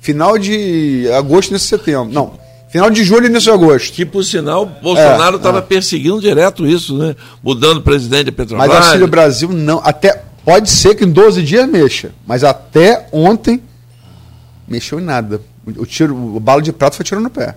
final 0.00 0.38
de 0.38 1.06
agosto 1.16 1.52
nesse 1.52 1.66
setembro. 1.66 2.12
Não, 2.12 2.32
final 2.68 2.88
de 2.90 3.04
julho 3.04 3.26
e 3.26 3.28
início 3.28 3.52
de 3.52 3.64
agosto. 3.64 3.92
Que, 3.92 4.04
por 4.06 4.24
sinal, 4.24 4.64
Bolsonaro 4.82 5.34
É, 5.34 5.38
estava 5.38 5.58
é. 5.58 5.62
perseguindo 5.62 6.20
direto 6.20 6.66
isso, 6.66 6.96
né? 6.96 7.14
Mudando 7.42 7.78
o 7.78 7.82
presidente 7.82 8.26
da 8.26 8.32
Petrobras. 8.32 8.68
Mas 8.68 8.86
Auxílio 8.86 9.06
Brasil 9.08 9.48
não, 9.52 9.80
até 9.84 10.22
pode 10.44 10.70
ser 10.70 10.94
que 10.94 11.04
em 11.04 11.10
12 11.10 11.42
dias 11.42 11.68
mexa, 11.68 12.10
mas 12.26 12.44
até 12.44 13.06
ontem 13.12 13.60
mexeu 14.66 14.98
em 14.98 15.02
nada. 15.04 15.40
O 15.76 15.86
tiro, 15.86 16.14
o 16.14 16.38
balo 16.40 16.60
de 16.62 16.72
prato 16.72 16.96
foi 16.96 17.04
tiro 17.04 17.20
no 17.20 17.30
pé. 17.30 17.54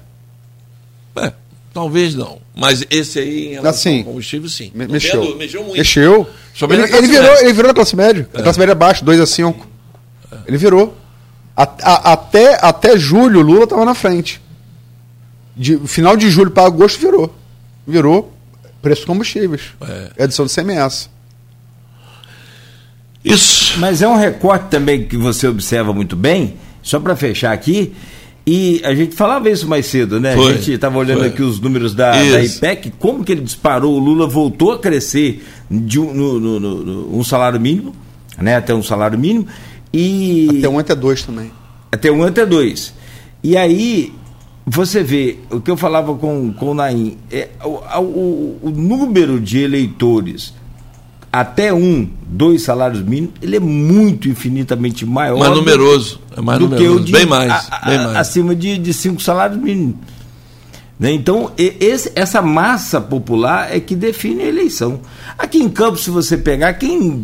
É, 1.17 1.33
talvez 1.73 2.15
não. 2.15 2.39
Mas 2.55 2.85
esse 2.89 3.19
aí, 3.19 3.47
em 3.47 3.49
relação 3.51 3.69
Assim, 3.69 3.99
ao 3.99 4.05
combustível, 4.05 4.49
sim. 4.49 4.71
Me- 4.73 4.87
mexeu. 4.87 5.35
mexeu 5.37 5.61
muito. 5.63 5.77
Mexeu. 5.77 6.27
Ele, 6.69 6.81
ele 6.83 7.07
virou, 7.07 7.23
média. 7.29 7.43
ele 7.43 7.53
virou 7.53 7.67
na 7.67 7.73
classe 7.73 7.95
média. 7.95 8.29
A 8.33 8.41
classe 8.41 8.57
média 8.59 8.71
é 8.71 8.75
baixa, 8.75 9.03
2 9.05 9.19
a 9.19 9.25
5. 9.25 9.67
Ele 10.47 10.57
virou. 10.57 10.95
A- 11.55 11.63
a- 11.83 12.13
até, 12.13 12.57
até 12.61 12.97
julho, 12.97 13.41
Lula 13.41 13.63
estava 13.65 13.83
na 13.85 13.93
frente. 13.95 14.41
De, 15.55 15.77
final 15.87 16.15
de 16.15 16.29
julho 16.29 16.51
para 16.51 16.67
agosto, 16.67 16.99
virou. 16.99 17.35
Virou 17.85 18.31
preço 18.81 19.01
dos 19.01 19.05
combustíveis. 19.07 19.61
É. 20.17 20.23
Edição 20.25 20.45
do 20.45 20.51
CMS. 20.51 21.09
Isso. 23.23 23.79
Mas 23.79 24.01
é 24.01 24.07
um 24.07 24.15
recorte 24.15 24.67
também 24.69 25.05
que 25.07 25.17
você 25.17 25.47
observa 25.47 25.93
muito 25.93 26.15
bem, 26.15 26.57
só 26.87 26.99
para 26.99 27.15
fechar 27.15 27.51
aqui. 27.51 27.93
E 28.49 28.81
a 28.85 28.95
gente 28.95 29.13
falava 29.13 29.49
isso 29.49 29.67
mais 29.67 29.85
cedo, 29.87 30.21
né? 30.21 30.33
Foi, 30.33 30.53
a 30.53 30.55
gente 30.55 30.71
estava 30.71 30.97
olhando 30.97 31.19
foi. 31.19 31.27
aqui 31.27 31.41
os 31.43 31.59
números 31.59 31.93
da, 31.93 32.11
da. 32.11 32.41
IPEC, 32.43 32.93
como 32.97 33.21
que 33.23 33.33
ele 33.33 33.41
disparou, 33.41 33.93
o 33.93 33.99
Lula 33.99 34.25
voltou 34.25 34.71
a 34.71 34.79
crescer 34.79 35.43
de 35.69 35.99
um, 35.99 36.13
no- 36.13 36.39
no- 36.39 36.59
no- 36.59 36.83
no- 36.85 37.17
um 37.17 37.23
salário 37.25 37.59
mínimo, 37.59 37.93
né? 38.41 38.55
Até 38.55 38.73
um 38.73 38.81
salário 38.81 39.19
mínimo. 39.19 39.45
E 39.93 40.47
Até 40.59 40.69
um, 40.69 40.79
até 40.79 40.95
dois 40.95 41.21
também. 41.23 41.51
até 41.91 42.09
um, 42.09 42.23
até 42.23 42.45
dois. 42.45 42.93
E 43.43 43.57
aí, 43.57 44.13
você 44.65 45.03
vê, 45.03 45.37
o 45.51 45.59
que 45.59 45.69
eu 45.69 45.75
falava 45.77 46.13
com, 46.15 46.53
com 46.53 46.71
o 46.71 46.73
Naim, 46.73 47.17
é, 47.29 47.49
o, 47.63 47.99
o, 47.99 48.59
o 48.63 48.69
número 48.69 49.41
de 49.41 49.59
eleitores 49.59 50.53
até 51.31 51.73
um, 51.73 52.09
dois 52.27 52.63
salários 52.63 53.01
mínimos, 53.01 53.33
ele 53.41 53.55
é 53.57 53.59
muito 53.59 54.27
infinitamente 54.29 55.05
maior. 55.05 55.37
Mais 55.39 55.53
numeroso. 55.53 56.19
É 56.35 56.41
mais 56.41 56.59
do 56.59 56.67
que 56.67 56.73
numeroso. 56.75 57.01
o 57.01 57.05
de, 57.05 57.11
bem 57.11 57.25
mais. 57.25 57.51
a- 57.51 57.65
a- 57.81 57.85
bem 57.89 57.97
mais. 57.99 58.15
Acima 58.17 58.55
de, 58.55 58.77
de 58.77 58.93
cinco 58.93 59.21
salários 59.21 59.59
mínimos. 59.59 59.95
Né? 60.99 61.11
Então, 61.11 61.51
esse- 61.57 62.11
essa 62.15 62.41
massa 62.41 62.99
popular 62.99 63.75
é 63.75 63.79
que 63.79 63.95
define 63.95 64.43
a 64.43 64.47
eleição. 64.47 65.01
Aqui 65.37 65.59
em 65.59 65.69
Campos, 65.69 66.03
se 66.03 66.09
você 66.09 66.37
pegar, 66.37 66.73
quem 66.73 67.23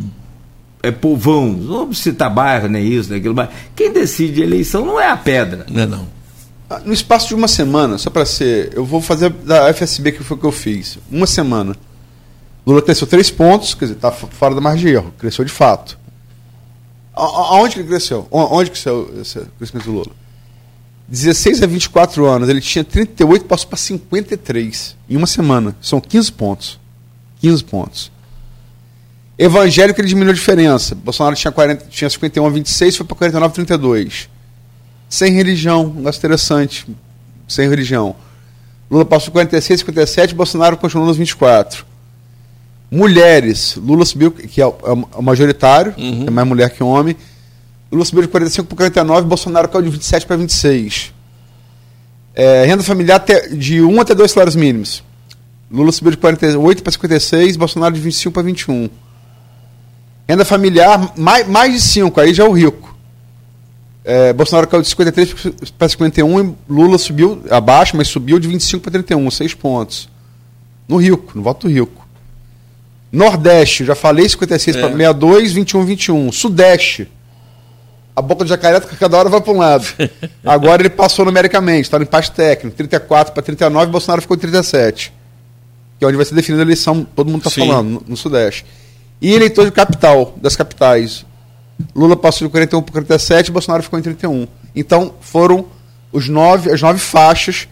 é 0.83 0.91
povão, 0.91 1.47
não 1.47 1.77
vamos 1.79 1.97
citar 1.99 2.29
bairro, 2.29 2.67
nem 2.67 2.85
isso, 2.85 3.09
nem 3.09 3.17
aquilo, 3.19 3.33
mas 3.33 3.49
quem 3.75 3.91
decide 3.91 4.41
a 4.41 4.45
eleição 4.45 4.85
não 4.85 4.99
é 4.99 5.09
a 5.09 5.17
pedra. 5.17 5.65
Não 5.69 5.81
é 5.81 5.85
não. 5.87 6.07
Ah, 6.69 6.81
No 6.85 6.93
espaço 6.93 7.29
de 7.29 7.35
uma 7.35 7.47
semana, 7.47 7.97
só 7.97 8.09
para 8.11 8.25
ser. 8.25 8.71
Eu 8.75 8.85
vou 8.85 9.01
fazer 9.01 9.29
da 9.31 9.73
FSB 9.73 10.11
que 10.11 10.23
foi 10.23 10.37
o 10.37 10.39
que 10.39 10.45
eu 10.45 10.51
fiz. 10.51 10.99
Uma 11.11 11.25
semana. 11.25 11.75
Lula 12.65 12.81
cresceu 12.81 13.05
três 13.07 13.29
pontos, 13.29 13.73
quer 13.73 13.85
dizer, 13.85 13.95
está 13.97 14.11
fora 14.11 14.55
da 14.55 14.61
margem 14.61 14.85
de 14.87 14.93
erro. 14.93 15.13
Cresceu 15.17 15.43
de 15.43 15.51
fato. 15.51 15.97
Aonde 17.13 17.75
que 17.75 17.79
ele 17.81 17.87
cresceu? 17.89 18.27
O- 18.31 18.39
Onde 18.57 18.69
que 18.71 18.75
cresceu 18.81 19.13
esse 19.21 19.39
crescimento 19.57 19.85
do 19.85 19.91
Lula? 19.91 20.11
16 21.07 21.61
a 21.61 21.67
24 21.67 22.25
anos, 22.25 22.47
ele 22.49 22.61
tinha 22.61 22.83
38, 22.83 23.45
passou 23.45 23.67
para 23.67 23.77
53 23.77 24.95
em 25.09 25.17
uma 25.17 25.27
semana. 25.27 25.75
São 25.81 25.99
15 25.99 26.31
pontos. 26.31 26.79
15 27.41 27.63
pontos. 27.65 28.11
Evangélico 29.37 29.99
ele 29.99 30.07
diminuiu 30.07 30.31
a 30.31 30.35
diferença. 30.35 30.95
Bolsonaro 30.95 31.35
tinha, 31.35 31.51
40, 31.51 31.85
tinha 31.89 32.09
51 32.09 32.45
a 32.45 32.49
26, 32.49 32.95
foi 32.97 33.05
para 33.05 33.15
49 33.17 33.51
a 33.51 33.53
32. 33.55 34.29
Sem 35.09 35.33
religião, 35.33 35.85
um 35.87 35.93
negócio 35.95 36.19
interessante. 36.19 36.87
Sem 37.47 37.67
religião. 37.69 38.15
Lula 38.89 39.05
passou 39.05 39.31
46, 39.31 39.81
57, 39.81 40.33
Bolsonaro 40.33 40.77
continuou 40.77 41.07
nos 41.07 41.17
24. 41.17 41.85
Mulheres, 42.97 43.75
Lula 43.77 44.05
subiu, 44.05 44.29
que 44.31 44.61
é 44.61 44.67
o, 44.67 44.75
é 44.85 45.17
o 45.17 45.21
majoritário, 45.23 45.95
Uhum. 45.97 46.25
é 46.27 46.29
mais 46.29 46.47
mulher 46.47 46.69
que 46.69 46.83
homem. 46.83 47.15
Lula 47.91 48.05
subiu 48.05 48.21
de 48.21 48.27
45 48.27 48.67
para 48.67 48.75
49, 48.77 49.27
Bolsonaro 49.27 49.67
caiu 49.67 49.83
de 49.83 49.89
27 49.89 50.25
para 50.27 50.35
26. 50.37 51.11
É, 52.35 52.65
renda 52.65 52.83
familiar 52.83 53.15
até- 53.17 53.47
de 53.49 53.81
1 53.81 53.99
até 54.01 54.13
2 54.13 54.31
salários 54.31 54.55
mínimos. 54.55 55.03
Lula 55.71 55.91
subiu 55.91 56.11
de 56.11 56.17
48 56.17 56.83
para 56.83 56.91
56, 56.91 57.57
Bolsonaro 57.57 57.95
de 57.95 57.99
25 58.01 58.31
para 58.33 58.43
21. 58.43 58.89
Renda 60.29 60.45
familiar, 60.45 61.13
mais, 61.17 61.47
mais 61.47 61.73
de 61.73 61.81
5, 61.81 62.19
aí 62.21 62.31
já 62.33 62.43
é 62.43 62.47
o 62.47 62.51
rico. 62.51 62.95
É, 64.05 64.33
Bolsonaro 64.33 64.67
caiu 64.67 64.81
de 64.83 64.89
53 64.89 65.33
para 65.77 65.89
51 65.89 66.43
e 66.43 66.53
Lula 66.69 66.97
subiu 66.99 67.41
abaixo, 67.49 67.97
mas 67.97 68.07
subiu 68.07 68.37
de 68.37 68.47
25 68.47 68.83
para 68.83 68.91
31, 68.91 69.31
6 69.31 69.53
pontos. 69.55 70.09
No 70.87 70.97
rico, 70.97 71.31
no 71.35 71.41
voto 71.41 71.67
do 71.67 71.73
rico. 71.73 72.02
Nordeste, 73.13 73.85
já 73.85 73.93
falei, 73.93 74.27
56 74.27 74.75
É. 74.75 74.79
para 74.79 74.89
62, 74.89 75.53
21, 75.53 75.85
21. 75.85 76.31
Sudeste, 76.31 77.07
a 78.15 78.21
boca 78.23 78.43
de 78.43 78.49
jacaré 78.49 78.79
cada 78.79 79.17
hora 79.17 79.29
vai 79.29 79.39
para 79.39 79.53
um 79.53 79.57
lado. 79.59 79.85
Agora 80.43 80.81
ele 80.81 80.89
passou 80.89 81.23
numericamente, 81.23 81.81
está 81.83 81.99
no 81.99 82.05
empate 82.05 82.31
técnico, 82.31 82.75
34 82.75 83.31
para 83.31 83.43
39, 83.43 83.91
Bolsonaro 83.91 84.19
ficou 84.19 84.35
em 84.35 84.39
37. 84.39 85.13
Que 85.99 86.05
é 86.05 86.07
onde 86.07 86.17
vai 86.17 86.25
ser 86.25 86.33
definida 86.33 86.63
a 86.63 86.65
eleição, 86.65 87.05
todo 87.15 87.29
mundo 87.29 87.47
está 87.47 87.51
falando, 87.51 87.87
no, 87.87 88.03
no 88.07 88.17
Sudeste. 88.17 88.65
E 89.21 89.31
eleitor 89.31 89.65
de 89.65 89.71
capital, 89.71 90.33
das 90.41 90.55
capitais. 90.55 91.23
Lula 91.95 92.15
passou 92.15 92.47
de 92.47 92.51
41 92.51 92.81
para 92.81 92.93
47, 92.93 93.51
Bolsonaro 93.51 93.83
ficou 93.83 93.99
em 93.99 94.01
31. 94.01 94.47
Então 94.75 95.13
foram 95.21 95.67
os 96.11 96.27
nove, 96.27 96.71
as 96.71 96.81
nove 96.81 96.97
faixas 96.99 97.67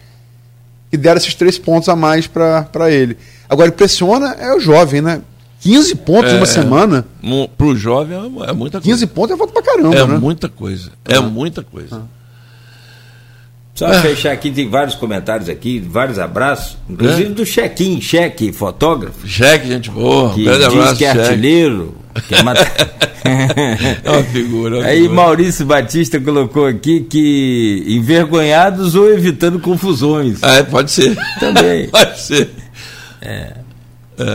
que 0.88 0.96
deram 0.96 1.16
esses 1.18 1.34
três 1.34 1.58
pontos 1.58 1.88
a 1.88 1.96
mais 1.96 2.28
para 2.28 2.90
ele. 2.90 3.16
Agora, 3.48 3.68
impressiona 3.68 4.36
é 4.38 4.54
o 4.54 4.60
jovem, 4.60 5.00
né? 5.02 5.20
15 5.62 5.94
pontos 5.96 6.32
em 6.32 6.36
uma 6.36 6.42
É. 6.42 6.46
semana. 6.46 7.04
Mu- 7.22 7.48
Pro 7.48 7.76
jovem 7.76 8.16
é 8.16 8.20
é 8.20 8.52
muita 8.52 8.80
coisa. 8.80 8.80
15 8.80 9.06
pontos 9.06 9.30
é 9.32 9.36
voto 9.36 9.52
pra 9.52 9.62
caramba, 9.62 9.94
é 9.96 10.06
né? 10.06 10.18
muita 10.18 10.48
coisa. 10.48 10.90
É 11.08 11.18
muita 11.20 11.62
coisa. 11.62 12.02
Só 13.74 13.90
fechar 14.02 14.32
aqui, 14.32 14.50
tem 14.50 14.68
vários 14.68 14.94
comentários 14.94 15.48
aqui, 15.48 15.80
vários 15.80 16.18
abraços, 16.18 16.76
inclusive 16.90 17.30
É. 17.30 17.34
do 17.34 17.46
Chequim, 17.46 18.00
Cheque, 18.02 18.52
fotógrafo, 18.52 19.26
Cheque, 19.26 19.66
gente 19.66 19.90
boa. 19.90 20.34
que 20.34 20.44
grande 20.44 20.58
diz 20.66 20.74
abraço, 20.74 20.96
que 20.96 21.04
é 21.06 21.12
Cheque. 21.12 21.20
artilheiro. 21.28 21.94
Que 22.28 22.34
é 22.34 22.38
É 24.04 24.10
uma 24.10 24.22
figura. 24.24 24.76
é 24.76 24.78
uma 24.80 24.86
Aí 24.88 24.96
figura. 25.02 25.14
Maurício 25.22 25.64
Batista 25.64 26.20
colocou 26.20 26.66
aqui 26.66 27.00
que 27.00 27.84
envergonhados 27.86 28.94
ou 28.94 29.10
evitando 29.10 29.58
confusões. 29.58 30.38
Ah, 30.42 30.56
é, 30.56 30.62
pode 30.62 30.90
ser. 30.90 31.16
Também. 31.40 31.88
pode 31.88 32.20
ser. 32.20 32.50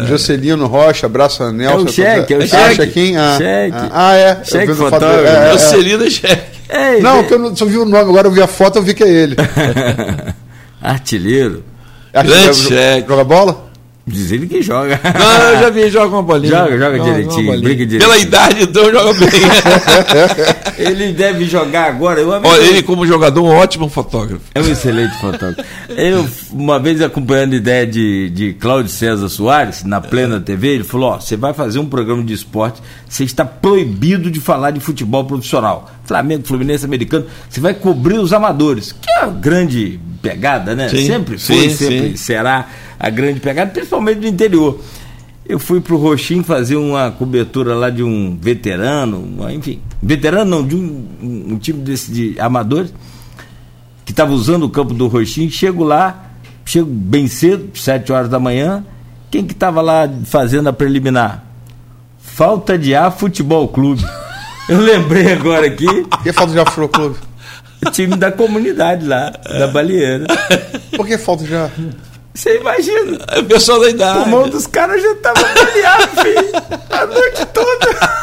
Jocelino 0.07 0.68
Rocha, 0.68 1.05
abraço 1.05 1.43
a 1.43 1.51
Nelson. 1.51 1.77
É 1.77 1.81
o 1.84 1.88
cheque, 1.89 2.34
é 2.34 2.38
o 2.38 2.41
Ah, 2.43 2.47
cheque. 2.73 3.15
Ah, 3.15 3.35
Cheque. 3.38 3.77
ah, 3.91 4.15
é. 4.15 4.43
Cheque 4.43 4.73
fotógrafo. 4.73 5.26
é, 5.26 5.45
é, 5.45 5.49
é. 5.49 5.51
Jocelino 5.53 6.09
Cheque. 6.09 6.57
Ei, 6.69 7.01
Não, 7.01 7.23
que 7.23 7.34
eu 7.34 7.39
não, 7.39 7.55
só 7.55 7.65
vi 7.65 7.77
o 7.77 7.85
nome, 7.85 7.97
agora 7.97 8.27
eu 8.27 8.31
vi 8.31 8.41
a 8.41 8.47
foto 8.47 8.77
eu 8.80 8.84
vi 8.84 8.93
que 8.93 9.03
é 9.03 9.07
ele. 9.09 9.35
artilheiro. 10.81 11.64
Acho 12.14 12.30
Grande 12.30 12.55
cheque. 12.55 13.07
Joga 13.07 13.23
bola? 13.23 13.66
Diz 14.07 14.31
ele 14.31 14.47
que 14.47 14.61
joga. 14.61 14.97
Não, 15.03 15.49
eu 15.49 15.59
já 15.59 15.69
vi, 15.69 15.89
joga 15.89 16.15
uma 16.15 16.23
bolinha. 16.23 16.49
Joga, 16.49 16.77
joga 16.77 16.99
direitinho, 16.99 17.45
bolinha. 17.45 17.61
brinca 17.61 17.85
direitinho. 17.85 17.99
Pela 17.99 18.17
idade, 18.17 18.63
então, 18.63 18.89
joga 18.89 19.13
bem. 19.13 19.29
ele 20.79 21.11
deve 21.11 21.43
jogar 21.43 21.89
agora. 21.89 22.21
Eu, 22.21 22.29
Olha, 22.29 22.61
ele 22.61 22.84
como 22.84 23.05
jogador, 23.05 23.43
um 23.43 23.53
ótimo 23.53 23.89
fotógrafo. 23.89 24.43
É 24.55 24.61
um 24.61 24.71
excelente 24.71 25.13
fotógrafo. 25.19 25.61
Eu, 25.89 26.25
uma 26.53 26.79
vez 26.79 27.01
acompanhando 27.01 27.51
a 27.51 27.57
ideia 27.57 27.85
de, 27.85 28.29
de 28.29 28.53
Cláudio 28.53 28.89
César 28.89 29.27
Soares, 29.27 29.84
na 29.84 29.99
plena 29.99 30.39
TV, 30.39 30.69
ele 30.69 30.84
falou: 30.85 31.09
Ó, 31.09 31.19
você 31.19 31.35
vai 31.35 31.53
fazer 31.53 31.79
um 31.79 31.85
programa 31.85 32.23
de 32.23 32.31
esporte, 32.31 32.81
você 33.09 33.25
está 33.25 33.43
proibido 33.43 34.31
de 34.31 34.39
falar 34.39 34.71
de 34.71 34.79
futebol 34.79 35.25
profissional. 35.25 35.91
Flamengo, 36.05 36.47
Fluminense, 36.47 36.85
Americano, 36.85 37.25
você 37.49 37.59
vai 37.59 37.73
cobrir 37.73 38.19
os 38.19 38.31
amadores, 38.31 38.93
que 38.93 39.11
é 39.11 39.23
a 39.23 39.27
grande 39.27 39.99
pegada, 40.18 40.76
né? 40.76 40.89
Sim, 40.89 41.07
sempre 41.07 41.38
foi, 41.38 41.56
sim, 41.56 41.69
sempre 41.69 42.10
sim. 42.11 42.15
será 42.18 42.68
a 42.99 43.10
grande 43.10 43.39
pegada, 43.39 43.72
principalmente 43.72 44.19
no 44.19 44.27
interior. 44.27 44.80
Eu 45.48 45.60
fui 45.60 45.80
pro 45.80 45.95
Roxim 45.98 46.44
fazer 46.44 46.76
uma 46.76 47.10
cobertura 47.11 47.73
lá 47.73 47.89
de 47.89 48.03
um 48.03 48.38
veterano, 48.41 49.38
enfim, 49.49 49.80
veterano 50.03 50.49
não, 50.52 50.68
de 50.68 50.76
um, 50.76 51.06
um- 51.52 51.57
time 51.57 51.80
desse 51.81 52.11
de 52.11 52.35
amadores 52.39 52.94
que 54.03 54.11
estava 54.11 54.34
usando 54.34 54.64
o 54.64 54.69
campo 54.69 54.94
do 54.94 55.07
Roxinho, 55.07 55.49
chego 55.49 55.84
lá, 55.85 56.31
chego 56.65 56.88
bem 56.89 57.27
cedo, 57.27 57.69
sete 57.77 58.11
horas 58.11 58.27
da 58.30 58.39
manhã, 58.39 58.84
quem 59.31 59.45
que 59.45 59.53
estava 59.53 59.81
lá 59.81 60.10
fazendo 60.26 60.68
a 60.68 60.73
preliminar? 60.73 61.45
Falta 62.19 62.77
de 62.77 62.94
ar 62.94 63.11
Futebol 63.11 63.68
Clube. 63.69 64.03
Eu 64.68 64.81
lembrei 64.81 65.31
agora 65.31 65.65
aqui, 65.68 65.85
Que 66.23 66.34
falta 66.34 66.52
de 66.52 66.60
Afro 66.60 66.89
Clube? 66.89 67.15
O 67.85 67.91
time 67.91 68.15
da 68.15 68.31
comunidade 68.31 69.05
lá, 69.05 69.29
da 69.59 69.67
Balieira. 69.67 70.25
Por 70.95 71.05
que 71.07 71.17
falta 71.17 71.45
já? 71.45 71.69
Você 72.33 72.57
imagina, 72.59 73.17
É 73.31 73.39
o 73.39 73.45
pessoal 73.45 73.79
da 73.79 73.85
o 73.87 73.89
idade. 73.89 74.19
pulmão 74.19 74.47
dos 74.49 74.67
caras 74.67 75.01
já 75.01 75.11
estava 75.11 75.39
baleado, 75.41 76.07
filho, 76.21 76.51
a 76.91 77.05
noite 77.05 77.45
toda. 77.47 78.17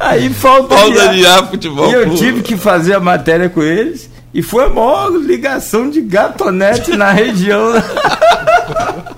Aí 0.00 0.32
falta, 0.32 0.76
Falta 0.76 1.08
de 1.08 1.26
ar. 1.26 1.38
ar, 1.38 1.48
futebol. 1.48 1.90
E 1.90 1.92
eu 1.94 2.14
tive 2.14 2.42
que 2.42 2.56
fazer 2.56 2.94
a 2.94 3.00
matéria 3.00 3.48
com 3.48 3.62
eles. 3.62 4.08
E 4.32 4.42
foi 4.42 4.66
a 4.66 4.68
maior 4.68 5.10
ligação 5.16 5.90
de 5.90 6.00
gatonete 6.02 6.96
na 6.96 7.10
região. 7.10 7.72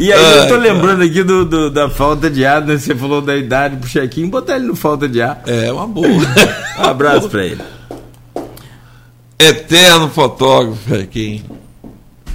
E 0.00 0.12
aí 0.12 0.38
eu 0.38 0.48
tô 0.48 0.56
lembrando 0.56 1.02
aqui 1.02 1.22
do, 1.22 1.44
do- 1.44 1.70
da 1.70 1.90
falta 1.90 2.30
de 2.30 2.44
ar, 2.44 2.64
né? 2.64 2.78
Você 2.78 2.94
falou 2.94 3.20
da 3.20 3.36
idade 3.36 3.76
pro 3.76 3.88
chequinho, 3.88 4.28
botar 4.28 4.56
ele 4.56 4.66
no 4.66 4.74
falta 4.74 5.08
de 5.08 5.20
ar. 5.20 5.42
É 5.46 5.70
uma 5.72 5.86
boa. 5.86 6.08
Um 6.08 6.22
abraço 6.82 7.28
pra 7.28 7.44
ele. 7.44 7.60
eterno 9.38 10.08
fotógrafo 10.08 10.94
aqui. 10.94 11.42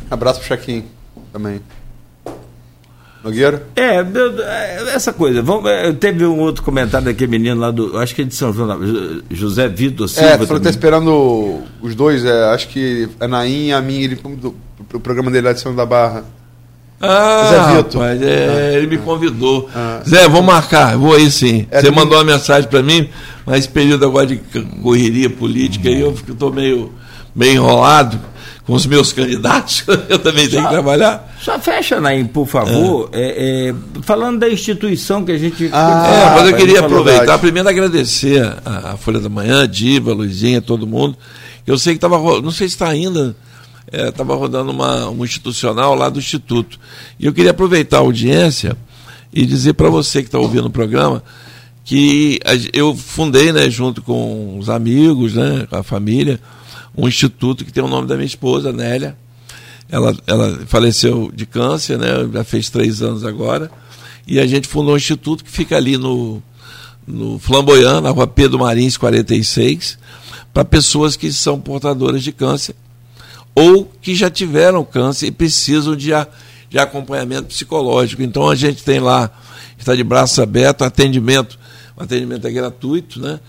Abraço 0.10 0.40
pro 0.40 0.48
Chaquinho 0.48 0.86
também. 1.34 1.60
Nogueira? 3.24 3.66
É, 3.76 3.96
é, 4.02 4.94
essa 4.94 5.12
coisa. 5.12 5.42
Vamos, 5.42 5.68
é, 5.68 5.92
teve 5.94 6.24
um 6.28 6.40
outro 6.42 6.62
comentário 6.62 7.06
daquele 7.06 7.32
menino 7.32 7.60
lá 7.60 7.72
do. 7.72 7.98
Acho 7.98 8.14
que 8.14 8.22
é 8.22 8.26
de 8.26 8.36
São 8.36 8.54
João, 8.54 8.80
José 9.32 9.68
Vitor 9.68 10.08
Silva. 10.08 10.30
É, 10.30 10.38
falou 10.38 10.58
que 10.60 10.64
tá 10.66 10.70
esperando 10.70 11.64
os 11.82 11.96
dois, 11.96 12.24
é, 12.24 12.44
acho 12.54 12.68
que 12.70 13.10
a 13.20 13.28
Nain 13.28 13.70
e 13.70 13.74
a 13.74 13.82
mim, 13.82 14.02
ele 14.02 14.16
do, 14.16 14.56
pro 14.88 15.00
programa 15.00 15.32
dele 15.32 15.48
lá 15.48 15.54
de 15.54 15.60
São 15.60 15.76
da 15.76 15.88
Barra. 15.88 16.24
Ah, 17.02 17.50
Zé 17.50 17.76
Vitor. 17.78 18.02
rapaz, 18.02 18.22
é, 18.22 18.74
ele 18.78 18.88
me 18.88 18.98
convidou. 18.98 19.70
Ah. 19.76 20.02
Zé, 20.08 20.28
vou 20.30 20.42
marcar, 20.42 20.98
vou 20.98 21.14
aí 21.14 21.30
sim. 21.30 21.68
É 21.70 21.80
Você 21.80 21.88
domingo. 21.88 22.04
mandou 22.06 22.18
uma 22.18 22.24
mensagem 22.34 22.70
para 22.70 22.82
mim, 22.82 23.10
mas 23.46 23.60
esse 23.60 23.70
período 23.70 24.06
agora 24.06 24.26
de 24.28 24.38
correria 24.82 25.30
política 25.30 25.90
aí, 25.90 26.00
eu 26.00 26.12
estou 26.28 26.52
meio, 26.54 26.92
meio 27.36 27.54
enrolado 27.56 28.20
com 28.66 28.74
os 28.74 28.86
meus 28.88 29.14
candidatos. 29.14 29.84
Eu 30.10 30.18
também 30.18 30.48
tenho 30.50 30.64
que 30.64 30.70
trabalhar. 30.70 31.32
Só 31.40 31.60
fecha, 31.60 32.02
Naim, 32.02 32.26
por 32.26 32.48
favor. 32.48 33.10
É, 33.14 33.70
é, 33.70 33.76
falando 34.02 34.40
da 34.40 34.50
instituição 34.50 35.24
que 35.24 35.32
a 35.34 35.38
gente. 35.38 35.70
Ah, 35.72 36.08
É, 36.34 36.36
mas 36.42 36.50
eu 36.50 36.58
queria 36.58 36.80
aproveitar, 36.80 37.20
verdade. 37.20 37.42
primeiro 37.42 37.70
agradecer 37.70 38.42
a, 38.66 38.94
a 38.94 38.98
Folha 38.98 39.20
da 39.20 39.30
Manhã, 39.30 39.62
a 39.64 39.68
Diva, 39.68 40.10
a 40.12 40.16
Luizinha, 40.16 40.62
todo 40.64 40.88
mundo. 40.88 41.16
Eu 41.68 41.78
sei 41.78 41.94
que 41.94 41.98
estava, 41.98 42.18
não 42.42 42.50
sei 42.50 42.68
se 42.68 42.74
está 42.74 42.88
ainda, 42.90 43.36
estava 43.92 44.36
rodando 44.36 44.72
uma, 44.72 45.10
um 45.10 45.24
institucional 45.24 45.96
lá 45.96 46.10
do 46.10 46.20
Instituto. 46.20 46.80
E 47.20 47.26
eu 47.26 47.34
queria 47.34 47.52
aproveitar 47.52 47.98
a 47.98 48.02
audiência 48.02 48.76
e 49.32 49.46
dizer 49.46 49.74
para 49.74 49.90
você 49.90 50.22
que 50.22 50.28
está 50.28 50.40
ouvindo 50.40 50.68
o 50.68 50.72
programa 50.72 51.24
que 51.84 52.40
eu 52.74 52.96
fundei, 52.96 53.54
né, 53.54 53.70
junto 53.70 54.02
com 54.02 54.58
os 54.58 54.70
amigos, 54.70 55.36
né, 55.36 55.68
a 55.72 55.84
família, 55.84 56.40
um 56.98 57.08
instituto 57.08 57.64
que 57.64 57.72
tem 57.72 57.84
o 57.84 57.88
nome 57.88 58.08
da 58.08 58.16
minha 58.16 58.26
esposa, 58.26 58.72
Nélia. 58.72 59.16
Ela, 59.88 60.16
ela 60.26 60.62
faleceu 60.66 61.32
de 61.34 61.46
câncer, 61.46 62.00
né? 62.00 62.08
Já 62.34 62.44
fez 62.44 62.72
três 62.72 63.04
anos 63.04 63.24
agora. 63.24 63.70
E 64.26 64.40
a 64.40 64.48
gente 64.48 64.68
fundou 64.68 64.96
um 64.96 64.98
instituto 64.98 65.44
que 65.44 65.52
fica 65.52 65.78
ali 65.78 65.96
no, 65.96 66.42
no 67.06 67.38
Flamboyant, 67.38 68.02
na 68.02 68.10
rua 68.10 68.26
Pedro 68.26 68.58
Marins 68.58 68.98
46, 68.98 70.00
para 70.52 70.66
pessoas 70.66 71.16
que 71.16 71.32
são 71.32 71.60
portadoras 71.60 72.24
de 72.24 72.32
câncer 72.32 72.76
ou 73.56 73.90
que 74.02 74.14
já 74.14 74.30
tiveram 74.30 74.84
câncer 74.84 75.28
e 75.28 75.32
precisam 75.32 75.96
de, 75.96 76.12
de 76.70 76.78
acompanhamento 76.78 77.48
psicológico. 77.48 78.22
Então 78.22 78.50
a 78.50 78.56
gente 78.56 78.84
tem 78.84 79.00
lá, 79.00 79.32
está 79.78 79.96
de 79.96 80.04
braços 80.04 80.38
abertos, 80.38 80.86
atendimento, 80.86 81.58
o 81.96 82.04
atendimento 82.04 82.46
é 82.46 82.52
gratuito, 82.52 83.22
né? 83.22 83.40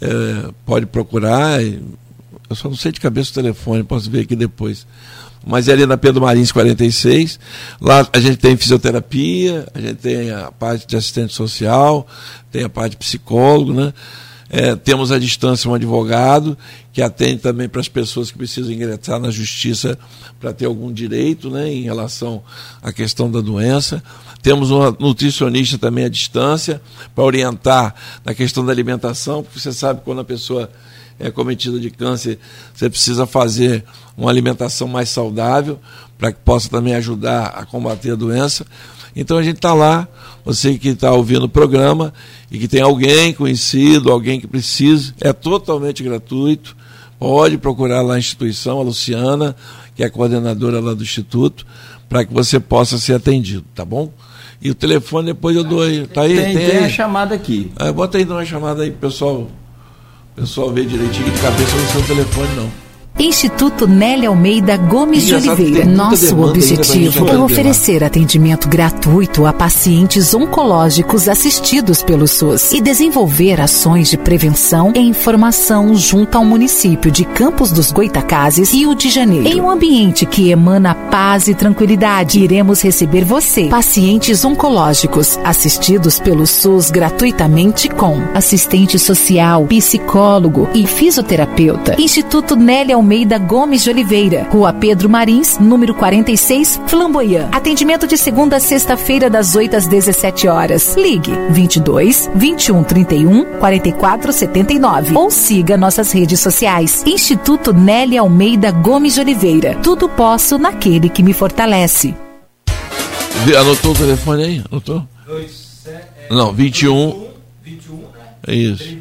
É, 0.00 0.50
pode 0.66 0.86
procurar. 0.86 1.62
Eu 1.62 2.56
só 2.56 2.68
não 2.68 2.76
sei 2.76 2.90
de 2.90 3.00
cabeça 3.00 3.30
o 3.30 3.34
telefone, 3.34 3.84
posso 3.84 4.10
ver 4.10 4.22
aqui 4.22 4.34
depois. 4.34 4.84
Mas 5.46 5.68
é 5.68 5.72
ali 5.72 5.86
na 5.86 5.96
Pedro 5.96 6.22
Marins 6.22 6.50
46. 6.50 7.38
Lá 7.80 8.06
a 8.12 8.18
gente 8.18 8.38
tem 8.38 8.56
fisioterapia, 8.56 9.66
a 9.74 9.80
gente 9.80 9.96
tem 9.96 10.30
a 10.30 10.50
parte 10.50 10.86
de 10.86 10.96
assistente 10.96 11.32
social, 11.32 12.06
tem 12.50 12.64
a 12.64 12.68
parte 12.68 12.92
de 12.92 12.96
psicólogo, 12.96 13.72
né? 13.72 13.92
É, 14.50 14.76
temos 14.76 15.10
à 15.10 15.18
distância 15.18 15.70
um 15.70 15.74
advogado 15.74 16.56
que 16.92 17.00
atende 17.02 17.38
também 17.38 17.68
para 17.68 17.80
as 17.80 17.88
pessoas 17.88 18.30
que 18.30 18.38
precisam 18.38 18.72
ingressar 18.72 19.18
na 19.18 19.30
justiça 19.30 19.98
para 20.38 20.52
ter 20.52 20.66
algum 20.66 20.92
direito 20.92 21.50
né, 21.50 21.72
em 21.72 21.82
relação 21.82 22.42
à 22.82 22.92
questão 22.92 23.30
da 23.30 23.40
doença. 23.40 24.02
Temos 24.42 24.70
uma 24.70 24.94
nutricionista 25.00 25.78
também 25.78 26.04
à 26.04 26.08
distância 26.08 26.80
para 27.14 27.24
orientar 27.24 27.94
na 28.24 28.34
questão 28.34 28.64
da 28.64 28.70
alimentação, 28.70 29.42
porque 29.42 29.58
você 29.58 29.72
sabe 29.72 30.02
quando 30.04 30.20
a 30.20 30.24
pessoa 30.24 30.70
é 31.18 31.30
cometida 31.30 31.78
de 31.78 31.90
câncer, 31.90 32.38
você 32.74 32.90
precisa 32.90 33.26
fazer 33.26 33.84
uma 34.16 34.30
alimentação 34.30 34.86
mais 34.86 35.08
saudável 35.08 35.78
para 36.18 36.32
que 36.32 36.40
possa 36.44 36.68
também 36.68 36.94
ajudar 36.94 37.46
a 37.46 37.64
combater 37.64 38.12
a 38.12 38.16
doença. 38.16 38.66
Então 39.16 39.36
a 39.36 39.42
gente 39.42 39.56
está 39.56 39.72
lá, 39.72 40.08
você 40.44 40.76
que 40.76 40.88
está 40.88 41.12
ouvindo 41.12 41.44
o 41.44 41.48
programa 41.48 42.12
e 42.50 42.58
que 42.58 42.68
tem 42.68 42.80
alguém 42.80 43.32
conhecido, 43.32 44.10
alguém 44.10 44.40
que 44.40 44.46
precise, 44.46 45.14
é 45.20 45.32
totalmente 45.32 46.02
gratuito. 46.02 46.76
Pode 47.18 47.56
procurar 47.58 48.02
lá 48.02 48.14
a 48.14 48.18
instituição, 48.18 48.78
a 48.80 48.82
Luciana, 48.82 49.54
que 49.94 50.02
é 50.02 50.06
a 50.06 50.10
coordenadora 50.10 50.80
lá 50.80 50.92
do 50.94 51.02
Instituto, 51.02 51.64
para 52.08 52.24
que 52.24 52.34
você 52.34 52.58
possa 52.58 52.98
ser 52.98 53.14
atendido, 53.14 53.64
tá 53.74 53.84
bom? 53.84 54.12
E 54.60 54.70
o 54.70 54.74
telefone 54.74 55.26
depois 55.26 55.56
eu 55.56 55.64
dou 55.64 55.82
aí. 55.82 56.06
Tá 56.06 56.22
aí? 56.22 56.34
Tem, 56.36 56.44
Tem, 56.56 56.66
tem 56.66 56.78
aí? 56.78 56.84
a 56.84 56.88
chamada 56.88 57.34
aqui. 57.34 57.70
Ah, 57.76 57.92
bota 57.92 58.18
aí 58.18 58.24
uma 58.24 58.44
chamada 58.44 58.82
aí, 58.82 58.90
pessoal. 58.90 59.48
Pessoal 60.34 60.72
ver 60.72 60.86
direitinho 60.86 61.30
de 61.30 61.40
cabeça 61.40 61.76
no 61.76 61.86
seu 61.88 62.02
telefone, 62.02 62.48
não. 62.56 62.70
Instituto 63.16 63.86
Nélia 63.86 64.28
Almeida 64.28 64.76
Gomes 64.76 65.24
de 65.24 65.36
Oliveira. 65.36 65.84
Nosso 65.84 66.36
objetivo 66.42 67.28
é 67.28 67.38
oferecer 67.38 68.02
atendimento 68.02 68.68
gratuito 68.68 69.46
a 69.46 69.52
pacientes 69.52 70.34
oncológicos 70.34 71.28
assistidos 71.28 72.02
pelo 72.02 72.26
SUS 72.26 72.72
e 72.72 72.80
desenvolver 72.80 73.60
ações 73.60 74.10
de 74.10 74.18
prevenção 74.18 74.92
e 74.96 74.98
informação 74.98 75.94
junto 75.94 76.36
ao 76.36 76.44
município 76.44 77.08
de 77.08 77.24
Campos 77.24 77.70
dos 77.70 77.92
Goitacazes, 77.92 78.74
Rio 78.74 78.96
de 78.96 79.08
Janeiro. 79.08 79.46
Em 79.46 79.60
um 79.60 79.70
ambiente 79.70 80.26
que 80.26 80.50
emana 80.50 80.92
paz 80.92 81.46
e 81.46 81.54
tranquilidade, 81.54 82.40
iremos 82.40 82.82
receber 82.82 83.24
você, 83.24 83.68
pacientes 83.68 84.44
oncológicos 84.44 85.38
assistidos 85.44 86.18
pelo 86.18 86.48
SUS 86.48 86.90
gratuitamente 86.90 87.88
com 87.88 88.20
assistente 88.34 88.98
social, 88.98 89.64
psicólogo 89.66 90.68
e 90.74 90.84
fisioterapeuta. 90.84 91.94
Instituto 91.96 92.56
Nélia 92.56 92.96
Almeida 92.96 93.03
Gomes 93.46 93.84
de 93.84 93.90
Oliveira, 93.90 94.48
Rua 94.50 94.72
Pedro 94.72 95.08
Marins, 95.08 95.58
número 95.58 95.94
46, 95.94 96.80
Flamboyant. 96.86 97.48
Atendimento 97.52 98.06
de 98.06 98.16
segunda 98.16 98.56
a 98.56 98.60
sexta-feira 98.60 99.28
das 99.28 99.54
8 99.54 99.76
às 99.76 99.86
17 99.86 100.48
horas. 100.48 100.94
Ligue 100.96 101.32
22 101.50 102.30
21 102.34 102.82
31 102.82 103.44
44 103.58 104.32
79 104.32 105.14
ou 105.14 105.30
siga 105.30 105.76
nossas 105.76 106.12
redes 106.12 106.40
sociais. 106.40 107.04
Instituto 107.06 107.72
Nélia 107.72 108.22
Almeida 108.22 108.70
Gomes 108.70 109.14
de 109.14 109.20
Oliveira. 109.20 109.74
Tudo 109.82 110.08
posso 110.08 110.58
naquele 110.58 111.08
que 111.08 111.22
me 111.22 111.32
fortalece. 111.32 112.14
Anotou 113.58 113.92
o 113.92 113.94
telefone 113.94 114.44
aí? 114.44 114.64
Anotou? 114.70 115.06
Não, 116.30 116.52
21. 116.52 117.26
É 118.46 118.54
isso. 118.54 118.98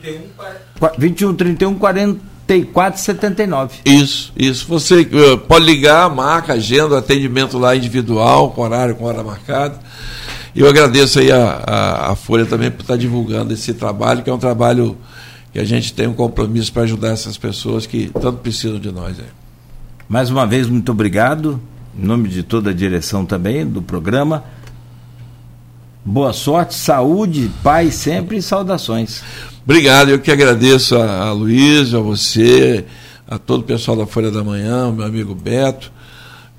21 0.98 1.34
31 1.36 1.76
44 1.76 2.33
79. 2.96 3.80
Isso, 3.86 4.34
isso. 4.36 4.68
Você 4.68 5.02
eh, 5.02 5.38
pode 5.48 5.66
ligar, 5.66 6.10
marca, 6.14 6.54
agenda, 6.54 6.98
atendimento 6.98 7.58
lá 7.58 7.76
individual, 7.76 8.52
com 8.52 8.62
horário, 8.62 8.96
com 8.96 9.06
hora 9.06 9.24
marcada. 9.24 9.80
E 10.56 10.60
eu 10.60 10.68
agradeço 10.68 11.20
aí 11.20 11.32
a, 11.32 11.64
a, 11.66 12.12
a 12.12 12.16
Folha 12.16 12.46
também 12.46 12.70
por 12.70 12.82
estar 12.82 12.98
divulgando 12.98 13.54
esse 13.54 13.74
trabalho, 13.74 14.22
que 14.22 14.30
é 14.30 14.34
um 14.34 14.38
trabalho 14.38 14.98
que 15.52 15.60
a 15.60 15.64
gente 15.64 15.94
tem 15.94 16.08
um 16.08 16.14
compromisso 16.14 16.72
para 16.72 16.84
ajudar 16.84 17.10
essas 17.10 17.38
pessoas 17.38 17.86
que 17.86 18.12
tanto 18.14 18.40
precisam 18.40 18.80
de 18.80 18.92
nós. 18.92 19.20
Aí. 19.20 19.26
Mais 20.08 20.30
uma 20.30 20.46
vez, 20.46 20.68
muito 20.68 20.92
obrigado. 20.92 21.62
Em 21.98 22.06
nome 22.06 22.28
de 22.28 22.44
toda 22.44 22.72
a 22.72 22.74
direção 22.74 23.26
também 23.26 23.66
do 23.66 23.82
programa. 23.82 24.44
Boa 26.06 26.34
sorte, 26.34 26.76
saúde, 26.76 27.50
paz 27.64 27.96
sempre 27.96 28.36
e 28.38 28.42
saudações. 28.42 29.24
Obrigado, 29.64 30.10
eu 30.10 30.20
que 30.20 30.30
agradeço 30.30 30.98
a, 30.98 31.28
a 31.28 31.32
Luiz, 31.32 31.94
a 31.94 32.00
você, 32.00 32.84
a 33.26 33.38
todo 33.38 33.62
o 33.62 33.64
pessoal 33.64 33.96
da 33.96 34.06
Folha 34.06 34.30
da 34.30 34.44
Manhã, 34.44 34.90
o 34.90 34.92
meu 34.92 35.06
amigo 35.06 35.34
Beto, 35.34 35.90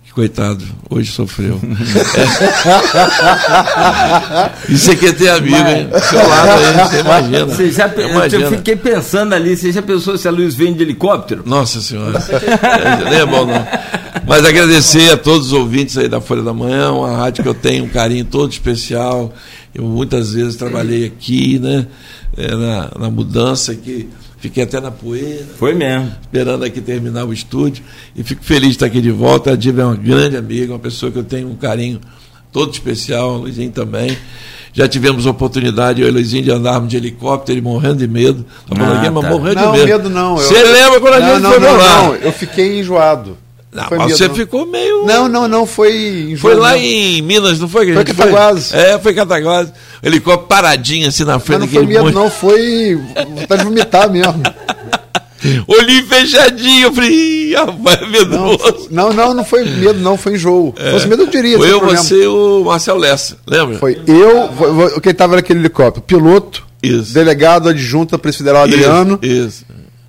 que 0.03 0.11
coitado, 0.15 0.65
hoje 0.89 1.13
sofreu. 1.13 1.61
Isso 4.67 4.93
aqui 4.93 5.09
é 5.09 5.13
ter 5.13 5.29
amigo, 5.29 5.55
hein? 5.57 5.89
Do 5.89 6.01
seu 6.01 6.27
lado 6.27 6.51
aí, 6.51 6.73
você 6.89 7.01
imagina. 7.01 7.45
Você 7.45 7.71
já, 7.71 7.87
eu 7.89 8.09
imagina. 8.09 8.49
fiquei 8.49 8.77
pensando 8.77 9.35
ali, 9.35 9.55
você 9.55 9.71
já 9.71 9.83
pensou 9.83 10.17
se 10.17 10.27
a 10.27 10.31
luz 10.31 10.55
vem 10.55 10.73
de 10.73 10.83
helicóptero? 10.83 11.43
Nossa 11.45 11.83
Senhora. 11.83 12.19
É, 12.19 13.11
Nem 13.11 13.21
é 13.21 13.27
bom, 13.27 13.45
não. 13.45 13.67
Mas 14.27 14.45
agradecer 14.45 15.13
a 15.13 15.17
todos 15.17 15.49
os 15.49 15.53
ouvintes 15.53 15.99
aí 15.99 16.09
da 16.09 16.21
Folha 16.21 16.43
da 16.43 16.53
Manhã, 16.53 16.91
uma 16.93 17.15
rádio 17.17 17.43
que 17.43 17.49
eu 17.49 17.55
tenho 17.55 17.85
um 17.85 17.89
carinho 17.89 18.25
todo 18.25 18.51
especial. 18.51 19.33
Eu 19.75 19.85
muitas 19.85 20.33
vezes 20.33 20.57
trabalhei 20.57 21.05
aqui, 21.05 21.59
né? 21.59 21.87
é, 22.37 22.49
na, 22.55 22.91
na 22.99 23.11
mudança, 23.11 23.75
que 23.75 24.09
fiquei 24.39 24.63
até 24.65 24.81
na 24.81 24.91
poeira, 24.91 25.45
Foi 25.59 25.75
mesmo. 25.75 26.11
esperando 26.23 26.65
aqui 26.65 26.81
terminar 26.81 27.25
o 27.27 27.33
estúdio. 27.35 27.85
E 28.17 28.23
fico 28.23 28.43
feliz 28.43 28.71
de 28.71 28.75
estar 28.77 28.87
aqui 28.87 29.01
de 29.01 29.11
volta. 29.11 29.53
A 29.53 29.57
Diva 29.57 29.83
é 29.83 29.85
uma 29.85 29.97
grande 29.97 30.37
amiga, 30.39 30.73
uma 30.73 30.79
pessoa 30.79 31.13
que 31.13 31.19
eu 31.19 31.25
tenho 31.25 31.49
um 31.51 31.57
carinho 31.57 32.01
todo 32.51 32.73
especial, 32.73 33.35
o 33.35 33.39
Luizinho 33.43 33.71
também. 33.73 34.17
Já 34.73 34.89
tivemos 34.89 35.27
a 35.27 35.31
oportunidade, 35.31 36.01
eu 36.01 36.09
e 36.09 36.11
o 36.11 36.15
Luizinho, 36.15 36.45
de 36.45 36.51
andarmos 36.51 36.89
de 36.89 36.97
helicóptero 36.97 37.59
e 37.59 37.63
morrendo 37.63 37.97
de 37.97 38.09
medo. 38.09 38.45
Tá 38.69 38.75
falando 38.75 38.95
Ah, 38.97 39.01
aqui, 39.03 39.11
mas 39.11 39.23
tá. 39.25 39.31
morrendo 39.31 39.55
Não, 39.61 39.73
de 39.73 39.79
medo. 39.79 39.87
medo 39.89 40.11
não. 40.11 40.31
eu- 40.31 40.37
Você 40.49 40.63
lembra 40.65 41.01
quando 41.01 41.15
a 41.15 41.21
não, 41.21 41.29
gente 41.35 41.43
não, 41.43 41.51
foi 41.51 41.61
não, 41.61 41.77
lá? 41.77 42.03
não, 42.03 42.15
eu 42.17 42.33
fiquei 42.33 42.81
enjoado. 42.81 43.37
Não, 43.75 43.85
foi 43.89 43.99
mas 43.99 44.07
medo, 44.07 44.17
você 44.19 44.29
não. 44.29 44.35
ficou 44.37 44.67
meio. 44.67 45.05
Não, 45.05 45.29
não, 45.29 45.49
não, 45.49 45.67
foi 45.67 46.29
enjoo. 46.31 46.39
Foi 46.39 46.55
lá 46.55 46.71
não. 46.71 46.77
em 46.79 47.21
Minas, 47.23 47.59
não 47.59 47.69
foi? 47.69 47.93
Foi 47.93 48.05
Cataguases. 48.05 48.73
É, 48.73 48.97
foi 49.01 49.13
Cataguases. 49.13 49.73
O 50.01 50.07
helicóptero 50.07 50.47
paradinho 50.47 51.09
assim 51.09 51.25
na 51.25 51.35
Mas 51.35 51.43
frente 51.43 51.61
não 51.61 51.69
foi 51.69 51.85
medo, 51.87 52.05
monte. 52.05 52.15
não, 52.15 52.31
foi 52.31 52.95
vontade 53.35 53.63
de 53.63 53.69
vomitar 53.69 54.09
mesmo. 54.09 54.41
Olhinho 55.67 56.07
fechadinho, 56.07 56.85
eu 56.87 56.93
falei, 56.93 57.53
rapaz, 57.55 57.99
é 57.99 58.05
Não, 58.05 58.11
medroso. 58.11 58.89
não, 58.91 59.13
não, 59.13 59.35
não 59.35 59.45
foi 59.45 59.65
medo, 59.65 59.99
não, 60.01 60.17
foi 60.17 60.35
enjoo. 60.35 60.73
Se 60.77 60.91
fosse 60.93 61.07
medo, 61.09 61.25
eu 61.25 61.27
diria. 61.27 61.57
É. 61.57 61.59
Foi 61.59 61.71
eu, 61.71 61.79
problema. 61.81 62.03
você 62.03 62.23
e 62.23 62.27
o 62.27 62.65
Marcel 62.65 62.97
Lessa, 62.97 63.37
lembra? 63.47 63.77
Foi 63.79 64.01
eu, 64.07 65.01
quem 65.03 65.13
tava 65.13 65.37
naquele 65.37 65.59
helicóptero? 65.59 66.03
Piloto, 66.07 66.65
Isso. 66.83 67.13
delegado 67.13 67.69
adjunto 67.69 68.13
da 68.13 68.19
Polícia 68.19 68.39
Federal 68.39 68.63
Adriano, 68.63 69.19
Isso, 69.21 69.47
isso. 69.49 69.65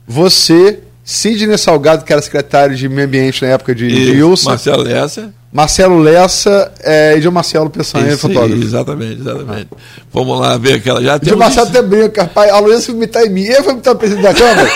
você, 0.08 0.80
Sidney 1.06 1.56
Salgado, 1.56 2.04
que 2.04 2.12
era 2.12 2.20
secretário 2.20 2.76
de 2.76 2.90
Meio 2.90 3.08
Ambiente 3.08 3.46
na 3.46 3.52
época 3.52 3.76
de 3.76 3.86
isso. 3.86 4.28
Wilson, 4.28 4.50
Marcel 4.50 4.78
Lessa. 4.82 5.34
Marcelo 5.54 6.00
Lessa 6.00 6.74
é, 6.82 7.16
e 7.16 7.22
Gil 7.22 7.32
Marcelo 7.32 7.70
Peçanha, 7.70 8.08
Isso, 8.12 8.28
fotógrafo. 8.28 8.62
exatamente, 8.62 9.22
exatamente. 9.22 9.70
Vamos 10.12 10.40
lá 10.40 10.58
ver 10.58 10.74
aquela. 10.74 11.02
Já 11.02 11.20
Gil 11.22 11.38
Marcelo 11.38 11.68
até 11.68 11.82
brinca, 11.84 12.24
rapaz, 12.24 12.52
a 12.52 12.60
Luísa 12.60 12.88
foi 12.88 12.96
imitar 12.96 13.24
em 13.24 13.30
mim, 13.30 13.46
eu 13.46 13.64
fui 13.64 13.74
imitar 13.74 13.94
o 13.94 13.98
presidente 13.98 14.24
da 14.24 14.34
Câmara, 14.34 14.70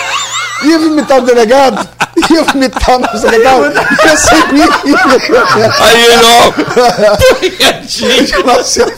ia 0.64 0.76
imitar 0.76 1.18
o 1.18 1.22
delegado, 1.22 1.88
ia 2.30 2.46
imitar 2.54 3.00
o 3.14 3.18
secretário, 3.18 3.72
ia 4.04 4.16
ser 4.16 4.52
mim. 4.52 4.62
Aí 7.40 7.50
quietinho. 7.50 8.24
Gil 8.26 8.46
Marcelo 8.46 8.92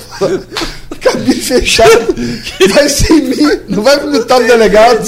cabine 1.02 1.34
fechado, 1.34 2.14
vai 2.70 2.88
ser 2.88 3.12
em 3.12 3.22
mim, 3.22 3.60
não 3.68 3.82
vai 3.82 4.02
imitar 4.02 4.40
o 4.40 4.46
delegado. 4.46 5.04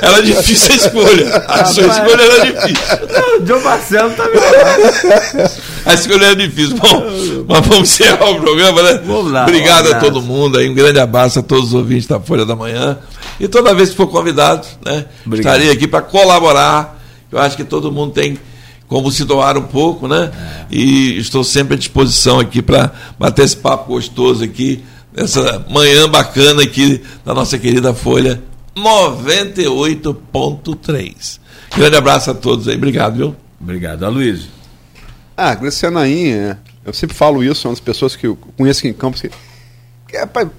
Era 0.00 0.22
difícil 0.22 0.72
a 0.72 0.76
escolha. 0.76 1.36
A 1.48 1.64
sua 1.64 1.86
escolha 1.86 2.22
era 2.22 2.52
difícil. 2.52 2.98
O 3.40 3.46
João 3.46 3.62
Marcelo 3.62 4.10
tá 4.14 4.24
me 4.24 4.38
A 5.84 5.94
escolha 5.94 6.26
era 6.26 6.36
difícil. 6.36 6.76
Bom, 6.76 7.04
mas 7.48 7.66
vamos 7.66 7.90
encerrar 7.90 8.30
o 8.30 8.40
programa, 8.40 8.82
né? 8.82 9.00
Vamos 9.04 9.32
lá, 9.32 9.42
Obrigado 9.42 9.88
um 9.88 9.92
a 9.92 9.94
todo 9.98 10.22
mundo 10.22 10.58
aí. 10.58 10.68
Um 10.68 10.74
grande 10.74 11.00
abraço 11.00 11.40
a 11.40 11.42
todos 11.42 11.66
os 11.68 11.74
ouvintes 11.74 12.06
da 12.06 12.20
Folha 12.20 12.46
da 12.46 12.54
Manhã. 12.54 12.98
E 13.40 13.48
toda 13.48 13.74
vez 13.74 13.90
que 13.90 13.96
for 13.96 14.06
convidado, 14.06 14.66
né? 14.84 15.06
Obrigado. 15.26 15.54
Estarei 15.54 15.72
aqui 15.72 15.88
para 15.88 16.02
colaborar. 16.02 17.02
Eu 17.32 17.38
acho 17.40 17.56
que 17.56 17.64
todo 17.64 17.90
mundo 17.90 18.12
tem 18.12 18.38
como 18.88 19.10
se 19.10 19.24
doar 19.24 19.56
um 19.56 19.62
pouco, 19.62 20.06
né? 20.06 20.30
E 20.70 21.16
estou 21.18 21.42
sempre 21.42 21.74
à 21.74 21.78
disposição 21.78 22.38
aqui 22.40 22.60
para 22.62 22.92
bater 23.18 23.44
esse 23.44 23.56
papo 23.56 23.94
gostoso 23.94 24.44
aqui, 24.44 24.84
nessa 25.14 25.64
manhã 25.68 26.08
bacana 26.08 26.62
aqui 26.62 27.02
da 27.24 27.34
nossa 27.34 27.58
querida 27.58 27.92
Folha 27.94 28.42
98.3. 28.76 31.40
Grande 31.76 31.96
abraço 31.96 32.30
a 32.30 32.34
todos 32.34 32.68
aí. 32.68 32.76
Obrigado, 32.76 33.16
viu? 33.16 33.34
Obrigado, 33.60 34.04
Aloysio. 34.04 34.54
Ah, 35.36 35.56
é. 36.30 36.56
eu 36.84 36.92
sempre 36.92 37.16
falo 37.16 37.42
isso, 37.42 37.66
é 37.66 37.68
uma 37.68 37.74
das 37.74 37.80
pessoas 37.80 38.14
que 38.14 38.24
eu 38.26 38.36
conheço 38.56 38.78
aqui 38.80 38.88
em 38.88 38.92
Campos. 38.92 39.20
Que, 39.20 39.30
que, 40.08 40.16
o 40.16 40.50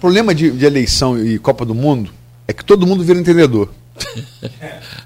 problema 0.00 0.34
de, 0.34 0.50
de 0.50 0.64
eleição 0.64 1.22
e 1.22 1.38
Copa 1.38 1.66
do 1.66 1.74
Mundo 1.74 2.10
é 2.48 2.52
que 2.52 2.64
todo 2.64 2.86
mundo 2.86 3.04
vira 3.04 3.20
entendedor. 3.20 3.68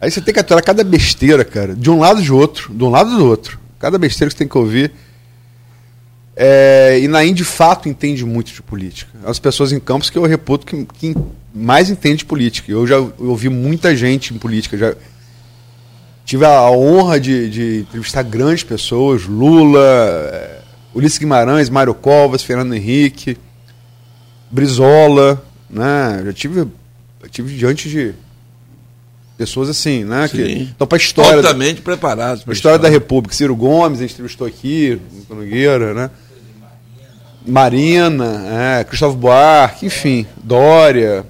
Aí 0.01 0.10
você 0.10 0.20
tem 0.20 0.32
que 0.32 0.40
aturar 0.40 0.62
cada 0.62 0.85
besteira, 0.85 1.44
cara, 1.44 1.74
de 1.74 1.90
um 1.90 1.98
lado 1.98 2.23
de 2.23 2.32
outro, 2.32 2.73
de 2.74 2.85
um 2.85 2.90
lado 2.90 3.16
do 3.16 3.27
outro. 3.27 3.59
Cada 3.78 3.98
besteira 3.98 4.28
que 4.31 4.35
você 4.35 4.39
tem 4.39 4.48
que 4.48 4.59
ouvir. 4.59 4.93
É, 6.35 6.98
e 7.01 7.09
Naim, 7.09 7.32
de 7.32 7.44
fato, 7.44 7.89
entende 7.89 8.24
muito 8.24 8.52
de 8.52 8.62
política. 8.62 9.10
As 9.24 9.39
pessoas 9.39 9.73
em 9.73 9.81
Campos 9.81 10.10
que 10.10 10.18
eu 10.18 10.24
reputo 10.24 10.66
que, 10.66 10.85
que 10.85 11.14
mais 11.55 11.89
entende 11.89 12.18
de 12.18 12.24
política. 12.27 12.70
Eu 12.70 12.86
já 12.86 12.98
ouvi 13.18 13.48
muita 13.48 13.97
gente 13.97 14.35
em 14.35 14.39
política, 14.39 14.77
já 14.77 14.94
tive 16.27 16.44
a 16.44 16.70
honra 16.70 17.18
de, 17.18 17.48
de 17.48 17.78
entrevistar 17.81 18.23
grandes 18.23 18.64
pessoas, 18.64 19.24
Lula, 19.24 19.81
eh, 19.81 20.60
Ulisses 20.93 21.18
Guimarães, 21.18 21.70
Mário 21.70 21.94
Covas, 21.94 22.43
Fernando 22.43 22.74
Henrique, 22.74 23.39
Brizola, 24.51 25.43
né? 25.70 26.23
Já 26.27 26.32
tive, 26.32 26.66
tive 27.31 27.56
diante 27.56 27.89
de 27.89 28.12
pessoas 29.36 29.68
assim, 29.68 30.04
né? 30.04 30.28
Que 30.28 30.36
Sim. 30.36 30.62
estão 30.70 30.86
para 30.86 30.96
a 30.96 31.00
história, 31.00 31.42
da, 31.42 31.48
Altamente 31.48 31.80
preparados. 31.82 32.38
pra 32.40 32.46
pra 32.46 32.54
história 32.54 32.78
da 32.78 32.88
República. 32.88 33.34
Ciro 33.34 33.54
Gomes, 33.54 33.98
a 33.98 34.02
gente 34.02 34.12
entrevistou 34.12 34.46
aqui, 34.46 35.00
Nogueira, 35.28 35.92
né? 35.94 36.10
Marina, 37.46 38.78
é, 38.80 38.84
Cristóvão 38.84 39.16
Buarque, 39.16 39.86
enfim, 39.86 40.26
Dória. 40.42 41.24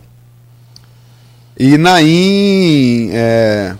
E 1.58 1.76
Naim, 1.76 3.10
é, 3.12 3.74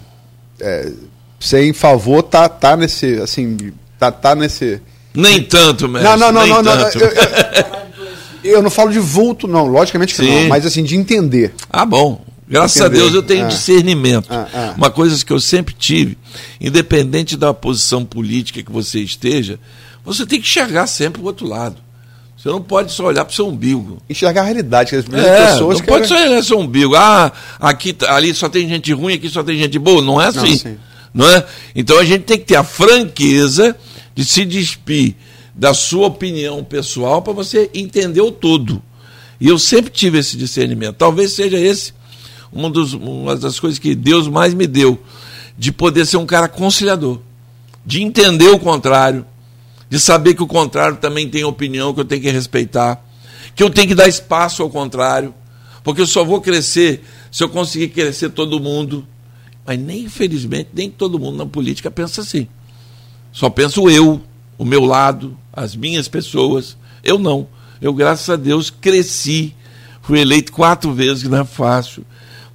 é, 0.60 0.92
sem 1.40 1.72
favor, 1.72 2.22
tá, 2.22 2.48
tá 2.48 2.76
nesse, 2.76 3.18
assim, 3.20 3.56
tá, 3.98 4.10
tá 4.10 4.34
nesse... 4.34 4.80
Nem 5.14 5.42
tanto, 5.42 5.88
mestre. 5.88 6.10
Não, 6.10 6.16
não, 6.18 6.32
não, 6.32 6.46
não, 6.46 6.62
não, 6.62 6.90
tanto. 6.90 6.98
eu, 6.98 7.08
eu- 7.08 7.76
eu 8.56 8.62
não 8.62 8.70
falo 8.70 8.92
de 8.92 8.98
vulto, 9.00 9.48
não, 9.48 9.66
logicamente 9.66 10.14
que 10.14 10.22
Sim. 10.24 10.42
não, 10.42 10.48
mas 10.48 10.64
assim, 10.64 10.84
de 10.84 10.94
entender. 10.94 11.52
Ah, 11.70 11.84
bom. 11.84 12.24
Graças 12.48 12.80
a. 12.82 12.88
Deus 12.88 13.12
eu 13.14 13.22
tenho 13.22 13.44
Ah. 13.44 13.48
discernimento. 13.48 14.26
Ah, 14.30 14.48
ah. 14.54 14.74
Uma 14.76 14.90
coisa 14.90 15.24
que 15.24 15.32
eu 15.32 15.40
sempre 15.40 15.74
tive, 15.74 16.16
independente 16.60 17.36
da 17.36 17.52
posição 17.52 18.04
política 18.04 18.62
que 18.62 18.70
você 18.70 19.00
esteja, 19.00 19.58
você 20.04 20.24
tem 20.24 20.40
que 20.40 20.46
enxergar 20.46 20.86
sempre 20.86 21.20
o 21.20 21.24
outro 21.24 21.46
lado. 21.46 21.76
Você 22.36 22.48
não 22.48 22.62
pode 22.62 22.92
só 22.92 23.06
olhar 23.06 23.24
para 23.24 23.32
o 23.32 23.34
seu 23.34 23.48
umbigo. 23.48 24.00
Enxergar 24.08 24.42
a 24.42 24.44
realidade, 24.44 24.90
que 24.90 24.96
as 24.96 25.04
É, 25.12 25.46
pessoas 25.52 25.78
não 25.80 25.86
pode 25.86 26.06
só 26.06 26.14
olhar 26.14 26.44
seu 26.44 26.58
umbigo. 26.60 26.94
Ah, 26.94 27.32
aqui, 27.58 27.92
tá- 27.92 28.14
ali 28.14 28.32
só 28.34 28.48
tem 28.48 28.68
gente 28.68 28.92
ruim, 28.92 29.14
aqui 29.14 29.28
só 29.28 29.42
tem 29.42 29.58
gente 29.58 29.78
boa. 29.78 30.00
Não 30.02 30.20
é 30.20 30.26
assim. 30.26 30.56
sim. 30.56 30.76
Não, 31.12 31.28
é? 31.28 31.44
Então 31.74 31.98
a 31.98 32.04
gente 32.04 32.22
tem 32.24 32.38
que 32.38 32.44
ter 32.44 32.56
a 32.56 32.62
franqueza 32.62 33.74
de 34.14 34.24
se 34.24 34.44
despir 34.44 35.14
da 35.54 35.72
sua 35.74 36.06
opinião 36.08 36.62
pessoal 36.62 37.22
para 37.22 37.32
você 37.32 37.70
entender 37.74 38.20
o 38.20 38.30
todo. 38.30 38.82
E 39.40 39.48
eu 39.48 39.58
sempre 39.58 39.90
tive 39.90 40.18
esse 40.18 40.36
discernimento. 40.36 40.96
Talvez 40.96 41.32
seja 41.32 41.58
esse 41.58 41.92
um 42.56 42.70
dos, 42.70 42.92
uma 42.94 43.36
das 43.36 43.60
coisas 43.60 43.78
que 43.78 43.94
Deus 43.94 44.28
mais 44.28 44.54
me 44.54 44.66
deu, 44.66 44.98
de 45.58 45.72
poder 45.72 46.06
ser 46.06 46.16
um 46.16 46.26
cara 46.26 46.48
conciliador, 46.48 47.20
de 47.84 48.02
entender 48.02 48.48
o 48.48 48.58
contrário, 48.58 49.24
de 49.88 50.00
saber 50.00 50.34
que 50.34 50.42
o 50.42 50.46
contrário 50.46 50.96
também 50.96 51.28
tem 51.28 51.44
opinião 51.44 51.94
que 51.94 52.00
eu 52.00 52.04
tenho 52.04 52.22
que 52.22 52.30
respeitar, 52.30 53.04
que 53.54 53.62
eu 53.62 53.70
tenho 53.70 53.88
que 53.88 53.94
dar 53.94 54.08
espaço 54.08 54.62
ao 54.62 54.70
contrário, 54.70 55.34
porque 55.82 56.00
eu 56.00 56.06
só 56.06 56.24
vou 56.24 56.40
crescer 56.40 57.04
se 57.30 57.44
eu 57.44 57.48
conseguir 57.48 57.88
crescer 57.88 58.30
todo 58.30 58.58
mundo. 58.58 59.06
Mas 59.64 59.78
nem, 59.78 60.04
infelizmente, 60.04 60.70
nem 60.72 60.90
todo 60.90 61.18
mundo 61.18 61.38
na 61.38 61.46
política 61.46 61.90
pensa 61.90 62.20
assim. 62.20 62.48
Só 63.32 63.50
penso 63.50 63.88
eu, 63.90 64.20
o 64.58 64.64
meu 64.64 64.84
lado, 64.84 65.36
as 65.52 65.76
minhas 65.76 66.08
pessoas. 66.08 66.76
Eu 67.04 67.18
não. 67.18 67.46
Eu, 67.80 67.92
graças 67.92 68.28
a 68.30 68.36
Deus, 68.36 68.70
cresci. 68.70 69.54
Fui 70.02 70.20
eleito 70.20 70.52
quatro 70.52 70.92
vezes, 70.92 71.22
que 71.22 71.28
não 71.28 71.40
é 71.40 71.44
fácil. 71.44 72.04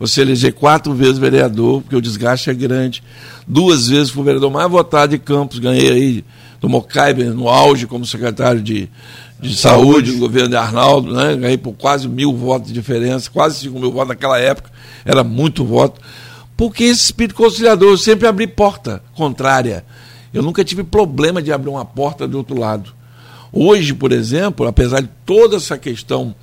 Você 0.02 0.22
eleger 0.22 0.54
quatro 0.54 0.96
vezes 0.96 1.20
vereador, 1.20 1.84
porque 1.84 1.96
o 1.96 2.02
desgaste 2.02 2.50
é 2.50 2.54
grande. 2.56 3.04
Duas 3.48 3.88
vezes 3.88 4.10
fui 4.10 4.24
o 4.24 4.26
vereador 4.26 4.50
mais 4.50 4.68
votado 4.68 5.12
de 5.12 5.20
Campos, 5.20 5.60
ganhei 5.60 5.92
aí 5.92 6.26
do 6.60 6.68
Mocaibe 6.68 7.26
no 7.26 7.48
auge 7.48 7.86
como 7.86 8.04
secretário 8.04 8.64
de, 8.64 8.90
de 9.40 9.56
saúde, 9.56 10.14
do 10.14 10.18
governo 10.18 10.50
de 10.50 10.56
Arnaldo, 10.56 11.14
né? 11.14 11.36
ganhei 11.36 11.58
por 11.58 11.74
quase 11.74 12.10
mil 12.10 12.36
votos 12.36 12.70
de 12.70 12.74
diferença, 12.74 13.30
quase 13.30 13.60
cinco 13.60 13.80
mil 13.80 13.92
votos 13.92 14.08
naquela 14.10 14.40
época, 14.40 14.72
era 15.06 15.24
muito 15.24 15.64
voto. 15.64 16.02
Porque 16.58 16.86
esse 16.86 17.04
espírito 17.04 17.36
conciliador, 17.36 17.92
eu 17.92 17.98
sempre 17.98 18.28
abri 18.28 18.48
porta 18.48 19.04
contrária. 19.14 19.86
Eu 20.34 20.42
nunca 20.42 20.64
tive 20.64 20.84
problema 20.84 21.44
de 21.44 21.54
abrir 21.54 21.70
uma 21.70 21.86
porta 21.86 22.28
do 22.28 22.40
outro 22.40 22.58
lado. 22.58 22.92
Hoje, 23.54 23.94
por 23.94 24.12
exemplo, 24.12 24.66
apesar 24.66 25.02
de 25.02 25.10
toda 25.28 25.58
essa 25.58 25.78
questão, 25.78 26.34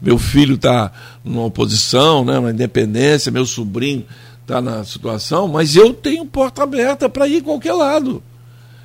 meu 0.00 0.18
filho 0.18 0.54
está 0.54 0.92
numa 1.24 1.44
oposição, 1.44 2.24
né, 2.24 2.38
na 2.38 2.50
independência, 2.50 3.32
meu 3.32 3.44
sobrinho 3.44 4.04
está 4.42 4.60
na 4.60 4.84
situação, 4.84 5.48
mas 5.48 5.76
eu 5.76 5.92
tenho 5.92 6.24
porta 6.24 6.62
aberta 6.62 7.08
para 7.08 7.28
ir 7.28 7.42
qualquer 7.42 7.72
lado. 7.72 8.22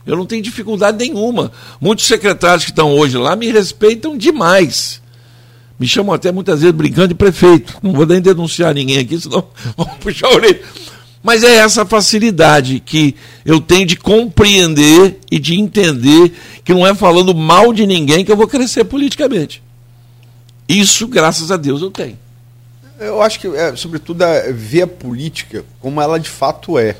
Eu 0.05 0.17
não 0.17 0.25
tenho 0.25 0.41
dificuldade 0.41 0.97
nenhuma. 0.97 1.51
Muitos 1.79 2.05
secretários 2.05 2.65
que 2.65 2.71
estão 2.71 2.93
hoje 2.93 3.17
lá 3.17 3.35
me 3.35 3.49
respeitam 3.49 4.17
demais. 4.17 5.01
Me 5.79 5.87
chamam 5.87 6.13
até 6.13 6.31
muitas 6.31 6.61
vezes 6.61 6.75
brincando 6.75 7.09
de 7.09 7.15
prefeito. 7.15 7.77
Não 7.81 7.93
vou 7.93 8.05
nem 8.05 8.21
denunciar 8.21 8.73
ninguém 8.73 8.97
aqui, 8.97 9.19
senão 9.19 9.47
vão 9.77 9.85
puxar 9.99 10.27
a 10.27 10.35
orelha. 10.35 10.61
Mas 11.23 11.41
é 11.41 11.55
essa 11.55 11.85
facilidade 11.85 12.81
que 12.85 13.15
eu 13.45 13.61
tenho 13.61 13.85
de 13.85 13.95
compreender 13.95 15.19
e 15.31 15.39
de 15.39 15.57
entender 15.57 16.33
que 16.65 16.73
não 16.73 16.85
é 16.85 16.93
falando 16.93 17.33
mal 17.33 17.71
de 17.71 17.87
ninguém 17.87 18.25
que 18.25 18.31
eu 18.31 18.35
vou 18.35 18.47
crescer 18.47 18.83
politicamente. 18.83 19.63
Isso, 20.67 21.07
graças 21.07 21.51
a 21.51 21.57
Deus, 21.57 21.81
eu 21.81 21.91
tenho. 21.91 22.17
Eu 22.99 23.21
acho 23.21 23.39
que, 23.39 23.47
é, 23.47 23.75
sobretudo, 23.75 24.23
é 24.23 24.51
ver 24.51 24.83
a 24.83 24.87
política 24.87 25.65
como 25.79 26.01
ela 26.01 26.19
de 26.19 26.29
fato 26.29 26.77
é. 26.77 26.95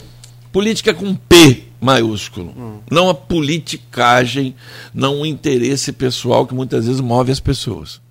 Política 0.51 0.93
com 0.93 1.15
P 1.15 1.63
maiúsculo. 1.83 2.81
Não 2.89 3.09
a 3.09 3.13
politicagem, 3.13 4.55
não 4.93 5.21
o 5.21 5.25
interesse 5.25 5.91
pessoal 5.91 6.47
que 6.47 6.53
muitas 6.53 6.85
vezes 6.85 7.01
move 7.01 7.31
as 7.31 7.39
pessoas. 7.39 8.01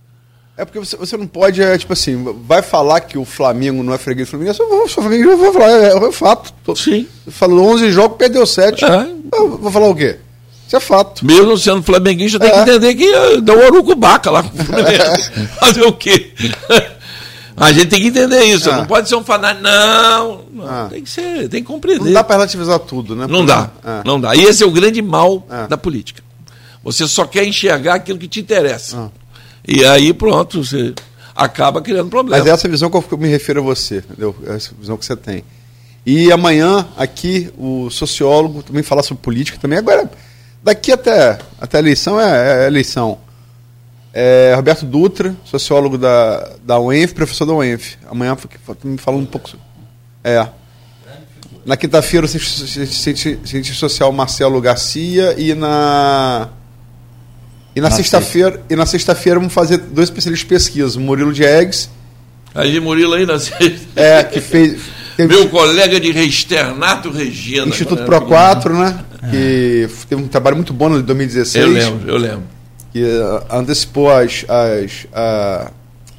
É 0.57 0.65
porque 0.65 0.79
você, 0.79 0.97
você 0.97 1.17
não 1.17 1.27
pode, 1.27 1.63
é, 1.63 1.77
tipo 1.79 1.95
assim, 1.95 2.23
vai 2.47 2.61
falar 2.61 3.01
que 3.01 3.17
o 3.17 3.25
Flamengo 3.25 3.83
não 3.83 3.95
é 3.95 3.99
freguês 3.99 4.29
do 4.29 4.33
Flamengo, 4.33 4.55
eu 4.59 4.69
vou, 4.69 4.89
sou 4.89 5.03
Flamengo, 5.03 5.31
eu 5.31 5.39
vou 5.39 5.53
falar, 5.53 5.71
é, 5.71 5.97
é 5.97 6.13
fato. 6.13 6.77
Sim. 6.77 7.07
Falou 7.29 7.73
11 7.73 7.91
jogos, 7.91 8.19
perdeu 8.19 8.47
7. 8.47 8.85
É. 8.85 9.11
Eu 9.33 9.57
vou 9.57 9.73
falar 9.73 9.89
o 9.89 9.97
quê? 9.97 10.19
Isso 10.67 10.77
é 10.77 10.81
fato. 10.81 11.25
Mesmo 11.25 11.57
sendo 11.59 11.83
flamenguista, 11.83 12.39
tem 12.39 12.49
É. 12.49 12.53
que 12.53 12.71
entender 12.71 12.95
que 12.95 13.05
eh, 13.07 13.41
dá 13.41 13.53
o 13.55 13.67
Urucubaca 13.67 14.31
lá 14.31 14.43
com 14.43 14.49
o 14.59 14.65
Fluminense. 14.65 15.31
Fazer 15.61 15.83
o 15.83 15.93
quê? 15.93 16.33
A 17.57 17.71
gente 17.73 17.87
tem 17.89 18.01
que 18.01 18.07
entender 18.09 18.43
isso. 18.45 18.71
Ah. 18.71 18.79
Não 18.79 18.87
pode 18.87 19.09
ser 19.09 19.15
um 19.17 19.23
fanático. 19.25 19.63
Não, 19.63 20.43
não. 20.53 20.67
Ah. 20.67 20.87
Tem 20.91 21.03
que 21.03 21.11
ser, 21.11 21.49
tem 21.49 21.63
que 21.63 21.67
compreender. 21.69 22.05
Não 22.07 22.13
dá 22.13 22.25
para 22.25 22.37
relativizar 22.37 22.79
tudo, 22.79 23.15
né? 23.15 23.27
Não 23.29 23.45
dá, 23.45 23.71
É. 23.85 24.03
não 24.07 24.19
dá. 24.21 24.35
E 24.35 24.43
esse 24.45 24.63
é 24.63 24.67
o 24.67 24.71
grande 24.71 25.03
mal 25.03 25.47
É. 25.51 25.67
da 25.67 25.77
política. 25.77 26.23
Você 26.83 27.07
só 27.07 27.25
quer 27.27 27.45
enxergar 27.47 27.95
aquilo 27.97 28.19
que 28.19 28.27
te 28.27 28.41
interessa. 28.41 29.13
E 29.69 29.85
aí, 29.85 30.13
pronto, 30.13 30.65
você 30.65 30.95
acaba 31.37 31.81
criando 31.83 32.09
problema. 32.09 32.39
Mas 32.43 32.51
é 32.51 32.55
essa 32.55 32.69
visão 32.69 32.91
que 32.91 32.97
eu 32.97 33.19
me 33.19 33.29
refiro 33.29 33.61
a 33.61 33.63
você, 33.63 33.99
entendeu? 33.99 34.35
Essa 34.47 34.71
visão 34.81 34.97
que 34.97 35.05
você 35.05 35.15
tem. 35.15 35.45
E 36.05 36.33
amanhã, 36.33 36.89
aqui, 36.97 37.51
o 37.57 37.89
sociólogo 37.91 38.63
também 38.63 38.83
falar 38.83 39.05
sobre 39.05 39.23
política 39.23 39.57
também. 39.61 39.79
Agora, 39.79 40.11
daqui 40.63 40.93
até, 40.93 41.39
até 41.61 41.77
a 41.79 41.81
eleição 41.81 42.21
é, 42.21 42.65
é 42.65 42.67
eleição. 42.67 43.19
É, 44.15 44.53
Roberto 44.55 44.85
Dutra, 44.85 45.35
sociólogo 45.45 45.97
da, 45.97 46.51
da 46.65 46.79
UENF, 46.79 47.15
professor 47.15 47.47
da 47.47 47.55
UENF. 47.55 47.97
Amanhã 48.11 48.37
me 48.85 48.99
falando 48.99 49.23
um 49.23 49.27
pouco. 49.27 49.49
sobre- 49.49 49.65
É. 50.23 50.47
Na 51.65 51.77
quinta-feira, 51.77 52.27
o 52.27 52.29
cientista- 52.29 53.75
social 53.75 54.13
Marcelo 54.13 54.61
Garcia 54.61 55.35
e 55.39 55.55
na. 55.55 56.49
E 57.75 57.81
na, 57.81 57.91
sexta-feira, 57.91 58.61
e 58.69 58.77
na 58.77 58.85
sexta-feira 58.85 59.39
vamos 59.39 59.55
fazer 59.55 59.79
dois 59.79 60.09
especialistas 60.11 60.47
de 60.47 60.55
pesquisa, 60.55 60.99
o 60.99 61.01
Murilo 61.01 61.33
Diegues, 61.33 61.89
Aí 62.55 62.79
Murilo 62.81 63.15
aí 63.15 63.25
na 63.25 63.39
sexta. 63.39 63.87
é, 63.97 64.23
que 64.25 64.43
fez 64.43 64.79
teve 65.17 65.35
Meu 65.35 65.49
colega 65.49 65.99
de 65.99 66.13
Resternato 66.13 67.11
Regina. 67.11 67.67
Instituto 67.69 68.01
era 68.03 68.05
Pro 68.07 68.21
4, 68.27 68.77
né? 68.79 69.03
Que 69.31 69.89
teve 70.09 70.21
um 70.23 70.29
trabalho 70.29 70.57
muito 70.57 70.73
bom 70.73 70.89
em 70.89 71.03
2016. 71.03 71.65
Eu 71.65 71.73
lembro, 71.73 72.11
eu 72.11 72.17
lembro. 72.17 72.43
Que 72.93 73.05
eh, 73.05 73.43
antecipou 73.51 74.11
as, 74.11 74.45
as 74.49 75.07
a, 75.15 75.71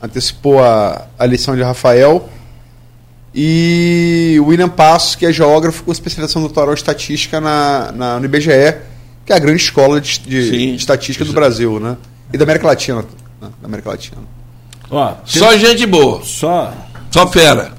antecipou 0.01 0.63
a, 0.63 1.05
a 1.19 1.25
lição 1.25 1.55
de 1.55 1.61
Rafael. 1.61 2.29
E 3.35 4.37
o 4.39 4.45
William 4.45 4.69
Passos, 4.69 5.15
que 5.15 5.25
é 5.25 5.33
geógrafo 5.33 5.83
com 5.83 5.91
especialização 5.91 6.41
doutoral 6.41 6.71
em 6.71 6.75
estatística 6.75 7.41
na, 7.41 7.91
na, 7.91 8.19
no 8.19 8.25
IBGE, 8.25 8.75
que 9.25 9.33
é 9.33 9.35
a 9.35 9.39
grande 9.39 9.61
escola 9.61 9.99
de, 9.99 10.19
de 10.19 10.49
Sim. 10.49 10.75
estatística 10.75 11.25
do 11.25 11.33
Brasil, 11.33 11.79
né? 11.79 11.97
E 12.31 12.37
da 12.37 12.43
América 12.43 12.67
Latina. 12.67 13.01
né? 13.41 13.49
Da 13.61 13.67
América 13.67 13.89
Latina. 13.89 14.21
Ó, 14.89 15.15
Só 15.25 15.57
gente 15.57 15.85
boa, 15.87 16.21
só 16.23 16.71
só 17.09 17.27
fera. 17.27 17.71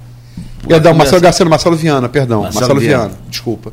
Perdão, 0.67 0.95
Marcelo 0.95 1.21
Garcia, 1.21 1.45
Marcelo 1.45 1.77
Viana, 1.77 2.09
perdão. 2.09 2.43
Marcelo 2.43 2.61
Marcelo, 2.67 2.81
Viana. 2.81 3.09
Viana. 3.09 3.21
desculpa. 3.29 3.71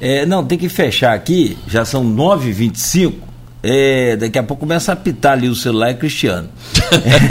É, 0.00 0.26
não, 0.26 0.44
tem 0.44 0.58
que 0.58 0.68
fechar 0.68 1.14
aqui, 1.14 1.56
já 1.66 1.84
são 1.84 2.04
9h25. 2.04 3.12
É, 3.66 4.14
daqui 4.16 4.38
a 4.38 4.42
pouco 4.42 4.60
começa 4.60 4.92
a 4.92 4.94
apitar 4.94 5.32
ali 5.32 5.48
o 5.48 5.54
celular 5.54 5.90
e 5.90 5.94
Cristiano. 5.94 6.50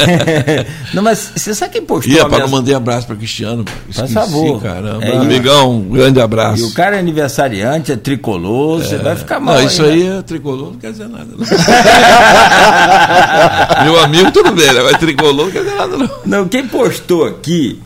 não, 0.92 1.04
mas 1.04 1.32
você 1.36 1.54
sabe 1.54 1.74
quem 1.74 1.86
postou 1.86 2.12
Ih, 2.12 2.20
a 2.20 2.24
rapaz, 2.24 2.40
não 2.42 2.48
minha- 2.48 2.58
mandei 2.60 2.74
abraço 2.74 3.06
para 3.06 3.16
Cristiano. 3.16 3.64
Esqueci, 3.88 4.14
favor. 4.14 4.60
caramba. 4.60 5.06
É, 5.06 5.16
Amigão, 5.16 5.76
um 5.78 5.90
grande 5.90 6.20
abraço. 6.20 6.64
E 6.64 6.66
o 6.66 6.74
cara 6.74 6.96
é 6.96 7.00
aniversariante, 7.00 7.92
é 7.92 7.96
tricolor, 7.96 8.80
você 8.82 8.98
vai 8.98 9.16
ficar 9.16 9.40
mal. 9.40 9.58
Não, 9.58 9.64
isso 9.64 9.84
né? 9.84 9.90
aí 9.92 10.08
é 10.08 10.22
tricolor, 10.24 10.72
não 10.72 10.80
quer 10.80 10.92
dizer 10.92 11.08
nada. 11.08 11.28
Meu 13.84 14.00
amigo, 14.00 14.32
tudo 14.32 14.52
bem, 14.54 14.72
né? 14.74 14.82
mas 14.84 14.98
tricolor 14.98 15.46
não 15.46 15.52
quer 15.52 15.64
dizer 15.64 15.76
nada, 15.76 15.98
não. 15.98 16.10
Não, 16.26 16.48
quem 16.48 16.68
postou 16.68 17.26
aqui 17.26 17.82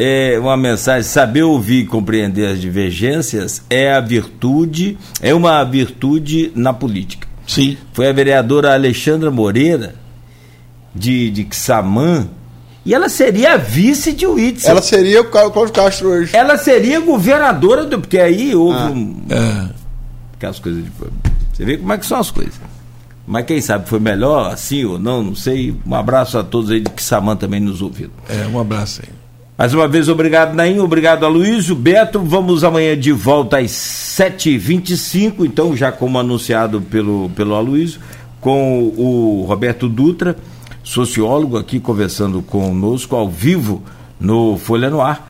é 0.00 0.38
uma 0.38 0.56
mensagem, 0.56 1.02
saber 1.02 1.42
ouvir 1.42 1.80
e 1.80 1.86
compreender 1.86 2.46
as 2.46 2.60
divergências 2.60 3.62
é 3.68 3.92
a 3.92 4.00
virtude, 4.00 4.96
é 5.20 5.34
uma 5.34 5.64
virtude 5.64 6.52
na 6.54 6.72
política. 6.72 7.26
Sim. 7.46 7.76
Foi 7.92 8.08
a 8.08 8.12
vereadora 8.12 8.72
Alexandra 8.74 9.28
Moreira, 9.30 9.96
de, 10.94 11.30
de 11.30 11.48
Xamã, 11.52 12.28
e 12.86 12.94
ela 12.94 13.08
seria 13.08 13.54
a 13.54 13.56
vice 13.56 14.12
de 14.12 14.26
Whitson. 14.26 14.68
Ela 14.70 14.80
seria 14.82 15.20
o 15.20 15.24
Clá- 15.24 15.50
Cláudio 15.50 15.74
Castro 15.74 16.08
hoje. 16.08 16.34
Ela 16.34 16.56
seria 16.56 17.00
governadora 17.00 17.84
do. 17.84 17.98
Porque 18.00 18.18
aí 18.18 18.54
houve 18.54 18.78
Ah. 18.78 18.90
um. 18.90 19.22
É. 19.28 19.68
Aquelas 20.34 20.58
coisas 20.58 20.84
de. 20.84 20.90
Você 21.52 21.64
vê 21.64 21.76
como 21.76 21.92
é 21.92 21.98
que 21.98 22.06
são 22.06 22.18
as 22.18 22.30
coisas. 22.30 22.54
Mas 23.26 23.44
quem 23.44 23.60
sabe 23.60 23.86
foi 23.88 24.00
melhor, 24.00 24.50
assim 24.52 24.84
ou 24.84 24.98
não, 24.98 25.22
não 25.22 25.34
sei. 25.34 25.74
Um 25.86 25.94
abraço 25.94 26.38
a 26.38 26.44
todos 26.44 26.70
aí 26.70 26.80
de 26.80 26.90
Xamã 27.02 27.36
também 27.36 27.60
nos 27.60 27.82
ouvindo. 27.82 28.12
É, 28.28 28.46
um 28.46 28.58
abraço 28.58 29.02
aí. 29.02 29.17
Mais 29.58 29.74
uma 29.74 29.88
vez, 29.88 30.08
obrigado, 30.08 30.54
Naim, 30.54 30.78
obrigado, 30.78 31.26
Aloysio. 31.26 31.74
Beto, 31.74 32.20
vamos 32.20 32.62
amanhã 32.62 32.96
de 32.96 33.10
volta 33.10 33.58
às 33.58 33.72
7h25, 33.72 35.44
então, 35.44 35.76
já 35.76 35.90
como 35.90 36.16
anunciado 36.16 36.80
pelo, 36.80 37.28
pelo 37.30 37.56
Aloysio, 37.56 38.00
com 38.40 38.92
o 38.96 39.44
Roberto 39.48 39.88
Dutra, 39.88 40.36
sociólogo, 40.84 41.56
aqui 41.56 41.80
conversando 41.80 42.40
conosco 42.40 43.16
ao 43.16 43.28
vivo 43.28 43.82
no 44.20 44.56
Folha 44.56 44.88
no 44.88 45.00
Ar. 45.00 45.26